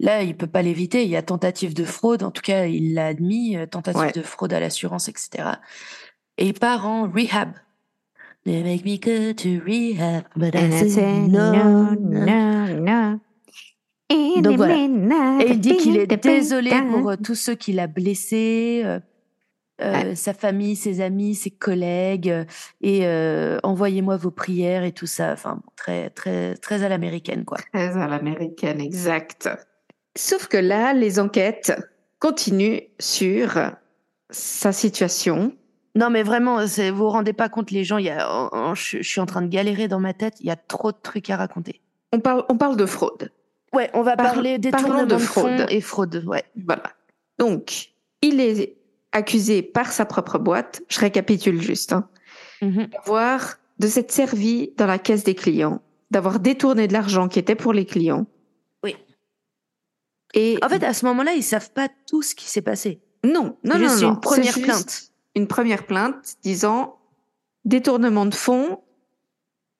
là, 0.00 0.22
il 0.22 0.36
peut 0.36 0.46
pas 0.46 0.62
l'éviter. 0.62 1.02
Il 1.04 1.10
y 1.10 1.16
a 1.16 1.22
tentative 1.22 1.74
de 1.74 1.84
fraude, 1.84 2.22
en 2.22 2.30
tout 2.30 2.42
cas, 2.42 2.66
il 2.66 2.94
l'a 2.94 3.06
admis, 3.06 3.56
euh, 3.56 3.66
tentative 3.66 4.00
Ouais. 4.00 4.12
de 4.12 4.22
fraude 4.22 4.52
à 4.52 4.60
l'assurance, 4.60 5.08
etc. 5.08 5.48
Et 6.38 6.46
il 6.46 6.54
part 6.54 6.86
en 6.86 7.10
rehab. 7.10 7.52
They 8.44 8.62
make 8.64 8.84
me 8.84 8.96
go 8.98 9.32
to 9.34 9.64
rehab, 9.64 10.24
but 10.34 10.54
I 10.54 10.58
And 10.64 10.72
I 10.72 10.78
say 10.80 10.88
say 10.90 11.18
no, 11.28 11.52
no, 11.52 11.94
no. 11.94 12.26
no, 12.26 12.80
no. 12.80 13.18
Donc 14.42 14.56
voilà. 14.56 14.76
Et 15.40 15.50
il 15.50 15.60
dit 15.60 15.76
qu'il 15.76 15.96
est 15.96 16.06
désolé 16.22 16.70
pour 16.90 17.10
euh, 17.10 17.16
tous 17.22 17.34
ceux 17.36 17.54
qu'il 17.54 17.78
a 17.80 17.86
blessés, 17.86 18.82
euh, 19.80 20.10
euh, 20.12 20.14
sa 20.14 20.34
famille, 20.34 20.76
ses 20.76 21.00
amis, 21.00 21.34
ses 21.34 21.50
collègues, 21.50 22.28
euh, 22.30 22.44
et 22.82 23.06
euh, 23.06 23.58
envoyez-moi 23.62 24.16
vos 24.16 24.30
prières 24.30 24.84
et 24.84 24.92
tout 24.92 25.06
ça. 25.06 25.32
Enfin, 25.32 25.60
très, 25.76 26.10
très, 26.10 26.54
très 26.56 26.84
à 26.84 26.88
l'américaine, 26.88 27.44
quoi. 27.44 27.58
Très 27.72 27.96
à 27.96 28.06
l'américaine, 28.06 28.80
exact. 28.80 29.48
Sauf 30.16 30.46
que 30.48 30.58
là, 30.58 30.92
les 30.92 31.18
enquêtes 31.18 31.72
continuent 32.18 32.80
sur 33.00 33.58
sa 34.30 34.72
situation. 34.72 35.52
Non, 35.94 36.10
mais 36.10 36.22
vraiment, 36.22 36.58
vous 36.64 36.94
vous 36.94 37.08
rendez 37.08 37.32
pas 37.32 37.48
compte, 37.48 37.70
les 37.70 37.84
gens, 37.84 37.98
y 37.98 38.08
a, 38.10 38.30
en- 38.30 38.48
en- 38.52 38.74
je, 38.74 38.98
je 38.98 39.08
suis 39.08 39.20
en 39.20 39.26
train 39.26 39.42
de 39.42 39.48
galérer 39.48 39.88
dans 39.88 40.00
ma 40.00 40.14
tête, 40.14 40.34
il 40.40 40.46
y 40.46 40.50
a 40.50 40.56
trop 40.56 40.92
de 40.92 40.96
trucs 41.02 41.28
à 41.30 41.36
raconter. 41.36 41.80
On 42.12 42.20
parle, 42.20 42.44
on 42.48 42.56
parle 42.56 42.76
de 42.76 42.86
fraude. 42.86 43.30
Ouais, 43.74 43.90
on 43.94 44.02
va 44.02 44.16
Par- 44.16 44.32
parler 44.34 44.58
détournement 44.58 45.04
de 45.04 45.14
de, 45.14 45.18
fraude. 45.18 45.58
fonds 45.60 45.66
et 45.68 45.80
fraude, 45.80 46.24
ouais. 46.26 46.44
Voilà. 46.66 46.82
Donc, 47.38 47.88
il 48.22 48.40
est 48.40 48.76
accusé 49.12 49.62
par 49.62 49.92
sa 49.92 50.04
propre 50.04 50.38
boîte, 50.38 50.82
je 50.88 51.00
récapitule 51.00 51.60
juste, 51.60 51.92
hein, 51.92 52.08
Mhm. 52.62 52.86
d'avoir, 52.88 53.56
de 53.78 53.86
s'être 53.86 54.12
servi 54.12 54.72
dans 54.76 54.86
la 54.86 54.98
caisse 54.98 55.24
des 55.24 55.34
clients, 55.34 55.82
d'avoir 56.10 56.38
détourné 56.40 56.88
de 56.88 56.92
l'argent 56.92 57.28
qui 57.28 57.38
était 57.38 57.54
pour 57.56 57.72
les 57.72 57.84
clients. 57.84 58.26
Oui. 58.84 58.96
Et 60.34 60.58
En 60.62 60.68
fait, 60.68 60.82
à 60.84 60.94
ce 60.94 61.04
moment-là, 61.06 61.32
ils 61.34 61.42
savent 61.42 61.72
pas 61.72 61.88
tout 62.08 62.22
ce 62.22 62.34
qui 62.34 62.46
s'est 62.48 62.62
passé. 62.62 63.00
non, 63.24 63.56
non, 63.64 63.74
C'est 63.74 63.78
non, 63.78 63.96
non, 64.00 64.14
une 64.14 64.20
première 64.20 64.54
c'est 64.54 64.62
plainte. 64.62 65.02
Une 65.34 65.46
première 65.46 65.86
plainte 65.86 66.34
disant 66.42 66.98
détournement 67.64 68.26
de 68.26 68.34
fonds, 68.34 68.80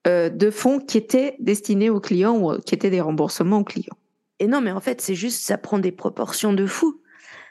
euh, 0.06 0.28
de 0.28 0.50
fonds 0.50 0.78
qui 0.80 0.98
étaient 0.98 1.36
destinés 1.40 1.90
aux 1.90 2.00
clients 2.00 2.36
ou 2.38 2.58
qui 2.60 2.74
étaient 2.74 2.90
des 2.90 3.00
remboursements 3.00 3.58
aux 3.58 3.64
clients. 3.64 3.96
Et 4.38 4.46
non, 4.46 4.60
mais 4.60 4.72
en 4.72 4.80
fait, 4.80 5.00
c'est 5.00 5.14
juste, 5.14 5.42
ça 5.42 5.58
prend 5.58 5.78
des 5.78 5.92
proportions 5.92 6.52
de 6.52 6.66
fou. 6.66 7.00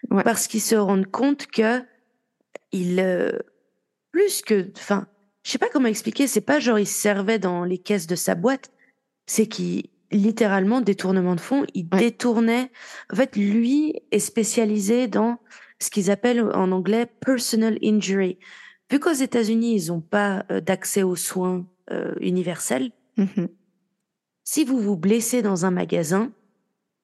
Ouais. 0.09 0.23
Parce 0.23 0.47
qu'ils 0.47 0.61
se 0.61 0.75
rendent 0.75 1.09
compte 1.09 1.47
que 1.47 1.81
il, 2.71 2.99
euh, 2.99 3.31
plus 4.11 4.41
que, 4.41 4.71
enfin, 4.77 5.07
je 5.43 5.51
sais 5.51 5.57
pas 5.57 5.69
comment 5.69 5.87
expliquer, 5.87 6.27
c'est 6.27 6.41
pas 6.41 6.59
genre 6.59 6.79
il 6.79 6.87
se 6.87 6.99
servait 6.99 7.39
dans 7.39 7.63
les 7.63 7.77
caisses 7.77 8.07
de 8.07 8.15
sa 8.15 8.35
boîte, 8.35 8.71
c'est 9.27 9.47
qu'il, 9.47 9.89
littéralement, 10.11 10.81
détournement 10.81 11.35
de 11.35 11.39
fonds, 11.41 11.65
il 11.73 11.87
Ouais. 11.93 11.99
détournait. 11.99 12.71
En 13.11 13.15
fait, 13.15 13.35
lui 13.35 14.01
est 14.11 14.19
spécialisé 14.19 15.07
dans 15.07 15.39
ce 15.79 15.89
qu'ils 15.89 16.11
appellent 16.11 16.41
en 16.41 16.71
anglais 16.71 17.05
personal 17.05 17.77
injury. 17.83 18.37
Vu 18.91 18.99
qu'aux 18.99 19.11
États-Unis, 19.13 19.75
ils 19.75 19.87
n'ont 19.87 20.01
pas 20.01 20.45
euh, 20.51 20.59
d'accès 20.61 21.03
aux 21.03 21.15
soins 21.15 21.65
euh, 21.91 22.13
universels, 22.19 22.91
Mhm. 23.17 23.47
si 24.43 24.63
vous 24.65 24.79
vous 24.79 24.95
blessez 24.97 25.41
dans 25.41 25.65
un 25.65 25.71
magasin, 25.71 26.31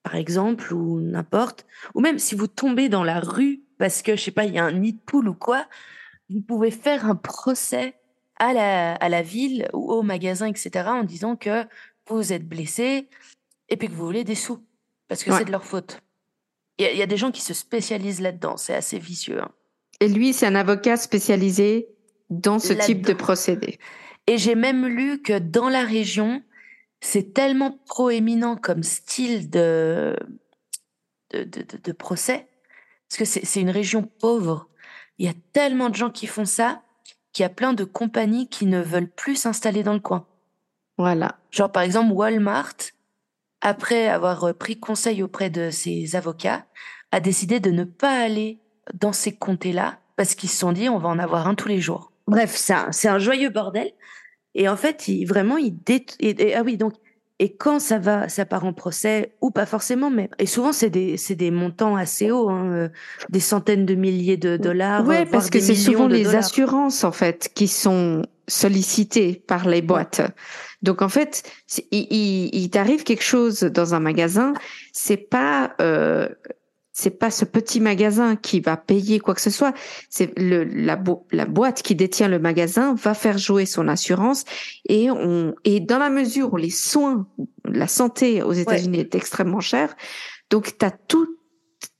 par 0.07 0.15
exemple, 0.15 0.73
ou 0.73 1.01
n'importe, 1.01 1.65
ou 1.93 1.99
même 1.99 2.17
si 2.17 2.33
vous 2.33 2.47
tombez 2.47 2.87
dans 2.87 3.03
la 3.03 3.19
rue 3.19 3.63
parce 3.77 4.01
que, 4.01 4.15
je 4.15 4.21
sais 4.21 4.31
pas, 4.31 4.45
il 4.45 4.53
y 4.53 4.57
a 4.57 4.63
un 4.63 4.71
nid 4.71 4.93
de 4.93 4.99
poule 5.05 5.27
ou 5.27 5.33
quoi, 5.33 5.65
vous 6.29 6.39
pouvez 6.39 6.71
faire 6.71 7.05
un 7.05 7.15
procès 7.15 7.95
à 8.37 8.53
la, 8.53 8.93
à 8.93 9.09
la 9.09 9.21
ville 9.21 9.67
ou 9.73 9.91
au 9.91 10.03
magasin, 10.03 10.47
etc., 10.47 10.85
en 10.87 11.03
disant 11.03 11.35
que 11.35 11.65
vous 12.07 12.31
êtes 12.31 12.47
blessé 12.47 13.09
et 13.67 13.75
puis 13.75 13.89
que 13.89 13.93
vous 13.93 14.05
voulez 14.05 14.23
des 14.23 14.35
sous, 14.35 14.63
parce 15.09 15.25
que 15.25 15.33
c'est 15.33 15.43
de 15.43 15.51
leur 15.51 15.65
faute. 15.65 15.99
Il 16.77 16.85
y, 16.85 17.01
a 17.01 17.07
des 17.07 17.17
gens 17.17 17.31
qui 17.31 17.41
se 17.41 17.53
spécialisent 17.53 18.21
là-dedans, 18.21 18.55
c'est 18.55 18.75
assez 18.75 18.99
vicieux. 18.99 19.41
Hein. 19.41 19.51
Et 19.99 20.07
lui, 20.07 20.31
c'est 20.31 20.45
un 20.45 20.55
avocat 20.55 20.95
spécialisé 20.95 21.89
dans 22.29 22.59
ce 22.59 22.71
type 22.71 23.05
de 23.05 23.11
procédé. 23.13 23.77
Et 24.25 24.37
j'ai 24.37 24.55
même 24.55 24.85
lu 24.85 25.21
que 25.21 25.37
dans 25.37 25.67
la 25.67 25.83
région, 25.83 26.43
c'est 27.01 27.33
tellement 27.33 27.79
proéminent 27.85 28.55
comme 28.55 28.83
style 28.83 29.49
de, 29.49 30.15
de, 31.31 31.43
de, 31.43 31.65
de 31.83 31.91
procès, 31.91 32.47
parce 33.07 33.19
que 33.19 33.25
c'est 33.25 33.61
une 33.61 33.69
région 33.69 34.03
pauvre. 34.03 34.67
Il 35.17 35.25
y 35.25 35.29
a 35.29 35.35
tellement 35.53 35.89
de 35.89 35.95
gens 35.95 36.09
qui 36.09 36.27
font 36.27 36.45
ça 36.45 36.81
qu'il 37.31 37.43
y 37.43 37.45
a 37.45 37.49
plein 37.49 37.73
de 37.73 37.83
compagnies 37.83 38.49
qui 38.49 38.65
ne 38.65 38.81
veulent 38.81 39.09
plus 39.09 39.35
s'installer 39.35 39.83
dans 39.83 39.93
le 39.93 39.99
coin. 39.99 40.25
Voilà. 40.97 41.37
Genre 41.51 41.71
par 41.71 41.83
exemple 41.83 42.11
Walmart, 42.11 42.75
après 43.61 44.07
avoir 44.07 44.53
pris 44.55 44.79
conseil 44.79 45.23
auprès 45.23 45.49
de 45.49 45.69
ses 45.69 46.15
avocats, 46.15 46.65
a 47.11 47.19
décidé 47.19 47.59
de 47.59 47.71
ne 47.71 47.83
pas 47.83 48.21
aller 48.21 48.59
dans 48.93 49.13
ces 49.13 49.35
comtés-là 49.35 49.99
parce 50.15 50.35
qu'ils 50.35 50.49
se 50.49 50.57
sont 50.57 50.71
dit 50.71 50.89
on 50.89 50.97
va 50.97 51.09
en 51.09 51.19
avoir 51.19 51.47
un 51.47 51.55
tous 51.55 51.67
les 51.67 51.79
jours. 51.79 52.11
Bref, 52.27 52.55
c'est 52.55 53.07
un, 53.07 53.19
joyeux 53.19 53.49
bordel. 53.49 53.91
Et 54.55 54.67
en 54.69 54.77
fait, 54.77 55.07
il, 55.07 55.25
vraiment, 55.25 55.57
il 55.57 55.75
ah 56.55 56.61
oui, 56.63 56.77
donc 56.77 56.93
et 57.39 57.53
quand 57.53 57.79
ça 57.79 57.99
va, 57.99 58.29
ça 58.29 58.45
part 58.45 58.65
en 58.65 58.73
procès 58.73 59.33
ou 59.41 59.51
pas 59.51 59.67
forcément, 59.67 60.09
mais 60.09 60.29
et 60.39 60.47
souvent 60.47 60.73
c'est 60.73 60.89
des 60.89 61.17
c'est 61.17 61.35
des 61.35 61.51
montants 61.51 61.95
assez 61.95 62.31
hauts, 62.31 62.49
hein, 62.49 62.71
euh, 62.73 62.89
des 63.29 63.39
centaines 63.39 63.85
de 63.85 63.93
milliers 63.93 64.37
de 64.37 64.57
dollars. 64.57 65.05
Ouais, 65.05 65.25
parce 65.25 65.51
que 65.51 65.59
c'est 65.59 65.75
souvent 65.75 66.07
les 66.07 66.33
assurances 66.33 67.03
en 67.03 67.11
fait 67.11 67.51
qui 67.53 67.67
sont 67.67 68.23
sollicitées 68.47 69.43
par 69.45 69.67
les 69.67 69.83
boîtes. 69.83 70.21
Donc 70.81 71.03
en 71.03 71.09
fait, 71.09 71.43
il, 71.91 72.07
il, 72.09 72.49
il 72.55 72.69
t'arrive 72.71 73.03
quelque 73.03 73.23
chose 73.23 73.59
dans 73.59 73.93
un 73.93 73.99
magasin, 73.99 74.53
c'est 74.91 75.17
pas 75.17 75.75
euh, 75.79 76.29
c'est 76.99 77.11
pas 77.11 77.29
ce 77.29 77.45
petit 77.45 77.79
magasin 77.79 78.35
qui 78.35 78.59
va 78.59 78.75
payer 78.75 79.19
quoi 79.19 79.35
que 79.35 79.41
ce 79.41 79.51
soit. 79.51 79.71
C'est 80.09 80.33
le 80.35 80.63
la, 80.63 80.99
la 81.31 81.45
boîte 81.45 81.83
qui 81.83 81.93
détient 81.93 82.27
le 82.27 82.39
magasin 82.39 82.95
va 82.95 83.13
faire 83.13 83.37
jouer 83.37 83.67
son 83.67 83.87
assurance 83.87 84.45
et 84.89 85.11
on 85.11 85.53
et 85.63 85.79
dans 85.79 85.99
la 85.99 86.09
mesure 86.09 86.53
où 86.53 86.57
les 86.57 86.71
soins, 86.71 87.27
la 87.65 87.87
santé 87.87 88.41
aux 88.41 88.53
États-Unis 88.53 89.01
est 89.01 89.13
extrêmement 89.13 89.59
cher, 89.59 89.95
donc 90.49 90.75
t'as 90.79 90.89
tout 90.89 91.27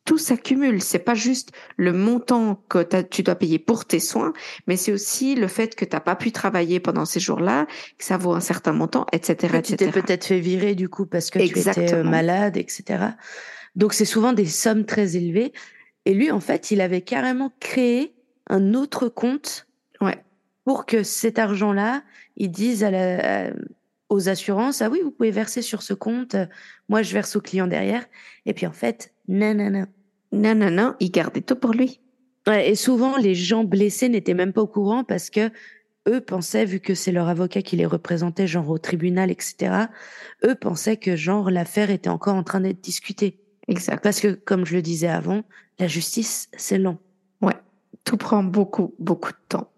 tout 0.05 0.17
s'accumule. 0.17 0.81
C'est 0.81 0.99
pas 0.99 1.13
juste 1.13 1.51
le 1.75 1.93
montant 1.93 2.63
que 2.67 3.03
tu 3.03 3.21
dois 3.21 3.35
payer 3.35 3.59
pour 3.59 3.85
tes 3.85 3.99
soins, 3.99 4.33
mais 4.65 4.77
c'est 4.77 4.93
aussi 4.93 5.35
le 5.35 5.47
fait 5.47 5.75
que 5.75 5.85
t'as 5.85 5.99
pas 5.99 6.15
pu 6.15 6.31
travailler 6.31 6.79
pendant 6.79 7.05
ces 7.05 7.19
jours-là, 7.19 7.67
que 7.99 8.05
ça 8.05 8.17
vaut 8.17 8.33
un 8.33 8.39
certain 8.39 8.71
montant, 8.71 9.05
etc., 9.11 9.57
etc. 9.57 9.61
Tu 9.61 9.75
t'es 9.75 9.91
peut-être 9.91 10.25
fait 10.25 10.39
virer 10.39 10.73
du 10.73 10.89
coup 10.89 11.05
parce 11.05 11.29
que 11.29 11.37
tu 11.37 11.59
étais 11.59 11.93
euh, 11.93 12.03
malade, 12.03 12.57
etc. 12.57 13.09
Donc 13.77 13.93
c'est 13.93 14.05
souvent 14.05 14.33
des 14.33 14.45
sommes 14.45 14.85
très 14.85 15.15
élevées. 15.15 15.53
Et 16.05 16.13
lui, 16.13 16.31
en 16.31 16.39
fait, 16.41 16.71
il 16.71 16.81
avait 16.81 17.01
carrément 17.01 17.53
créé 17.59 18.13
un 18.49 18.73
autre 18.73 19.07
compte 19.07 19.67
ouais. 20.01 20.23
pour 20.65 20.85
que 20.85 21.03
cet 21.03 21.39
argent-là, 21.39 22.03
ils 22.35 22.51
disent 22.51 22.83
à 22.83 22.91
la, 22.91 23.51
aux 24.09 24.29
assurances, 24.29 24.81
ah 24.81 24.89
oui, 24.89 24.99
vous 25.03 25.11
pouvez 25.11 25.31
verser 25.31 25.61
sur 25.61 25.83
ce 25.83 25.93
compte, 25.93 26.35
moi 26.89 27.03
je 27.03 27.13
verse 27.13 27.35
au 27.35 27.41
client 27.41 27.67
derrière. 27.67 28.05
Et 28.45 28.53
puis 28.53 28.65
en 28.65 28.71
fait, 28.71 29.13
non, 29.27 29.53
non, 30.33 30.95
il 30.99 31.11
gardait 31.11 31.41
tout 31.41 31.55
pour 31.55 31.71
lui. 31.71 31.99
Ouais, 32.47 32.69
et 32.69 32.75
souvent, 32.75 33.17
les 33.17 33.35
gens 33.35 33.63
blessés 33.65 34.09
n'étaient 34.09 34.33
même 34.33 34.53
pas 34.53 34.61
au 34.61 34.67
courant 34.67 35.03
parce 35.03 35.29
que 35.29 35.51
eux 36.07 36.21
pensaient, 36.21 36.63
vu 36.63 36.79
que 36.79 36.95
c'est 36.95 37.11
leur 37.11 37.27
avocat 37.27 37.61
qui 37.61 37.75
les 37.75 37.85
représentait, 37.85 38.47
genre 38.47 38.69
au 38.69 38.77
tribunal, 38.77 39.29
etc., 39.29 39.87
eux 40.45 40.55
pensaient 40.55 40.95
que 40.95 41.17
genre 41.17 41.51
l'affaire 41.51 41.91
était 41.91 42.09
encore 42.09 42.35
en 42.35 42.43
train 42.43 42.61
d'être 42.61 42.81
discutée. 42.81 43.41
Exact. 43.67 44.01
Parce 44.03 44.19
que, 44.19 44.29
comme 44.29 44.65
je 44.65 44.75
le 44.75 44.81
disais 44.81 45.07
avant, 45.07 45.43
la 45.79 45.87
justice, 45.87 46.49
c'est 46.55 46.77
long. 46.77 46.97
Ouais. 47.41 47.55
Tout 48.03 48.17
prend 48.17 48.43
beaucoup, 48.43 48.95
beaucoup 48.99 49.31
de 49.31 49.37
temps. 49.49 49.71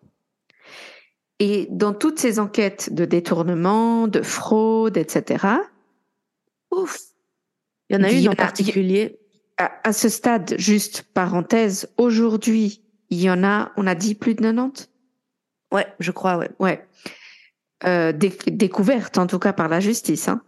Et 1.40 1.68
dans 1.72 1.94
toutes 1.94 2.20
ces 2.20 2.40
enquêtes 2.40 2.94
de 2.94 3.06
détournement, 3.06 4.08
de 4.08 4.22
fraude, 4.22 4.98
etc., 4.98 5.46
ouf, 6.72 7.00
il 7.90 7.96
y 7.96 8.00
en 8.00 8.04
a 8.04 8.12
une 8.12 8.30
en 8.30 8.36
particulier. 8.36 9.20
À, 9.58 9.92
ce 9.92 10.08
stade, 10.08 10.56
juste 10.58 11.04
parenthèse, 11.14 11.90
aujourd'hui, 11.98 12.82
il 13.10 13.20
y 13.20 13.30
en 13.30 13.44
a, 13.44 13.74
on 13.76 13.88
a 13.88 13.96
dit 13.96 14.16
plus 14.16 14.34
de 14.34 14.42
90 14.42 14.90
Ouais, 15.74 15.86
je 16.00 16.12
crois, 16.12 16.38
ouais. 16.38 16.50
Ouais. 16.60 16.88
Euh, 17.86 18.14
découverte, 18.14 19.18
en 19.18 19.28
tout 19.28 19.40
cas, 19.40 19.52
par 19.52 19.68
la 19.68 19.82
justice. 19.82 20.30
Hein. 20.30 20.42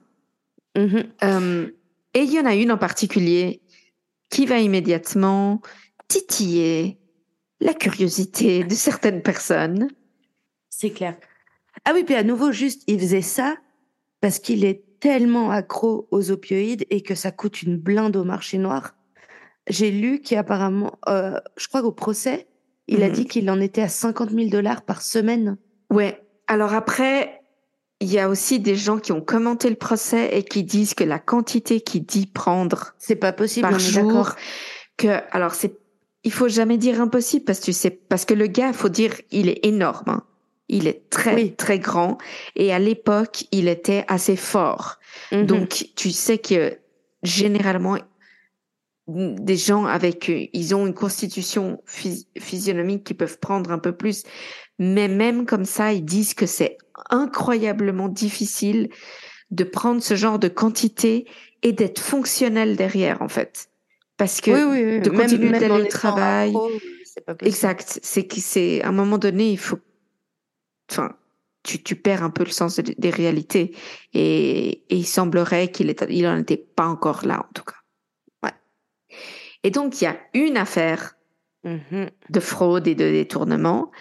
Euh, 0.77 1.69
et 2.13 2.21
il 2.21 2.31
y 2.31 2.39
en 2.39 2.45
a 2.45 2.55
une 2.55 2.71
en 2.71 2.77
particulier 2.77 3.61
qui 4.29 4.45
va 4.45 4.59
immédiatement 4.59 5.61
titiller 6.07 6.97
la 7.59 7.73
curiosité 7.73 8.63
de 8.63 8.73
certaines 8.73 9.21
personnes. 9.21 9.89
C'est 10.69 10.91
clair. 10.91 11.15
Ah 11.85 11.91
oui, 11.93 12.03
puis 12.03 12.15
à 12.15 12.23
nouveau, 12.23 12.51
juste, 12.51 12.83
il 12.87 12.99
faisait 12.99 13.21
ça 13.21 13.55
parce 14.19 14.39
qu'il 14.39 14.65
est 14.65 14.83
tellement 14.99 15.51
accro 15.51 16.07
aux 16.11 16.31
opioïdes 16.31 16.85
et 16.89 17.01
que 17.01 17.15
ça 17.15 17.31
coûte 17.31 17.63
une 17.63 17.77
blinde 17.77 18.15
au 18.15 18.23
marché 18.23 18.57
noir. 18.57 18.95
J'ai 19.67 19.91
lu 19.91 20.21
qu'apparemment, 20.21 20.99
euh, 21.07 21.39
je 21.57 21.67
crois 21.67 21.81
qu'au 21.81 21.91
procès, 21.91 22.47
il 22.87 23.03
a 23.03 23.07
mhm. 23.07 23.13
dit 23.13 23.25
qu'il 23.25 23.49
en 23.49 23.59
était 23.59 23.81
à 23.81 23.89
50 23.89 24.31
000 24.31 24.49
dollars 24.49 24.83
par 24.83 25.01
semaine. 25.01 25.57
Ouais. 25.89 26.21
Alors 26.47 26.73
après, 26.73 27.40
il 28.01 28.11
y 28.11 28.19
a 28.19 28.27
aussi 28.27 28.59
des 28.59 28.75
gens 28.75 28.97
qui 28.97 29.11
ont 29.11 29.21
commenté 29.21 29.69
le 29.69 29.75
procès 29.75 30.35
et 30.35 30.43
qui 30.43 30.63
disent 30.63 30.95
que 30.95 31.03
la 31.03 31.19
quantité 31.19 31.81
qu'il 31.81 32.03
dit 32.03 32.25
prendre, 32.25 32.95
c'est 32.97 33.15
pas 33.15 33.31
possible 33.31 33.69
par 33.69 33.79
jour, 33.79 34.31
que 34.97 35.19
alors 35.31 35.53
c'est 35.53 35.77
il 36.23 36.31
faut 36.31 36.49
jamais 36.49 36.77
dire 36.77 36.99
impossible 36.99 37.45
parce 37.45 37.59
que 37.59 37.65
tu 37.65 37.73
sais 37.73 37.91
parce 37.91 38.25
que 38.25 38.33
le 38.33 38.47
gars, 38.47 38.73
faut 38.73 38.89
dire, 38.89 39.13
il 39.31 39.49
est 39.49 39.65
énorme. 39.65 40.09
Hein. 40.09 40.23
Il 40.67 40.87
est 40.87 41.09
très 41.09 41.49
très 41.49 41.79
grand 41.79 42.17
et 42.55 42.73
à 42.73 42.79
l'époque, 42.79 43.45
il 43.51 43.67
était 43.67 44.03
assez 44.07 44.35
fort. 44.35 44.97
Mhm. 45.31 45.45
Donc 45.45 45.85
tu 45.95 46.11
sais 46.11 46.39
que 46.39 46.77
généralement 47.21 47.97
des 49.07 49.57
gens 49.57 49.85
avec 49.85 50.31
ils 50.53 50.73
ont 50.73 50.87
une 50.87 50.93
constitution 50.93 51.83
physionomique 52.39 53.03
qui 53.03 53.13
peuvent 53.13 53.39
prendre 53.39 53.71
un 53.71 53.79
peu 53.79 53.91
plus 53.91 54.23
mais 54.79 55.07
même 55.07 55.45
comme 55.45 55.65
ça 55.65 55.91
ils 55.91 56.05
disent 56.05 56.33
que 56.33 56.45
c'est 56.45 56.77
incroyablement 57.09 58.09
difficile 58.09 58.89
de 59.51 59.63
prendre 59.63 60.01
ce 60.01 60.15
genre 60.15 60.39
de 60.39 60.47
quantité 60.47 61.27
et 61.61 61.73
d'être 61.73 61.99
fonctionnel 61.99 62.75
derrière, 62.75 63.21
en 63.21 63.27
fait. 63.27 63.69
Parce 64.17 64.41
que 64.41 64.99
de 64.99 65.09
continuer 65.09 65.51
d'aller 65.51 65.83
au 65.83 65.85
travail. 65.85 66.53
exact. 67.41 67.99
C'est 68.01 68.31
c'est, 68.39 68.81
à 68.81 68.89
un 68.89 68.91
moment 68.91 69.17
donné, 69.17 69.51
il 69.51 69.57
faut, 69.57 69.79
enfin, 70.89 71.15
tu, 71.63 71.81
tu 71.81 71.95
perds 71.95 72.23
un 72.23 72.29
peu 72.29 72.43
le 72.43 72.51
sens 72.51 72.79
des 72.79 73.09
réalités. 73.09 73.75
Et, 74.13 74.83
il 74.89 75.05
semblerait 75.05 75.69
qu'il 75.69 75.89
est, 75.89 76.05
il 76.09 76.27
en 76.27 76.37
était 76.37 76.57
pas 76.57 76.85
encore 76.85 77.25
là, 77.25 77.39
en 77.39 77.53
tout 77.53 77.63
cas. 77.63 77.77
Ouais. 78.43 78.53
Et 79.63 79.71
donc, 79.71 80.01
il 80.01 80.05
y 80.05 80.07
a 80.07 80.19
une 80.33 80.57
affaire 80.57 81.15
mm-hmm. 81.65 82.09
de 82.29 82.39
fraude 82.39 82.87
et 82.87 82.95
de 82.95 83.09
détournement 83.09 83.91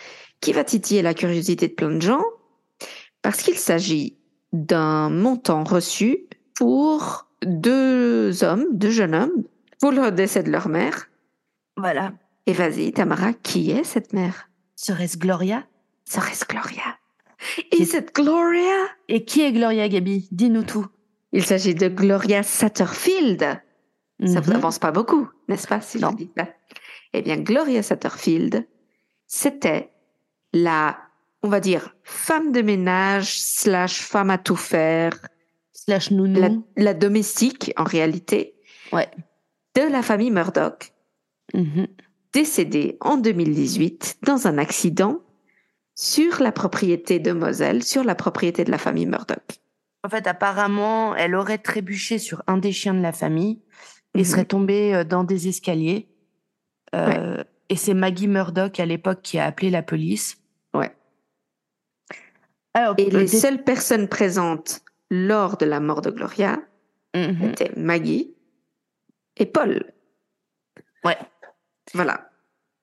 qui 0.41 0.53
va 0.53 0.65
titiller 0.65 1.03
la 1.03 1.15
curiosité 1.15 1.69
de 1.69 1.75
plein 1.75 1.91
de 1.91 2.01
gens 2.01 2.25
parce 3.23 3.43
qu'il 3.43 3.57
s'agit 3.57 4.17
d'un 4.53 5.11
montant 5.11 5.65
reçu 5.65 6.27
pour 6.55 7.27
deux 7.45 8.45
hommes, 8.45 8.67
deux 8.73 8.91
jeunes 8.91 9.15
hommes, 9.15 9.45
pour 9.81 9.93
le 9.93 10.11
décès 10.11 10.43
de 10.43 10.51
leur 10.51 10.69
mère. 10.69 11.09
Voilà. 11.77 12.13
Et 12.47 12.53
vas-y, 12.53 12.93
Tamara, 12.93 13.33
qui 13.33 13.71
est 13.71 13.85
cette 13.85 14.13
mère? 14.13 14.49
Serait-ce 14.77 15.17
Gloria? 15.17 15.65
Serait-ce 16.05 16.45
Gloria? 16.45 16.99
Et 17.73 17.85
cette 17.85 18.15
Gloria? 18.15 18.89
Et 19.09 19.25
qui 19.25 19.43
est 19.43 19.53
Gloria, 19.53 19.89
Gabi? 19.89 20.29
Dis-nous 20.31 20.65
tout. 20.65 20.87
Il 21.33 21.45
s'agit 21.45 21.75
de 21.75 21.89
Gloria 21.89 22.43
Satterfield. 22.43 23.61
Ça 24.27 24.41
vous 24.41 24.51
mhm. 24.51 24.57
avance 24.57 24.79
pas 24.79 24.91
beaucoup, 24.91 25.29
n'est-ce 25.49 25.67
pas, 25.67 25.81
si 25.81 25.99
non. 25.99 26.11
je 26.11 26.17
dis 26.17 26.31
ça? 26.37 26.49
Eh 27.15 27.23
bien, 27.23 27.37
Gloria 27.39 27.83
Satterfield, 27.83 28.67
c'était 29.27 29.91
la 30.53 30.99
on 31.43 31.49
va 31.49 31.61
dire, 31.61 31.95
femme 32.03 32.53
de 32.53 32.63
ménage 32.63 33.41
slash 33.41 34.01
femme 34.01 34.31
à 34.31 34.39
tout 34.39 34.57
faire 34.57 35.19
slash 35.73 36.11
nounou, 36.11 36.67
la, 36.77 36.95
domestique 36.95 37.73
en 37.77 37.85
réalité, 37.85 38.55
ouais. 38.93 39.09
de 39.75 39.83
la 39.83 40.03
famille 40.03 40.31
Murdoch, 40.31 40.93
mm-hmm. 41.55 41.89
décédée 42.33 42.99
en 43.01 43.17
2018 43.17 44.19
dans 44.25 44.47
un 44.47 44.59
accident 44.59 45.21
sur 45.95 46.43
la 46.43 46.53
propriété 46.53 47.19
de 47.19 47.33
Moselle, 47.33 47.83
sur 47.83 48.05
la 48.05 48.15
propriété 48.15 48.65
de 48.65 48.71
la 48.71 48.79
famille 48.79 49.07
Murdoch. 49.07 49.61
En 50.03 50.09
fait, 50.09 50.27
apparemment, 50.27 51.15
elle 51.15 51.35
aurait 51.35 51.59
trébuché 51.59 52.19
sur 52.19 52.43
un 52.47 52.57
des 52.57 52.73
chiens 52.73 52.95
de 52.95 53.03
la 53.03 53.13
famille 53.13 53.63
et 54.15 54.23
mm-hmm. 54.23 54.25
serait 54.25 54.45
tombée 54.45 54.95
euh, 54.95 55.05
dans 55.05 55.25
des 55.25 55.49
escaliers. 55.49 56.09
Euh, 56.95 57.43
Et 57.69 57.77
c'est 57.77 57.95
Maggie 57.95 58.29
Murdoch 58.29 58.81
à 58.81 58.87
l'époque 58.87 59.21
qui 59.23 59.39
a 59.39 59.45
appelé 59.45 59.71
la 59.71 59.83
police. 59.83 60.40
Alors, 62.75 62.95
Et 62.99 63.11
les 63.11 63.21
des- 63.23 63.27
seules 63.27 63.65
personnes 63.65 64.09
présentes 64.09 64.81
lors 65.11 65.57
de 65.57 65.67
la 65.67 65.81
mort 65.81 66.03
de 66.03 66.11
Gloria 66.11 66.61
Mhm. 67.15 67.51
étaient 67.51 67.73
Maggie 67.77 68.33
et 69.37 69.47
Paul. 69.47 69.93
Ouais. 71.05 71.19
Voilà. 71.95 72.31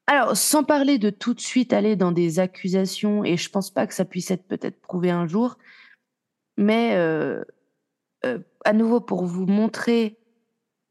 Alors, 0.07 0.35
sans 0.35 0.63
parler 0.63 0.97
de 0.97 1.09
tout 1.09 1.33
de 1.33 1.39
suite 1.39 1.71
aller 1.73 1.95
dans 1.95 2.11
des 2.11 2.39
accusations, 2.39 3.23
et 3.23 3.37
je 3.37 3.49
pense 3.49 3.71
pas 3.71 3.87
que 3.87 3.93
ça 3.93 4.05
puisse 4.05 4.31
être 4.31 4.47
peut-être 4.47 4.79
prouvé 4.81 5.09
un 5.11 5.27
jour, 5.27 5.57
mais 6.57 6.95
euh, 6.95 7.43
euh, 8.25 8.39
à 8.65 8.73
nouveau 8.73 8.99
pour 8.99 9.25
vous 9.25 9.45
montrer 9.45 10.17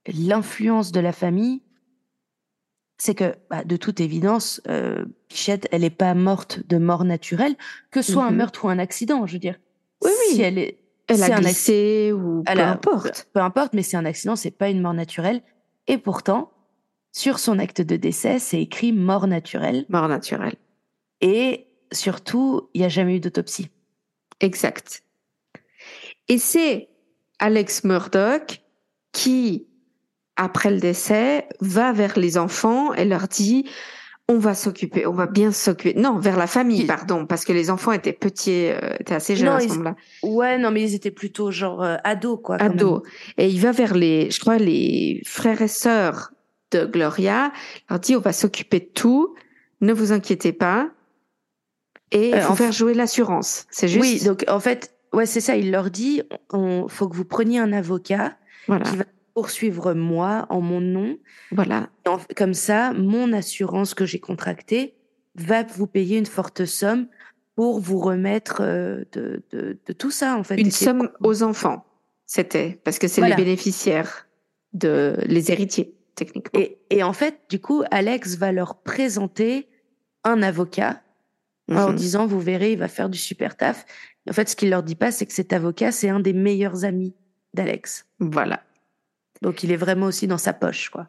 l'influence 0.07 0.93
de 0.93 1.01
la 1.01 1.13
famille, 1.13 1.63
c'est 2.99 3.15
que 3.15 3.35
bah, 3.51 3.65
de 3.65 3.77
toute 3.77 4.01
évidence, 4.01 4.61
euh, 4.69 5.05
Bichette, 5.29 5.69
elle 5.73 5.83
n'est 5.83 5.91
pas 5.91 6.15
morte 6.15 6.61
de 6.69 6.79
mort 6.79 7.05
naturelle, 7.05 7.57
que 7.91 8.01
ce 8.03 8.13
soit 8.13 8.25
un 8.25 8.31
Mhm. 8.31 8.37
meurtre 8.37 8.65
ou 8.65 8.69
un 8.69 8.79
accident, 8.79 9.27
je 9.27 9.35
veux 9.35 9.39
dire. 9.39 9.59
Oui, 10.03 10.11
oui. 10.29 10.35
Si 10.37 10.43
elle 10.43 10.59
est, 10.59 10.79
Elle 11.09 11.23
a 11.23 11.37
un 11.37 11.41
glissé 11.41 12.13
ou 12.13 12.43
elle 12.47 12.57
peu 12.59 12.63
a- 12.63 12.71
importe. 12.71 13.29
peu 13.33 13.41
importe, 13.41 13.73
mais 13.75 13.83
c'est 13.83 13.97
un 13.97 14.05
accident, 14.05 14.35
c'est 14.35 14.51
pas 14.51 14.69
une 14.71 14.81
mort 14.81 14.95
naturelle. 14.95 15.43
Et 15.87 15.99
pourtant, 15.99 16.51
sur 17.13 17.39
son 17.39 17.59
acte 17.59 17.81
de 17.81 17.97
décès, 17.97 18.39
c'est 18.39 18.61
écrit 18.61 18.93
mort 18.93 19.27
naturelle. 19.27 19.85
Mort 19.89 20.09
naturelle. 20.09 20.57
Et 21.21 21.67
surtout, 21.93 22.69
il 22.75 22.81
n'y 22.81 22.85
a 22.87 22.89
jamais 22.89 23.17
eu 23.17 23.21
d'autopsie. 23.21 23.71
Exact. 24.41 25.03
Et 26.29 26.39
c'est 26.39 26.89
Alex 27.39 27.85
Murdoch 27.85 28.61
qui, 29.13 29.67
après 30.37 30.71
le 30.71 30.79
décès, 30.79 31.47
va 31.61 31.93
vers 31.93 32.19
les 32.19 32.39
enfants 32.39 32.93
et 32.95 33.05
leur 33.05 33.29
dit 33.29 33.69
on 34.29 34.39
va 34.39 34.55
s'occuper, 34.55 35.07
on 35.07 35.13
va 35.13 35.27
bien 35.27 35.53
s'occuper. 35.53 35.95
Non, 35.99 36.19
vers 36.19 36.37
la 36.37 36.49
famille, 36.49 36.81
Il- 36.81 36.87
pardon, 36.89 37.27
parce 37.27 37.45
que 37.45 37.53
les 37.53 37.71
enfants 37.71 37.93
étaient 37.93 38.13
petits, 38.13 38.67
euh, 38.67 38.79
étaient 38.99 39.15
assez 39.15 39.37
jeunes 39.37 39.51
Non, 39.51 39.55
à 39.55 39.61
ce 39.61 39.67
ils- 39.67 39.71
moment-là, 39.75 39.95
Ouais, 40.25 40.59
non, 40.59 40.73
mais 40.73 40.83
ils 40.83 40.95
étaient 40.97 41.13
plutôt 41.13 41.53
genre 41.53 41.81
euh, 41.85 41.95
ados, 42.03 42.41
quoi. 42.43 42.57
ados. 42.57 43.03
Et 43.39 43.49
il 43.49 43.61
va 43.61 43.71
vers 43.71 43.95
les, 43.95 44.29
je 44.33 44.41
crois, 44.41 44.59
les 44.59 45.23
frères 45.25 45.63
et 45.63 45.69
sœurs 45.69 46.33
de 46.73 46.85
Gloria, 46.87 47.53
leur 47.89 48.01
dit 48.01 48.17
on 48.17 48.21
va 48.21 48.33
s'occuper 48.33 48.81
de 48.81 48.91
tout, 48.93 49.37
ne 49.81 49.93
vous 49.93 50.11
inquiétez 50.11 50.53
pas. 50.53 50.89
Et 52.11 52.35
Euh, 52.35 52.41
faut 52.41 52.53
en 52.53 52.57
faire 52.57 52.73
jouer 52.73 52.95
l'assurance. 52.95 53.67
C'est 53.71 53.87
juste. 53.89 54.03
Oui, 54.03 54.25
donc 54.25 54.45
en 54.49 54.59
fait, 54.59 54.93
ouais, 55.13 55.27
c'est 55.27 55.41
ça. 55.41 55.57
Il 55.57 55.71
leur 55.71 55.89
dit 55.91 56.23
on 56.53 56.89
faut 56.89 57.09
que 57.09 57.15
vous 57.17 57.25
preniez 57.25 57.61
un 57.61 57.73
avocat 57.73 58.37
voilà. 58.67 58.85
qui 58.85 58.97
va 58.97 59.05
poursuivre 59.47 59.93
moi 59.93 60.47
en 60.49 60.63
mon 60.63 60.81
nom. 60.81 61.19
Voilà. 61.53 61.91
En- 62.07 62.19
comme 62.35 62.55
ça, 62.55 62.95
mon 62.95 63.35
assurance 63.35 63.93
que 63.93 64.07
j'ai 64.07 64.19
contractée 64.19 64.95
va 65.35 65.63
vous 65.63 65.87
payer 65.87 66.17
une 66.17 66.25
forte 66.25 66.65
somme 66.65 67.07
pour 67.55 67.79
vous 67.79 67.99
remettre 67.99 68.63
euh, 68.63 69.05
de, 69.13 69.43
de, 69.51 69.79
de 69.85 69.93
tout 69.93 70.11
ça, 70.11 70.39
en 70.39 70.43
fait. 70.43 70.57
Une 70.57 70.71
somme 70.71 71.11
aux 71.21 71.43
enfants, 71.43 71.85
c'était, 72.25 72.81
parce 72.83 72.99
que 72.99 73.09
c'est 73.09 73.21
Voilà. 73.21 73.37
les 73.37 73.45
bénéficiaires, 73.45 74.27
de 74.73 75.17
les 75.27 75.53
héritiers, 75.53 75.95
techniquement. 76.15 76.59
Et, 76.59 76.79
et 76.89 77.03
en 77.03 77.13
fait, 77.13 77.41
du 77.51 77.61
coup, 77.61 77.83
Alex 77.91 78.37
va 78.39 78.53
leur 78.53 78.77
présenter 78.83 79.69
un 80.25 80.43
avocat 80.43 81.03
en 81.71 81.91
Mhm. 81.91 81.95
disant, 81.97 82.27
vous 82.27 82.41
verrez, 82.41 82.73
il 82.73 82.79
va 82.79 82.89
faire 82.89 83.11
du 83.11 83.19
super 83.19 83.55
taf. 83.59 83.85
En 84.31 84.33
fait, 84.33 84.49
ce 84.49 84.57
qu'il 84.57 84.71
leur 84.71 84.83
dit 84.83 84.95
pas, 84.95 85.11
c'est 85.13 85.27
que 85.27 85.33
cet 85.35 85.53
avocat, 85.53 85.93
c'est 85.93 86.09
un 86.09 86.21
des 86.21 86.33
meilleurs 86.33 86.85
amis 86.87 87.15
d'Alex. 87.53 88.07
Voilà. 88.19 88.63
Donc, 89.43 89.63
il 89.63 89.73
est 89.73 89.77
vraiment 89.77 90.07
aussi 90.07 90.27
dans 90.27 90.39
sa 90.39 90.53
poche, 90.53 90.89
quoi. 90.91 91.09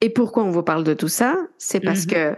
Et 0.00 0.10
pourquoi 0.10 0.42
on 0.44 0.50
vous 0.50 0.62
parle 0.62 0.84
de 0.84 0.94
tout 0.94 1.08
ça? 1.08 1.36
C'est 1.58 1.80
parce 1.80 2.06
Mhm. 2.06 2.12
que 2.12 2.36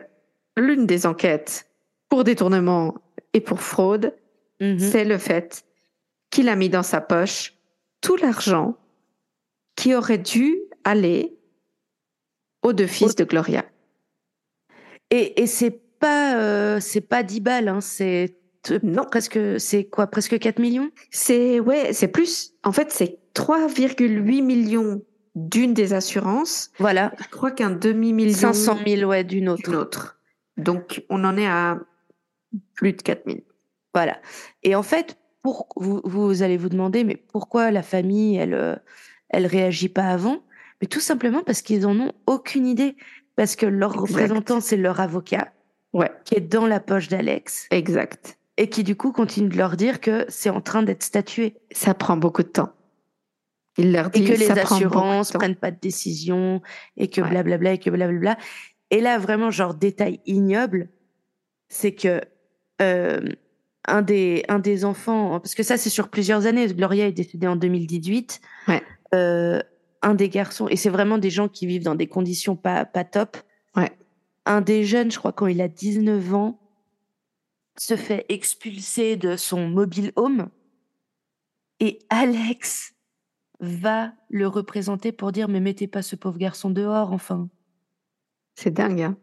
l'une 0.57 0.87
des 0.87 1.07
enquêtes 1.07 1.69
pour 2.09 2.25
détournement 2.25 2.95
et 3.33 3.41
pour 3.41 3.61
fraude, 3.61 4.15
Mhm. 4.61 4.79
c'est 4.79 5.05
le 5.05 5.19
fait 5.19 5.65
qu'il 6.31 6.49
a 6.49 6.57
mis 6.57 6.69
dans 6.69 6.83
sa 6.83 7.01
poche 7.01 7.55
tout 8.01 8.17
l'argent 8.17 8.77
qui 9.77 9.95
aurait 9.95 10.19
dû 10.19 10.57
aller 10.85 11.37
aux 12.63 12.73
deux 12.73 12.87
fils 12.87 13.15
de 13.17 13.25
Gloria. 13.25 13.65
Et, 15.11 15.43
et 15.43 15.47
c'est 15.47 15.71
pas, 15.99 16.37
euh, 16.39 16.81
c'est 16.81 17.01
pas 17.01 17.23
10 17.23 17.41
balles, 17.41 17.69
hein, 17.69 17.81
c'est 17.81 18.37
t- 18.63 18.79
Non. 18.83 19.05
presque, 19.05 19.39
c'est 19.59 19.85
quoi, 19.85 20.07
presque 20.07 20.39
4 20.39 20.59
millions? 20.59 20.91
C'est 21.11 21.61
ouais, 21.61 21.93
c'est 21.93 22.09
plus. 22.09 22.53
En 22.63 22.73
fait, 22.73 22.91
c'est 22.91 23.19
3,8 23.35 24.43
millions 24.43 25.03
d'une 25.35 25.75
des 25.75 25.93
assurances. 25.93 26.71
Voilà, 26.79 27.13
Je 27.21 27.29
crois 27.29 27.51
qu'un 27.51 27.71
demi-million 27.71 28.53
500 28.53 28.79
000, 28.87 29.09
ouais, 29.11 29.25
d'une 29.25 29.49
autre. 29.49 29.63
d'une 29.65 29.75
autre. 29.77 30.21
Donc, 30.57 31.05
on 31.11 31.25
en 31.25 31.37
est 31.37 31.47
à 31.47 31.79
plus 32.75 32.93
de 32.93 33.03
4 33.03 33.23
000. 33.27 33.39
Voilà. 33.93 34.19
Et 34.63 34.75
en 34.77 34.83
fait, 34.83 35.17
pour, 35.43 35.69
vous, 35.77 36.01
vous 36.05 36.43
allez 36.43 36.57
vous 36.57 36.69
demander, 36.69 37.03
mais 37.05 37.17
pourquoi 37.17 37.71
la 37.71 37.83
famille, 37.83 38.37
elle, 38.37 38.55
euh, 38.55 38.77
elle 39.29 39.47
réagit 39.47 39.89
pas 39.89 40.05
avant? 40.05 40.45
Mais 40.81 40.87
tout 40.87 41.01
simplement 41.01 41.43
parce 41.43 41.63
qu'ils 41.63 41.87
en 41.87 41.99
ont 41.99 42.13
aucune 42.27 42.67
idée. 42.67 42.97
Parce 43.37 43.57
que 43.57 43.67
leur 43.67 43.91
Exact. 43.95 44.07
représentant, 44.09 44.61
c'est 44.61 44.77
leur 44.77 45.01
avocat, 45.01 45.53
Ouais, 45.93 46.11
qui 46.25 46.37
est 46.37 46.41
dans 46.41 46.67
la 46.69 46.79
poche 46.79 47.09
d'Alex, 47.09 47.67
exact. 47.73 48.39
et 48.57 48.69
qui 48.69 48.85
du 48.85 48.95
coup 48.95 49.11
continue 49.11 49.49
de 49.49 49.57
leur 49.57 49.77
dire 49.77 50.01
que 50.01 50.25
c'est 50.29 50.51
en 50.51 50.61
train 50.61 50.85
d'être 50.85 51.03
statué. 51.03 51.57
Ça 51.73 51.95
prend 51.95 52.17
beaucoup 52.17 52.43
de 52.45 52.49
temps. 52.49 52.73
Il 53.77 53.93
leur 53.93 54.11
dit 54.11 54.23
Et 54.23 54.25
que 54.25 54.33
les 54.39 54.47
prend 54.47 54.77
assurances 54.77 55.31
temps. 55.31 55.39
prennent 55.39 55.57
pas 55.57 55.71
de 55.71 55.81
décision, 55.81 56.63
et 56.97 57.09
que 57.09 57.21
Ouais. 57.21 57.31
blablabla, 57.31 57.73
et 57.73 57.79
que 57.79 57.91
blablabla. 57.91 58.37
Et 58.91 59.01
là, 59.01 59.19
vraiment, 59.19 59.51
genre, 59.51 59.75
détail 59.75 60.21
ignoble, 60.27 60.89
c'est 61.69 61.95
que 61.95 62.21
euh, 62.83 63.21
un, 63.89 64.03
des, 64.03 64.45
un 64.49 64.59
des 64.61 64.85
enfants, 64.85 65.41
parce 65.41 65.55
que 65.55 65.63
ça, 65.63 65.77
c'est 65.77 65.91
sur 65.91 66.09
plusieurs 66.09 66.47
années, 66.47 66.67
Gloria 66.69 67.07
est 67.09 67.13
décédée 67.13 67.47
en 67.49 67.57
2018. 67.57 68.41
Ouais. 68.69 68.83
Euh, 69.15 69.61
un 70.03 70.15
des 70.15 70.29
garçons, 70.29 70.69
et 70.69 70.77
c'est 70.77 70.91
vraiment 70.91 71.19
des 71.19 71.31
gens 71.31 71.49
qui 71.49 71.67
vivent 71.67 71.83
dans 71.85 71.95
des 71.95 72.07
conditions 72.07 72.57
pas, 72.57 72.85
pas 72.85 73.05
top. 73.05 73.37
Ouais. 73.75 73.91
Un 74.47 74.61
des 74.61 74.85
jeunes, 74.85 75.11
je 75.11 75.19
crois, 75.19 75.33
quand 75.33 75.47
il 75.47 75.61
a 75.61 75.69
19 75.69 76.35
ans, 76.35 76.61
se 77.77 77.97
fait 77.97 78.25
expulser 78.29 79.17
de 79.17 79.37
son 79.37 79.67
mobile 79.69 80.13
home. 80.17 80.49
Et 81.81 81.99
Alex 82.09 82.94
va 83.65 84.13
le 84.29 84.47
représenter 84.47 85.13
pour 85.13 85.33
dire 85.33 85.49
mais 85.49 85.61
mettez 85.61 85.87
pas 85.87 86.03
ce 86.03 86.17
pauvre 86.17 86.39
garçon 86.39 86.71
dehors 86.71 87.13
enfin. 87.13 87.49
C'est 88.55 88.73
dingue. 88.73 89.03
Hein 89.03 89.17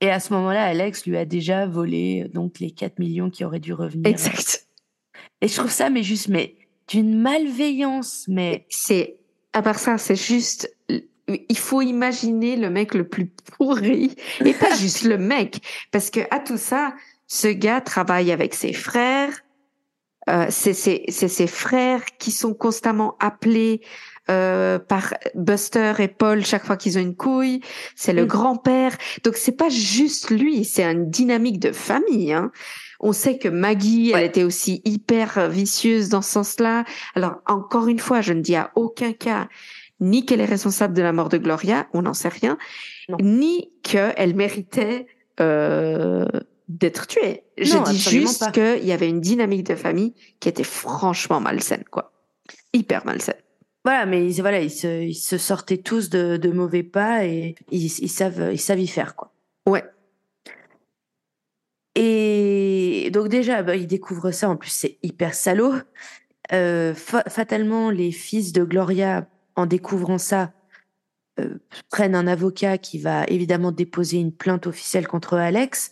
Et 0.00 0.10
à 0.10 0.20
ce 0.20 0.32
moment-là, 0.34 0.64
Alex 0.64 1.06
lui 1.06 1.16
a 1.16 1.24
déjà 1.24 1.66
volé 1.66 2.24
euh, 2.24 2.28
donc 2.28 2.60
les 2.60 2.70
4 2.70 2.98
millions 2.98 3.30
qui 3.30 3.44
auraient 3.44 3.60
dû 3.60 3.72
revenir. 3.72 4.06
exact. 4.06 4.68
Et 5.40 5.48
je 5.48 5.56
trouve 5.56 5.70
ça 5.70 5.90
mais 5.90 6.02
juste 6.02 6.28
mais 6.28 6.56
d'une 6.88 7.20
malveillance 7.20 8.26
mais 8.28 8.66
C'est 8.68 9.18
à 9.56 9.62
part 9.62 9.78
ça, 9.78 9.96
c'est 9.96 10.16
juste. 10.16 10.70
Il 11.28 11.56
faut 11.56 11.80
imaginer 11.80 12.56
le 12.56 12.68
mec 12.68 12.92
le 12.92 13.08
plus 13.08 13.26
pourri 13.56 14.14
et 14.44 14.52
pas 14.52 14.74
juste 14.78 15.02
le 15.04 15.16
mec, 15.16 15.60
parce 15.90 16.10
que 16.10 16.20
à 16.30 16.40
tout 16.40 16.58
ça, 16.58 16.94
ce 17.26 17.48
gars 17.48 17.80
travaille 17.80 18.30
avec 18.30 18.52
ses 18.52 18.74
frères. 18.74 19.32
Euh, 20.28 20.46
c'est 20.50 20.72
ses, 20.74 21.46
frères 21.46 22.04
qui 22.18 22.30
sont 22.32 22.52
constamment 22.54 23.16
appelés 23.20 23.80
euh, 24.28 24.80
par 24.80 25.14
Buster 25.36 25.92
et 26.00 26.08
Paul 26.08 26.44
chaque 26.44 26.64
fois 26.66 26.76
qu'ils 26.76 26.98
ont 26.98 27.00
une 27.02 27.14
couille. 27.14 27.60
C'est 27.94 28.12
le 28.12 28.24
Mm. 28.24 28.28
grand-père. 28.28 28.96
Donc 29.22 29.36
c'est 29.36 29.56
pas 29.56 29.68
juste 29.68 30.30
lui, 30.30 30.64
c'est 30.64 30.82
une 30.84 31.08
dynamique 31.10 31.60
de 31.60 31.70
famille. 31.70 32.32
Hein. 32.32 32.50
On 32.98 33.12
sait 33.12 33.38
que 33.38 33.48
Maggie, 33.48 34.10
elle 34.14 34.24
était 34.24 34.42
aussi 34.42 34.82
hyper 34.84 35.48
vicieuse 35.48 36.08
dans 36.08 36.22
ce 36.22 36.32
sens-là. 36.32 36.84
Alors 37.14 37.36
encore 37.46 37.86
une 37.86 38.00
fois, 38.00 38.20
je 38.20 38.32
ne 38.32 38.40
dis 38.40 38.56
à 38.56 38.72
aucun 38.74 39.12
cas 39.12 39.48
ni 40.00 40.26
qu'elle 40.26 40.40
est 40.40 40.44
responsable 40.46 40.92
de 40.94 41.02
la 41.02 41.12
mort 41.12 41.28
de 41.28 41.38
Gloria, 41.38 41.86
on 41.94 42.02
n'en 42.02 42.12
sait 42.14 42.28
rien, 42.28 42.58
Non. 43.08 43.16
ni 43.22 43.70
qu'elle 43.82 44.34
méritait 44.34 45.06
euh, 45.40 46.26
d'être 46.68 47.06
Non, 47.76 47.82
dis 47.82 47.90
absolument 47.96 48.26
juste 48.26 48.50
qu'il 48.52 48.84
y 48.84 48.92
avait 48.92 49.08
une 49.08 49.20
dynamique 49.20 49.64
de 49.66 49.74
famille 49.74 50.14
qui 50.40 50.48
était 50.48 50.64
franchement 50.64 51.40
malsaine, 51.40 51.84
quoi. 51.90 52.12
Hyper 52.72 53.04
malsaine. 53.06 53.40
voilà 53.84 54.04
mais 54.06 54.26
ils, 54.30 54.40
voilà 54.40 54.60
ils 54.60 54.70
se, 54.70 55.02
ils 55.02 55.14
se 55.14 55.38
sortaient 55.38 55.78
tous 55.78 56.10
de, 56.10 56.36
de 56.36 56.50
mauvais 56.50 56.82
pas 56.82 57.24
et 57.24 57.54
ils, 57.70 57.86
ils 57.86 58.08
savent 58.10 58.50
ils 58.52 58.60
savent 58.60 58.80
y 58.80 58.86
faire 58.88 59.14
quoi. 59.16 59.32
Ouais. 59.68 59.84
Et 61.94 63.10
donc 63.12 63.28
déjà, 63.28 63.62
bah, 63.62 63.74
ils 63.76 63.86
découvrent 63.86 64.30
ça. 64.30 64.48
En 64.50 64.56
plus, 64.56 64.70
c'est 64.70 64.98
hyper 65.02 65.34
salaud. 65.34 65.74
Euh, 66.52 66.94
fa- 66.94 67.24
fatalement, 67.28 67.90
les 67.90 68.12
fils 68.12 68.52
de 68.52 68.64
Gloria, 68.64 69.26
en 69.56 69.66
découvrant 69.66 70.18
ça, 70.18 70.52
euh, 71.40 71.58
prennent 71.90 72.14
un 72.14 72.26
avocat 72.26 72.76
qui 72.78 72.98
va 72.98 73.24
évidemment 73.28 73.72
déposer 73.72 74.18
une 74.18 74.32
plainte 74.32 74.66
officielle 74.66 75.08
contre 75.08 75.34
Alex. 75.34 75.90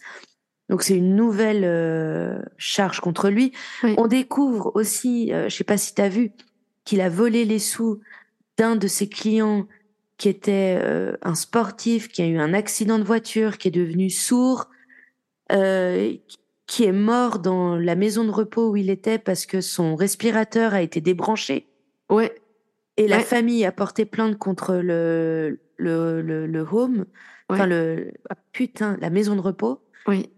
Donc 0.69 0.83
c'est 0.83 0.97
une 0.97 1.15
nouvelle 1.15 1.65
euh, 1.65 2.39
charge 2.57 3.01
contre 3.01 3.29
lui. 3.29 3.53
Oui. 3.83 3.95
On 3.99 4.07
découvre 4.07 4.73
aussi, 4.75 5.33
euh, 5.33 5.49
je 5.49 5.57
sais 5.57 5.65
pas 5.65 5.77
si 5.77 5.95
tu 5.95 6.03
as 6.03 6.09
vu, 6.09 6.33
qu'il 6.85 7.01
a 7.01 7.09
volé 7.09 7.45
les 7.45 7.59
sous 7.59 8.01
d'un 8.57 8.77
de 8.77 8.87
ses 8.87 9.09
clients 9.09 9.67
qui 10.17 10.29
était 10.29 10.79
euh, 10.81 11.17
un 11.23 11.35
sportif 11.35 12.09
qui 12.09 12.23
a 12.23 12.27
eu 12.27 12.39
un 12.39 12.55
accident 12.55 12.99
de 12.99 13.05
voiture, 13.05 13.59
qui 13.59 13.69
est 13.69 13.73
devenu 13.73 14.11
sourd. 14.11 14.69
Euh, 15.53 16.15
qui 16.67 16.85
est 16.85 16.93
mort 16.93 17.41
dans 17.41 17.77
la 17.77 17.95
maison 17.95 18.25
de 18.25 18.31
repos 18.31 18.71
où 18.71 18.77
il 18.77 18.89
était 18.89 19.19
parce 19.19 19.47
que 19.47 19.61
son 19.61 19.97
respirateur 19.97 20.73
a 20.75 20.83
été 20.83 21.01
débranché. 21.01 21.69
Ouais. 22.09 22.35
Et 22.97 23.09
la 23.09 23.21
famille 23.21 23.65
a 23.65 23.73
porté 23.73 24.05
plainte 24.05 24.39
contre 24.39 24.77
le, 24.77 25.61
le, 25.77 26.23
le, 26.23 26.47
le 26.47 26.61
home, 26.61 27.07
enfin 27.49 27.67
le, 27.67 28.13
ah, 28.31 28.37
putain, 28.53 28.97
la 29.01 29.11
maison 29.11 29.35
de 29.35 29.41
repos. 29.41 29.81
Oui. 30.07 30.31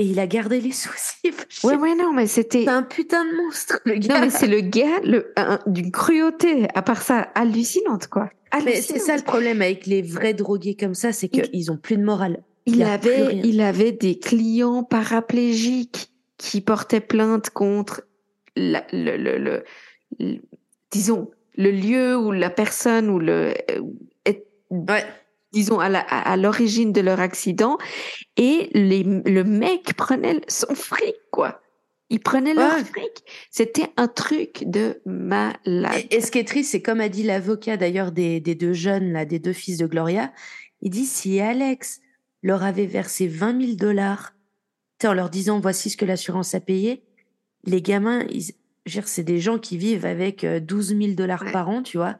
Et 0.00 0.04
il 0.04 0.20
a 0.20 0.26
gardé 0.28 0.60
les 0.60 0.72
soucis. 0.72 1.14
Ouais, 1.64 1.74
ouais, 1.76 1.94
non, 1.96 2.12
mais 2.12 2.26
c'était. 2.28 2.62
C'est 2.64 2.68
un 2.70 2.82
putain 2.84 3.24
de 3.24 3.36
monstre, 3.36 3.80
le 3.84 3.94
gars. 3.96 4.14
Non, 4.14 4.20
mais 4.20 4.30
c'est 4.30 4.46
le 4.46 4.60
gars 4.60 5.00
le, 5.02 5.32
un- 5.36 5.58
d'une 5.66 5.90
cruauté, 5.90 6.68
à 6.74 6.82
part 6.82 7.02
ça, 7.02 7.28
hallucinante, 7.34 8.06
quoi. 8.06 8.30
Mais 8.64 8.80
c'est 8.80 8.98
ça 9.00 9.16
le 9.16 9.22
problème 9.22 9.60
avec 9.60 9.86
les 9.86 10.00
vrais 10.02 10.34
drogués 10.34 10.76
comme 10.76 10.94
ça, 10.94 11.12
c'est 11.12 11.28
Il- 11.34 11.42
qu'ils 11.50 11.72
ont 11.72 11.76
plus 11.76 11.96
de 11.96 12.04
morale. 12.04 12.42
Il 12.66 12.82
avait, 12.82 13.36
il 13.44 13.60
avait 13.60 13.92
des 13.92 14.18
clients 14.18 14.84
paraplégiques 14.84 16.10
qui 16.36 16.60
portaient 16.60 17.00
plainte 17.00 17.50
contre 17.50 18.02
la- 18.56 18.86
le, 18.92 19.16
le, 19.16 19.38
le- 19.38 19.64
le- 20.20 20.38
disons, 20.90 21.30
le 21.56 21.70
lieu 21.70 22.16
ou 22.16 22.30
la 22.30 22.50
personne 22.50 23.08
ou 23.08 23.18
le, 23.18 23.52
euh, 23.70 23.80
est- 24.24 24.46
Ouais. 24.70 25.04
Disons, 25.52 25.78
à 25.80 26.36
l'origine 26.36 26.92
de 26.92 27.00
leur 27.00 27.20
accident. 27.20 27.78
Et 28.36 28.70
les, 28.74 29.02
le 29.02 29.42
mec 29.44 29.94
prenait 29.96 30.40
son 30.48 30.74
fric, 30.74 31.16
quoi. 31.30 31.60
Il 32.10 32.20
prenait 32.20 32.54
leur 32.54 32.74
Ouais. 32.74 32.84
fric. 32.84 33.22
C'était 33.50 33.92
un 33.98 34.08
truc 34.08 34.64
de 34.66 35.00
malade. 35.04 35.92
Et, 36.10 36.16
et 36.16 36.20
ce 36.22 36.30
qui 36.30 36.38
est 36.38 36.48
triste, 36.48 36.70
c'est 36.72 36.80
comme 36.82 37.00
a 37.00 37.08
dit 37.10 37.22
l'avocat 37.22 37.76
d'ailleurs 37.76 38.12
des, 38.12 38.40
des 38.40 38.54
deux 38.54 38.72
jeunes, 38.72 39.12
là, 39.12 39.24
des 39.26 39.38
deux 39.38 39.52
fils 39.52 39.76
de 39.76 39.86
Gloria, 39.86 40.32
il 40.80 40.90
dit 40.90 41.04
si 41.04 41.38
Alex 41.40 42.00
leur 42.42 42.62
avait 42.62 42.86
versé 42.86 43.26
20 43.26 43.60
000 43.60 43.72
dollars, 43.76 44.32
en 45.04 45.12
leur 45.12 45.28
disant 45.28 45.60
voici 45.60 45.90
ce 45.90 45.96
que 45.96 46.04
l'assurance 46.06 46.54
a 46.54 46.60
payé, 46.60 47.02
les 47.64 47.82
gamins, 47.82 48.24
ils, 48.30 48.52
c'est 49.04 49.24
des 49.24 49.38
gens 49.38 49.58
qui 49.58 49.76
vivent 49.76 50.06
avec 50.06 50.44
euh, 50.44 50.60
12 50.60 50.96
000 50.96 51.12
dollars 51.12 51.42
Ouais. 51.42 51.52
par 51.52 51.68
an, 51.68 51.82
tu 51.82 51.98
vois. 51.98 52.16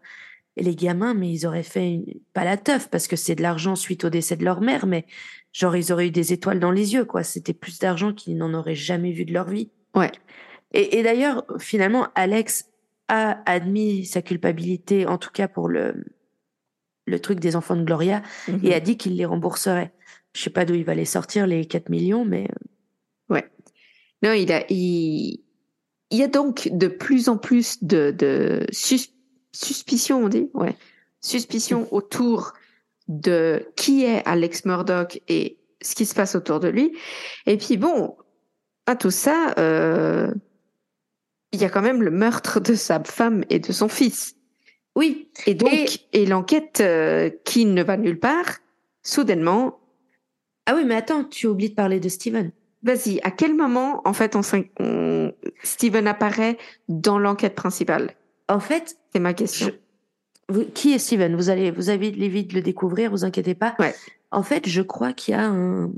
Et 0.59 0.63
les 0.63 0.75
gamins, 0.75 1.15
mais 1.15 1.31
ils 1.33 1.47
auraient 1.47 1.63
fait 1.63 1.89
une- 1.95 2.15
pas 2.33 2.45
la 2.45 2.57
teuf 2.57 2.89
parce 2.91 3.07
que 3.07 3.17
c'est 3.17 3.35
de 3.37 3.43
l'argent 3.43 3.77
suite 3.77 4.05
au 4.05 4.11
décès 4.11 4.37
de 4.37 4.45
leur 4.45 4.61
mère, 4.61 4.87
mais 4.87 5.07
genre 5.53 5.77
ils 5.77 5.93
auraient 5.93 6.09
eu 6.09 6.11
des 6.11 6.33
étoiles 6.33 6.59
dans 6.61 6.71
les 6.73 6.95
yeux, 6.95 7.05
quoi. 7.05 7.23
C'était 7.23 7.55
plus 7.55 7.79
d'argent 7.79 8.13
qu'ils 8.13 8.37
n'en 8.37 8.53
auraient 8.55 8.75
jamais 8.75 9.13
vu 9.13 9.25
de 9.25 9.33
leur 9.33 9.49
vie. 9.49 9.71
Ouais. 9.95 10.11
Et, 10.73 10.99
et 10.99 11.03
d'ailleurs, 11.03 11.45
finalement, 11.59 12.09
Alex 12.15 12.69
a 13.09 13.41
admis 13.51 14.05
sa 14.05 14.21
culpabilité, 14.21 15.07
en 15.07 15.17
tout 15.17 15.31
cas 15.33 15.49
pour 15.49 15.69
le, 15.69 16.05
le 17.07 17.21
truc 17.21 17.41
des 17.41 17.57
enfants 17.57 17.77
de 17.77 17.85
Gloria, 17.85 18.23
Mhm. 18.49 18.61
et 18.65 18.75
a 18.75 18.81
dit 18.81 18.97
qu'il 18.97 19.17
les 19.17 19.25
rembourserait. 19.25 19.93
Je 20.35 20.43
sais 20.43 20.51
pas 20.51 20.65
d'où 20.65 20.75
il 20.75 20.85
va 20.85 20.95
les 20.95 21.05
sortir, 21.07 21.47
les 21.47 21.65
4 21.67 21.89
millions, 21.89 22.25
mais 22.25 22.49
Non, 24.21 24.33
il 24.33 24.51
a, 24.51 24.65
il, 24.69 25.41
il 26.11 26.19
y 26.19 26.25
a 26.25 26.27
donc 26.27 26.69
de 26.73 26.89
plus 26.89 27.29
en 27.29 27.39
plus 27.39 27.85
de, 27.85 28.11
de 28.11 28.67
sus- 28.73 29.11
suspicion, 29.53 30.25
on 30.25 30.29
dit, 30.29 30.51
ouais, 30.55 30.77
suspicion 31.21 31.89
autour 31.93 32.53
de 33.09 33.67
qui 33.77 34.05
est 34.05 34.23
Alex 34.27 34.65
Murdoch 34.65 35.21
et 35.29 35.59
ce 35.81 35.95
qui 35.95 36.05
se 36.07 36.15
passe 36.15 36.35
autour 36.35 36.61
de 36.61 36.69
lui. 36.69 36.97
Et 37.47 37.57
puis 37.57 37.77
bon, 37.77 38.17
à 38.87 38.97
tout 38.97 39.11
ça, 39.11 39.55
euh, 39.59 40.33
il 41.53 41.61
y 41.61 41.65
a 41.65 41.71
quand 41.71 41.83
même 41.83 42.03
le 42.03 42.11
meurtre 42.11 42.61
de 42.61 42.75
sa 42.75 43.03
femme 43.03 43.45
et 43.51 43.59
de 43.59 43.73
son 43.73 43.89
fils. 43.89 44.35
oui. 44.95 45.31
Et 45.47 45.55
donc, 45.55 45.73
Et- 45.73 46.23
et, 46.23 46.27
l'enquête 46.27 46.81
euh, 46.81 47.31
qui 47.45 47.65
ne 47.65 47.83
va 47.83 47.97
nulle 47.97 48.19
part, 48.19 48.59
soudainement, 49.03 49.79
Ah 50.67 50.75
oui, 50.77 50.85
mais 50.85 50.97
attends, 50.97 51.25
tu 51.25 51.47
oublies 51.47 51.71
de 51.71 51.75
parler 51.75 51.99
de 51.99 52.11
Steven. 52.11 52.53
Vas-y, 52.83 53.21
à 53.23 53.31
quel 53.31 53.55
moment, 53.55 54.03
en 54.05 54.13
fait, 54.13 54.37
on- 54.37 55.33
Steven 55.63 56.07
apparaît 56.07 56.59
dans 56.89 57.19
l'enquête 57.19 57.55
principale? 57.55 58.15
En 58.49 58.61
fait, 58.61 58.97
C'est 59.13 59.21
ma 59.21 59.35
question. 59.35 59.69
je- 59.69 60.55
vous- 60.55 60.65
qui 60.65 60.93
est 60.95 60.99
Steven? 60.99 61.37
Vous 61.37 61.51
allez, 61.51 61.71
vous 61.71 61.91
avez 61.91 62.11
vite 62.11 62.49
de 62.51 62.55
le 62.55 62.63
découvrir, 62.63 63.11
vous 63.11 63.25
inquiétez 63.25 63.55
pas. 63.55 63.75
Ouais. 63.79 63.95
En 64.31 64.43
fait, 64.43 64.69
je 64.69 64.83
crois 64.83 65.13
qu'il 65.13 65.33
y 65.33 65.37
a 65.37 65.45
un. 65.47 65.91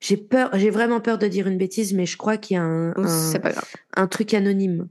J'ai 0.00 0.16
peur, 0.16 0.50
j'ai 0.54 0.70
vraiment 0.70 1.00
peur 1.00 1.18
de 1.18 1.26
dire 1.26 1.48
une 1.48 1.58
bêtise, 1.58 1.92
mais 1.92 2.06
je 2.06 2.16
crois 2.16 2.36
qu'il 2.36 2.54
y 2.54 2.58
a 2.58 2.62
un, 2.62 2.90
un, 2.96 3.38
pas 3.40 3.50
grave. 3.50 3.64
un 3.96 4.06
truc 4.06 4.32
anonyme. 4.32 4.88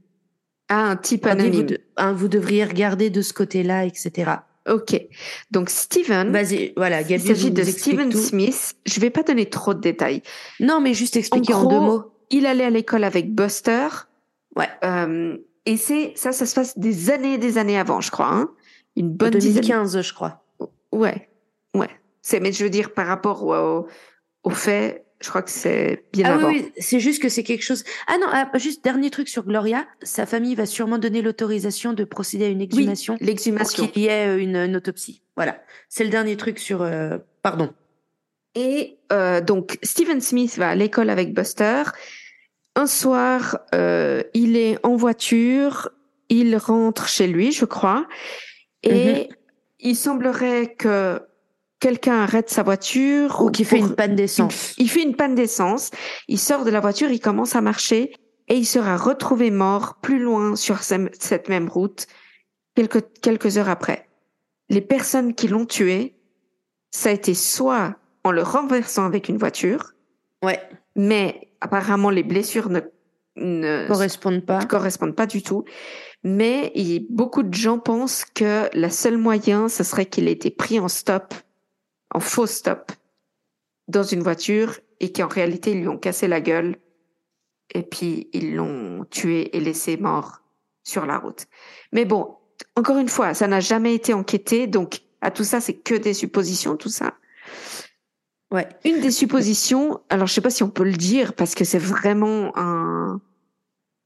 Ah, 0.68 0.90
un 0.90 0.96
type 0.96 1.24
anonyme. 1.26 1.54
Vous, 1.54 1.62
de- 1.62 1.80
hein, 1.96 2.12
vous 2.12 2.28
devriez 2.28 2.64
regarder 2.64 3.08
de 3.08 3.22
ce 3.22 3.32
côté-là, 3.32 3.86
etc. 3.86 4.30
Ok. 4.68 5.00
Donc, 5.50 5.70
Steven, 5.70 6.30
Vas-y, 6.30 6.74
voilà, 6.76 7.00
il 7.00 7.18
s'agit 7.20 7.50
de 7.50 7.64
Steven 7.64 8.10
tout. 8.10 8.18
Smith. 8.18 8.74
Je 8.84 9.00
vais 9.00 9.08
pas 9.08 9.22
donner 9.22 9.46
trop 9.48 9.72
de 9.72 9.80
détails. 9.80 10.22
Non, 10.60 10.80
mais 10.82 10.92
juste 10.92 11.16
expliquer 11.16 11.54
en, 11.54 11.60
gros, 11.62 11.70
deux 11.70 11.80
mots. 11.80 12.12
Il 12.30 12.44
allait 12.44 12.64
à 12.64 12.70
l'école 12.70 13.04
avec 13.04 13.34
Buster. 13.34 13.88
Ouais. 14.56 14.68
Euh, 14.84 15.38
et 15.72 15.76
c'est 15.76 16.12
ça, 16.16 16.32
ça 16.32 16.46
se 16.46 16.54
passe 16.54 16.78
des 16.78 17.10
années 17.10 17.34
et 17.34 17.38
des 17.38 17.58
années 17.58 17.78
avant, 17.78 18.00
je 18.00 18.10
crois. 18.10 18.28
Hein 18.32 18.50
Une 18.96 19.10
bonne 19.10 19.34
En 19.36 19.38
dizaine. 19.38 19.62
2015, 19.62 20.00
je 20.02 20.14
crois. 20.14 20.44
Ouais, 20.92 21.28
ouais. 21.74 21.88
C'est, 22.22 22.40
mais 22.40 22.52
je 22.52 22.64
veux 22.64 22.70
dire 22.70 22.92
par 22.92 23.06
rapport 23.06 23.44
au, 23.44 23.86
au 24.44 24.50
fait, 24.50 25.04
je 25.20 25.28
crois 25.28 25.42
que 25.42 25.50
c'est 25.50 26.04
bien 26.12 26.26
Ah 26.28 26.34
avant. 26.34 26.48
oui, 26.48 26.62
oui, 26.64 26.72
c'est 26.78 27.00
juste 27.00 27.20
que 27.22 27.28
c'est 27.28 27.42
quelque 27.42 27.62
chose. 27.64 27.84
Ah 28.06 28.16
non, 28.20 28.26
ah, 28.30 28.50
juste 28.58 28.82
dernier 28.84 29.10
truc 29.10 29.28
sur 29.28 29.44
Gloria. 29.44 29.86
Sa 30.02 30.26
famille 30.26 30.54
va 30.54 30.64
sûrement 30.66 30.98
donner 30.98 31.22
l'autorisation 31.22 31.92
de 31.92 32.04
procéder 32.04 32.44
à 32.46 32.48
une 32.48 32.60
exhumation 32.60 33.16
pour 33.18 33.26
l'exhumation. 33.26 33.86
qu'il 33.88 34.02
y 34.02 34.06
ait 34.06 34.28
euh, 34.28 34.38
une, 34.40 34.56
une 34.56 34.76
autopsie. 34.76 35.22
Voilà, 35.36 35.60
c'est 35.88 36.04
le 36.04 36.10
dernier 36.10 36.36
truc 36.36 36.58
sur. 36.58 36.82
euh, 36.82 37.18
Pardon. 37.42 37.72
Et 38.54 38.98
euh, 39.12 39.40
donc, 39.40 39.78
Steven 39.82 40.20
Smith 40.20 40.56
va 40.56 40.70
à 40.70 40.74
l'école 40.74 41.10
avec 41.10 41.34
Buster. 41.34 41.82
Un 42.78 42.86
soir, 42.86 43.58
euh, 43.74 44.22
il 44.34 44.56
est 44.56 44.78
en 44.86 44.94
voiture, 44.94 45.90
il 46.28 46.56
rentre 46.56 47.08
chez 47.08 47.26
lui, 47.26 47.50
je 47.50 47.64
crois, 47.64 48.06
et 48.84 49.28
il 49.80 49.96
semblerait 49.96 50.74
que 50.76 51.20
quelqu'un 51.80 52.20
arrête 52.22 52.48
sa 52.50 52.62
voiture 52.62 53.42
Ou 53.42 53.50
qui 53.50 53.64
fait 53.64 53.78
une 53.78 53.96
panne 53.96 54.14
d'essence. 54.14 54.74
Il 54.78 54.88
fait 54.88 55.02
une 55.02 55.16
panne 55.16 55.34
d'essence, 55.34 55.90
il 56.28 56.38
sort 56.38 56.64
de 56.64 56.70
la 56.70 56.78
voiture, 56.78 57.10
il 57.10 57.18
commence 57.18 57.56
à 57.56 57.60
marcher 57.60 58.12
et 58.46 58.54
il 58.54 58.64
sera 58.64 58.96
retrouvé 58.96 59.50
mort 59.50 59.96
plus 60.00 60.20
loin 60.20 60.54
sur 60.54 60.84
ce- 60.84 61.08
cette 61.18 61.48
même 61.48 61.68
route 61.68 62.06
quelques, 62.76 63.02
quelques 63.20 63.58
heures 63.58 63.68
après. 63.68 64.08
Les 64.68 64.80
personnes 64.82 65.34
qui 65.34 65.48
l'ont 65.48 65.66
tué, 65.66 66.14
ça 66.92 67.08
a 67.08 67.12
été 67.12 67.34
soit 67.34 67.96
en 68.22 68.30
le 68.30 68.42
renversant 68.42 69.04
avec 69.04 69.28
une 69.28 69.36
voiture, 69.38 69.94
Ouais, 70.44 70.60
mais 70.94 71.47
apparemment 71.60 72.10
les 72.10 72.22
blessures 72.22 72.68
ne, 72.70 72.80
ne 73.36 73.86
correspondent 73.88 74.44
pas. 74.44 74.60
ne 74.60 74.66
correspondent 74.66 75.16
pas 75.16 75.26
du 75.26 75.42
tout. 75.42 75.64
Mais 76.24 76.72
il- 76.74 77.06
beaucoup 77.10 77.42
de 77.42 77.54
gens 77.54 77.78
pensent 77.78 78.24
que 78.24 78.68
la 78.72 78.90
seule 78.90 79.18
moyen, 79.18 79.68
ce 79.68 79.84
serait 79.84 80.06
qu'il 80.06 80.28
ait 80.28 80.32
été 80.32 80.50
pris 80.50 80.78
en 80.80 80.88
stop, 80.88 81.34
en 82.14 82.20
faux 82.20 82.46
stop, 82.46 82.90
dans 83.86 84.02
une 84.02 84.22
voiture 84.22 84.78
et 85.00 85.12
qu'en 85.12 85.28
réalité, 85.28 85.72
ils 85.72 85.80
lui 85.80 85.88
ont 85.88 85.98
cassé 85.98 86.26
la 86.28 86.40
gueule 86.40 86.76
et 87.74 87.82
puis 87.82 88.28
ils 88.32 88.54
l'ont 88.54 89.04
tué 89.10 89.56
et 89.56 89.60
laissé 89.60 89.96
mort 89.96 90.40
sur 90.82 91.06
la 91.06 91.18
route. 91.18 91.46
Mais 91.92 92.04
bon, 92.04 92.36
encore 92.76 92.98
une 92.98 93.08
fois, 93.08 93.34
ça 93.34 93.46
n'a 93.46 93.60
jamais 93.60 93.94
été 93.94 94.14
enquêté, 94.14 94.66
donc 94.66 95.00
à 95.20 95.30
tout 95.30 95.44
ça, 95.44 95.60
c'est 95.60 95.74
que 95.74 95.94
des 95.94 96.14
suppositions, 96.14 96.76
tout 96.76 96.88
ça. 96.88 97.14
Ouais. 98.50 98.66
Une 98.84 99.00
des 99.00 99.10
suppositions, 99.10 100.00
alors 100.08 100.26
je 100.26 100.32
sais 100.32 100.40
pas 100.40 100.50
si 100.50 100.62
on 100.62 100.70
peut 100.70 100.84
le 100.84 100.96
dire 100.96 101.34
parce 101.34 101.54
que 101.54 101.64
c'est 101.64 101.78
vraiment 101.78 102.52
un, 102.56 103.20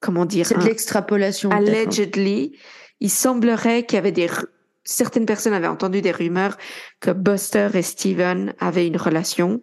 comment 0.01 0.24
dire, 0.24 0.47
C'est 0.47 0.59
de 0.59 0.64
l'extrapolation. 0.64 1.51
hein. 1.51 1.57
allegedly, 1.59 2.59
il 3.01 3.11
semblerait 3.11 3.84
qu'il 3.86 3.97
y 3.97 3.99
avait 3.99 4.12
des 4.12 4.28
certaines 4.84 5.26
personnes 5.26 5.53
avaient 5.53 5.68
entendu 5.68 6.03
des 6.03 6.11
rumeurs 6.11 6.57
que 6.99 7.12
Buster 7.12 7.68
et 7.74 7.82
Steven 7.82 8.53
avaient 8.59 8.86
une 8.88 8.97
relation 8.97 9.62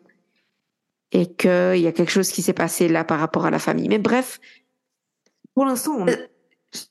et 1.11 1.25
qu'il 1.35 1.75
y 1.81 1.87
a 1.87 1.91
quelque 1.91 2.11
chose 2.11 2.29
qui 2.31 2.41
s'est 2.41 2.53
passé 2.53 2.87
là 2.87 3.03
par 3.03 3.19
rapport 3.19 3.45
à 3.45 3.51
la 3.51 3.59
famille. 3.59 3.89
Mais 3.89 3.97
bref, 3.99 4.39
pour 5.55 5.65
l'instant, 5.65 5.97
on... 5.99 6.07
Euh, 6.07 6.15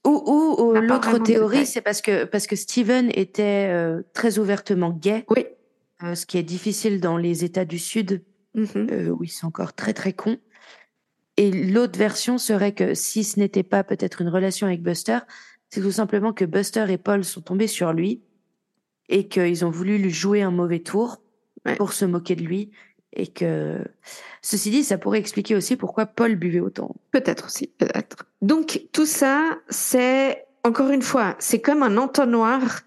Ou, 0.05 0.11
ou, 0.11 0.63
ou 0.63 0.73
l'autre 0.75 1.19
théorie, 1.23 1.65
c'est 1.65 1.81
parce 1.81 2.03
que, 2.03 2.25
parce 2.25 2.47
que 2.49 2.57
Steven 2.57 3.11
était 3.15 3.69
euh, 3.71 4.03
très 4.13 4.39
ouvertement 4.39 4.91
gay, 4.91 5.25
oui. 5.31 5.47
Euh, 6.03 6.15
ce 6.15 6.27
qui 6.27 6.39
est 6.39 6.43
difficile 6.43 7.01
dans 7.01 7.17
les 7.17 7.45
États 7.45 7.65
du 7.65 7.79
Sud, 7.79 8.23
Mhm. 8.55 8.89
euh, 8.91 9.09
où 9.11 9.25
ils 9.25 9.29
sont 9.29 9.47
encore 9.47 9.73
très 9.75 9.93
très 9.93 10.13
cons. 10.13 10.39
Et 11.37 11.51
l'autre 11.51 11.99
version 11.99 12.39
serait 12.39 12.73
que 12.73 12.95
si 12.95 13.23
ce 13.25 13.39
n'était 13.39 13.63
pas 13.63 13.85
peut-être 13.85 14.21
une 14.23 14.29
relation 14.29 14.67
avec 14.67 14.83
Buster, 14.83 15.19
c'est 15.71 15.81
tout 15.83 15.93
simplement 15.93 16.33
que 16.33 16.45
Buster 16.45 16.87
et 16.89 16.99
Paul 16.99 17.25
sont 17.25 17.43
tombés 17.43 17.67
sur 17.69 17.93
lui 17.93 18.23
et 19.09 19.29
qu'ils 19.29 19.65
ont 19.65 19.71
voulu 19.71 19.99
lui 19.99 20.11
jouer 20.11 20.43
un 20.43 20.51
mauvais 20.51 20.81
tour 20.81 21.21
Ouais. 21.67 21.77
pour 21.77 21.93
se 21.93 22.05
moquer 22.05 22.37
de 22.37 22.43
lui. 22.43 22.71
Et 23.13 23.27
que, 23.27 23.79
ceci 24.43 24.71
dit, 24.71 24.85
ça 24.85 24.99
pourrait 24.99 25.19
expliquer 25.19 25.57
aussi 25.57 25.77
pourquoi 25.77 26.07
Paul 26.07 26.37
buvait 26.37 26.61
autant. 26.61 26.95
Peut-être 27.11 27.47
aussi, 27.47 27.69
peut-être. 27.79 28.27
Donc 28.43 28.83
tout 28.93 29.07
ça, 29.07 29.59
c'est 29.69 30.45
encore 30.63 30.91
une 30.91 31.03
fois, 31.03 31.35
c'est 31.39 31.61
comme 31.61 31.83
un 31.83 31.97
entonnoir 31.97 32.81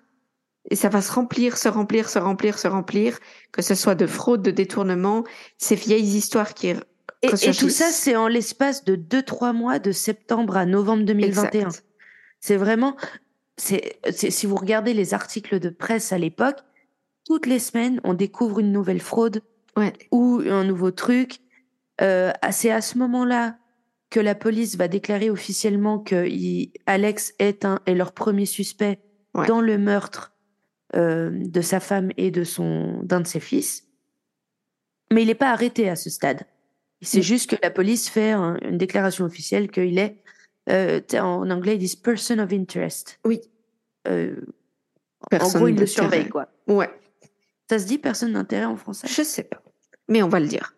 et 0.70 0.76
ça 0.76 0.89
va 0.89 1.01
se 1.01 1.12
remplir, 1.12 1.57
se 1.57 1.68
remplir, 1.70 2.09
se 2.09 2.20
remplir, 2.20 2.59
se 2.59 2.68
remplir, 2.68 3.20
que 3.51 3.62
ce 3.62 3.76
soit 3.76 3.95
de 3.95 4.07
fraude, 4.07 4.41
de 4.41 4.51
détournement, 4.51 5.24
ces 5.57 5.76
vieilles 5.76 6.16
histoires 6.16 6.53
qui 6.53 6.68
Et, 6.68 6.78
et 7.24 7.51
tout 7.53 7.70
ça, 7.70 7.86
c'est 7.91 8.16
en 8.16 8.28
l'espace 8.28 8.84
de 8.86 8.95
2-3 8.95 9.53
mois, 9.53 9.80
de 9.80 9.91
septembre 9.91 10.57
à 10.57 10.66
novembre 10.66 11.03
2021. 11.03 11.68
Exact. 11.68 11.86
C'est 12.39 12.57
vraiment, 12.57 12.95
c'est, 13.57 13.99
si 14.12 14.45
vous 14.45 14.55
regardez 14.55 14.93
les 14.93 15.14
articles 15.14 15.59
de 15.59 15.70
presse 15.70 16.12
à 16.14 16.18
l'époque, 16.18 16.57
toutes 17.26 17.45
les 17.45 17.59
semaines, 17.59 17.99
on 18.03 18.14
découvre 18.14 18.59
une 18.59 18.72
nouvelle 18.72 19.01
fraude 19.01 19.41
Ouais. 19.78 19.93
ou 20.12 20.41
un 20.45 20.64
nouveau 20.66 20.91
truc. 20.91 21.39
Euh, 22.01 22.32
c'est 22.51 22.72
à 22.72 22.82
ce 22.82 22.97
moment-là 22.97 23.57
que 24.09 24.20
la 24.20 24.36
police 24.36 24.76
va 24.76 24.88
déclarer 24.89 25.30
officiellement 25.30 25.97
que 25.99 26.28
il- 26.28 26.74
Alex 26.88 27.34
est, 27.39 27.64
un, 27.64 27.80
est 27.86 27.95
leur 27.95 28.12
premier 28.12 28.45
suspect 28.45 28.99
Ouais. 29.34 29.47
dans 29.47 29.62
le 29.62 29.78
meurtre 29.78 30.34
de 30.93 31.61
sa 31.61 31.79
femme 31.79 32.11
et 32.17 32.31
de 32.31 32.43
son 32.43 33.01
d'un 33.03 33.21
de 33.21 33.27
ses 33.27 33.39
fils. 33.39 33.87
Mais 35.11 35.23
il 35.23 35.27
n'est 35.27 35.35
pas 35.35 35.51
arrêté 35.51 35.89
à 35.89 35.95
ce 35.95 36.09
stade. 36.09 36.43
C'est 37.01 37.19
Mm. 37.19 37.23
juste 37.23 37.49
que 37.49 37.55
la 37.63 37.71
police 37.71 38.09
fait 38.09 38.31
un- 38.31 38.57
une 38.61 38.77
déclaration 38.77 39.25
officielle 39.25 39.69
qu'il 39.71 39.97
est, 39.97 40.17
euh, 40.69 41.01
en 41.13 41.49
anglais, 41.49 41.75
ils 41.75 41.79
disent 41.79 41.95
person 41.95 42.39
of 42.39 42.51
interest. 42.53 43.19
Oui. 43.25 43.41
Euh, 44.07 44.35
en 45.31 45.49
gros, 45.49 45.67
ils 45.67 45.75
le 45.75 45.85
surveillent, 45.87 46.29
quoi. 46.29 46.47
Ouais. 46.67 46.89
Ça 47.69 47.79
se 47.79 47.85
dit 47.85 47.97
personne 47.97 48.33
d'intérêt 48.33 48.65
en 48.65 48.75
français? 48.75 49.07
Je 49.09 49.23
sais 49.23 49.43
pas. 49.43 49.61
Mais 50.09 50.21
on 50.23 50.27
va 50.29 50.39
le 50.39 50.47
dire. 50.47 50.75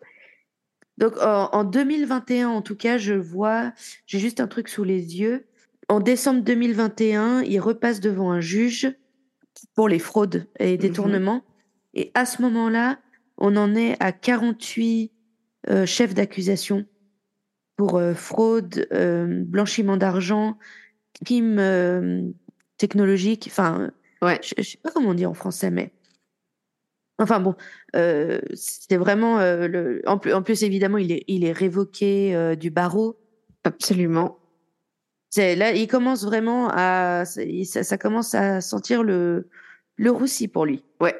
Donc 0.96 1.16
en, 1.20 1.48
en 1.52 1.64
2021, 1.64 2.48
en 2.50 2.62
tout 2.62 2.76
cas, 2.76 2.98
je 2.98 3.14
vois, 3.14 3.72
j'ai 4.06 4.20
juste 4.20 4.38
un 4.40 4.46
truc 4.46 4.68
sous 4.68 4.84
les 4.84 5.18
yeux. 5.18 5.46
En 5.88 5.98
décembre 6.00 6.42
2021, 6.42 7.42
il 7.42 7.58
repasse 7.58 7.98
devant 8.00 8.30
un 8.30 8.40
juge 8.40 8.94
pour 9.74 9.88
les 9.88 9.98
fraudes 9.98 10.46
et 10.58 10.76
détournements. 10.76 11.42
Et 11.94 12.10
à 12.14 12.26
ce 12.26 12.42
moment-là, 12.42 12.98
on 13.38 13.56
en 13.56 13.74
est 13.74 13.96
à 14.00 14.12
48 14.12 15.12
euh, 15.70 15.86
chefs 15.86 16.14
d'accusation 16.14 16.84
pour 17.76 17.96
euh, 17.96 18.14
fraude, 18.14 18.86
euh, 18.92 19.42
blanchiment 19.44 19.96
d'argent, 19.96 20.58
crime 21.24 22.34
technologique. 22.78 23.48
Enfin, 23.50 23.90
Ouais. 24.22 24.40
je, 24.42 24.54
je 24.58 24.62
sais 24.62 24.78
pas 24.78 24.90
comment 24.90 25.10
on 25.10 25.14
dit 25.14 25.26
en 25.26 25.34
français, 25.34 25.70
mais 25.70 25.92
enfin 27.18 27.40
bon, 27.40 27.54
c'était 28.54 28.96
vraiment 28.96 29.38
le. 29.38 30.02
En 30.06 30.18
plus, 30.18 30.32
en 30.32 30.42
plus, 30.42 30.62
évidemment, 30.62 30.98
il 30.98 31.12
est, 31.12 31.24
il 31.28 31.44
est 31.44 31.52
révoqué 31.52 32.56
du 32.56 32.70
barreau. 32.70 33.18
Absolument. 33.64 34.38
C'est 35.34 35.56
là, 35.56 35.72
il 35.72 35.88
commence 35.88 36.24
vraiment 36.24 36.68
à, 36.72 37.24
ça, 37.24 37.82
ça 37.82 37.98
commence 37.98 38.36
à 38.36 38.60
sentir 38.60 39.02
le 39.02 39.48
le 39.96 40.12
roussi 40.12 40.46
pour 40.46 40.64
lui. 40.64 40.84
Ouais. 41.00 41.16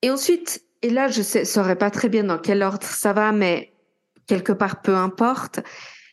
Et 0.00 0.10
ensuite, 0.10 0.62
et 0.80 0.88
là, 0.88 1.08
je 1.08 1.20
sais, 1.20 1.44
saurais 1.44 1.76
pas 1.76 1.90
très 1.90 2.08
bien 2.08 2.24
dans 2.24 2.38
quel 2.38 2.62
ordre 2.62 2.86
ça 2.86 3.12
va, 3.12 3.30
mais 3.32 3.74
quelque 4.26 4.52
part, 4.52 4.80
peu 4.80 4.94
importe. 4.94 5.60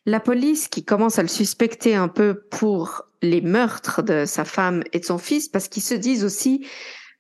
La 0.06 0.20
police 0.20 0.68
qui 0.68 0.84
commence 0.84 1.18
à 1.18 1.22
le 1.22 1.30
suspecter 1.30 1.96
un 1.96 2.10
peu 2.10 2.42
pour 2.52 3.06
les 3.22 3.40
meurtres 3.40 4.02
de 4.02 4.26
sa 4.26 4.44
femme 4.44 4.84
et 4.92 5.00
de 5.00 5.06
son 5.06 5.18
fils, 5.18 5.48
parce 5.48 5.70
qu'ils 5.70 5.84
se 5.84 5.94
disent 5.94 6.26
aussi, 6.26 6.68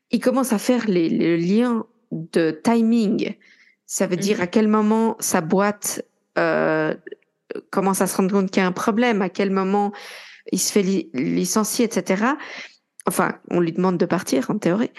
ils 0.09 0.19
commencent 0.19 0.51
à 0.53 0.59
faire 0.59 0.86
les, 0.88 1.07
les 1.07 1.38
liens 1.38 1.86
de 2.11 2.51
timing. 2.51 3.36
Ça 3.86 4.05
veut 4.05 4.17
dire 4.17 4.38
Mhm. 4.38 4.43
à 4.43 4.47
quel 4.47 4.67
moment 4.67 5.15
sa 5.22 5.39
boîte 5.39 6.03
euh, 6.38 6.93
commence 7.69 8.01
à 8.01 8.07
se 8.07 8.17
rendre 8.17 8.31
compte 8.31 8.51
qu'il 8.51 8.61
y 8.61 8.65
a 8.65 8.67
un 8.67 8.71
problème, 8.71 9.21
à 9.21 9.29
quel 9.29 9.51
moment 9.51 9.91
il 10.51 10.59
se 10.59 10.71
fait 10.71 10.81
li- 10.81 11.09
licencier, 11.13 11.85
etc. 11.85 12.23
Enfin, 13.07 13.39
on 13.49 13.59
lui 13.59 13.71
demande 13.71 13.97
de 13.97 14.05
partir 14.05 14.49
en 14.51 14.57
théorie. 14.57 14.91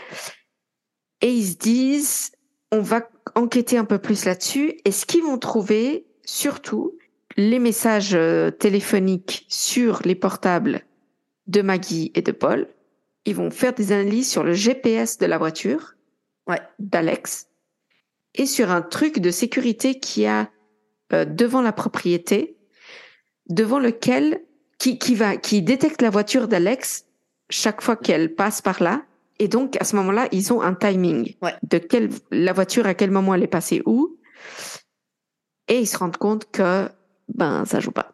Et 1.20 1.32
ils 1.32 1.46
se 1.46 1.56
disent, 1.56 2.32
on 2.70 2.80
va 2.80 3.08
enquêter 3.34 3.76
un 3.78 3.84
peu 3.84 3.98
plus 3.98 4.24
là-dessus. 4.24 4.74
Et 4.84 4.92
ce 4.92 5.06
qu'ils 5.06 5.22
vont 5.22 5.38
trouver, 5.38 6.06
surtout, 6.24 6.98
les 7.36 7.58
messages 7.58 8.14
euh, 8.14 8.50
téléphoniques 8.50 9.46
sur 9.48 10.02
les 10.04 10.14
portables 10.14 10.82
de 11.46 11.62
Maggie 11.62 12.10
et 12.14 12.22
de 12.22 12.32
Paul. 12.32 12.68
Ils 13.24 13.34
vont 13.36 13.50
faire 13.50 13.72
des 13.72 13.92
analyses 13.92 14.30
sur 14.30 14.42
le 14.42 14.52
GPS 14.52 15.18
de 15.18 15.26
la 15.26 15.38
voiture 15.38 15.94
Ouais. 16.48 16.60
d'Alex 16.80 17.46
et 18.34 18.46
sur 18.46 18.70
un 18.72 18.82
truc 18.82 19.20
de 19.20 19.30
sécurité 19.30 20.00
qui 20.00 20.26
a 20.26 20.50
euh, 21.14 21.24
devant 21.24 21.62
la 21.62 21.72
propriété, 21.72 22.56
devant 23.48 23.78
lequel 23.78 24.40
qui, 24.78 24.98
qui 24.98 25.14
va 25.14 25.36
qui 25.36 25.62
détecte 25.62 26.02
la 26.02 26.10
voiture 26.10 26.48
d'Alex 26.48 27.06
chaque 27.50 27.82
fois 27.82 27.96
qu'elle 27.96 28.34
passe 28.34 28.60
par 28.62 28.82
là. 28.82 29.02
Et 29.38 29.48
donc 29.48 29.76
à 29.80 29.84
ce 29.84 29.96
moment-là, 29.96 30.28
ils 30.32 30.52
ont 30.52 30.62
un 30.62 30.74
timing 30.74 31.34
Ouais. 31.42 31.54
de 31.62 31.78
quelle 31.78 32.10
la 32.30 32.52
voiture 32.52 32.86
à 32.86 32.94
quel 32.94 33.10
moment 33.10 33.34
elle 33.34 33.42
est 33.42 33.46
passée 33.48 33.82
où. 33.86 34.16
Et 35.68 35.80
ils 35.80 35.86
se 35.86 35.96
rendent 35.98 36.16
compte 36.16 36.50
que 36.50 36.88
ben 37.34 37.64
ça 37.64 37.80
joue 37.80 37.92
pas. 37.92 38.12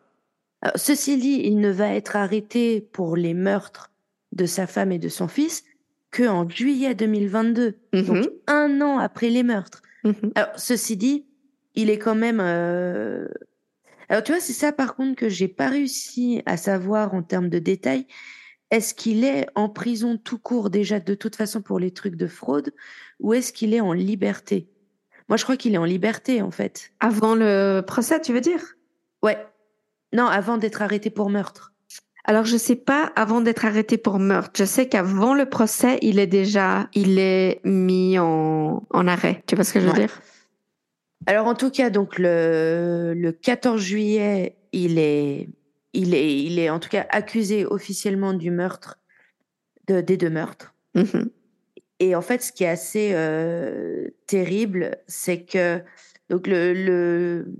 Alors, 0.61 0.77
ceci 0.77 1.17
dit, 1.19 1.41
il 1.45 1.59
ne 1.61 1.71
va 1.71 1.93
être 1.95 2.17
arrêté 2.17 2.81
pour 2.81 3.17
les 3.17 3.35
meurtres 3.35 3.91
de 4.33 4.45
sa 4.47 4.67
femme 4.67 4.93
et 4.93 4.99
de 4.99 5.09
son 5.09 5.29
fils 5.29 5.65
que 6.11 6.27
en 6.27 6.49
juillet 6.49 6.95
2022, 6.95 7.77
donc 7.93 8.09
Mhm, 8.09 8.29
un 8.47 8.81
an 8.81 8.99
après 8.99 9.29
les 9.31 9.43
meurtres. 9.43 9.83
mhm. 10.05 10.33
Alors, 10.35 10.51
ceci 10.57 10.97
dit, 10.97 11.27
il 11.79 11.91
est 11.91 11.99
quand 11.99 12.15
même. 12.15 12.41
euh, 12.41 13.27
Alors, 14.09 14.23
tu 14.23 14.33
vois, 14.33 14.41
c'est 14.41 14.53
ça 14.53 14.73
par 14.73 14.97
contre 14.97 15.17
que 15.17 15.29
j'ai 15.29 15.49
pas 15.49 15.69
réussi 15.69 16.43
à 16.47 16.57
savoir 16.57 17.15
en 17.15 17.23
termes 17.23 17.49
de 17.49 17.59
détails. 17.59 18.07
Est-ce 18.71 18.93
qu'il 18.93 19.25
est 19.25 19.47
en 19.55 19.69
prison 19.71 20.19
tout 20.19 20.39
court 20.39 20.69
déjà 20.69 21.01
de 21.01 21.15
toute 21.15 21.37
façon 21.37 21.63
pour 21.63 21.79
les 21.79 21.91
trucs 21.91 22.17
de 22.17 22.27
fraude 22.27 22.75
ou 23.19 23.33
est-ce 23.33 23.53
qu'il 23.53 23.73
est 23.73 23.81
en 23.81 23.95
liberté? 23.95 24.69
Moi, 25.29 25.37
je 25.39 25.45
crois 25.45 25.57
qu'il 25.57 25.75
est 25.75 25.79
en 25.79 25.85
liberté 25.85 26.43
en 26.43 26.51
fait. 26.51 26.91
Avant 27.01 27.35
le 27.35 27.81
procès, 27.81 28.21
tu 28.21 28.33
veux 28.35 28.41
dire? 28.43 28.63
Ouais. 29.23 29.39
Non, 30.13 30.27
avant 30.27 30.59
d'être 30.59 30.83
arrêté 30.83 31.11
pour 31.11 31.31
meurtre. 31.31 31.73
Alors 32.25 32.45
je 32.45 32.59
sais 32.59 32.77
pas 32.77 33.11
avant 33.17 33.41
d'être 33.41 33.65
arrêté 33.65 33.97
pour 33.97 34.19
meurtre. 34.19 34.53
Je 34.59 34.65
sais 34.65 34.87
qu'avant 34.87 35.35
le 35.35 35.47
procès, 35.47 35.99
il 36.03 36.19
est 36.19 36.27
déjà 36.27 36.89
il 36.93 37.19
est 37.19 37.61
mis 37.65 38.19
en, 38.19 38.87
en 38.91 39.07
arrêt. 39.07 39.43
Tu 39.47 39.55
vois 39.55 39.65
ce 39.65 39.73
que 39.73 39.81
je 39.81 39.87
veux 39.87 39.93
Ouais. 39.93 40.01
dire? 40.01 40.21
Alors 41.29 41.47
en 41.47 41.55
tout 41.55 41.71
cas, 41.71 41.91
donc 41.91 42.19
le, 42.19 43.13
le 43.15 43.33
14 43.33 43.79
juillet, 43.83 44.57
il 44.73 44.99
est, 44.99 45.51
il 45.93 46.15
est, 46.15 46.43
il 46.43 46.59
est 46.59 46.71
en 46.71 46.79
tout 46.79 46.89
cas 46.89 47.07
accusé 47.11 47.67
officiellement 47.67 48.33
du 48.33 48.51
meurtre, 48.51 48.99
de, 49.89 50.01
des 50.01 50.17
deux 50.17 50.31
meurtres. 50.31 50.75
Mhm. 50.95 51.29
Et 52.01 52.15
en 52.15 52.23
fait, 52.23 52.43
ce 52.43 52.51
qui 52.51 52.65
est 52.65 52.69
assez 52.69 53.11
euh, 53.13 54.09
terrible, 54.27 54.97
c'est 55.07 55.43
que 55.43 55.83
donc 56.31 56.47
le, 56.47 56.73
le 56.73 57.53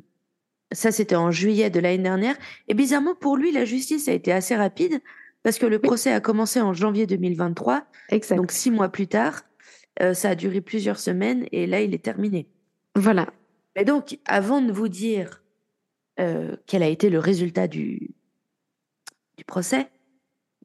ça 0.73 0.91
c'était 0.91 1.17
en 1.17 1.31
juillet 1.31 1.69
de 1.69 1.79
l'année 1.79 2.03
dernière. 2.03 2.37
Et 2.69 2.75
bizarrement 2.75 3.15
pour 3.15 3.37
lui, 3.37 3.53
la 3.53 3.67
justice 3.67 4.09
a 4.09 4.13
été 4.13 4.33
assez 4.33 4.57
rapide 4.57 4.99
parce 5.43 5.59
que 5.59 5.67
le 5.67 5.79
procès 5.79 6.11
a 6.11 6.21
commencé 6.23 6.59
en 6.63 6.73
janvier 6.73 7.07
2023, 7.07 7.85
Exact. 8.09 8.37
donc 8.37 8.51
six 8.51 8.71
mois 8.71 8.89
plus 8.89 9.09
tard. 9.09 9.43
Euh, 10.01 10.15
ça 10.15 10.31
a 10.31 10.35
duré 10.35 10.63
plusieurs 10.63 10.99
semaines 10.99 11.45
et 11.53 11.67
là, 11.67 11.83
il 11.83 11.93
est 11.93 12.03
terminé. 12.03 12.47
voilà. 12.97 13.27
Mais 13.79 13.85
donc, 13.85 14.19
avant 14.25 14.61
de 14.61 14.73
vous 14.73 14.89
dire 14.89 15.45
euh, 16.19 16.57
quel 16.67 16.83
a 16.83 16.89
été 16.89 17.11
le 17.11 17.21
résultat 17.21 17.69
du, 17.69 18.11
du 19.37 19.45
procès, 19.45 19.89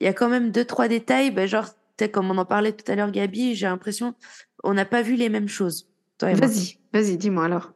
il 0.01 0.05
y 0.05 0.07
a 0.07 0.13
quand 0.13 0.29
même 0.29 0.49
deux, 0.49 0.65
trois 0.65 0.87
détails. 0.87 1.29
Ben, 1.29 1.47
genre, 1.47 1.67
comme 2.11 2.31
on 2.31 2.37
en 2.39 2.45
parlait 2.45 2.73
tout 2.73 2.91
à 2.91 2.95
l'heure, 2.95 3.11
Gabi, 3.11 3.53
j'ai 3.53 3.67
l'impression 3.67 4.15
on 4.63 4.73
n'a 4.73 4.85
pas 4.85 5.03
vu 5.03 5.13
les 5.15 5.29
mêmes 5.29 5.47
choses. 5.47 5.87
et. 6.23 6.33
Vas-y, 6.33 6.79
vas-y, 6.91 7.17
dis-moi 7.17 7.45
alors. 7.45 7.73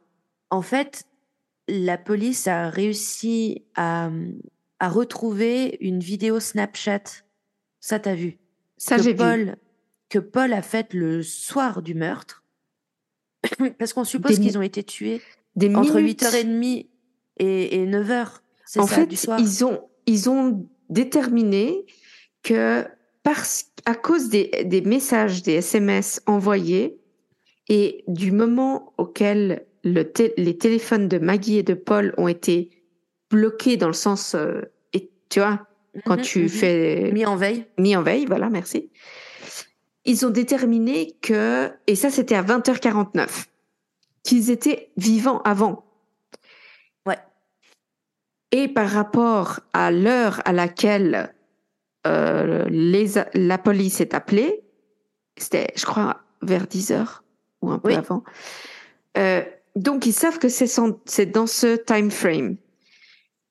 En 0.50 0.60
fait, 0.60 1.04
la 1.68 1.98
police 1.98 2.48
a 2.48 2.68
réussi 2.68 3.64
à, 3.76 4.10
à 4.80 4.88
retrouver 4.88 5.76
une 5.80 6.00
vidéo 6.00 6.40
Snapchat. 6.40 7.04
Ça, 7.78 8.00
t'as 8.00 8.16
vu? 8.16 8.38
Ça 8.76 8.98
j'ai 8.98 9.12
vu. 9.12 9.18
Paul, 9.18 9.56
que 10.08 10.18
Paul 10.18 10.52
a 10.52 10.62
faite 10.62 10.94
le 10.94 11.22
soir 11.22 11.80
du 11.80 11.94
meurtre. 11.94 12.42
Parce 13.78 13.92
qu'on 13.92 14.04
suppose 14.04 14.38
qu'ils 14.38 14.58
ont 14.58 14.62
été 14.62 14.82
tués 14.82 15.20
Des 15.56 15.74
entre 15.74 15.96
minutes. 15.98 16.22
8h30 16.22 16.86
et, 17.38 17.74
et 17.82 17.86
9h. 17.86 18.26
C'est 18.66 18.80
En 18.80 18.86
ça, 18.86 18.96
fait, 18.96 19.06
du 19.06 19.16
soir. 19.16 19.38
ils 19.40 19.64
ont 19.64 19.82
ils 20.06 20.28
ont 20.30 20.66
déterminé 20.88 21.84
que 22.42 22.84
parce 23.22 23.66
à 23.84 23.94
cause 23.94 24.28
des, 24.30 24.50
des 24.64 24.80
messages, 24.80 25.42
des 25.42 25.54
SMS 25.54 26.22
envoyés 26.26 26.98
et 27.68 28.04
du 28.08 28.32
moment 28.32 28.92
auquel 28.98 29.66
le 29.84 30.02
té- 30.04 30.32
les 30.36 30.56
téléphones 30.56 31.08
de 31.08 31.18
Maggie 31.18 31.58
et 31.58 31.62
de 31.62 31.74
Paul 31.74 32.14
ont 32.16 32.28
été 32.28 32.70
bloqués 33.30 33.76
dans 33.76 33.86
le 33.88 33.92
sens 33.92 34.34
euh, 34.34 34.62
et 34.92 35.10
tu 35.28 35.40
vois 35.40 35.66
quand 36.04 36.16
Mhm, 36.16 36.22
tu 36.22 36.42
mhm. 36.42 36.48
fais 36.48 37.10
Mis 37.12 37.26
en 37.26 37.36
veille. 37.36 37.64
mis 37.78 37.94
en 37.96 38.02
veille, 38.02 38.24
voilà, 38.26 38.48
merci. 38.50 38.90
Ils 40.08 40.24
ont 40.24 40.30
déterminé 40.30 41.14
que, 41.20 41.70
et 41.86 41.94
ça 41.94 42.10
c'était 42.10 42.34
à 42.34 42.42
20h49, 42.42 43.44
qu'ils 44.22 44.50
étaient 44.50 44.90
vivants 44.96 45.42
avant. 45.44 45.84
Ouais. 47.04 47.18
Et 48.50 48.68
par 48.68 48.88
rapport 48.88 49.60
à 49.74 49.90
l'heure 49.90 50.40
à 50.46 50.52
laquelle 50.52 51.34
euh, 52.06 52.64
les, 52.70 53.12
la 53.34 53.58
police 53.58 54.00
est 54.00 54.14
appelée, 54.14 54.62
c'était, 55.36 55.68
je 55.76 55.84
crois, 55.84 56.22
vers 56.40 56.66
10 56.66 56.92
heures 56.92 57.22
ou 57.60 57.70
un 57.70 57.78
peu 57.78 57.88
Oui. 57.88 57.94
avant, 57.96 58.24
euh, 59.18 59.42
Donc, 59.76 60.06
ils 60.06 60.14
savent 60.14 60.38
que 60.38 60.48
c'est 60.48 61.26
dans 61.26 61.46
ce 61.46 61.76
time 61.76 62.10
frame. 62.10 62.56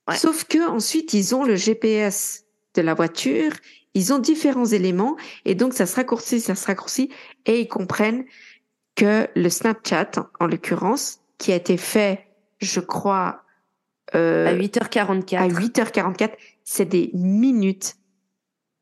Ouais. 0.08 0.18
Sauf 0.18 0.46
que 0.46 0.68
ensuite, 0.68 1.14
ils 1.14 1.36
ont 1.36 1.44
le 1.44 1.56
GPS 1.56 2.46
de 2.74 2.82
la 2.82 2.96
voiture, 2.96 3.52
ils 3.94 4.14
ont 4.14 4.20
différents 4.20 4.66
éléments, 4.66 5.18
et 5.46 5.56
donc 5.56 5.74
ça 5.74 5.86
se 5.86 5.96
raccourcit, 5.96 6.40
ça 6.40 6.56
se 6.56 6.66
raccourcit, 6.66 7.10
et 7.46 7.62
ils 7.62 7.68
comprennent 7.68 8.26
que 8.96 9.28
le 9.36 9.50
Snapchat, 9.50 10.12
en 10.40 10.48
l'occurrence, 10.48 11.20
qui 11.38 11.52
a 11.52 11.56
été 11.56 11.78
fait, 11.78 12.28
je 12.60 12.80
crois, 12.80 13.44
euh, 14.16 14.48
À 14.48 14.54
8h44. 14.54 15.38
à 15.38 15.48
8h44, 15.48 16.32
c'est 16.64 16.86
des 16.86 17.12
minutes 17.14 17.96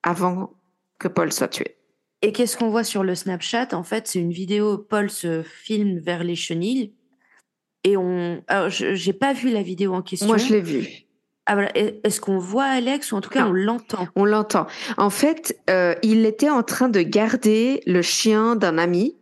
avant 0.04 0.54
que 1.00 1.08
Paul 1.08 1.32
soit 1.32 1.48
tué. 1.48 1.76
Et 2.22 2.32
qu'est-ce 2.32 2.58
qu'on 2.58 2.70
voit 2.70 2.84
sur 2.84 3.04
le 3.04 3.14
Snapchat? 3.14 3.70
En 3.74 3.84
fait, 3.84 4.08
c'est 4.08 4.20
une 4.20 4.32
vidéo. 4.32 4.78
Paul 4.78 5.10
se 5.10 5.44
filme 5.44 6.00
vers 6.00 6.24
les 6.24 6.36
chenilles. 6.36 6.94
Et 7.84 7.98
on. 7.98 8.44
Alors, 8.48 8.70
je 8.70 8.96
j'ai 8.96 9.14
pas 9.14 9.34
vu 9.34 9.52
la 9.52 9.62
vidéo 9.62 9.94
en 9.94 10.02
question. 10.02 10.28
Moi, 10.28 10.38
je 10.38 10.54
l'ai 10.54 10.62
vu. 10.62 11.05
Ah, 11.46 11.54
voilà. 11.54 11.72
Est-ce 11.76 12.20
qu'on 12.20 12.40
voit 12.40 12.64
Alex 12.66 13.12
ou 13.12 13.16
en 13.18 13.22
tout 13.22 13.30
cas 13.30 13.44
Non. 13.44 13.50
on 13.50 13.54
l'entend? 13.54 14.08
On 14.16 14.26
l'entend. 14.26 14.66
En 14.98 15.10
fait, 15.10 15.60
euh, 15.70 15.94
il 16.02 16.26
était 16.26 16.50
en 16.50 16.64
train 16.64 16.90
de 16.90 17.02
garder 17.02 17.82
le 17.86 18.02
chien 18.02 18.56
d'un 18.56 18.78
ami. 18.78 19.16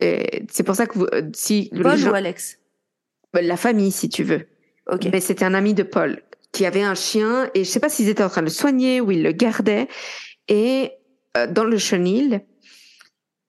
C'est 0.00 0.62
pour 0.64 0.76
ça 0.76 0.86
que 0.86 0.98
vous, 0.98 1.06
euh, 1.12 1.22
si 1.34 1.70
Paul 1.82 1.96
gens- 1.96 2.10
ou 2.10 2.14
Alex? 2.14 2.58
La 3.34 3.56
famille, 3.56 3.90
si 3.90 4.08
tu 4.08 4.22
veux. 4.22 4.46
Mais 5.12 5.20
c'était 5.20 5.44
un 5.44 5.54
ami 5.54 5.74
de 5.74 5.82
Paul 5.82 6.22
qui 6.52 6.64
avait 6.66 6.82
un 6.82 6.94
chien 6.94 7.50
et 7.54 7.64
je 7.64 7.68
sais 7.70 7.80
pas 7.80 7.88
s'ils 7.88 8.08
étaient 8.08 8.22
en 8.22 8.28
train 8.28 8.42
de 8.42 8.46
le 8.46 8.52
soigner 8.52 9.00
ou 9.00 9.10
ils 9.10 9.22
le 9.22 9.32
gardaient 9.32 9.88
et 10.48 10.92
euh, 11.36 11.46
dans 11.46 11.64
le 11.64 11.76
chenil. 11.78 12.42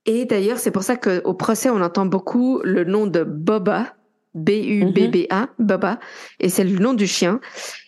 Et 0.05 0.25
d'ailleurs, 0.25 0.57
c'est 0.57 0.71
pour 0.71 0.83
ça 0.83 0.95
qu'au 0.95 1.33
procès, 1.33 1.69
on 1.69 1.81
entend 1.81 2.05
beaucoup 2.05 2.61
le 2.63 2.85
nom 2.85 3.05
de 3.07 3.23
Boba, 3.23 3.93
B-U-B-B-A, 4.37 5.49
Boba, 5.59 5.99
et 6.39 6.49
c'est 6.49 6.63
le 6.63 6.77
nom 6.79 6.93
du 6.93 7.07
chien. 7.07 7.39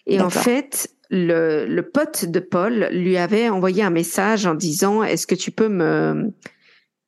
Et 0.06 0.20
en 0.22 0.30
fait, 0.44 0.90
le, 1.10 1.66
le 1.66 1.82
pote 1.90 2.26
de 2.26 2.40
Paul 2.40 2.90
lui 2.92 3.18
avait 3.18 3.50
envoyé 3.50 3.84
un 3.84 3.90
message 3.90 4.46
en 4.46 4.56
disant 4.56 5.04
Est-ce 5.04 5.28
que 5.28 5.36
tu 5.36 5.52
peux 5.52 5.70
me 5.70 6.32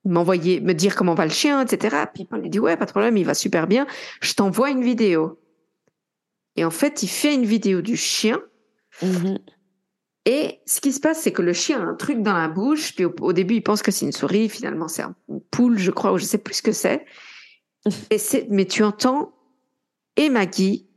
m'envoyer, 0.04 0.62
me 0.62 0.74
dire 0.74 0.96
comment 0.96 1.14
va 1.14 1.26
le 1.26 1.32
chien, 1.32 1.62
etc. 1.62 1.96
Puis 2.14 2.26
Paul 2.26 2.42
lui 2.42 2.50
dit 2.50 2.60
Ouais, 2.60 2.76
pas 2.78 2.86
de 2.86 2.92
problème, 2.92 3.18
il 3.18 3.26
va 3.26 3.34
super 3.34 3.68
bien. 3.68 3.86
Je 4.22 4.34
t'envoie 4.34 4.70
une 4.72 4.84
vidéo. 4.84 5.39
Et 6.56 6.66
en 6.66 6.72
fait, 6.72 7.04
il 7.04 7.08
fait 7.08 7.34
une 7.34 7.46
vidéo 7.46 7.82
du 7.82 7.96
chien. 7.96 8.39
Mhm. 9.02 9.38
Et 10.26 10.60
ce 10.68 10.82
qui 10.82 10.92
se 10.92 11.00
passe, 11.00 11.22
c'est 11.22 11.32
que 11.32 11.42
le 11.42 11.54
chien 11.54 11.80
a 11.80 11.84
un 11.84 11.96
truc 11.96 12.22
dans 12.22 12.34
la 12.34 12.48
bouche. 12.48 12.94
Puis 12.96 13.06
au, 13.06 13.16
au 13.22 13.34
début, 13.34 13.56
il 13.56 13.62
pense 13.64 13.82
que 13.82 13.92
c'est 13.92 14.06
une 14.06 14.12
souris. 14.12 14.50
Finalement, 14.50 14.88
c'est 14.88 15.02
un- 15.02 15.16
une 15.30 15.42
poule, 15.42 15.78
je 15.80 15.89
crois, 15.92 16.12
ou 16.14 16.18
je 16.18 16.26
sais 16.26 16.38
plus 16.38 16.56
ce 16.56 16.62
que 16.62 16.72
c'est. 16.72 17.06
Mais 18.49 18.65
tu 18.65 18.84
entends 18.84 19.34
et 20.15 20.29
Maggie 20.29 20.88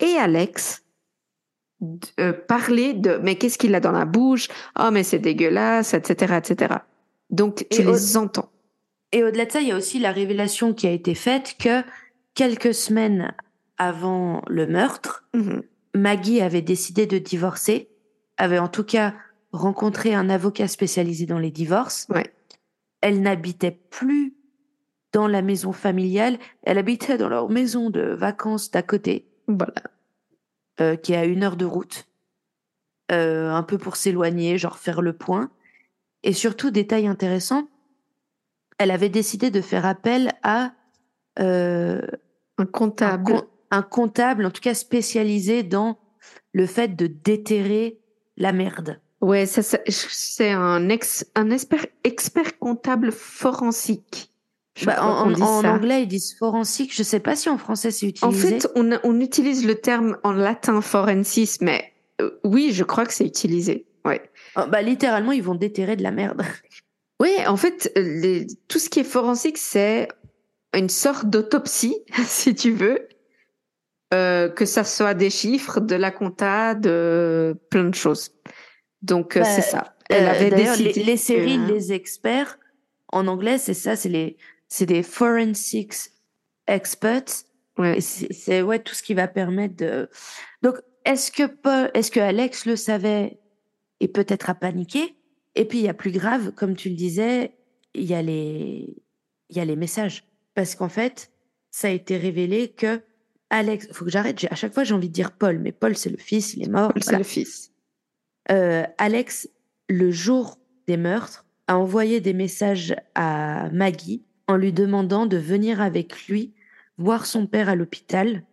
et 0.00 0.16
Alex 0.16 0.82
euh, 2.20 2.32
parler 2.32 2.94
de 2.94 3.18
mais 3.22 3.36
qu'est-ce 3.36 3.58
qu'il 3.58 3.74
a 3.74 3.80
dans 3.80 3.92
la 3.92 4.04
bouche? 4.04 4.48
Oh, 4.78 4.90
mais 4.92 5.02
c'est 5.02 5.18
dégueulasse, 5.18 5.94
etc., 5.94 6.36
etc. 6.38 6.74
Donc 7.30 7.66
tu 7.70 7.80
Et 7.80 7.84
les 7.84 8.16
entends. 8.16 8.50
Et 9.12 9.22
au-delà 9.22 9.46
de 9.46 9.52
ça, 9.52 9.60
il 9.60 9.68
y 9.68 9.72
a 9.72 9.76
aussi 9.76 9.98
la 9.98 10.12
révélation 10.12 10.74
qui 10.74 10.86
a 10.86 10.90
été 10.90 11.14
faite 11.14 11.56
que 11.58 11.82
quelques 12.34 12.74
semaines 12.74 13.34
avant 13.78 14.42
le 14.48 14.66
meurtre, 14.66 15.24
Mhm. 15.34 15.62
Maggie 15.94 16.40
avait 16.40 16.62
décidé 16.62 17.06
de 17.06 17.18
divorcer, 17.18 17.88
avait 18.36 18.58
en 18.58 18.68
tout 18.68 18.82
cas 18.82 19.14
rencontré 19.52 20.14
un 20.14 20.28
avocat 20.28 20.66
spécialisé 20.66 21.26
dans 21.26 21.38
les 21.38 21.52
divorces. 21.52 22.06
Ouais. 22.08 22.34
Elle 23.00 23.22
n'habitait 23.22 23.78
plus 23.90 24.34
dans 25.14 25.28
la 25.28 25.42
maison 25.42 25.72
familiale, 25.72 26.38
elle 26.64 26.76
habitait 26.76 27.16
dans 27.16 27.28
leur 27.28 27.48
maison 27.48 27.88
de 27.88 28.00
vacances 28.00 28.70
d'à 28.72 28.82
côté, 28.82 29.26
Voilà. 29.46 29.72
euh, 30.80 30.96
qui 30.96 31.12
est 31.12 31.16
à 31.16 31.24
une 31.24 31.44
heure 31.44 31.56
de 31.56 31.64
route, 31.64 32.06
euh, 33.12 33.50
un 33.52 33.62
peu 33.62 33.78
pour 33.78 33.94
s'éloigner, 33.94 34.58
genre 34.58 34.76
faire 34.76 35.00
le 35.02 35.12
point. 35.12 35.50
Et 36.24 36.32
surtout, 36.32 36.70
détail 36.72 37.06
intéressant, 37.06 37.68
elle 38.78 38.90
avait 38.90 39.08
décidé 39.08 39.50
de 39.52 39.60
faire 39.60 39.86
appel 39.86 40.32
à 40.42 40.72
euh, 41.38 42.00
Un 42.58 42.64
un, 42.64 42.66
comptable. 42.66 43.24
com- 43.24 43.42
un 43.70 43.82
comptable, 43.82 44.46
en 44.46 44.50
tout 44.50 44.60
cas 44.60 44.74
spécialisé 44.74 45.62
dans 45.62 45.96
le 46.52 46.66
fait 46.66 46.96
de 46.96 47.06
déterrer 47.06 48.00
la 48.36 48.52
merde. 48.52 49.00
Ouais, 49.20 49.46
ça, 49.46 49.62
ça- 49.62 49.78
c'est 49.86 50.50
un 50.50 50.88
ex, 50.88 51.24
un 51.36 51.50
expert, 51.50 51.86
expert 52.02 52.58
comptable 52.58 53.12
forensique. 53.12 54.32
Bah, 54.84 55.04
en 55.04 55.32
en- 55.32 55.40
en 55.40 55.64
anglais, 55.64 56.02
ils 56.02 56.08
disent 56.08 56.34
forensique. 56.36 56.94
Je 56.94 57.02
sais 57.02 57.20
pas 57.20 57.36
si 57.36 57.48
en 57.48 57.58
français 57.58 57.90
c'est 57.92 58.06
En 58.22 58.30
utilisé. 58.30 58.60
fait, 58.60 58.68
on, 58.74 59.20
utilise 59.20 59.64
le 59.66 59.76
terme 59.76 60.16
en 60.24 60.32
latin 60.32 60.80
forensis, 60.80 61.60
mais 61.60 61.92
euh, 62.20 62.30
oui, 62.42 62.70
je 62.72 62.82
crois 62.82 63.06
que 63.06 63.12
c'est 63.12 63.24
utilisé. 63.26 63.86
Ouais. 64.04 64.20
Oh, 64.56 64.62
bah, 64.68 64.82
littéralement, 64.82 65.32
ils 65.32 65.42
vont 65.42 65.54
déterrer 65.54 65.96
de 65.96 66.02
la 66.02 66.10
merde. 66.10 66.42
Oui, 67.20 67.30
en 67.46 67.56
fait, 67.56 67.92
les, 67.94 68.44
tout 68.66 68.80
ce 68.80 68.90
qui 68.90 68.98
est 68.98 69.04
forensique, 69.04 69.56
c'est 69.56 70.08
une 70.76 70.88
sorte 70.88 71.26
d'autopsie, 71.26 71.96
si 72.26 72.56
tu 72.56 72.72
veux, 72.72 73.08
euh, 74.12 74.48
que 74.48 74.64
ça 74.66 74.82
soit 74.82 75.14
des 75.14 75.30
chiffres, 75.30 75.78
de 75.80 75.94
la 75.94 76.10
compta, 76.10 76.74
de 76.74 77.56
plein 77.70 77.84
de 77.84 77.94
choses. 77.94 78.32
Donc, 79.00 79.36
euh, 79.36 79.40
Bah, 79.40 79.46
c'est 79.46 79.62
ça. 79.62 79.94
Elle 80.10 80.26
avait 80.26 80.50
les, 80.50 80.92
les 80.92 81.16
séries, 81.16 81.58
les 81.68 81.92
experts, 81.92 82.58
en 83.12 83.28
anglais, 83.28 83.58
c'est 83.58 83.74
ça, 83.74 83.94
c'est 83.94 84.08
les, 84.08 84.36
c'est 84.74 84.86
des 84.86 85.04
forensics 85.04 86.10
experts. 86.66 87.44
Ouais. 87.78 88.00
C'est 88.00 88.60
ouais 88.60 88.80
tout 88.80 88.92
ce 88.92 89.04
qui 89.04 89.14
va 89.14 89.28
permettre 89.28 89.76
de. 89.76 90.10
Donc, 90.62 90.78
est-ce 91.04 91.30
que 91.30 91.46
Paul, 91.46 91.92
est-ce 91.94 92.10
que 92.10 92.18
Alex 92.18 92.66
le 92.66 92.74
savait 92.74 93.38
et 94.00 94.08
peut-être 94.08 94.50
a 94.50 94.54
paniqué? 94.54 95.14
Et 95.54 95.64
puis 95.64 95.78
il 95.78 95.84
y 95.84 95.88
a 95.88 95.94
plus 95.94 96.10
grave, 96.10 96.50
comme 96.50 96.74
tu 96.74 96.88
le 96.88 96.96
disais, 96.96 97.52
il 97.94 98.02
y 98.02 98.14
a 98.14 98.22
les, 98.22 98.96
il 99.48 99.56
y 99.56 99.60
a 99.60 99.64
les 99.64 99.76
messages, 99.76 100.24
parce 100.54 100.74
qu'en 100.74 100.88
fait, 100.88 101.30
ça 101.70 101.86
a 101.86 101.92
été 101.92 102.16
révélé 102.16 102.72
que 102.72 103.00
Alex, 103.50 103.86
faut 103.92 104.04
que 104.04 104.10
j'arrête. 104.10 104.44
À 104.50 104.56
chaque 104.56 104.74
fois, 104.74 104.82
j'ai 104.82 104.94
envie 104.94 105.08
de 105.08 105.14
dire 105.14 105.30
Paul, 105.30 105.60
mais 105.60 105.70
Paul 105.70 105.96
c'est 105.96 106.10
le 106.10 106.16
fils, 106.16 106.54
il 106.54 106.64
est 106.64 106.68
mort. 106.68 106.92
Paul, 106.92 107.04
c'est 107.04 107.16
le 107.16 107.22
fils. 107.22 107.70
Euh, 108.50 108.82
Alex, 108.98 109.48
le 109.88 110.10
jour 110.10 110.58
des 110.88 110.96
meurtres, 110.96 111.46
a 111.68 111.78
envoyé 111.78 112.20
des 112.20 112.32
messages 112.32 112.96
à 113.14 113.70
Maggie 113.70 114.24
en 114.48 114.56
lui 114.56 114.72
demandant 114.72 115.26
de 115.26 115.36
venir 115.36 115.80
avec 115.80 116.26
lui 116.26 116.52
voir 116.98 117.26
son 117.26 117.46
père 117.46 117.68
à 117.68 117.74
l'hôpital, 117.74 118.44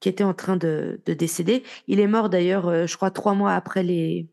qui 0.00 0.08
était 0.08 0.24
en 0.24 0.34
train 0.34 0.56
de, 0.56 1.00
de 1.06 1.12
décéder. 1.12 1.62
Il 1.86 2.00
est 2.00 2.06
mort 2.06 2.30
d'ailleurs, 2.30 2.68
euh, 2.68 2.86
je 2.86 2.96
crois, 2.96 3.10
trois 3.10 3.34
mois 3.34 3.54
après 3.54 3.82
les, 3.82 4.26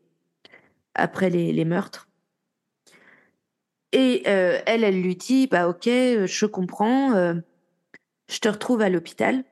après 0.94 1.30
les, 1.30 1.64
meurtres. 1.64 2.08
Et 3.92 4.22
euh, 4.26 4.60
elle, 4.66 4.84
elle 4.84 5.00
lui 5.00 5.16
dit, 5.16 5.46
bah 5.46 5.68
ok, 5.68 5.86
euh, 5.86 6.26
je 6.26 6.46
comprends, 6.46 7.12
je 8.28 8.38
te 8.40 8.48
retrouve 8.48 8.82
à 8.82 8.88
l'hôpital. 8.88 9.44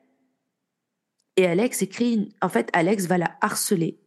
Et 1.37 1.47
Alex 1.47 1.82
écrit, 1.82 2.30
en 2.41 2.49
fait, 2.49 2.70
Alex 2.72 3.07
va 3.07 3.18
la 3.18 3.37
harceler 3.43 3.99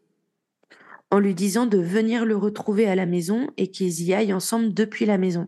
en 1.12 1.20
lui 1.20 1.34
disant 1.34 1.66
de 1.66 1.78
venir 1.78 2.26
le 2.26 2.36
retrouver 2.36 2.88
à 2.88 2.96
la 2.96 3.06
maison 3.06 3.50
et 3.58 3.68
qu'ils 3.72 4.04
y 4.04 4.14
aillent 4.14 4.34
ensemble 4.34 4.74
depuis 4.74 5.06
la 5.06 5.18
maison. 5.18 5.48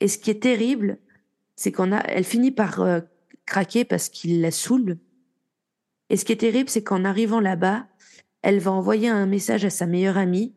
Et 0.00 0.08
ce 0.08 0.18
qui 0.18 0.30
est 0.30 0.42
terrible, 0.42 0.98
c'est 1.56 1.72
qu'on 1.72 1.92
a, 1.92 1.98
elle 1.98 2.24
finit 2.24 2.50
par 2.50 2.80
euh, 2.80 3.00
craquer 3.46 3.84
parce 3.84 4.08
qu'il 4.08 4.40
la 4.40 4.50
saoule. 4.50 4.98
Et 6.08 6.16
ce 6.16 6.24
qui 6.24 6.32
est 6.32 6.36
terrible, 6.36 6.68
c'est 6.68 6.82
qu'en 6.82 7.04
arrivant 7.04 7.40
là-bas, 7.40 7.86
elle 8.42 8.58
va 8.58 8.72
envoyer 8.72 9.08
un 9.08 9.26
message 9.26 9.64
à 9.64 9.70
sa 9.70 9.86
meilleure 9.86 10.16
amie 10.16 10.54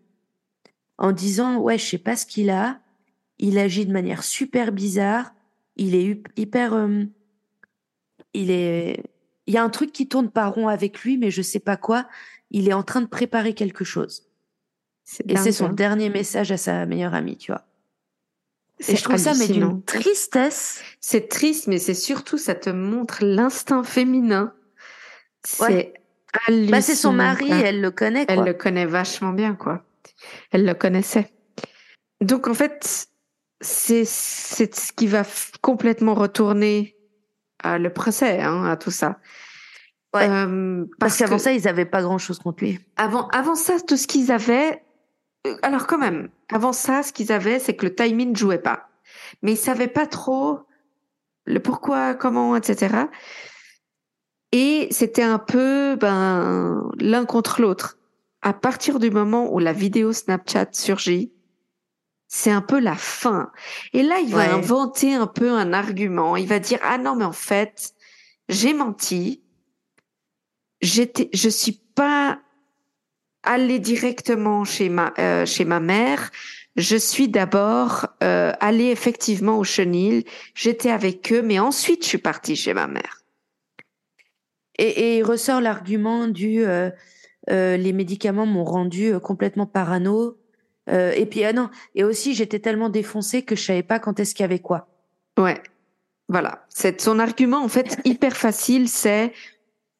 en 0.97 1.11
disant 1.11 1.57
ouais, 1.57 1.77
je 1.77 1.85
sais 1.85 1.97
pas 1.97 2.15
ce 2.15 2.25
qu'il 2.25 2.49
a, 2.49 2.79
il 3.39 3.57
agit 3.57 3.85
de 3.85 3.91
manière 3.91 4.23
super 4.23 4.71
bizarre, 4.71 5.33
il 5.75 5.95
est 5.95 6.23
hyper, 6.37 6.73
euh, 6.73 7.03
il 8.33 8.51
est, 8.51 9.03
il 9.47 9.53
y 9.53 9.57
a 9.57 9.63
un 9.63 9.69
truc 9.69 9.91
qui 9.91 10.07
tourne 10.07 10.29
pas 10.29 10.47
rond 10.47 10.67
avec 10.67 11.01
lui, 11.01 11.17
mais 11.17 11.31
je 11.31 11.41
sais 11.41 11.59
pas 11.59 11.77
quoi. 11.77 12.07
Il 12.51 12.69
est 12.69 12.73
en 12.73 12.83
train 12.83 13.01
de 13.01 13.07
préparer 13.07 13.53
quelque 13.53 13.83
chose. 13.83 14.29
Et 15.27 15.35
c'est 15.35 15.51
son 15.51 15.65
hein. 15.65 15.73
dernier 15.73 16.09
message 16.09 16.51
à 16.51 16.57
sa 16.57 16.85
meilleure 16.85 17.13
amie, 17.13 17.35
tu 17.35 17.51
vois. 17.51 17.65
Et 18.79 18.83
C'est 18.83 18.95
je 18.95 19.03
trouve 19.03 19.17
ça 19.17 19.33
mais 19.37 19.47
d'une 19.47 19.81
tristesse. 19.83 20.81
C'est 20.99 21.29
triste, 21.29 21.67
mais 21.67 21.77
c'est 21.77 21.93
surtout, 21.93 22.37
ça 22.37 22.55
te 22.55 22.69
montre 22.69 23.23
l'instinct 23.23 23.83
féminin. 23.83 24.53
C'est 25.45 25.63
Ouais. 25.63 25.93
hallucinant. 26.47 26.71
Bah, 26.71 26.81
c'est 26.81 26.95
son 26.95 27.13
mari, 27.13 27.47
quoi. 27.47 27.57
elle 27.57 27.81
le 27.81 27.91
connaît, 27.91 28.25
quoi. 28.25 28.35
Elle 28.35 28.43
le 28.43 28.53
connaît 28.53 28.85
vachement 28.85 29.31
bien, 29.31 29.55
quoi. 29.55 29.83
Elle 30.51 30.65
le 30.65 30.73
connaissait. 30.73 31.31
Donc, 32.21 32.47
en 32.47 32.53
fait, 32.53 33.07
c'est 33.61 34.05
c'est 34.05 34.73
ce 34.75 34.91
qui 34.91 35.07
va 35.07 35.23
complètement 35.61 36.13
retourner 36.15 36.95
à 37.63 37.77
le 37.77 37.91
procès, 37.91 38.41
hein, 38.41 38.65
à 38.65 38.75
tout 38.77 38.91
ça. 38.91 39.19
Ouais. 40.13 40.27
Euh, 40.29 40.85
Parce 40.99 41.17
qu'avant 41.17 41.39
ça, 41.39 41.53
ils 41.53 41.67
avaient 41.67 41.85
pas 41.85 42.01
grand 42.01 42.17
chose 42.17 42.39
contre 42.39 42.63
lui. 42.63 42.79
avant, 42.97 43.27
avant 43.29 43.55
ça, 43.55 43.79
tout 43.87 43.97
ce 43.97 44.07
qu'ils 44.07 44.31
avaient. 44.31 44.83
Euh, 45.47 45.55
Alors, 45.61 45.87
quand 45.87 45.97
même, 45.97 46.29
avant 46.49 46.73
ça, 46.73 47.03
ce 47.03 47.13
qu'ils 47.13 47.31
avaient, 47.31 47.59
c'est 47.59 47.75
que 47.75 47.85
le 47.85 47.95
timing 47.95 48.31
ne 48.31 48.35
jouait 48.35 48.61
pas. 48.61 48.89
Mais 49.41 49.53
ils 49.53 49.57
savaient 49.57 49.87
pas 49.87 50.07
trop 50.07 50.59
le 51.45 51.59
pourquoi, 51.59 52.13
comment, 52.13 52.55
etc. 52.55 52.95
Et 54.51 54.87
c'était 54.91 55.23
un 55.23 55.39
peu 55.39 55.95
ben, 55.95 56.89
l'un 56.99 57.25
contre 57.25 57.61
l'autre. 57.61 57.97
À 58.41 58.53
partir 58.53 58.99
du 58.99 59.09
moment 59.09 59.53
où 59.53 59.59
la 59.59 59.73
vidéo 59.73 60.13
Snapchat 60.13 60.67
surgit, 60.73 61.31
c'est 62.27 62.51
un 62.51 62.61
peu 62.61 62.79
la 62.79 62.95
fin. 62.95 63.51
Et 63.93 64.03
là, 64.03 64.19
il 64.19 64.33
va 64.33 64.53
inventer 64.53 65.13
un 65.13 65.27
peu 65.27 65.51
un 65.51 65.71
argument. 65.73 66.35
Il 66.35 66.47
va 66.47 66.59
dire 66.59 66.79
ah 66.83 66.97
non 66.97 67.15
mais 67.15 67.25
en 67.25 67.31
fait 67.31 67.93
j'ai 68.49 68.73
menti. 68.73 69.43
J'étais, 70.81 71.29
je 71.33 71.49
suis 71.49 71.81
pas 71.95 72.39
allée 73.43 73.79
directement 73.79 74.63
chez 74.65 74.89
ma 74.89 75.13
euh, 75.19 75.45
chez 75.45 75.65
ma 75.65 75.79
mère. 75.79 76.31
Je 76.75 76.95
suis 76.95 77.27
d'abord 77.27 78.07
euh, 78.23 78.51
allée 78.59 78.89
effectivement 78.89 79.59
au 79.59 79.63
chenil. 79.63 80.23
J'étais 80.55 80.89
avec 80.89 81.31
eux, 81.31 81.43
mais 81.43 81.59
ensuite 81.59 82.03
je 82.03 82.09
suis 82.09 82.17
partie 82.17 82.55
chez 82.55 82.73
ma 82.73 82.87
mère. 82.87 83.21
Et, 84.79 84.87
et 84.87 85.17
il 85.19 85.23
ressort 85.23 85.61
l'argument 85.61 86.27
du 86.27 86.65
euh, 86.65 86.89
euh, 87.51 87.77
les 87.77 87.93
médicaments 87.93 88.47
m'ont 88.47 88.63
rendu 88.63 89.13
complètement 89.19 89.67
parano. 89.67 90.37
Et 90.91 91.25
puis 91.25 91.45
ah 91.45 91.53
non, 91.53 91.69
et 91.95 92.03
aussi 92.03 92.33
j'étais 92.33 92.59
tellement 92.59 92.89
défoncée 92.89 93.43
que 93.43 93.55
je 93.55 93.63
savais 93.63 93.83
pas 93.83 93.99
quand 93.99 94.19
est-ce 94.19 94.35
qu'il 94.35 94.43
y 94.43 94.45
avait 94.45 94.59
quoi. 94.59 94.89
Ouais, 95.37 95.61
voilà. 96.27 96.65
C'est 96.67 96.99
son 96.99 97.19
argument 97.19 97.63
en 97.63 97.69
fait 97.69 98.01
hyper 98.03 98.35
facile, 98.35 98.89
c'est 98.89 99.31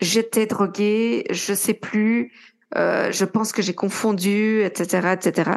j'étais 0.01 0.45
droguée, 0.45 1.25
je 1.29 1.53
sais 1.53 1.73
plus, 1.73 2.33
euh, 2.76 3.11
je 3.11 3.26
pense 3.26 3.51
que 3.51 3.61
j'ai 3.61 3.74
confondu, 3.74 4.63
etc., 4.63 5.13
etc. 5.13 5.51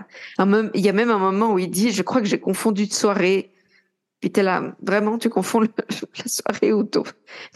Il 0.74 0.80
y 0.80 0.88
a 0.88 0.92
même 0.92 1.10
un 1.10 1.18
moment 1.18 1.52
où 1.52 1.58
il 1.58 1.70
dit, 1.70 1.90
je 1.90 2.02
crois 2.02 2.20
que 2.20 2.26
j'ai 2.26 2.40
confondu 2.40 2.86
de 2.86 2.92
soirée. 2.92 3.52
Puis 4.20 4.32
t'es 4.32 4.42
là, 4.42 4.74
vraiment, 4.82 5.18
tu 5.18 5.28
confonds 5.28 5.60
le, 5.60 5.68
la 6.18 6.24
soirée 6.26 6.72
où 6.72 6.88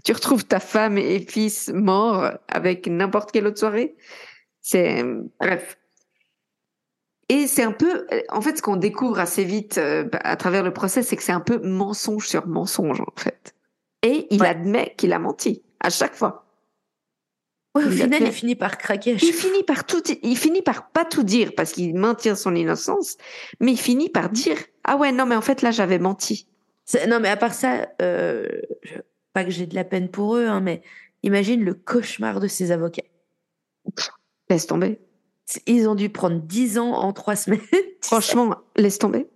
tu 0.04 0.12
retrouves 0.12 0.44
ta 0.44 0.60
femme 0.60 0.98
et 0.98 1.20
fils 1.20 1.70
morts 1.74 2.30
avec 2.48 2.86
n'importe 2.86 3.32
quelle 3.32 3.46
autre 3.46 3.58
soirée. 3.58 3.96
C'est 4.60 5.04
bref. 5.40 5.78
Et 7.30 7.46
c'est 7.46 7.62
un 7.62 7.72
peu, 7.72 8.06
en 8.30 8.40
fait, 8.40 8.58
ce 8.58 8.62
qu'on 8.62 8.74
découvre 8.74 9.20
assez 9.20 9.44
vite 9.44 9.78
euh, 9.78 10.08
à 10.24 10.36
travers 10.36 10.64
le 10.64 10.72
procès, 10.72 11.04
c'est 11.04 11.16
que 11.16 11.22
c'est 11.22 11.30
un 11.30 11.40
peu 11.40 11.60
mensonge 11.62 12.26
sur 12.26 12.48
mensonge, 12.48 13.00
en 13.00 13.12
fait. 13.20 13.54
Et 14.02 14.26
il 14.30 14.44
admet 14.44 14.94
qu'il 14.96 15.12
a 15.12 15.20
menti 15.20 15.62
à 15.78 15.90
chaque 15.90 16.14
fois. 16.14 16.49
Ouais, 17.74 17.84
au 17.84 17.90
final, 17.90 18.22
il 18.22 18.32
finit 18.32 18.56
par 18.56 18.78
craquer. 18.78 19.12
Il 19.12 19.32
finit 19.32 19.62
par 19.62 19.86
tout, 19.86 20.02
il 20.22 20.36
finit 20.36 20.62
par 20.62 20.90
pas 20.90 21.04
tout 21.04 21.22
dire 21.22 21.52
parce 21.56 21.72
qu'il 21.72 21.94
maintient 21.94 22.34
son 22.34 22.56
innocence, 22.56 23.16
mais 23.60 23.72
il 23.72 23.78
finit 23.78 24.08
par 24.08 24.28
dire 24.28 24.56
ah 24.82 24.96
ouais 24.96 25.12
non 25.12 25.24
mais 25.24 25.36
en 25.36 25.40
fait 25.40 25.62
là 25.62 25.70
j'avais 25.70 26.00
menti. 26.00 26.48
Non 27.08 27.20
mais 27.20 27.28
à 27.28 27.36
part 27.36 27.54
ça, 27.54 27.88
euh, 28.02 28.48
pas 29.32 29.44
que 29.44 29.50
j'ai 29.50 29.66
de 29.66 29.76
la 29.76 29.84
peine 29.84 30.08
pour 30.08 30.36
eux, 30.36 30.46
hein, 30.46 30.60
mais 30.60 30.82
imagine 31.22 31.62
le 31.62 31.74
cauchemar 31.74 32.40
de 32.40 32.48
ces 32.48 32.72
avocats. 32.72 33.04
Laisse 34.48 34.66
tomber. 34.66 34.98
Ils 35.66 35.88
ont 35.88 35.94
dû 35.94 36.08
prendre 36.10 36.40
10 36.40 36.78
ans 36.78 36.92
en 36.92 37.12
3 37.12 37.36
semaines. 37.36 37.60
Franchement, 38.02 38.56
laisse 38.76 38.98
tomber. 38.98 39.28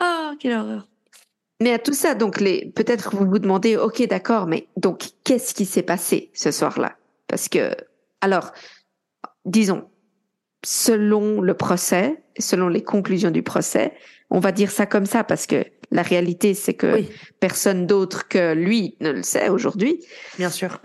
Ah, 0.00 0.30
oh, 0.32 0.36
quelle 0.38 0.56
horreur. 0.56 0.88
Mais 1.60 1.72
à 1.72 1.78
tout 1.78 1.92
ça, 1.92 2.14
donc 2.14 2.40
les, 2.40 2.72
peut-être 2.74 3.14
vous 3.14 3.26
vous 3.26 3.38
demandez, 3.38 3.76
ok, 3.76 4.06
d'accord, 4.08 4.46
mais 4.46 4.68
donc 4.76 5.10
qu'est-ce 5.24 5.54
qui 5.54 5.66
s'est 5.66 5.82
passé 5.82 6.30
ce 6.34 6.50
soir-là? 6.50 6.96
Parce 7.34 7.48
que, 7.48 7.74
alors, 8.20 8.52
disons, 9.44 9.90
selon 10.64 11.40
le 11.40 11.54
procès, 11.54 12.22
selon 12.38 12.68
les 12.68 12.84
conclusions 12.84 13.32
du 13.32 13.42
procès, 13.42 13.92
on 14.30 14.38
va 14.38 14.52
dire 14.52 14.70
ça 14.70 14.86
comme 14.86 15.04
ça 15.04 15.24
parce 15.24 15.48
que 15.48 15.64
la 15.90 16.02
réalité, 16.02 16.54
c'est 16.54 16.74
que 16.74 17.02
personne 17.40 17.88
d'autre 17.88 18.28
que 18.28 18.54
lui 18.54 18.96
ne 19.00 19.10
le 19.10 19.24
sait 19.24 19.48
aujourd'hui. 19.48 20.00
Bien 20.38 20.48
sûr. 20.48 20.80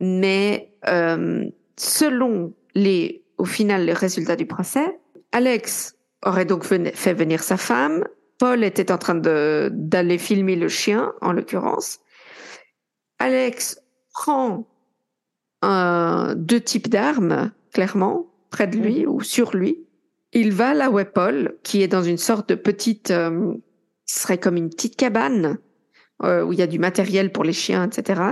Mais 0.00 0.74
euh, 0.88 1.44
selon 1.76 2.52
les, 2.74 3.24
au 3.38 3.44
final, 3.44 3.84
les 3.84 3.92
résultats 3.92 4.34
du 4.34 4.46
procès, 4.46 4.98
Alex 5.30 5.94
aurait 6.24 6.46
donc 6.46 6.64
fait 6.64 7.14
venir 7.14 7.44
sa 7.44 7.56
femme. 7.56 8.04
Paul 8.40 8.64
était 8.64 8.90
en 8.90 8.98
train 8.98 9.14
de 9.14 9.70
d'aller 9.72 10.18
filmer 10.18 10.56
le 10.56 10.66
chien, 10.66 11.12
en 11.20 11.32
l'occurrence. 11.32 12.00
Alex 13.20 13.80
prend 14.12 14.66
deux 16.36 16.60
types 16.60 16.88
d'armes, 16.88 17.50
clairement, 17.72 18.26
près 18.50 18.66
de 18.66 18.76
lui 18.78 19.06
ou 19.06 19.20
sur 19.20 19.56
lui. 19.56 19.86
Il 20.32 20.52
va 20.52 20.74
là 20.74 20.90
où 20.90 20.98
est 20.98 21.04
Paul, 21.04 21.56
qui 21.62 21.82
est 21.82 21.88
dans 21.88 22.02
une 22.02 22.18
sorte 22.18 22.48
de 22.48 22.54
petite, 22.54 23.10
euh, 23.10 23.54
ce 24.06 24.20
serait 24.20 24.38
comme 24.38 24.56
une 24.56 24.70
petite 24.70 24.96
cabane 24.96 25.58
euh, 26.22 26.42
où 26.42 26.52
il 26.52 26.58
y 26.58 26.62
a 26.62 26.66
du 26.66 26.78
matériel 26.78 27.32
pour 27.32 27.44
les 27.44 27.52
chiens, 27.52 27.88
etc. 27.88 28.22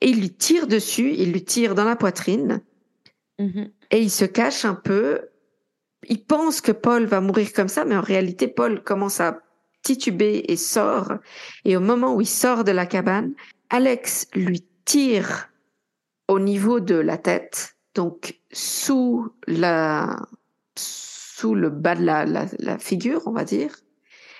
Et 0.00 0.08
il 0.08 0.20
lui 0.20 0.30
tire 0.30 0.66
dessus, 0.66 1.12
il 1.16 1.32
lui 1.32 1.44
tire 1.44 1.74
dans 1.74 1.84
la 1.84 1.96
poitrine, 1.96 2.62
mm-hmm. 3.38 3.70
et 3.90 4.00
il 4.00 4.10
se 4.10 4.24
cache 4.24 4.64
un 4.64 4.74
peu. 4.74 5.20
Il 6.08 6.24
pense 6.24 6.60
que 6.60 6.72
Paul 6.72 7.06
va 7.06 7.20
mourir 7.20 7.52
comme 7.52 7.68
ça, 7.68 7.84
mais 7.84 7.96
en 7.96 8.00
réalité, 8.00 8.48
Paul 8.48 8.82
commence 8.82 9.20
à 9.20 9.40
tituber 9.82 10.44
et 10.48 10.56
sort. 10.56 11.12
Et 11.64 11.76
au 11.76 11.80
moment 11.80 12.14
où 12.14 12.20
il 12.20 12.26
sort 12.26 12.64
de 12.64 12.72
la 12.72 12.86
cabane, 12.86 13.34
Alex 13.70 14.28
lui 14.34 14.64
tire 14.84 15.51
au 16.28 16.38
niveau 16.38 16.80
de 16.80 16.94
la 16.94 17.18
tête, 17.18 17.76
donc 17.94 18.40
sous 18.52 19.32
la 19.46 20.18
sous 20.76 21.54
le 21.54 21.70
bas 21.70 21.94
de 21.94 22.04
la, 22.04 22.24
la, 22.24 22.46
la 22.58 22.78
figure, 22.78 23.22
on 23.26 23.32
va 23.32 23.44
dire. 23.44 23.74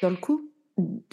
Dans 0.00 0.10
le 0.10 0.16
cou? 0.16 0.48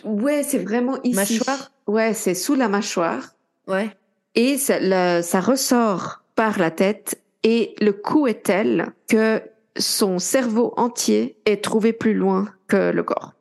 Ouais, 0.03 0.43
c'est 0.43 0.59
vraiment 0.59 1.01
ici. 1.03 1.15
Mâchoire? 1.15 1.71
Ouais, 1.87 2.13
c'est 2.13 2.35
sous 2.35 2.55
la 2.55 2.69
mâchoire. 2.69 3.33
Ouais. 3.67 3.89
Et 4.35 4.57
ça, 4.57 5.23
ça 5.23 5.39
ressort 5.41 6.23
par 6.35 6.59
la 6.59 6.71
tête 6.71 7.21
et 7.43 7.75
le 7.81 7.91
coup 7.91 8.27
est 8.27 8.43
tel 8.43 8.93
que 9.07 9.41
son 9.77 10.19
cerveau 10.19 10.73
entier 10.77 11.39
est 11.45 11.63
trouvé 11.63 11.93
plus 11.93 12.13
loin 12.13 12.53
que 12.67 12.91
le 12.91 13.03
corps. 13.03 13.33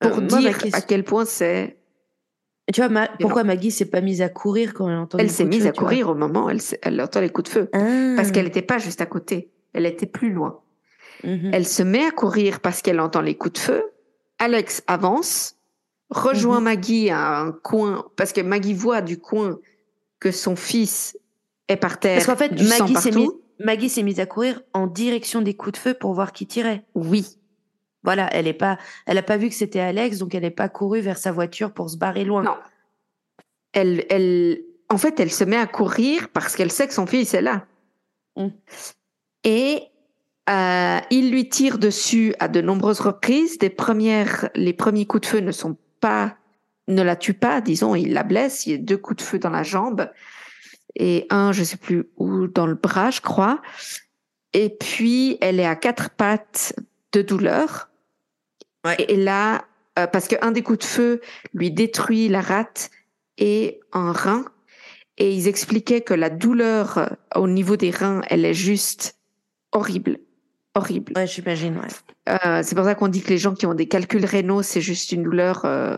Pour 0.00 0.18
euh, 0.18 0.20
dire 0.20 0.58
à 0.72 0.80
quel 0.82 1.04
point 1.04 1.24
c'est. 1.24 1.75
Tu 2.72 2.82
vois, 2.82 3.08
pourquoi 3.20 3.44
Maggie 3.44 3.70
s'est 3.70 3.84
pas 3.84 4.00
mise 4.00 4.22
à 4.22 4.28
courir 4.28 4.74
quand 4.74 4.88
elle 4.88 4.96
entend 4.96 5.18
Elle 5.18 5.30
s'est 5.30 5.44
mise 5.44 5.66
à 5.66 5.72
courir 5.72 6.08
au 6.08 6.14
moment 6.14 6.46
où 6.46 6.50
elle, 6.50 6.60
elle 6.82 7.00
entend 7.00 7.20
les 7.20 7.30
coups 7.30 7.48
de 7.48 7.54
feu. 7.54 7.68
Ah. 7.72 8.14
Parce 8.16 8.32
qu'elle 8.32 8.46
n'était 8.46 8.62
pas 8.62 8.78
juste 8.78 9.00
à 9.00 9.06
côté. 9.06 9.50
Elle 9.72 9.86
était 9.86 10.06
plus 10.06 10.32
loin. 10.32 10.60
Mhm. 11.22 11.50
Elle 11.52 11.66
se 11.66 11.82
met 11.82 12.04
à 12.04 12.10
courir 12.10 12.60
parce 12.60 12.82
qu'elle 12.82 13.00
entend 13.00 13.20
les 13.20 13.36
coups 13.36 13.54
de 13.54 13.58
feu. 13.58 13.84
Alex 14.38 14.82
avance, 14.88 15.56
rejoint 16.10 16.58
mhm. 16.58 16.64
Maggie 16.64 17.10
à 17.10 17.38
un 17.38 17.52
coin, 17.52 18.04
parce 18.16 18.32
que 18.32 18.40
Maggie 18.40 18.74
voit 18.74 19.00
du 19.00 19.18
coin 19.18 19.58
que 20.18 20.32
son 20.32 20.56
fils 20.56 21.16
est 21.68 21.76
par 21.76 22.00
terre. 22.00 22.16
Parce 22.16 22.26
qu'en 22.26 22.36
fait, 22.36 22.50
Maggie 22.50 22.96
s'est, 22.96 23.12
mise, 23.12 23.30
Maggie 23.60 23.88
s'est 23.88 24.02
mise 24.02 24.20
à 24.20 24.26
courir 24.26 24.60
en 24.72 24.86
direction 24.86 25.40
des 25.40 25.54
coups 25.54 25.74
de 25.74 25.78
feu 25.78 25.94
pour 25.94 26.14
voir 26.14 26.32
qui 26.32 26.46
tirait. 26.46 26.84
Oui. 26.94 27.38
Voilà, 28.06 28.28
elle 28.32 28.46
est 28.46 28.54
pas, 28.54 28.78
elle 29.04 29.18
a 29.18 29.22
pas 29.22 29.36
vu 29.36 29.50
que 29.50 29.54
c'était 29.54 29.80
Alex, 29.80 30.18
donc 30.18 30.34
elle 30.34 30.42
n'est 30.42 30.50
pas 30.50 30.70
courue 30.70 31.00
vers 31.00 31.18
sa 31.18 31.32
voiture 31.32 31.72
pour 31.72 31.90
se 31.90 31.98
barrer 31.98 32.24
loin. 32.24 32.42
Non. 32.42 32.56
Elle, 33.72 34.06
elle, 34.08 34.62
en 34.88 34.96
fait, 34.96 35.20
elle 35.20 35.30
se 35.30 35.44
met 35.44 35.56
à 35.56 35.66
courir 35.66 36.30
parce 36.30 36.56
qu'elle 36.56 36.72
sait 36.72 36.86
que 36.86 36.94
son 36.94 37.06
fils 37.06 37.34
est 37.34 37.42
là. 37.42 37.66
Mm. 38.36 38.48
Et 39.44 39.82
euh, 40.48 40.98
il 41.10 41.30
lui 41.30 41.48
tire 41.48 41.78
dessus 41.78 42.34
à 42.38 42.48
de 42.48 42.62
nombreuses 42.62 43.00
reprises. 43.00 43.58
Des 43.58 43.70
premières, 43.70 44.48
les 44.54 44.72
premiers 44.72 45.04
coups 45.04 45.22
de 45.22 45.26
feu 45.26 45.40
ne 45.40 45.52
sont 45.52 45.76
pas, 46.00 46.36
ne 46.88 47.02
la 47.02 47.16
tuent 47.16 47.34
pas, 47.34 47.60
disons, 47.60 47.94
il 47.94 48.14
la 48.14 48.22
blesse. 48.22 48.66
Il 48.66 48.70
y 48.72 48.74
a 48.74 48.78
deux 48.78 48.96
coups 48.96 49.18
de 49.18 49.22
feu 49.22 49.38
dans 49.38 49.50
la 49.50 49.62
jambe 49.62 50.08
et 50.98 51.26
un, 51.30 51.52
je 51.52 51.62
sais 51.62 51.76
plus 51.76 52.04
où, 52.16 52.46
dans 52.46 52.66
le 52.66 52.74
bras, 52.74 53.10
je 53.10 53.20
crois. 53.20 53.60
Et 54.52 54.70
puis, 54.70 55.36
elle 55.40 55.60
est 55.60 55.66
à 55.66 55.76
quatre 55.76 56.10
pattes 56.10 56.74
de 57.12 57.22
douleur. 57.22 57.90
Et 58.98 59.16
là, 59.16 59.64
euh, 59.98 60.06
parce 60.06 60.28
qu'un 60.28 60.52
des 60.52 60.62
coups 60.62 60.80
de 60.80 60.84
feu 60.84 61.20
lui 61.54 61.70
détruit 61.70 62.28
la 62.28 62.40
rate 62.40 62.90
et 63.38 63.80
un 63.92 64.12
rein. 64.12 64.44
Et 65.18 65.32
ils 65.32 65.48
expliquaient 65.48 66.02
que 66.02 66.12
la 66.12 66.28
douleur 66.28 66.98
euh, 66.98 67.06
au 67.34 67.48
niveau 67.48 67.76
des 67.76 67.90
reins, 67.90 68.20
elle 68.28 68.44
est 68.44 68.54
juste 68.54 69.16
horrible 69.72 70.18
horrible. 70.76 71.12
Ouais, 71.16 71.26
j'imagine, 71.26 71.78
ouais. 71.78 71.88
Euh, 72.28 72.60
c'est 72.62 72.74
pour 72.74 72.84
ça 72.84 72.94
qu'on 72.94 73.08
dit 73.08 73.22
que 73.22 73.30
les 73.30 73.38
gens 73.38 73.54
qui 73.54 73.66
ont 73.66 73.74
des 73.74 73.88
calculs 73.88 74.24
rénaux, 74.24 74.62
c'est 74.62 74.80
juste 74.80 75.10
une 75.12 75.22
douleur 75.22 75.64
euh, 75.64 75.96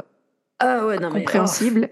ah 0.60 0.86
ouais, 0.86 0.98
non, 0.98 1.10
compréhensible. 1.10 1.90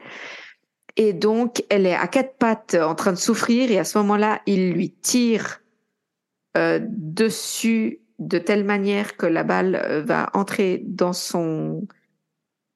Et 0.96 1.12
donc, 1.12 1.64
elle 1.68 1.86
est 1.86 1.94
à 1.94 2.06
quatre 2.06 2.36
pattes 2.38 2.74
en 2.74 2.94
train 2.94 3.12
de 3.12 3.18
souffrir 3.18 3.70
et 3.70 3.78
à 3.78 3.84
ce 3.84 3.98
moment-là, 3.98 4.40
il 4.46 4.72
lui 4.72 4.90
tire 4.90 5.60
euh, 6.56 6.80
dessus 6.82 8.00
de 8.18 8.38
telle 8.38 8.64
manière 8.64 9.16
que 9.16 9.26
la 9.26 9.44
balle 9.44 10.02
va 10.06 10.30
entrer 10.34 10.82
dans 10.86 11.12
son 11.12 11.86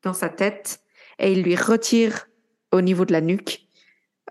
dans 0.02 0.12
sa 0.12 0.28
tête 0.28 0.80
et 1.18 1.32
il 1.32 1.42
lui 1.42 1.56
retire 1.56 2.28
au 2.72 2.80
niveau 2.80 3.04
de 3.04 3.12
la 3.12 3.20
nuque. 3.20 3.66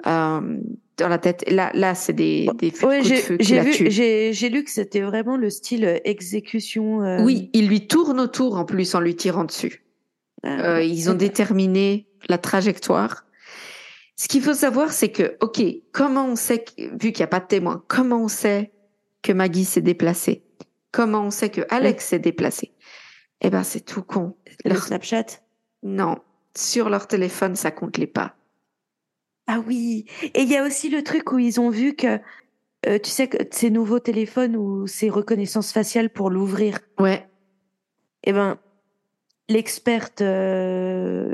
Euh, 0.07 0.59
dans 0.99 1.07
la 1.07 1.17
tête. 1.17 1.49
Là, 1.49 1.71
là, 1.73 1.95
c'est 1.95 2.13
des, 2.13 2.49
des 2.57 2.71
ouais, 2.83 2.99
coups 2.99 3.09
de 3.09 3.15
feu 3.15 3.37
J'ai 3.39 3.61
vu, 3.61 3.91
j'ai 4.33 4.49
lu 4.49 4.63
que 4.63 4.69
c'était 4.69 5.01
vraiment 5.01 5.37
le 5.37 5.49
style 5.49 5.85
euh, 5.85 5.97
exécution. 6.03 7.03
Euh... 7.03 7.23
Oui, 7.23 7.49
il 7.53 7.67
lui 7.67 7.87
tourne 7.87 8.19
autour 8.19 8.57
en 8.57 8.65
plus 8.65 8.93
en 8.95 8.99
lui 8.99 9.15
tirant 9.15 9.45
dessus. 9.45 9.85
Ah, 10.43 10.75
euh, 10.75 10.83
ils 10.83 11.09
ont 11.09 11.15
déterminé 11.15 12.07
la 12.27 12.37
trajectoire. 12.37 13.25
Ce 14.15 14.27
qu'il 14.27 14.41
faut 14.41 14.53
savoir, 14.53 14.91
c'est 14.91 15.09
que, 15.09 15.37
OK, 15.41 15.61
comment 15.91 16.25
on 16.25 16.35
sait, 16.35 16.65
vu 16.77 17.11
qu'il 17.11 17.21
n'y 17.21 17.23
a 17.23 17.27
pas 17.27 17.39
de 17.39 17.47
témoin, 17.47 17.83
comment 17.87 18.23
on 18.23 18.27
sait 18.27 18.71
que 19.21 19.31
Maggie 19.31 19.65
s'est 19.65 19.81
déplacée? 19.81 20.43
Comment 20.91 21.21
on 21.21 21.31
sait 21.31 21.49
que 21.49 21.61
Alex 21.69 22.05
s'est 22.05 22.19
déplacé 22.19 22.73
Eh 23.41 23.49
ben, 23.49 23.63
c'est 23.63 23.81
tout 23.81 24.03
con. 24.03 24.35
Le 24.65 24.75
Snapchat? 24.75 25.25
Non, 25.83 26.17
sur 26.55 26.89
leur 26.89 27.07
téléphone, 27.07 27.55
ça 27.55 27.71
compte 27.71 27.97
les 27.97 28.07
pas. 28.07 28.35
Ah 29.47 29.61
oui, 29.65 30.05
et 30.21 30.41
il 30.41 30.49
y 30.49 30.57
a 30.57 30.63
aussi 30.63 30.89
le 30.89 31.03
truc 31.03 31.31
où 31.31 31.39
ils 31.39 31.59
ont 31.59 31.69
vu 31.69 31.95
que, 31.95 32.19
euh, 32.85 32.99
tu 32.99 33.09
sais, 33.09 33.27
que 33.27 33.37
ces 33.49 33.71
nouveaux 33.71 33.99
téléphones 33.99 34.55
ou 34.55 34.85
ces 34.85 35.09
reconnaissances 35.09 35.71
faciales 35.71 36.11
pour 36.11 36.29
l'ouvrir. 36.29 36.79
Ouais. 36.99 37.27
Eh 38.23 38.31
ben, 38.31 38.59
l'experte, 39.47 40.21
euh, 40.21 41.33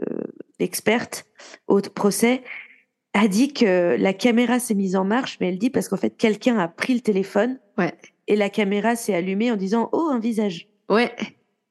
l'experte 0.60 1.26
au 1.68 1.82
procès 1.82 2.44
a 3.14 3.27
dit 3.27 3.53
que 3.53 3.98
la 3.99 4.14
caméra 4.14 4.60
s'est 4.60 4.76
mise 4.76 4.95
en 4.95 5.03
marche, 5.03 5.38
mais 5.41 5.49
elle 5.49 5.57
dit 5.57 5.69
parce 5.69 5.90
qu'en 5.90 5.98
fait, 5.98 6.11
quelqu'un 6.11 6.57
a 6.57 6.68
pris 6.68 6.94
le 6.94 7.02
téléphone. 7.02 7.60
Ouais. 7.77 7.94
Et 8.27 8.35
la 8.35 8.49
caméra 8.49 8.95
s'est 8.95 9.14
allumée 9.14 9.52
en 9.52 9.56
disant, 9.56 9.89
oh, 9.91 10.10
un 10.11 10.19
visage. 10.19 10.68
Ouais. 10.89 11.11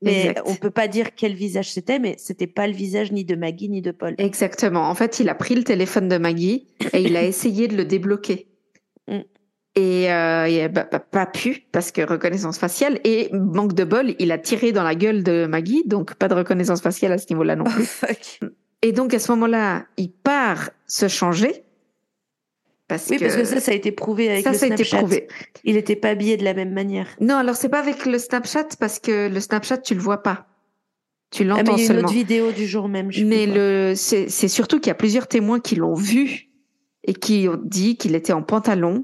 Mais 0.03 0.35
on 0.45 0.55
peut 0.55 0.71
pas 0.71 0.87
dire 0.87 1.15
quel 1.15 1.35
visage 1.35 1.73
c'était, 1.73 1.99
mais 1.99 2.17
c'était 2.19 2.47
pas 2.47 2.67
le 2.67 2.75
visage 2.75 3.11
ni 3.11 3.25
de 3.25 3.37
Maggie 3.37 3.69
ni 3.69 3.81
de 3.81 3.91
Paul. 3.91 4.15
Exactement. 4.19 4.89
En 4.89 4.95
fait, 4.95 5.19
il 5.19 5.29
a 5.29 5.35
pris 5.35 5.55
le 5.55 5.65
téléphone 5.65 6.09
de 6.09 6.19
Maggie 6.19 6.67
et 6.93 7.01
il 7.01 7.17
a 7.17 7.23
essayé 7.25 7.69
de 7.69 7.77
le 7.77 7.85
débloquer. 7.85 8.49
Mm. 9.09 9.21
Et 9.77 10.13
euh, 10.13 10.47
il 10.49 10.59
n'a 10.59 10.69
pas 10.69 11.27
pu 11.27 11.67
parce 11.73 11.91
que 11.91 12.03
reconnaissance 12.03 12.59
faciale 12.59 13.01
et 13.03 13.29
manque 13.33 13.73
de 13.73 13.83
bol, 13.83 14.15
il 14.21 14.31
a 14.31 14.39
tiré 14.39 14.71
dans 14.71 14.85
la 14.85 14.95
gueule 14.95 15.25
de 15.25 15.47
Maggie, 15.47 15.83
donc 15.87 16.15
pas 16.15 16.29
de 16.29 16.35
reconnaissance 16.35 16.81
faciale 16.81 17.13
à 17.13 17.19
ce 17.19 17.27
niveau-là 17.31 17.57
non 17.57 17.65
plus. 17.65 17.89
Oh, 18.43 18.47
et 18.83 18.93
donc 18.93 19.15
à 19.15 19.19
ce 19.19 19.33
moment-là, 19.33 19.87
il 19.97 20.13
part 20.13 20.69
se 20.87 21.09
changer. 21.09 21.64
Parce 22.87 23.09
oui, 23.09 23.19
parce 23.19 23.37
que 23.37 23.45
ça, 23.45 23.61
ça 23.61 23.73
a 23.73 23.75
été 23.75 23.93
prouvé 23.93 24.31
avec 24.31 24.45
ça, 24.45 24.53
le 24.53 24.59
ça 24.59 24.67
Snapchat. 24.67 24.97
A 24.97 24.99
été 24.99 24.99
prouvé. 24.99 25.29
Il 25.65 25.75
n'était 25.77 25.97
pas 25.97 26.11
habillé 26.11 26.37
de 26.37 26.45
la 26.45 26.53
même 26.53 26.73
manière. 26.73 27.09
Non, 27.21 27.37
alors 27.37 27.57
c'est 27.57 27.71
pas 27.71 27.81
avec 27.81 28.05
le 28.05 28.19
Snapchat 28.19 28.69
parce 28.79 28.99
que 28.99 29.29
le 29.29 29.41
Snapchat, 29.41 29.79
tu 29.79 29.95
le 29.95 30.01
vois 30.01 30.23
pas. 30.23 30.47
Tu 31.31 31.45
l'entends 31.45 31.73
ah, 31.73 31.77
mais 31.77 31.83
il 31.83 31.87
y 31.87 31.91
a 31.91 31.93
une 31.95 32.01
autre 32.01 32.13
vidéo 32.13 32.53
du 32.53 32.67
jour 32.67 32.89
même. 32.89 33.11
Je 33.11 33.25
mais 33.25 33.47
le, 33.47 33.95
c'est 33.97 34.29
surtout 34.49 34.79
qu'il 34.79 34.89
y 34.89 34.91
a 34.91 34.95
plusieurs 34.95 35.27
témoins 35.27 35.61
qui 35.61 35.77
l'ont 35.77 35.95
vu 35.95 36.51
et 37.05 37.15
qui 37.15 37.49
ont 37.49 37.61
dit 37.63 37.97
qu'il 37.97 38.15
était 38.15 38.33
en 38.33 38.43
pantalon. 38.43 39.03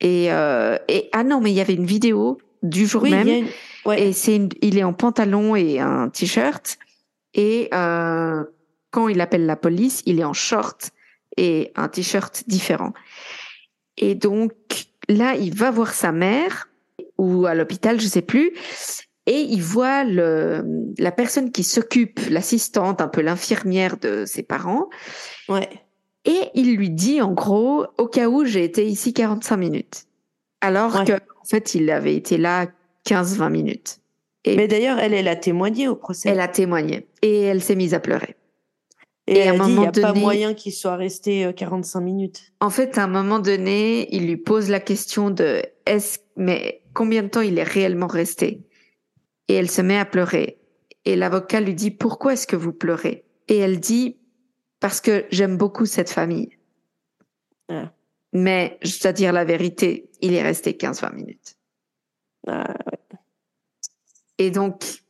Et, 0.00 0.32
euh, 0.32 0.76
et 0.88 1.08
ah 1.12 1.24
non, 1.24 1.40
mais 1.40 1.52
il 1.52 1.56
y 1.56 1.60
avait 1.60 1.74
une 1.74 1.86
vidéo 1.86 2.38
du 2.62 2.86
jour 2.86 3.04
même. 3.04 3.28
Une... 3.28 3.46
Ouais. 3.86 4.08
Et 4.08 4.12
c'est 4.12 4.48
il 4.60 4.76
est 4.76 4.84
en 4.84 4.92
pantalon 4.92 5.54
et 5.54 5.78
un 5.78 6.08
t-shirt. 6.08 6.78
Et 7.32 7.68
euh, 7.72 8.44
quand 8.90 9.08
il 9.08 9.20
appelle 9.20 9.46
la 9.46 9.56
police, 9.56 10.02
il 10.04 10.20
est 10.20 10.24
en 10.24 10.32
short 10.32 10.90
et 11.36 11.72
un 11.76 11.88
t-shirt 11.88 12.44
différent. 12.46 12.92
Et 13.96 14.14
donc 14.14 14.52
là, 15.08 15.34
il 15.34 15.54
va 15.54 15.70
voir 15.70 15.92
sa 15.92 16.12
mère 16.12 16.68
ou 17.18 17.46
à 17.46 17.54
l'hôpital, 17.54 18.00
je 18.00 18.06
sais 18.06 18.22
plus, 18.22 18.52
et 19.26 19.40
il 19.40 19.62
voit 19.62 20.04
le, 20.04 20.64
la 20.98 21.10
personne 21.10 21.50
qui 21.50 21.64
s'occupe, 21.64 22.20
l'assistante, 22.30 23.00
un 23.00 23.08
peu 23.08 23.22
l'infirmière 23.22 23.96
de 23.96 24.24
ses 24.24 24.42
parents. 24.42 24.88
Ouais. 25.48 25.68
Et 26.24 26.40
il 26.54 26.76
lui 26.76 26.90
dit 26.90 27.20
en 27.20 27.32
gros, 27.32 27.86
au 27.98 28.06
cas 28.06 28.28
où 28.28 28.44
j'ai 28.44 28.64
été 28.64 28.86
ici 28.86 29.12
45 29.12 29.56
minutes. 29.56 30.04
Alors 30.60 31.04
que 31.04 31.12
en 31.12 31.44
fait, 31.44 31.74
il 31.74 31.90
avait 31.90 32.14
été 32.14 32.38
là 32.38 32.66
15-20 33.06 33.50
minutes. 33.50 33.98
Et 34.44 34.56
Mais 34.56 34.68
d'ailleurs, 34.68 34.98
elle, 34.98 35.14
elle 35.14 35.28
a 35.28 35.36
témoigné 35.36 35.88
au 35.88 35.96
procès. 35.96 36.28
Elle 36.28 36.40
a 36.40 36.48
témoigné 36.48 37.06
et 37.22 37.42
elle 37.42 37.62
s'est 37.62 37.74
mise 37.74 37.94
à 37.94 38.00
pleurer. 38.00 38.36
Et, 39.26 39.42
à 39.42 39.50
un 39.50 39.56
moment 39.56 39.68
il 39.68 39.80
n'y 39.80 39.86
a 39.86 40.12
pas 40.12 40.14
moyen 40.14 40.54
qu'il 40.54 40.72
soit 40.72 40.96
resté 40.96 41.52
45 41.56 41.98
euh, 41.98 42.02
minutes. 42.02 42.52
En 42.60 42.70
fait, 42.70 42.96
à 42.96 43.04
un 43.04 43.08
moment 43.08 43.40
donné, 43.40 44.14
il 44.14 44.26
lui 44.26 44.36
pose 44.36 44.70
la 44.70 44.78
question 44.78 45.30
de 45.30 45.62
est-ce 45.84 46.18
mais 46.36 46.82
combien 46.94 47.22
de 47.22 47.28
temps 47.28 47.40
il 47.40 47.58
est 47.58 47.64
réellement 47.64 48.06
resté? 48.06 48.62
Et 49.48 49.54
elle 49.54 49.70
se 49.70 49.82
met 49.82 49.98
à 49.98 50.04
pleurer. 50.04 50.58
Et 51.04 51.16
l'avocat 51.16 51.60
lui 51.60 51.74
dit 51.74 51.90
pourquoi 51.90 52.34
est-ce 52.34 52.46
que 52.46 52.56
vous 52.56 52.72
pleurez? 52.72 53.24
Et 53.48 53.56
elle 53.58 53.80
dit 53.80 54.18
parce 54.80 55.00
que 55.00 55.26
j'aime 55.30 55.56
beaucoup 55.56 55.86
cette 55.86 56.10
famille. 56.10 56.50
Ah. 57.68 57.92
Mais 58.32 58.78
je 58.82 59.00
dois 59.00 59.12
dire 59.12 59.32
la 59.32 59.44
vérité, 59.44 60.10
il 60.20 60.34
est 60.34 60.42
resté 60.42 60.72
15-20 60.72 61.14
minutes. 61.14 61.56
Ah, 62.46 62.74
ouais. 62.86 63.18
Et 64.38 64.50
donc, 64.50 65.05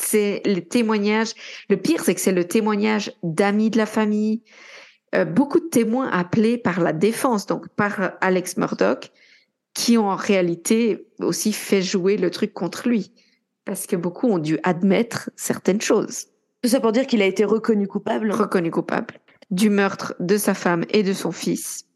c'est 0.00 0.42
le 0.44 0.60
témoignage. 0.60 1.32
Le 1.68 1.76
pire, 1.76 2.02
c'est 2.04 2.14
que 2.14 2.20
c'est 2.20 2.32
le 2.32 2.46
témoignage 2.46 3.12
d'amis 3.22 3.70
de 3.70 3.78
la 3.78 3.86
famille, 3.86 4.42
euh, 5.14 5.24
beaucoup 5.24 5.60
de 5.60 5.68
témoins 5.68 6.08
appelés 6.10 6.58
par 6.58 6.80
la 6.80 6.92
défense, 6.92 7.46
donc 7.46 7.68
par 7.68 8.12
Alex 8.20 8.56
Murdoch, 8.56 9.10
qui 9.74 9.98
ont 9.98 10.08
en 10.08 10.16
réalité 10.16 11.06
aussi 11.20 11.52
fait 11.52 11.82
jouer 11.82 12.16
le 12.16 12.30
truc 12.30 12.52
contre 12.52 12.88
lui, 12.88 13.12
parce 13.64 13.86
que 13.86 13.96
beaucoup 13.96 14.28
ont 14.28 14.38
dû 14.38 14.58
admettre 14.62 15.30
certaines 15.36 15.80
choses. 15.80 16.26
Tout 16.62 16.70
ça 16.70 16.80
pour 16.80 16.92
dire 16.92 17.06
qu'il 17.06 17.22
a 17.22 17.26
été 17.26 17.44
reconnu 17.44 17.86
coupable. 17.86 18.32
Reconnu 18.32 18.70
coupable 18.70 19.14
du 19.50 19.70
meurtre 19.70 20.14
de 20.20 20.36
sa 20.36 20.54
femme 20.54 20.84
et 20.90 21.02
de 21.02 21.12
son 21.12 21.32
fils. 21.32 21.87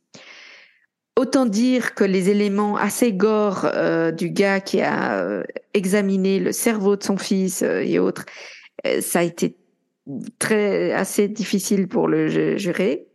Autant 1.20 1.44
dire 1.44 1.94
que 1.94 2.04
les 2.04 2.30
éléments 2.30 2.76
assez 2.76 3.12
gore 3.12 3.66
euh, 3.66 4.12
du 4.12 4.30
gars 4.30 4.60
qui 4.60 4.80
a 4.80 5.20
euh, 5.20 5.42
examiné 5.74 6.40
le 6.40 6.52
cerveau 6.52 6.96
de 6.96 7.02
son 7.02 7.18
fils 7.18 7.62
euh, 7.62 7.82
et 7.82 7.98
autres, 7.98 8.24
ça 9.00 9.20
a 9.20 9.22
été 9.22 9.56
très 10.38 10.92
assez 10.92 11.28
difficile 11.28 11.86
pour 11.86 12.08
le 12.08 12.56
jurer. 12.56 13.06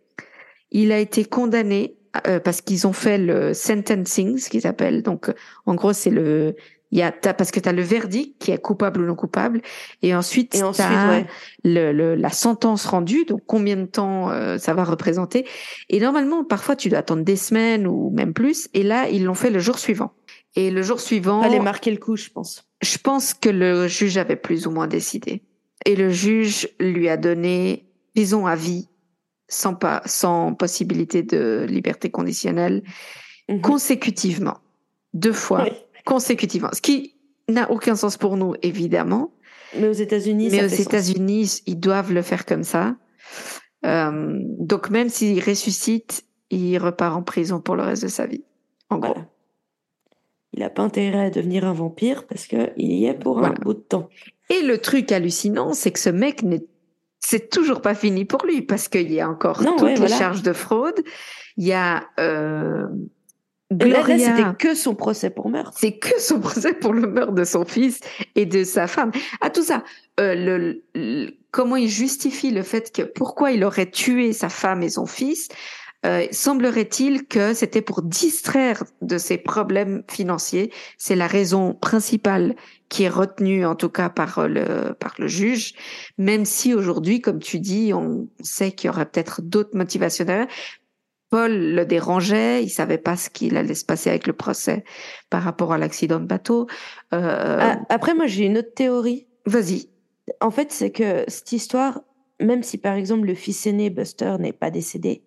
Il 0.72 0.92
a 0.94 1.00
été 1.00 1.26
condamné 1.26 1.98
parce 2.46 2.62
qu'ils 2.62 2.88
ont 2.88 2.94
fait 2.94 3.18
le 3.18 3.54
sentencing, 3.54 4.38
ce 4.38 4.50
qu'ils 4.50 4.66
appellent. 4.66 5.04
Donc, 5.04 5.30
en 5.66 5.76
gros, 5.76 5.92
c'est 5.92 6.10
le 6.10 6.56
il 6.92 7.00
y 7.00 7.02
a 7.02 7.12
parce 7.12 7.52
que 7.52 7.60
tu 7.60 7.68
as 7.68 7.74
le 7.74 7.82
verdict 7.82 8.42
qui 8.42 8.52
est 8.52 8.58
coupable 8.58 9.02
ou 9.02 9.06
non 9.06 9.16
coupable. 9.16 9.62
Et 10.02 10.16
ensuite 10.16 10.52
tu 10.52 10.82
as 10.82 11.26
le, 11.64 11.92
le, 11.92 12.16
la 12.16 12.30
sentence 12.30 12.86
rendue. 12.86 13.26
Donc 13.26 13.42
combien 13.46 13.76
de 13.76 13.86
temps 13.86 14.30
euh, 14.30 14.58
ça 14.58 14.74
va 14.74 14.84
représenter. 14.84 15.46
Et 15.90 16.00
normalement 16.00 16.44
parfois 16.44 16.76
tu 16.76 16.90
dois 16.90 17.00
attendre 17.00 17.24
des 17.24 17.36
semaines 17.36 17.88
ou 17.88 18.12
même 18.12 18.34
plus. 18.34 18.70
Et 18.74 18.84
là 18.84 19.10
ils 19.10 19.26
l'ont 19.26 19.34
fait 19.34 19.50
le 19.50 19.60
jour 19.60 19.80
suivant. 19.80 20.14
Et 20.56 20.72
le 20.72 20.82
jour 20.82 21.00
suivant 21.00 21.42
fallait 21.42 21.60
marquer 21.60 21.92
le 21.92 21.98
coup 21.98 22.16
je 22.16 22.30
pense. 22.30 22.64
je 22.82 22.98
pense 22.98 23.34
que 23.34 23.50
le 23.50 23.88
juge 23.88 24.18
avait 24.18 24.38
plus 24.38 24.66
ou 24.66 24.72
moins 24.72 24.88
décidé. 24.88 25.44
Et 25.86 25.96
le 25.96 26.10
juge 26.10 26.70
lui 26.80 27.10
a 27.10 27.18
donné 27.18 27.86
prison 28.16 28.48
à 28.48 28.56
vie 28.56 28.90
sans 29.50 29.76
pas 29.76 30.02
sans 30.06 30.54
possibilité 30.54 31.22
de 31.24 31.66
liberté 31.70 32.10
conditionnelle 32.10 32.84
mhm. 33.50 33.62
consécutivement. 33.62 34.58
Deux 35.14 35.34
fois 35.34 35.66
consécutivement. 36.08 36.70
Ce 36.72 36.82
qui 36.82 37.16
n'a 37.50 37.70
aucun 37.70 37.98
sens 37.98 38.16
pour 38.16 38.38
nous, 38.38 38.56
évidemment. 38.62 39.34
Mais 39.78 39.90
aux 39.90 39.94
États-Unis, 39.94 40.48
Mais 40.52 40.64
aux 40.64 40.68
États-Unis, 40.68 41.62
ils 41.66 41.80
doivent 41.80 42.14
le 42.14 42.22
faire 42.22 42.46
comme 42.46 42.64
ça. 42.64 42.96
Euh, 43.86 44.40
donc 44.58 44.90
même 44.90 45.10
s'il 45.10 45.44
ressuscite, 45.44 46.24
il 46.50 46.78
repart 46.78 47.14
en 47.14 47.24
prison 47.24 47.60
pour 47.60 47.76
le 47.76 47.84
reste 47.84 48.04
de 48.04 48.08
sa 48.08 48.26
vie. 48.26 48.46
En 48.90 49.00
gros. 49.00 49.18
Il 50.54 50.62
n'a 50.62 50.70
pas 50.70 50.82
intérêt 50.82 51.26
à 51.26 51.30
devenir 51.30 51.66
un 51.66 51.74
vampire 51.74 52.26
parce 52.26 52.48
qu'il 52.48 52.72
y 52.78 53.06
est 53.06 53.14
pour 53.14 53.44
un 53.44 53.52
bout 53.52 53.74
de 53.74 53.80
temps. 53.80 54.08
Et 54.50 54.62
le 54.62 54.78
truc 54.78 55.12
hallucinant, 55.12 55.74
c'est 55.74 55.92
que 55.92 56.00
ce 56.00 56.10
mec 56.10 56.42
n'est 56.42 56.66
c'est 57.20 57.50
toujours 57.50 57.82
pas 57.82 57.96
fini 57.96 58.24
pour 58.24 58.46
lui 58.46 58.62
parce 58.62 58.88
qu'il 58.88 59.12
y 59.12 59.20
a 59.20 59.30
encore 59.30 59.58
toutes 59.58 60.00
les 60.00 60.08
charges 60.08 60.44
de 60.44 60.54
fraude. 60.54 61.04
Il 61.58 61.66
y 61.66 61.74
a 61.74 62.06
euh, 62.22 62.88
Gloria, 63.72 64.18
c'était 64.18 64.56
que 64.58 64.76
son 64.76 64.96
procès 64.96 65.30
pour 65.30 65.50
meurtre. 65.50 65.78
C'est 65.78 65.98
que 65.98 66.20
son 66.22 66.40
procès 66.40 66.74
pour 66.74 66.94
le 66.94 67.08
meurtre 67.08 67.34
de 67.34 67.44
son 67.44 67.66
fils 67.66 68.00
et 68.36 68.46
de 68.46 68.64
sa 68.64 68.88
femme. 68.88 69.12
À 69.42 69.50
tout 69.50 69.64
ça, 69.64 69.84
euh, 70.20 70.82
le, 70.96 71.36
comment 71.52 71.76
il 71.76 71.90
justifie 71.90 72.52
le 72.52 72.64
fait 72.64 72.94
que 72.94 73.02
pourquoi 73.02 73.52
il 73.52 73.66
aurait 73.66 73.92
tué 73.92 74.32
sa 74.32 74.48
femme 74.48 74.84
et 74.84 74.90
son 74.90 75.06
fils 75.06 75.50
euh, 76.06 76.26
Semblerait-il 76.32 77.28
que 77.28 77.54
c'était 77.54 77.82
pour 77.82 78.04
distraire 78.04 78.84
de 79.02 79.18
ses 79.18 79.38
problèmes 79.38 80.04
financiers. 80.10 80.72
C'est 80.98 81.16
la 81.16 81.28
raison 81.28 81.74
principale 81.74 82.56
qui 82.88 83.04
est 83.04 83.10
retenue, 83.10 83.66
en 83.66 83.76
tout 83.76 83.90
cas 83.90 84.10
par 84.10 84.48
le 84.48 84.94
par 84.94 85.16
le 85.18 85.28
juge. 85.28 85.74
Même 86.18 86.46
si 86.46 86.74
aujourd'hui, 86.74 87.20
comme 87.20 87.40
tu 87.40 87.60
dis, 87.60 87.94
on 87.94 88.30
sait 88.40 88.72
qu'il 88.72 88.88
y 88.88 88.90
aurait 88.92 89.08
peut-être 89.08 89.42
d'autres 89.42 89.76
motivations 89.76 90.24
derrière. 90.24 90.48
Paul 91.30 91.52
le 91.52 91.86
dérangeait, 91.86 92.64
il 92.64 92.70
savait 92.70 92.98
pas 92.98 93.18
ce 93.18 93.30
qu'il 93.30 93.58
allait 93.58 93.76
se 93.76 93.86
passer 93.86 94.10
avec 94.10 94.28
le 94.28 94.34
procès 94.34 94.84
par 95.30 95.44
rapport 95.44 95.74
à 95.74 95.78
l'accident 95.78 96.20
de 96.20 96.26
bateau. 96.26 96.68
Euh... 97.14 97.58
Ah, 97.60 97.80
après, 97.90 98.14
moi, 98.14 98.28
j'ai 98.28 98.46
une 98.46 98.58
autre 98.58 98.74
théorie. 98.74 99.28
Vas-y. 99.46 99.90
En 100.42 100.52
fait, 100.52 100.72
c'est 100.72 100.92
que 100.92 101.24
cette 101.28 101.52
histoire, 101.52 102.02
même 102.40 102.64
si 102.64 102.78
par 102.78 102.96
exemple 102.96 103.28
le 103.28 103.34
fils 103.36 103.66
aîné 103.66 103.90
Buster 103.90 104.36
n'est 104.40 104.54
pas 104.54 104.72
décédé, 104.72 105.24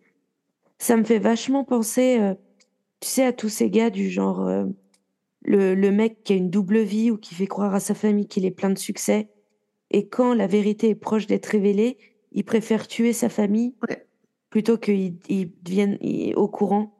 ça 0.78 0.96
me 0.96 1.04
fait 1.04 1.18
vachement 1.18 1.64
penser, 1.64 2.18
euh, 2.20 2.34
tu 3.00 3.08
sais, 3.08 3.24
à 3.24 3.32
tous 3.32 3.48
ces 3.48 3.70
gars 3.70 3.90
du 3.90 4.10
genre 4.10 4.46
euh, 4.46 4.64
le, 5.42 5.74
le 5.74 5.90
mec 5.90 6.22
qui 6.22 6.32
a 6.32 6.36
une 6.36 6.50
double 6.50 6.80
vie 6.80 7.10
ou 7.10 7.16
qui 7.16 7.34
fait 7.34 7.46
croire 7.46 7.74
à 7.74 7.80
sa 7.80 7.94
famille 7.94 8.26
qu'il 8.26 8.44
est 8.44 8.50
plein 8.50 8.70
de 8.70 8.78
succès, 8.78 9.28
et 9.90 10.08
quand 10.08 10.34
la 10.34 10.46
vérité 10.46 10.90
est 10.90 10.94
proche 10.94 11.26
d'être 11.26 11.46
révélée, 11.46 11.98
il 12.32 12.44
préfère 12.44 12.86
tuer 12.86 13.12
sa 13.12 13.28
famille 13.28 13.74
Ouais. 13.88 14.06
Plutôt 14.50 14.76
qu'il 14.78 15.14
il 15.28 15.52
devienne 15.62 15.96
il- 16.00 16.34
au 16.36 16.48
courant 16.48 16.96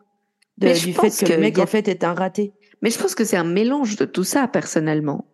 de- 0.59 0.69
du 0.73 0.93
fait 0.93 1.11
que 1.25 1.33
le 1.33 1.39
mec 1.39 1.59
a- 1.59 1.63
en 1.63 1.67
fait 1.67 1.89
est 1.89 2.05
un 2.05 2.15
raté. 2.15 2.53
Mais 2.83 2.91
je 2.91 2.99
pense 2.99 3.15
que 3.15 3.25
c'est 3.25 3.37
un 3.37 3.45
mélange 3.45 3.97
de 3.97 4.05
tout 4.05 4.25
ça, 4.25 4.49
personnellement. 4.49 5.27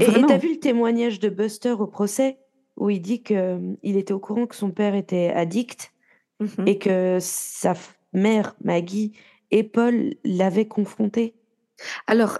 Et 0.00 0.04
et 0.04 0.06
Vraiment. 0.06 0.26
t'as 0.28 0.38
vu 0.38 0.54
le 0.54 0.60
témoignage 0.60 1.20
de 1.20 1.28
Buster 1.28 1.72
au 1.72 1.86
procès 1.86 2.38
où 2.76 2.90
il 2.90 3.00
dit 3.00 3.22
que 3.22 3.34
euh, 3.34 3.58
il 3.82 3.96
était 3.96 4.12
au 4.14 4.18
courant 4.18 4.46
que 4.46 4.56
son 4.56 4.70
père 4.70 4.94
était 4.94 5.30
addict 5.30 5.92
Mhm. 6.40 6.66
et 6.66 6.78
que 6.78 7.18
sa 7.20 7.74
mère 8.12 8.56
Maggie 8.64 9.12
et 9.50 9.62
Paul 9.62 10.14
l'avaient 10.24 10.66
confronté. 10.66 11.34
Alors, 12.08 12.38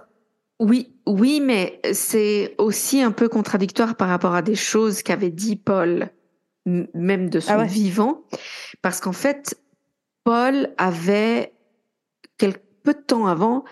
oui, 0.60 0.96
oui, 1.06 1.40
mais 1.40 1.80
c'est 1.92 2.54
aussi 2.58 3.00
un 3.02 3.12
peu 3.12 3.28
contradictoire 3.28 3.96
par 3.96 4.08
rapport 4.08 4.34
à 4.34 4.42
des 4.42 4.54
choses 4.56 5.02
qu'avait 5.02 5.30
dit 5.30 5.56
Paul, 5.56 6.10
même 6.66 7.28
de 7.28 7.40
son 7.40 7.52
Ah 7.52 7.58
ouais. 7.58 7.66
vivant, 7.66 8.22
parce 8.82 9.00
qu'en 9.00 9.12
fait, 9.12 9.60
Paul 10.24 10.72
avait, 10.78 11.52
quel, 12.38 12.54
peu 12.82 12.94
de 12.94 13.00
temps 13.00 13.26
avant, 13.26 13.64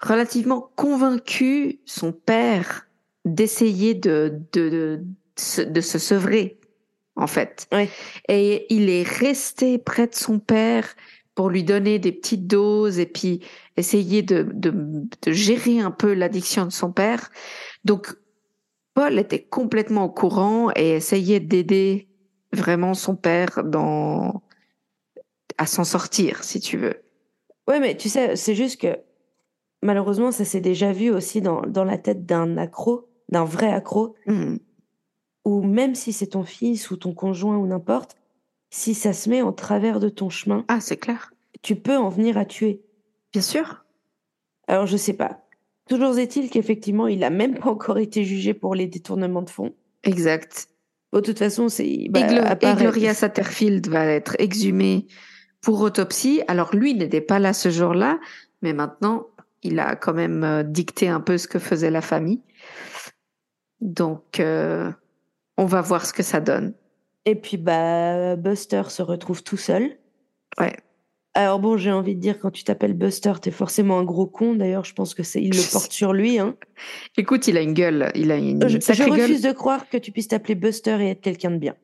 relativement 0.00 0.70
convaincu 0.76 1.80
son 1.84 2.12
père 2.12 2.86
d'essayer 3.24 3.94
de, 3.94 4.40
de, 4.52 4.68
de, 4.70 5.04
se- 5.36 5.60
de 5.60 5.80
se 5.82 5.98
sevrer, 5.98 6.58
en 7.16 7.26
fait. 7.26 7.68
Ouais. 7.72 7.90
Et 8.28 8.66
il 8.74 8.88
est 8.88 9.06
resté 9.06 9.76
près 9.78 10.06
de 10.06 10.14
son 10.14 10.38
père 10.38 10.94
pour 11.34 11.50
lui 11.50 11.62
donner 11.64 11.98
des 11.98 12.12
petites 12.12 12.46
doses 12.46 12.98
et 12.98 13.06
puis 13.06 13.40
essayer 13.76 14.22
de, 14.22 14.48
de, 14.52 14.70
de 15.22 15.32
gérer 15.32 15.80
un 15.80 15.90
peu 15.90 16.14
l'addiction 16.14 16.64
de 16.66 16.72
son 16.72 16.92
père. 16.92 17.30
Donc, 17.84 18.14
Paul 18.94 19.18
était 19.18 19.42
complètement 19.42 20.04
au 20.04 20.10
courant 20.10 20.70
et 20.74 20.90
essayait 20.96 21.40
d'aider 21.40 22.08
vraiment 22.52 22.94
son 22.94 23.16
père 23.16 23.62
dans 23.64 24.42
à 25.58 25.66
s'en 25.66 25.84
sortir, 25.84 26.42
si 26.44 26.60
tu 26.60 26.76
veux. 26.78 27.02
Ouais, 27.68 27.80
mais 27.80 27.96
tu 27.96 28.08
sais, 28.08 28.34
c'est 28.36 28.54
juste 28.54 28.80
que 28.80 28.98
malheureusement, 29.82 30.32
ça 30.32 30.44
s'est 30.44 30.60
déjà 30.60 30.92
vu 30.92 31.10
aussi 31.10 31.40
dans, 31.42 31.62
dans 31.62 31.84
la 31.84 31.98
tête 31.98 32.24
d'un 32.26 32.56
accro, 32.56 33.08
d'un 33.28 33.44
vrai 33.44 33.70
accro, 33.70 34.14
Mhm. 34.26 34.58
où 35.44 35.62
même 35.62 35.94
si 35.94 36.12
c'est 36.12 36.28
ton 36.28 36.44
fils 36.44 36.90
ou 36.90 36.96
ton 36.96 37.12
conjoint 37.14 37.56
ou 37.58 37.66
n'importe, 37.66 38.16
si 38.70 38.94
ça 38.94 39.12
se 39.12 39.28
met 39.28 39.42
en 39.42 39.52
travers 39.52 40.00
de 40.00 40.08
ton 40.08 40.30
chemin, 40.30 40.64
Ah, 40.68 40.80
c'est 40.80 40.96
clair. 40.96 41.32
tu 41.62 41.76
peux 41.76 41.96
en 41.96 42.08
venir 42.08 42.38
à 42.38 42.44
tuer. 42.44 42.82
Bien 43.32 43.42
sûr. 43.42 43.84
Alors, 44.66 44.86
je 44.86 44.96
sais 44.96 45.14
pas. 45.14 45.42
Toujours 45.88 46.16
est-il 46.18 46.50
qu'effectivement, 46.50 47.06
il 47.08 47.24
a 47.24 47.30
même 47.30 47.58
pas 47.58 47.70
encore 47.70 47.98
été 47.98 48.24
jugé 48.24 48.54
pour 48.54 48.74
les 48.74 48.86
détournements 48.86 49.42
de 49.42 49.50
fonds. 49.50 49.74
Exact. 50.04 50.68
Bon, 51.12 51.20
de 51.20 51.24
toute 51.24 51.38
façon, 51.38 51.68
c'est. 51.68 52.06
bah, 52.10 52.20
et, 52.60 52.74
Gloria 52.74 53.14
Satterfield 53.14 53.88
va 53.88 54.04
être 54.06 54.36
exhumée 54.38 55.06
pour 55.60 55.80
autopsie. 55.80 56.42
Alors 56.48 56.74
lui 56.74 56.94
n'était 56.94 57.20
pas 57.20 57.38
là 57.38 57.52
ce 57.52 57.70
jour-là, 57.70 58.18
mais 58.62 58.72
maintenant 58.72 59.26
il 59.62 59.78
a 59.78 59.96
quand 59.96 60.14
même 60.14 60.42
euh, 60.42 60.62
dicté 60.62 61.08
un 61.08 61.20
peu 61.20 61.36
ce 61.36 61.46
que 61.46 61.58
faisait 61.58 61.90
la 61.90 62.00
famille. 62.00 62.42
Donc 63.80 64.40
euh, 64.40 64.90
on 65.58 65.66
va 65.66 65.80
voir 65.80 66.06
ce 66.06 66.12
que 66.12 66.22
ça 66.22 66.40
donne. 66.40 66.74
Et 67.24 67.34
puis, 67.34 67.56
bah, 67.56 68.36
Buster 68.36 68.84
se 68.88 69.02
retrouve 69.02 69.42
tout 69.42 69.56
seul. 69.56 69.98
Ouais. 70.58 70.76
Alors 71.34 71.60
bon, 71.60 71.76
j'ai 71.76 71.92
envie 71.92 72.16
de 72.16 72.20
dire, 72.20 72.38
quand 72.40 72.50
tu 72.50 72.64
t'appelles 72.64 72.92
Buster, 72.94 73.34
t'es 73.40 73.50
forcément 73.52 73.98
un 73.98 74.04
gros 74.04 74.26
con. 74.26 74.54
D'ailleurs, 74.56 74.84
je 74.84 74.94
pense 74.94 75.14
que 75.14 75.22
c'est, 75.22 75.40
il 75.40 75.50
le 75.56 75.62
porte 75.72 75.92
sur 75.92 76.12
lui. 76.12 76.38
Hein. 76.38 76.56
Écoute, 77.16 77.46
il 77.46 77.56
a 77.56 77.60
une 77.62 77.72
gueule, 77.74 78.10
il 78.16 78.32
a 78.32 78.36
une 78.36 78.68
Je, 78.68 78.78
je 78.78 79.04
gueule. 79.04 79.12
refuse 79.20 79.42
de 79.42 79.52
croire 79.52 79.88
que 79.88 79.96
tu 79.96 80.10
puisses 80.10 80.28
t'appeler 80.28 80.56
Buster 80.56 80.96
et 81.00 81.10
être 81.10 81.20
quelqu'un 81.20 81.52
de 81.52 81.58
bien. 81.58 81.76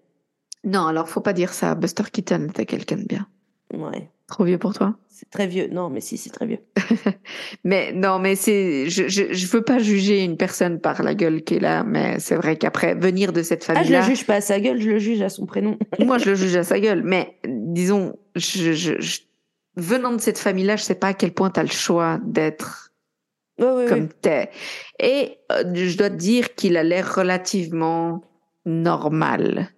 Non, 0.65 0.87
alors 0.87 1.09
faut 1.09 1.21
pas 1.21 1.33
dire 1.33 1.53
ça. 1.53 1.75
Buster 1.77 2.03
Keaton 2.13 2.49
était 2.49 2.67
quelqu'un 2.67 2.97
de 2.97 3.05
bien. 3.05 3.27
Ouais, 3.73 4.11
Trop 4.27 4.45
vieux 4.45 4.59
pour 4.59 4.75
toi? 4.75 4.97
c'est 5.09 5.31
très 5.31 5.47
vieux. 5.47 5.69
Non, 5.73 5.89
mais 5.89 6.01
si, 6.03 6.19
c'est 6.19 6.29
très 6.31 6.45
vieux. 6.47 6.59
Mais 7.65 7.93
non, 7.95 8.19
mais 8.19 8.35
c'est, 8.37 8.91
je, 8.91 9.09
je, 9.09 9.33
je 9.33 9.47
veux 9.47 9.63
pas 9.63 9.79
juger 9.79 10.23
une 10.23 10.37
personne 10.37 10.79
par 10.79 11.03
la 11.03 11.15
gueule 11.15 11.43
qu'elle 11.43 11.65
a, 11.65 11.85
mais 11.85 12.19
c'est 12.19 12.37
vrai 12.37 12.57
qu'après 12.57 12.95
venir 12.95 13.33
de 13.33 13.43
cette 13.43 13.65
Ah, 13.69 13.73
je 13.73 13.79
famille-là. 13.79 14.01
le 14.01 14.15
juge 14.15 14.27
pas 14.27 14.35
à 14.35 14.41
sa 14.43 14.61
gueule, 14.61 14.79
je 14.81 14.91
le 14.91 14.99
juge 14.99 15.23
à 15.23 15.31
son 15.31 15.47
prénom. 15.47 15.79
Moi, 16.01 16.19
je 16.19 16.27
le 16.31 16.35
juge 16.35 16.55
à 16.57 16.65
sa 16.65 16.79
gueule, 16.81 17.03
mais 17.03 17.39
disons, 17.49 18.15
je, 18.35 18.73
je, 18.75 19.01
je- 19.01 19.21
venant 19.77 20.13
de 20.13 20.21
cette 20.21 20.39
famille-là, 20.39 20.77
je 20.77 20.83
sais 20.83 20.95
pas 20.95 21.09
à 21.09 21.15
quel 21.15 21.33
point 21.33 21.51
tu 21.51 21.61
as 21.61 21.63
le 21.63 21.69
choix 21.71 22.19
d'être 22.25 22.93
comme 23.59 23.77
ouais. 23.79 24.09
t'es. 24.21 24.51
Et 25.01 25.39
euh, 25.53 25.63
je 25.75 25.97
dois 25.97 26.11
te 26.11 26.15
dire 26.17 26.55
qu'il 26.55 26.77
a 26.77 26.83
l'air 26.83 27.15
relativement 27.15 28.23
normal 28.67 29.69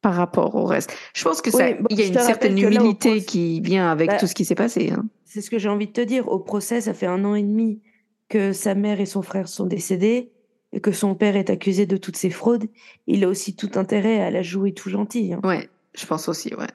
par 0.00 0.14
rapport 0.14 0.54
au 0.54 0.64
reste. 0.64 0.92
Je 1.14 1.22
pense 1.22 1.40
que 1.42 1.50
ça, 1.50 1.66
Oui, 1.66 1.74
bon, 1.74 1.86
il 1.90 2.00
y 2.00 2.02
a 2.02 2.06
une 2.06 2.14
certaine 2.18 2.56
là, 2.60 2.66
humilité 2.68 3.22
qui 3.24 3.60
vient 3.60 3.90
avec 3.90 4.10
Bah, 4.10 4.16
tout 4.18 4.26
ce 4.26 4.34
qui 4.34 4.44
s'est 4.44 4.54
passé. 4.54 4.90
hein. 4.90 5.04
C'est 5.24 5.40
ce 5.40 5.50
que 5.50 5.58
j'ai 5.58 5.68
envie 5.68 5.86
de 5.86 5.92
te 5.92 6.00
dire. 6.00 6.28
Au 6.28 6.38
procès, 6.38 6.80
ça 6.80 6.94
fait 6.94 7.06
un 7.06 7.24
an 7.24 7.34
et 7.34 7.42
demi 7.42 7.80
que 8.28 8.52
sa 8.52 8.74
mère 8.74 9.00
et 9.00 9.06
son 9.06 9.22
frère 9.22 9.46
sont 9.48 9.66
décédés 9.66 10.32
et 10.72 10.80
que 10.80 10.90
son 10.92 11.14
père 11.14 11.36
est 11.36 11.50
accusé 11.50 11.86
de 11.86 11.96
toutes 11.96 12.16
ces 12.16 12.30
fraudes. 12.30 12.64
Il 13.06 13.24
a 13.24 13.28
aussi 13.28 13.54
tout 13.54 13.70
intérêt 13.74 14.20
à 14.20 14.30
la 14.30 14.42
jouer 14.42 14.72
tout 14.72 14.88
gentil. 14.90 15.32
hein. 15.34 15.40
Ouais, 15.44 15.68
je 15.94 16.06
pense 16.06 16.28
aussi, 16.28 16.54
ouais. 16.54 16.66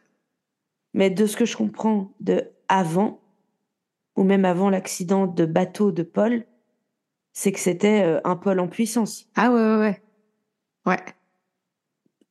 Mais 0.98 1.12
de 1.12 1.28
ce 1.28 1.38
que 1.38 1.46
je 1.46 1.56
comprends 1.56 2.12
de 2.22 2.50
avant, 2.70 3.22
ou 4.16 4.24
même 4.24 4.46
avant 4.46 4.72
l'accident 4.72 5.28
de 5.28 5.46
bateau 5.46 5.92
de 5.92 6.02
Paul, 6.02 6.44
c'est 7.34 7.52
que 7.52 7.60
c'était 7.60 8.02
euh, 8.04 8.20
un 8.24 8.36
Paul 8.36 8.60
en 8.60 8.68
puissance. 8.68 9.30
Ah 9.36 9.52
ouais, 9.52 9.62
ouais, 9.62 9.78
ouais. 9.78 10.02
Ouais. 10.88 11.06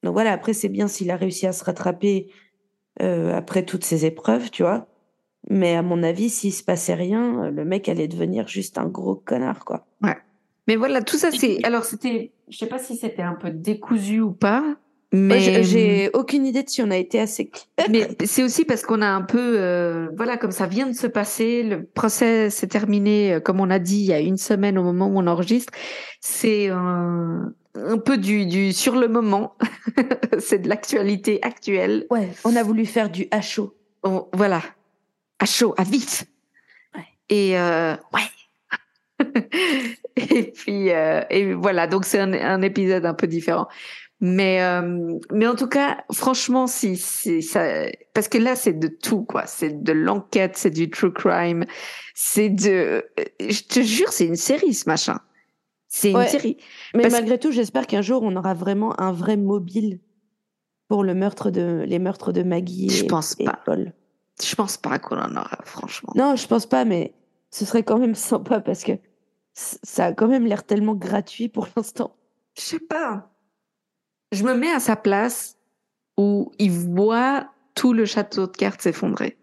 Donc 0.02 0.14
voilà, 0.14 0.32
après, 0.32 0.52
c'est 0.52 0.68
bien 0.68 0.88
s'il 0.88 1.12
a 1.12 1.16
réussi 1.16 1.47
à 1.47 1.52
se 1.52 1.62
rattraper 1.62 2.28
euh, 3.01 3.32
après 3.36 3.64
toutes 3.64 3.84
ces 3.84 4.05
épreuves, 4.05 4.51
tu 4.51 4.64
vois. 4.64 4.88
Mais 5.48 5.76
à 5.76 5.82
mon 5.82 6.02
avis, 6.02 6.28
s'il 6.28 6.52
se 6.52 6.64
passait 6.64 6.94
rien, 6.94 7.48
le 7.51 7.64
mec 7.64 7.88
allait 7.88 8.09
devenir 8.09 8.48
juste 8.48 8.78
un 8.78 8.86
gros 8.86 9.14
connard, 9.14 9.64
quoi. 9.64 9.86
Mais 10.66 10.74
voilà, 10.74 11.02
tout 11.02 11.18
ça, 11.18 11.30
c'est. 11.30 11.64
Alors, 11.64 11.84
c'était. 11.84 12.32
Je 12.48 12.59
sais 12.59 12.66
pas 12.66 12.80
si 12.80 12.97
c'était 12.97 13.22
un 13.22 13.34
peu 13.34 13.51
décousu 13.51 14.20
ou 14.20 14.32
pas, 14.32 14.76
mais. 15.12 15.40
j'ai- 15.40 15.62
J'ai 15.62 16.10
aucune 16.14 16.46
idée 16.46 16.62
de 16.62 16.68
si 16.68 16.82
on 16.82 16.90
a 16.90 16.96
été 16.96 17.20
assez. 17.20 17.50
Mais 17.90 18.08
c'est 18.24 18.42
aussi 18.42 18.64
parce 18.64 18.82
qu'on 18.82 19.02
a 19.02 19.06
un 19.08 19.22
peu, 19.22 19.56
euh, 19.58 20.08
voilà, 20.16 20.36
comme 20.36 20.50
ça 20.52 20.66
vient 20.66 20.86
de 20.86 20.94
se 20.94 21.06
passer, 21.06 21.62
le 21.62 21.84
procès 21.84 22.50
s'est 22.50 22.66
terminé, 22.66 23.34
euh, 23.34 23.40
comme 23.40 23.60
on 23.60 23.70
a 23.70 23.78
dit, 23.78 23.98
il 23.98 24.06
y 24.06 24.12
a 24.12 24.20
une 24.20 24.36
semaine 24.38 24.78
au 24.78 24.82
moment 24.82 25.06
où 25.08 25.18
on 25.18 25.26
enregistre. 25.26 25.72
C'est 26.20 26.68
un, 26.68 27.52
un 27.74 27.98
peu 27.98 28.18
du, 28.18 28.46
du 28.46 28.72
sur 28.72 28.96
le 28.96 29.08
moment. 29.08 29.56
c'est 30.38 30.58
de 30.60 30.68
l'actualité 30.68 31.38
actuelle. 31.42 32.06
Ouais, 32.10 32.28
on 32.44 32.56
a 32.56 32.62
voulu 32.62 32.84
faire 32.86 33.08
du 33.10 33.28
à 33.30 33.40
chaud. 33.40 33.74
On- 34.02 34.26
voilà, 34.32 34.62
à 35.38 35.46
chaud, 35.46 35.74
à 35.78 35.84
vif. 35.84 36.24
Ouais. 36.96 37.04
Et 37.28 37.58
euh, 37.58 37.94
ouais. 38.12 38.22
et 40.16 40.52
puis 40.52 40.90
euh, 40.90 41.22
et 41.30 41.54
voilà, 41.54 41.86
donc 41.86 42.04
c'est 42.04 42.18
un, 42.20 42.32
un 42.32 42.62
épisode 42.62 43.06
un 43.06 43.14
peu 43.14 43.26
différent. 43.26 43.66
Mais 44.20 44.62
euh, 44.62 45.18
mais 45.30 45.47
en 45.47 45.55
tout 45.55 45.66
cas, 45.66 45.98
franchement, 46.12 46.66
si 46.66 46.97
ça, 46.97 47.86
parce 48.14 48.28
que 48.28 48.38
là 48.38 48.56
c'est 48.56 48.72
de 48.72 48.88
tout 48.88 49.22
quoi. 49.24 49.47
C'est 49.47 49.82
de 49.82 49.93
l'enquête, 49.93 50.56
c'est 50.56 50.70
du 50.70 50.88
true 50.88 51.12
crime, 51.12 51.66
c'est 52.14 52.48
de, 52.48 53.05
je 53.40 53.62
te 53.62 53.80
jure, 53.80 54.10
c'est 54.12 54.24
une 54.26 54.36
série 54.36 54.72
ce 54.72 54.88
machin. 54.88 55.20
C'est 55.88 56.12
une 56.12 56.26
série. 56.26 56.56
Mais 56.94 57.02
Parce- 57.02 57.14
malgré 57.14 57.38
tout, 57.38 57.51
j'espère 57.52 57.86
qu'un 57.86 58.02
jour, 58.02 58.22
on 58.22 58.34
aura 58.36 58.55
vraiment 58.55 58.98
un 59.01 59.12
vrai 59.12 59.36
mobile 59.36 60.01
pour 60.88 61.05
le 61.05 61.14
meurtre 61.14 61.51
de, 61.51 61.84
les 61.86 61.98
meurtres 61.98 62.32
de 62.32 62.43
Maggie 62.43 62.88
Je 62.88 63.05
et, 63.05 63.06
pense 63.06 63.36
et 63.38 63.44
pas. 63.44 63.60
Paul. 63.64 63.93
Je 64.43 64.55
pense 64.55 64.76
pas 64.76 64.98
qu'on 64.98 65.16
en 65.16 65.30
aura, 65.32 65.59
franchement. 65.64 66.12
Non, 66.14 66.36
je 66.36 66.47
pense 66.47 66.66
pas, 66.66 66.84
mais 66.84 67.14
ce 67.51 67.64
serait 67.64 67.82
quand 67.82 67.98
même 67.98 68.14
sympa 68.30 68.60
parce 68.60 68.82
que 68.82 68.93
ça 69.52 70.06
a 70.06 70.12
quand 70.12 70.28
même 70.28 70.47
l'air 70.47 70.64
tellement 70.64 70.94
gratuit 70.94 71.48
pour 71.48 71.68
l'instant. 71.76 72.16
Je 72.56 72.62
sais 72.62 72.80
pas. 72.80 73.30
Je 74.32 74.44
me 74.44 74.55
mets 74.55 74.70
à 74.70 74.81
sa 74.81 74.97
place 74.97 75.57
où 76.16 76.53
il 76.59 76.70
voit 76.70 77.48
tout 77.74 77.93
le 77.93 78.05
château 78.05 78.47
de 78.47 78.57
cartes 78.57 78.82
s'effondrer. 78.82 79.36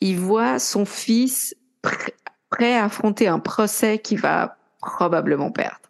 Il 0.00 0.18
voit 0.18 0.58
son 0.58 0.84
fils 0.84 1.54
pr- 1.82 2.12
prêt 2.48 2.74
à 2.74 2.86
affronter 2.86 3.28
un 3.28 3.38
procès 3.38 3.98
qu'il 3.98 4.18
va 4.18 4.58
probablement 4.80 5.50
perdre. 5.50 5.80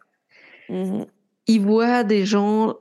Mhm. 0.69 1.07
Il 1.47 1.63
voit 1.63 2.05
des 2.05 2.27
gens, 2.27 2.77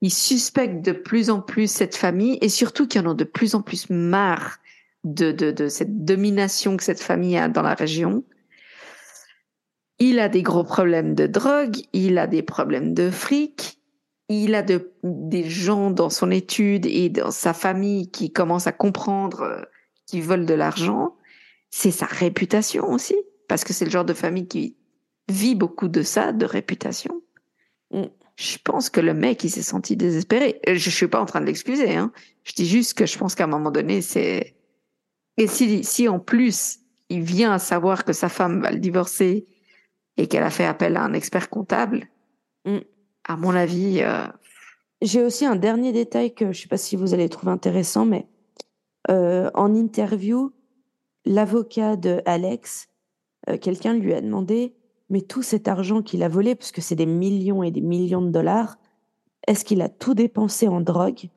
il 0.00 0.12
suspecte 0.12 0.82
de 0.82 0.92
plus 0.92 1.30
en 1.30 1.40
plus 1.40 1.70
cette 1.70 1.96
famille 1.96 2.38
et 2.40 2.48
surtout 2.48 2.86
qu'il 2.86 3.06
en 3.06 3.12
a 3.12 3.14
de 3.14 3.24
plus 3.24 3.54
en 3.54 3.62
plus 3.62 3.90
marre 3.90 4.58
de, 5.04 5.32
de, 5.32 5.50
de 5.50 5.68
cette 5.68 6.04
domination 6.04 6.76
que 6.76 6.84
cette 6.84 7.02
famille 7.02 7.36
a 7.36 7.48
dans 7.48 7.62
la 7.62 7.74
région. 7.74 8.24
Il 9.98 10.18
a 10.18 10.28
des 10.28 10.42
gros 10.42 10.64
problèmes 10.64 11.14
de 11.14 11.26
drogue, 11.26 11.76
il 11.92 12.18
a 12.18 12.26
des 12.26 12.42
problèmes 12.42 12.94
de 12.94 13.10
fric, 13.10 13.78
il 14.28 14.54
a 14.54 14.62
de, 14.62 14.92
des 15.02 15.48
gens 15.48 15.90
dans 15.90 16.10
son 16.10 16.30
étude 16.30 16.86
et 16.86 17.08
dans 17.08 17.30
sa 17.30 17.52
famille 17.52 18.10
qui 18.10 18.32
commencent 18.32 18.66
à 18.66 18.72
comprendre 18.72 19.42
euh, 19.42 19.62
qu'ils 20.06 20.22
volent 20.22 20.44
de 20.44 20.54
l'argent. 20.54 21.16
C'est 21.70 21.90
sa 21.90 22.06
réputation 22.06 22.90
aussi, 22.90 23.16
parce 23.48 23.64
que 23.64 23.72
c'est 23.72 23.84
le 23.84 23.90
genre 23.90 24.04
de 24.04 24.14
famille 24.14 24.46
qui 24.46 24.76
vit 25.28 25.54
beaucoup 25.54 25.88
de 25.88 26.02
ça, 26.02 26.32
de 26.32 26.46
réputation. 26.46 27.20
Mm. 27.90 28.04
je 28.36 28.56
pense 28.64 28.90
que 28.90 29.00
le 29.00 29.14
mec, 29.14 29.44
il 29.44 29.50
s'est 29.50 29.62
senti 29.62 29.96
désespéré. 29.96 30.60
Je, 30.66 30.74
je 30.74 30.90
suis 30.90 31.06
pas 31.06 31.20
en 31.20 31.26
train 31.26 31.40
de 31.40 31.46
l'excuser, 31.46 31.94
hein. 31.94 32.12
Je 32.44 32.52
dis 32.52 32.66
juste 32.66 32.94
que 32.94 33.06
je 33.06 33.18
pense 33.18 33.34
qu'à 33.34 33.44
un 33.44 33.48
moment 33.48 33.70
donné, 33.70 34.02
c'est. 34.02 34.56
Et 35.36 35.46
si, 35.46 35.82
si 35.84 36.08
en 36.08 36.20
plus, 36.20 36.80
il 37.08 37.22
vient 37.22 37.52
à 37.52 37.58
savoir 37.58 38.04
que 38.04 38.12
sa 38.12 38.28
femme 38.28 38.60
va 38.60 38.70
le 38.70 38.78
divorcer 38.78 39.46
et 40.16 40.26
qu'elle 40.28 40.42
a 40.42 40.50
fait 40.50 40.64
appel 40.64 40.96
à 40.96 41.02
un 41.02 41.12
expert 41.12 41.50
comptable. 41.50 42.08
À 43.24 43.36
mon 43.36 43.54
avis, 43.54 44.02
euh, 44.02 44.26
J'ai 45.02 45.22
aussi 45.22 45.44
un 45.46 45.56
dernier 45.56 45.92
détail 45.92 46.34
que 46.34 46.52
je 46.52 46.62
sais 46.62 46.68
pas 46.68 46.76
si 46.76 46.96
vous 46.96 47.14
allez 47.14 47.28
trouver 47.28 47.52
intéressant, 47.52 48.06
mais 48.06 48.26
euh, 49.10 49.50
en 49.54 49.74
interview, 49.74 50.52
l'avocat 51.24 51.96
de 51.96 52.22
Alex, 52.26 52.88
euh, 53.48 53.58
quelqu'un 53.58 53.94
lui 53.94 54.14
a 54.14 54.20
demandé, 54.20 54.74
mais 55.10 55.20
tout 55.20 55.42
cet 55.42 55.68
argent 55.68 56.02
qu'il 56.02 56.22
a 56.22 56.28
volé, 56.28 56.54
parce 56.54 56.72
que 56.72 56.80
c'est 56.80 56.96
des 56.96 57.06
millions 57.06 57.62
et 57.62 57.70
des 57.70 57.80
millions 57.82 58.22
de 58.22 58.30
dollars, 58.30 58.78
est-ce 59.46 59.64
qu'il 59.64 59.82
a 59.82 59.88
tout 59.88 60.14
dépensé 60.14 60.68
en 60.68 60.80
drogue? 60.80 61.28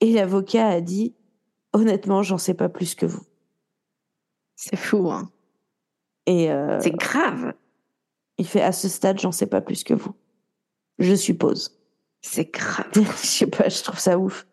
Et 0.00 0.12
l'avocat 0.12 0.68
a 0.68 0.80
dit, 0.80 1.14
honnêtement, 1.72 2.22
j'en 2.22 2.38
sais 2.38 2.54
pas 2.54 2.68
plus 2.68 2.94
que 2.94 3.06
vous. 3.06 3.24
c'est 4.56 4.76
fou, 4.76 5.10
hein. 5.10 5.30
Et 6.26 6.50
euh, 6.50 6.78
C'est 6.80 6.94
grave. 6.94 7.54
il 8.38 8.46
fait, 8.46 8.60
à 8.60 8.72
ce 8.72 8.88
stade, 8.88 9.18
j'en 9.18 9.32
sais 9.32 9.46
pas 9.46 9.60
plus 9.60 9.82
que 9.84 9.94
vous. 9.94 10.14
Je 11.00 11.14
suppose. 11.14 11.76
C'est 12.20 12.52
grave. 12.52 12.86
je 12.94 13.00
sais 13.26 13.46
pas, 13.46 13.68
je 13.68 13.82
trouve 13.82 13.98
ça 13.98 14.18
ouf. 14.18 14.46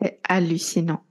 C'est 0.00 0.20
hallucinant. 0.28 1.02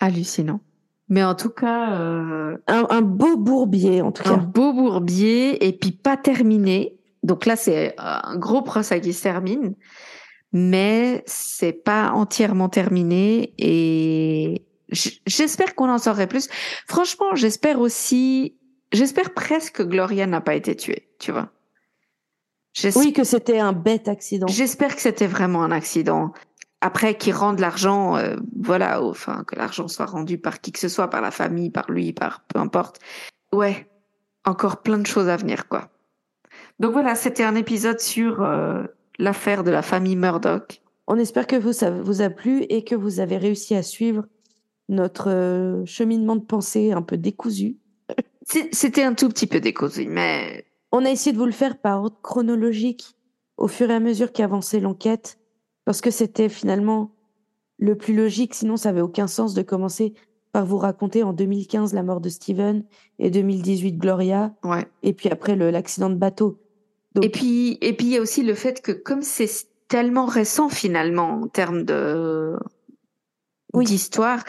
Hallucinant. 0.00 0.60
Mais 1.08 1.22
en 1.24 1.34
tout 1.34 1.50
cas, 1.50 1.92
euh, 2.00 2.56
Un, 2.66 2.86
un 2.90 3.00
beau 3.02 3.36
bourbier, 3.36 4.02
en 4.02 4.12
tout 4.12 4.28
un 4.28 4.36
cas. 4.36 4.42
beau 4.42 4.72
bourbier 4.72 5.66
et 5.66 5.72
puis 5.72 5.92
pas 5.92 6.16
terminé. 6.16 6.98
Donc 7.22 7.46
là, 7.46 7.56
c'est 7.56 7.94
un 7.98 8.36
gros 8.36 8.62
procès 8.62 9.00
qui 9.00 9.12
se 9.12 9.22
termine, 9.22 9.74
mais 10.52 11.22
c'est 11.26 11.72
pas 11.72 12.10
entièrement 12.12 12.68
terminé 12.68 13.54
et 13.58 14.64
j'espère 14.90 15.74
qu'on 15.74 15.88
en 15.90 15.98
saurait 15.98 16.28
plus. 16.28 16.48
Franchement, 16.86 17.34
j'espère 17.34 17.80
aussi, 17.80 18.56
j'espère 18.92 19.32
presque 19.34 19.76
que 19.76 19.82
Gloria 19.82 20.26
n'a 20.26 20.40
pas 20.40 20.54
été 20.54 20.76
tuée, 20.76 21.08
tu 21.18 21.32
vois. 21.32 21.50
Oui, 22.96 23.12
que 23.12 23.24
c'était 23.24 23.58
un 23.58 23.72
bête 23.72 24.08
accident. 24.08 24.46
J'espère 24.48 24.94
que 24.94 25.00
c'était 25.00 25.26
vraiment 25.26 25.62
un 25.62 25.70
accident. 25.70 26.32
Après, 26.80 27.16
qu'ils 27.16 27.34
rendent 27.34 27.60
l'argent, 27.60 28.16
euh, 28.16 28.36
voilà, 28.60 29.02
enfin, 29.02 29.44
que 29.46 29.56
l'argent 29.56 29.88
soit 29.88 30.06
rendu 30.06 30.38
par 30.38 30.60
qui 30.60 30.72
que 30.72 30.78
ce 30.78 30.88
soit, 30.88 31.08
par 31.08 31.22
la 31.22 31.30
famille, 31.30 31.70
par 31.70 31.90
lui, 31.90 32.12
par 32.12 32.42
peu 32.48 32.58
importe. 32.58 33.00
Ouais, 33.52 33.88
encore 34.44 34.82
plein 34.82 34.98
de 34.98 35.06
choses 35.06 35.28
à 35.28 35.36
venir, 35.36 35.68
quoi. 35.68 35.88
Donc 36.78 36.92
voilà, 36.92 37.14
c'était 37.14 37.44
un 37.44 37.54
épisode 37.54 38.00
sur 38.00 38.42
euh, 38.42 38.84
l'affaire 39.18 39.64
de 39.64 39.70
la 39.70 39.82
famille 39.82 40.16
Murdoch. 40.16 40.82
On 41.06 41.18
espère 41.18 41.46
que 41.46 41.56
vous, 41.56 41.72
ça 41.72 41.90
vous 41.90 42.20
a 42.20 42.28
plu 42.28 42.64
et 42.68 42.84
que 42.84 42.94
vous 42.94 43.20
avez 43.20 43.38
réussi 43.38 43.74
à 43.74 43.82
suivre 43.82 44.26
notre 44.88 45.30
euh, 45.30 45.84
cheminement 45.86 46.36
de 46.36 46.44
pensée 46.44 46.92
un 46.92 47.02
peu 47.02 47.16
décousu. 47.16 47.76
C'était 48.44 49.02
un 49.02 49.14
tout 49.14 49.28
petit 49.28 49.46
peu 49.46 49.60
décosé, 49.60 50.06
mais 50.06 50.65
On 50.98 51.04
a 51.04 51.10
essayé 51.10 51.32
de 51.34 51.38
vous 51.38 51.44
le 51.44 51.52
faire 51.52 51.76
par 51.76 52.02
ordre 52.02 52.16
chronologique 52.22 53.16
au 53.58 53.68
fur 53.68 53.90
et 53.90 53.94
à 53.94 54.00
mesure 54.00 54.32
qu'avançait 54.32 54.80
l'enquête, 54.80 55.38
parce 55.84 56.00
que 56.00 56.10
c'était 56.10 56.48
finalement 56.48 57.10
le 57.78 57.98
plus 57.98 58.14
logique, 58.16 58.54
sinon 58.54 58.78
ça 58.78 58.88
avait 58.88 59.02
aucun 59.02 59.26
sens 59.26 59.52
de 59.52 59.60
commencer 59.60 60.14
par 60.52 60.64
vous 60.64 60.78
raconter 60.78 61.22
en 61.22 61.34
2015 61.34 61.92
la 61.92 62.02
mort 62.02 62.22
de 62.22 62.30
Steven 62.30 62.82
et 63.18 63.28
2018 63.28 63.98
Gloria, 63.98 64.54
ouais. 64.64 64.88
et 65.02 65.12
puis 65.12 65.28
après 65.28 65.54
l'accident 65.54 66.08
de 66.08 66.14
bateau. 66.14 66.62
Donc, 67.14 67.26
Et 67.26 67.28
puis, 67.28 67.76
et 67.82 67.92
puis 67.94 68.06
il 68.06 68.12
y 68.14 68.16
a 68.16 68.22
aussi 68.22 68.42
le 68.42 68.54
fait 68.54 68.80
que 68.80 68.92
comme 68.92 69.20
c'est 69.20 69.50
tellement 69.88 70.24
récent 70.24 70.70
finalement 70.70 71.42
en 71.42 71.46
termes 71.46 71.82
de 71.84 72.56
Oui. 73.74 73.84
d'histoire, 73.84 74.44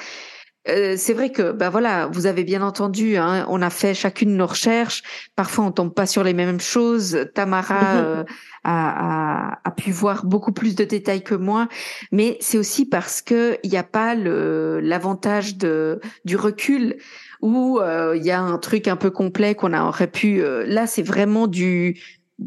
euh, 0.69 0.95
c'est 0.97 1.13
vrai 1.13 1.31
que 1.31 1.51
ben 1.51 1.69
voilà, 1.69 2.07
vous 2.07 2.25
avez 2.25 2.43
bien 2.43 2.61
entendu, 2.61 3.17
hein, 3.17 3.45
on 3.49 3.61
a 3.61 3.69
fait 3.69 3.93
chacune 3.93 4.35
nos 4.35 4.47
recherches. 4.47 5.03
Parfois, 5.35 5.65
on 5.65 5.71
tombe 5.71 5.93
pas 5.93 6.05
sur 6.05 6.23
les 6.23 6.33
mêmes 6.33 6.59
choses. 6.59 7.27
Tamara 7.33 7.95
euh, 7.95 8.23
a, 8.63 9.53
a, 9.53 9.59
a 9.63 9.71
pu 9.71 9.91
voir 9.91 10.25
beaucoup 10.25 10.51
plus 10.51 10.75
de 10.75 10.83
détails 10.83 11.23
que 11.23 11.35
moi, 11.35 11.67
mais 12.11 12.37
c'est 12.41 12.57
aussi 12.57 12.85
parce 12.85 13.21
que 13.21 13.57
il 13.63 13.69
n'y 13.69 13.77
a 13.77 13.83
pas 13.83 14.15
l'avantage 14.15 15.57
de 15.57 15.99
du 16.25 16.35
recul 16.35 16.97
où 17.41 17.79
euh, 17.79 18.15
il 18.17 18.25
y 18.25 18.31
a 18.31 18.41
un 18.41 18.57
truc 18.57 18.87
un 18.87 18.95
peu 18.95 19.11
complet 19.11 19.55
qu'on 19.55 19.73
aurait 19.73 20.07
pu. 20.07 20.41
euh, 20.41 20.65
là, 20.67 20.87
c'est 20.87 21.03
vraiment 21.03 21.47
du 21.47 21.99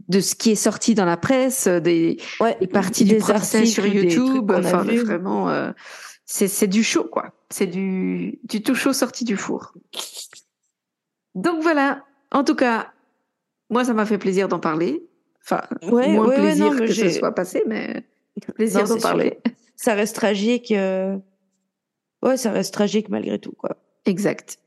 de 0.09 0.21
ce 0.21 0.37
qui 0.37 0.53
est 0.53 0.57
sorti 0.57 0.95
dans 0.95 1.05
la 1.05 1.17
presse, 1.17 1.67
des, 1.67 2.17
ouais, 2.41 2.57
des 2.61 2.69
parties 2.69 3.05
du 3.05 3.15
des 3.15 3.19
procès 3.19 3.59
articles, 3.59 3.67
sur 3.67 3.87
YouTube. 3.87 4.53
Enfin, 4.55 4.85
vraiment, 4.85 5.51
euh, 5.51 5.73
c'est 6.33 6.47
c'est 6.47 6.69
du 6.69 6.85
chaud, 6.85 7.09
quoi. 7.11 7.33
C'est 7.51 7.67
du 7.67 8.39
du 8.45 8.63
tout 8.63 8.77
chaud 8.77 8.93
sorti 8.93 9.25
du 9.25 9.37
four. 9.37 9.73
Donc 11.35 11.61
voilà. 11.63 12.05
En 12.31 12.45
tout 12.45 12.55
cas, 12.55 12.93
moi, 13.69 13.85
ça 13.85 13.95
m'a 13.95 14.07
fait 14.07 14.17
plaisir 14.19 14.47
d'en 14.47 14.61
parler. 14.61 15.03
Enfin, 15.43 15.63
Ouais, 15.83 16.07
moins 16.13 16.29
ouais, 16.29 16.37
ouais, 16.37 16.43
plaisir 16.43 16.67
non, 16.67 16.75
mais 16.75 16.87
que 16.87 16.93
ce 16.93 17.11
soit 17.11 17.35
passé, 17.35 17.65
mais 17.67 18.05
plaisir 18.55 18.83
Non, 18.83 18.87
d'en 18.91 18.95
sûr. 18.95 19.03
parler. 19.03 19.39
ça 19.75 19.95
reste 19.95 20.15
tragique. 20.15 20.71
euh, 20.71 21.17
Ouais, 22.23 22.37
ça 22.37 22.53
reste 22.53 22.75
tragique 22.75 23.09
malgré 23.09 23.39
tout, 23.41 23.53
quoi. 23.53 23.77
Exact. 24.07 24.59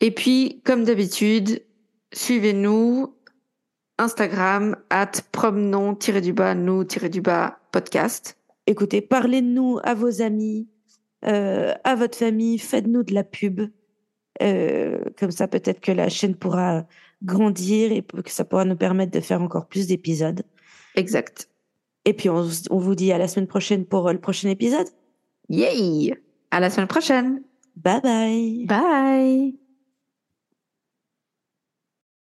Et 0.00 0.12
puis, 0.12 0.60
comme 0.64 0.84
d'habitude, 0.84 1.64
suivez-nous 2.12 3.12
Instagram 3.98 4.76
at 4.90 5.10
promenon-du-bas 5.32 6.54
nous-du-bas 6.54 7.58
podcast. 7.72 8.36
Écoutez, 8.70 9.00
parlez 9.00 9.42
de 9.42 9.48
nous 9.48 9.80
à 9.82 9.94
vos 9.94 10.22
amis, 10.22 10.68
euh, 11.26 11.74
à 11.82 11.96
votre 11.96 12.16
famille, 12.16 12.56
faites-nous 12.56 13.02
de 13.02 13.12
la 13.12 13.24
pub. 13.24 13.62
Euh, 14.42 15.00
comme 15.18 15.32
ça, 15.32 15.48
peut-être 15.48 15.80
que 15.80 15.90
la 15.90 16.08
chaîne 16.08 16.36
pourra 16.36 16.86
grandir 17.24 17.90
et 17.90 18.02
que 18.02 18.30
ça 18.30 18.44
pourra 18.44 18.64
nous 18.64 18.76
permettre 18.76 19.10
de 19.10 19.18
faire 19.18 19.42
encore 19.42 19.66
plus 19.66 19.88
d'épisodes. 19.88 20.44
Exact. 20.94 21.48
Et 22.04 22.12
puis, 22.12 22.28
on, 22.30 22.48
on 22.70 22.78
vous 22.78 22.94
dit 22.94 23.10
à 23.10 23.18
la 23.18 23.26
semaine 23.26 23.48
prochaine 23.48 23.84
pour 23.86 24.06
euh, 24.06 24.12
le 24.12 24.20
prochain 24.20 24.48
épisode. 24.48 24.86
Yay! 25.48 26.14
À 26.52 26.60
la 26.60 26.70
semaine 26.70 26.86
prochaine. 26.86 27.42
Bye 27.74 28.00
bye. 28.02 28.66
Bye! 28.66 29.59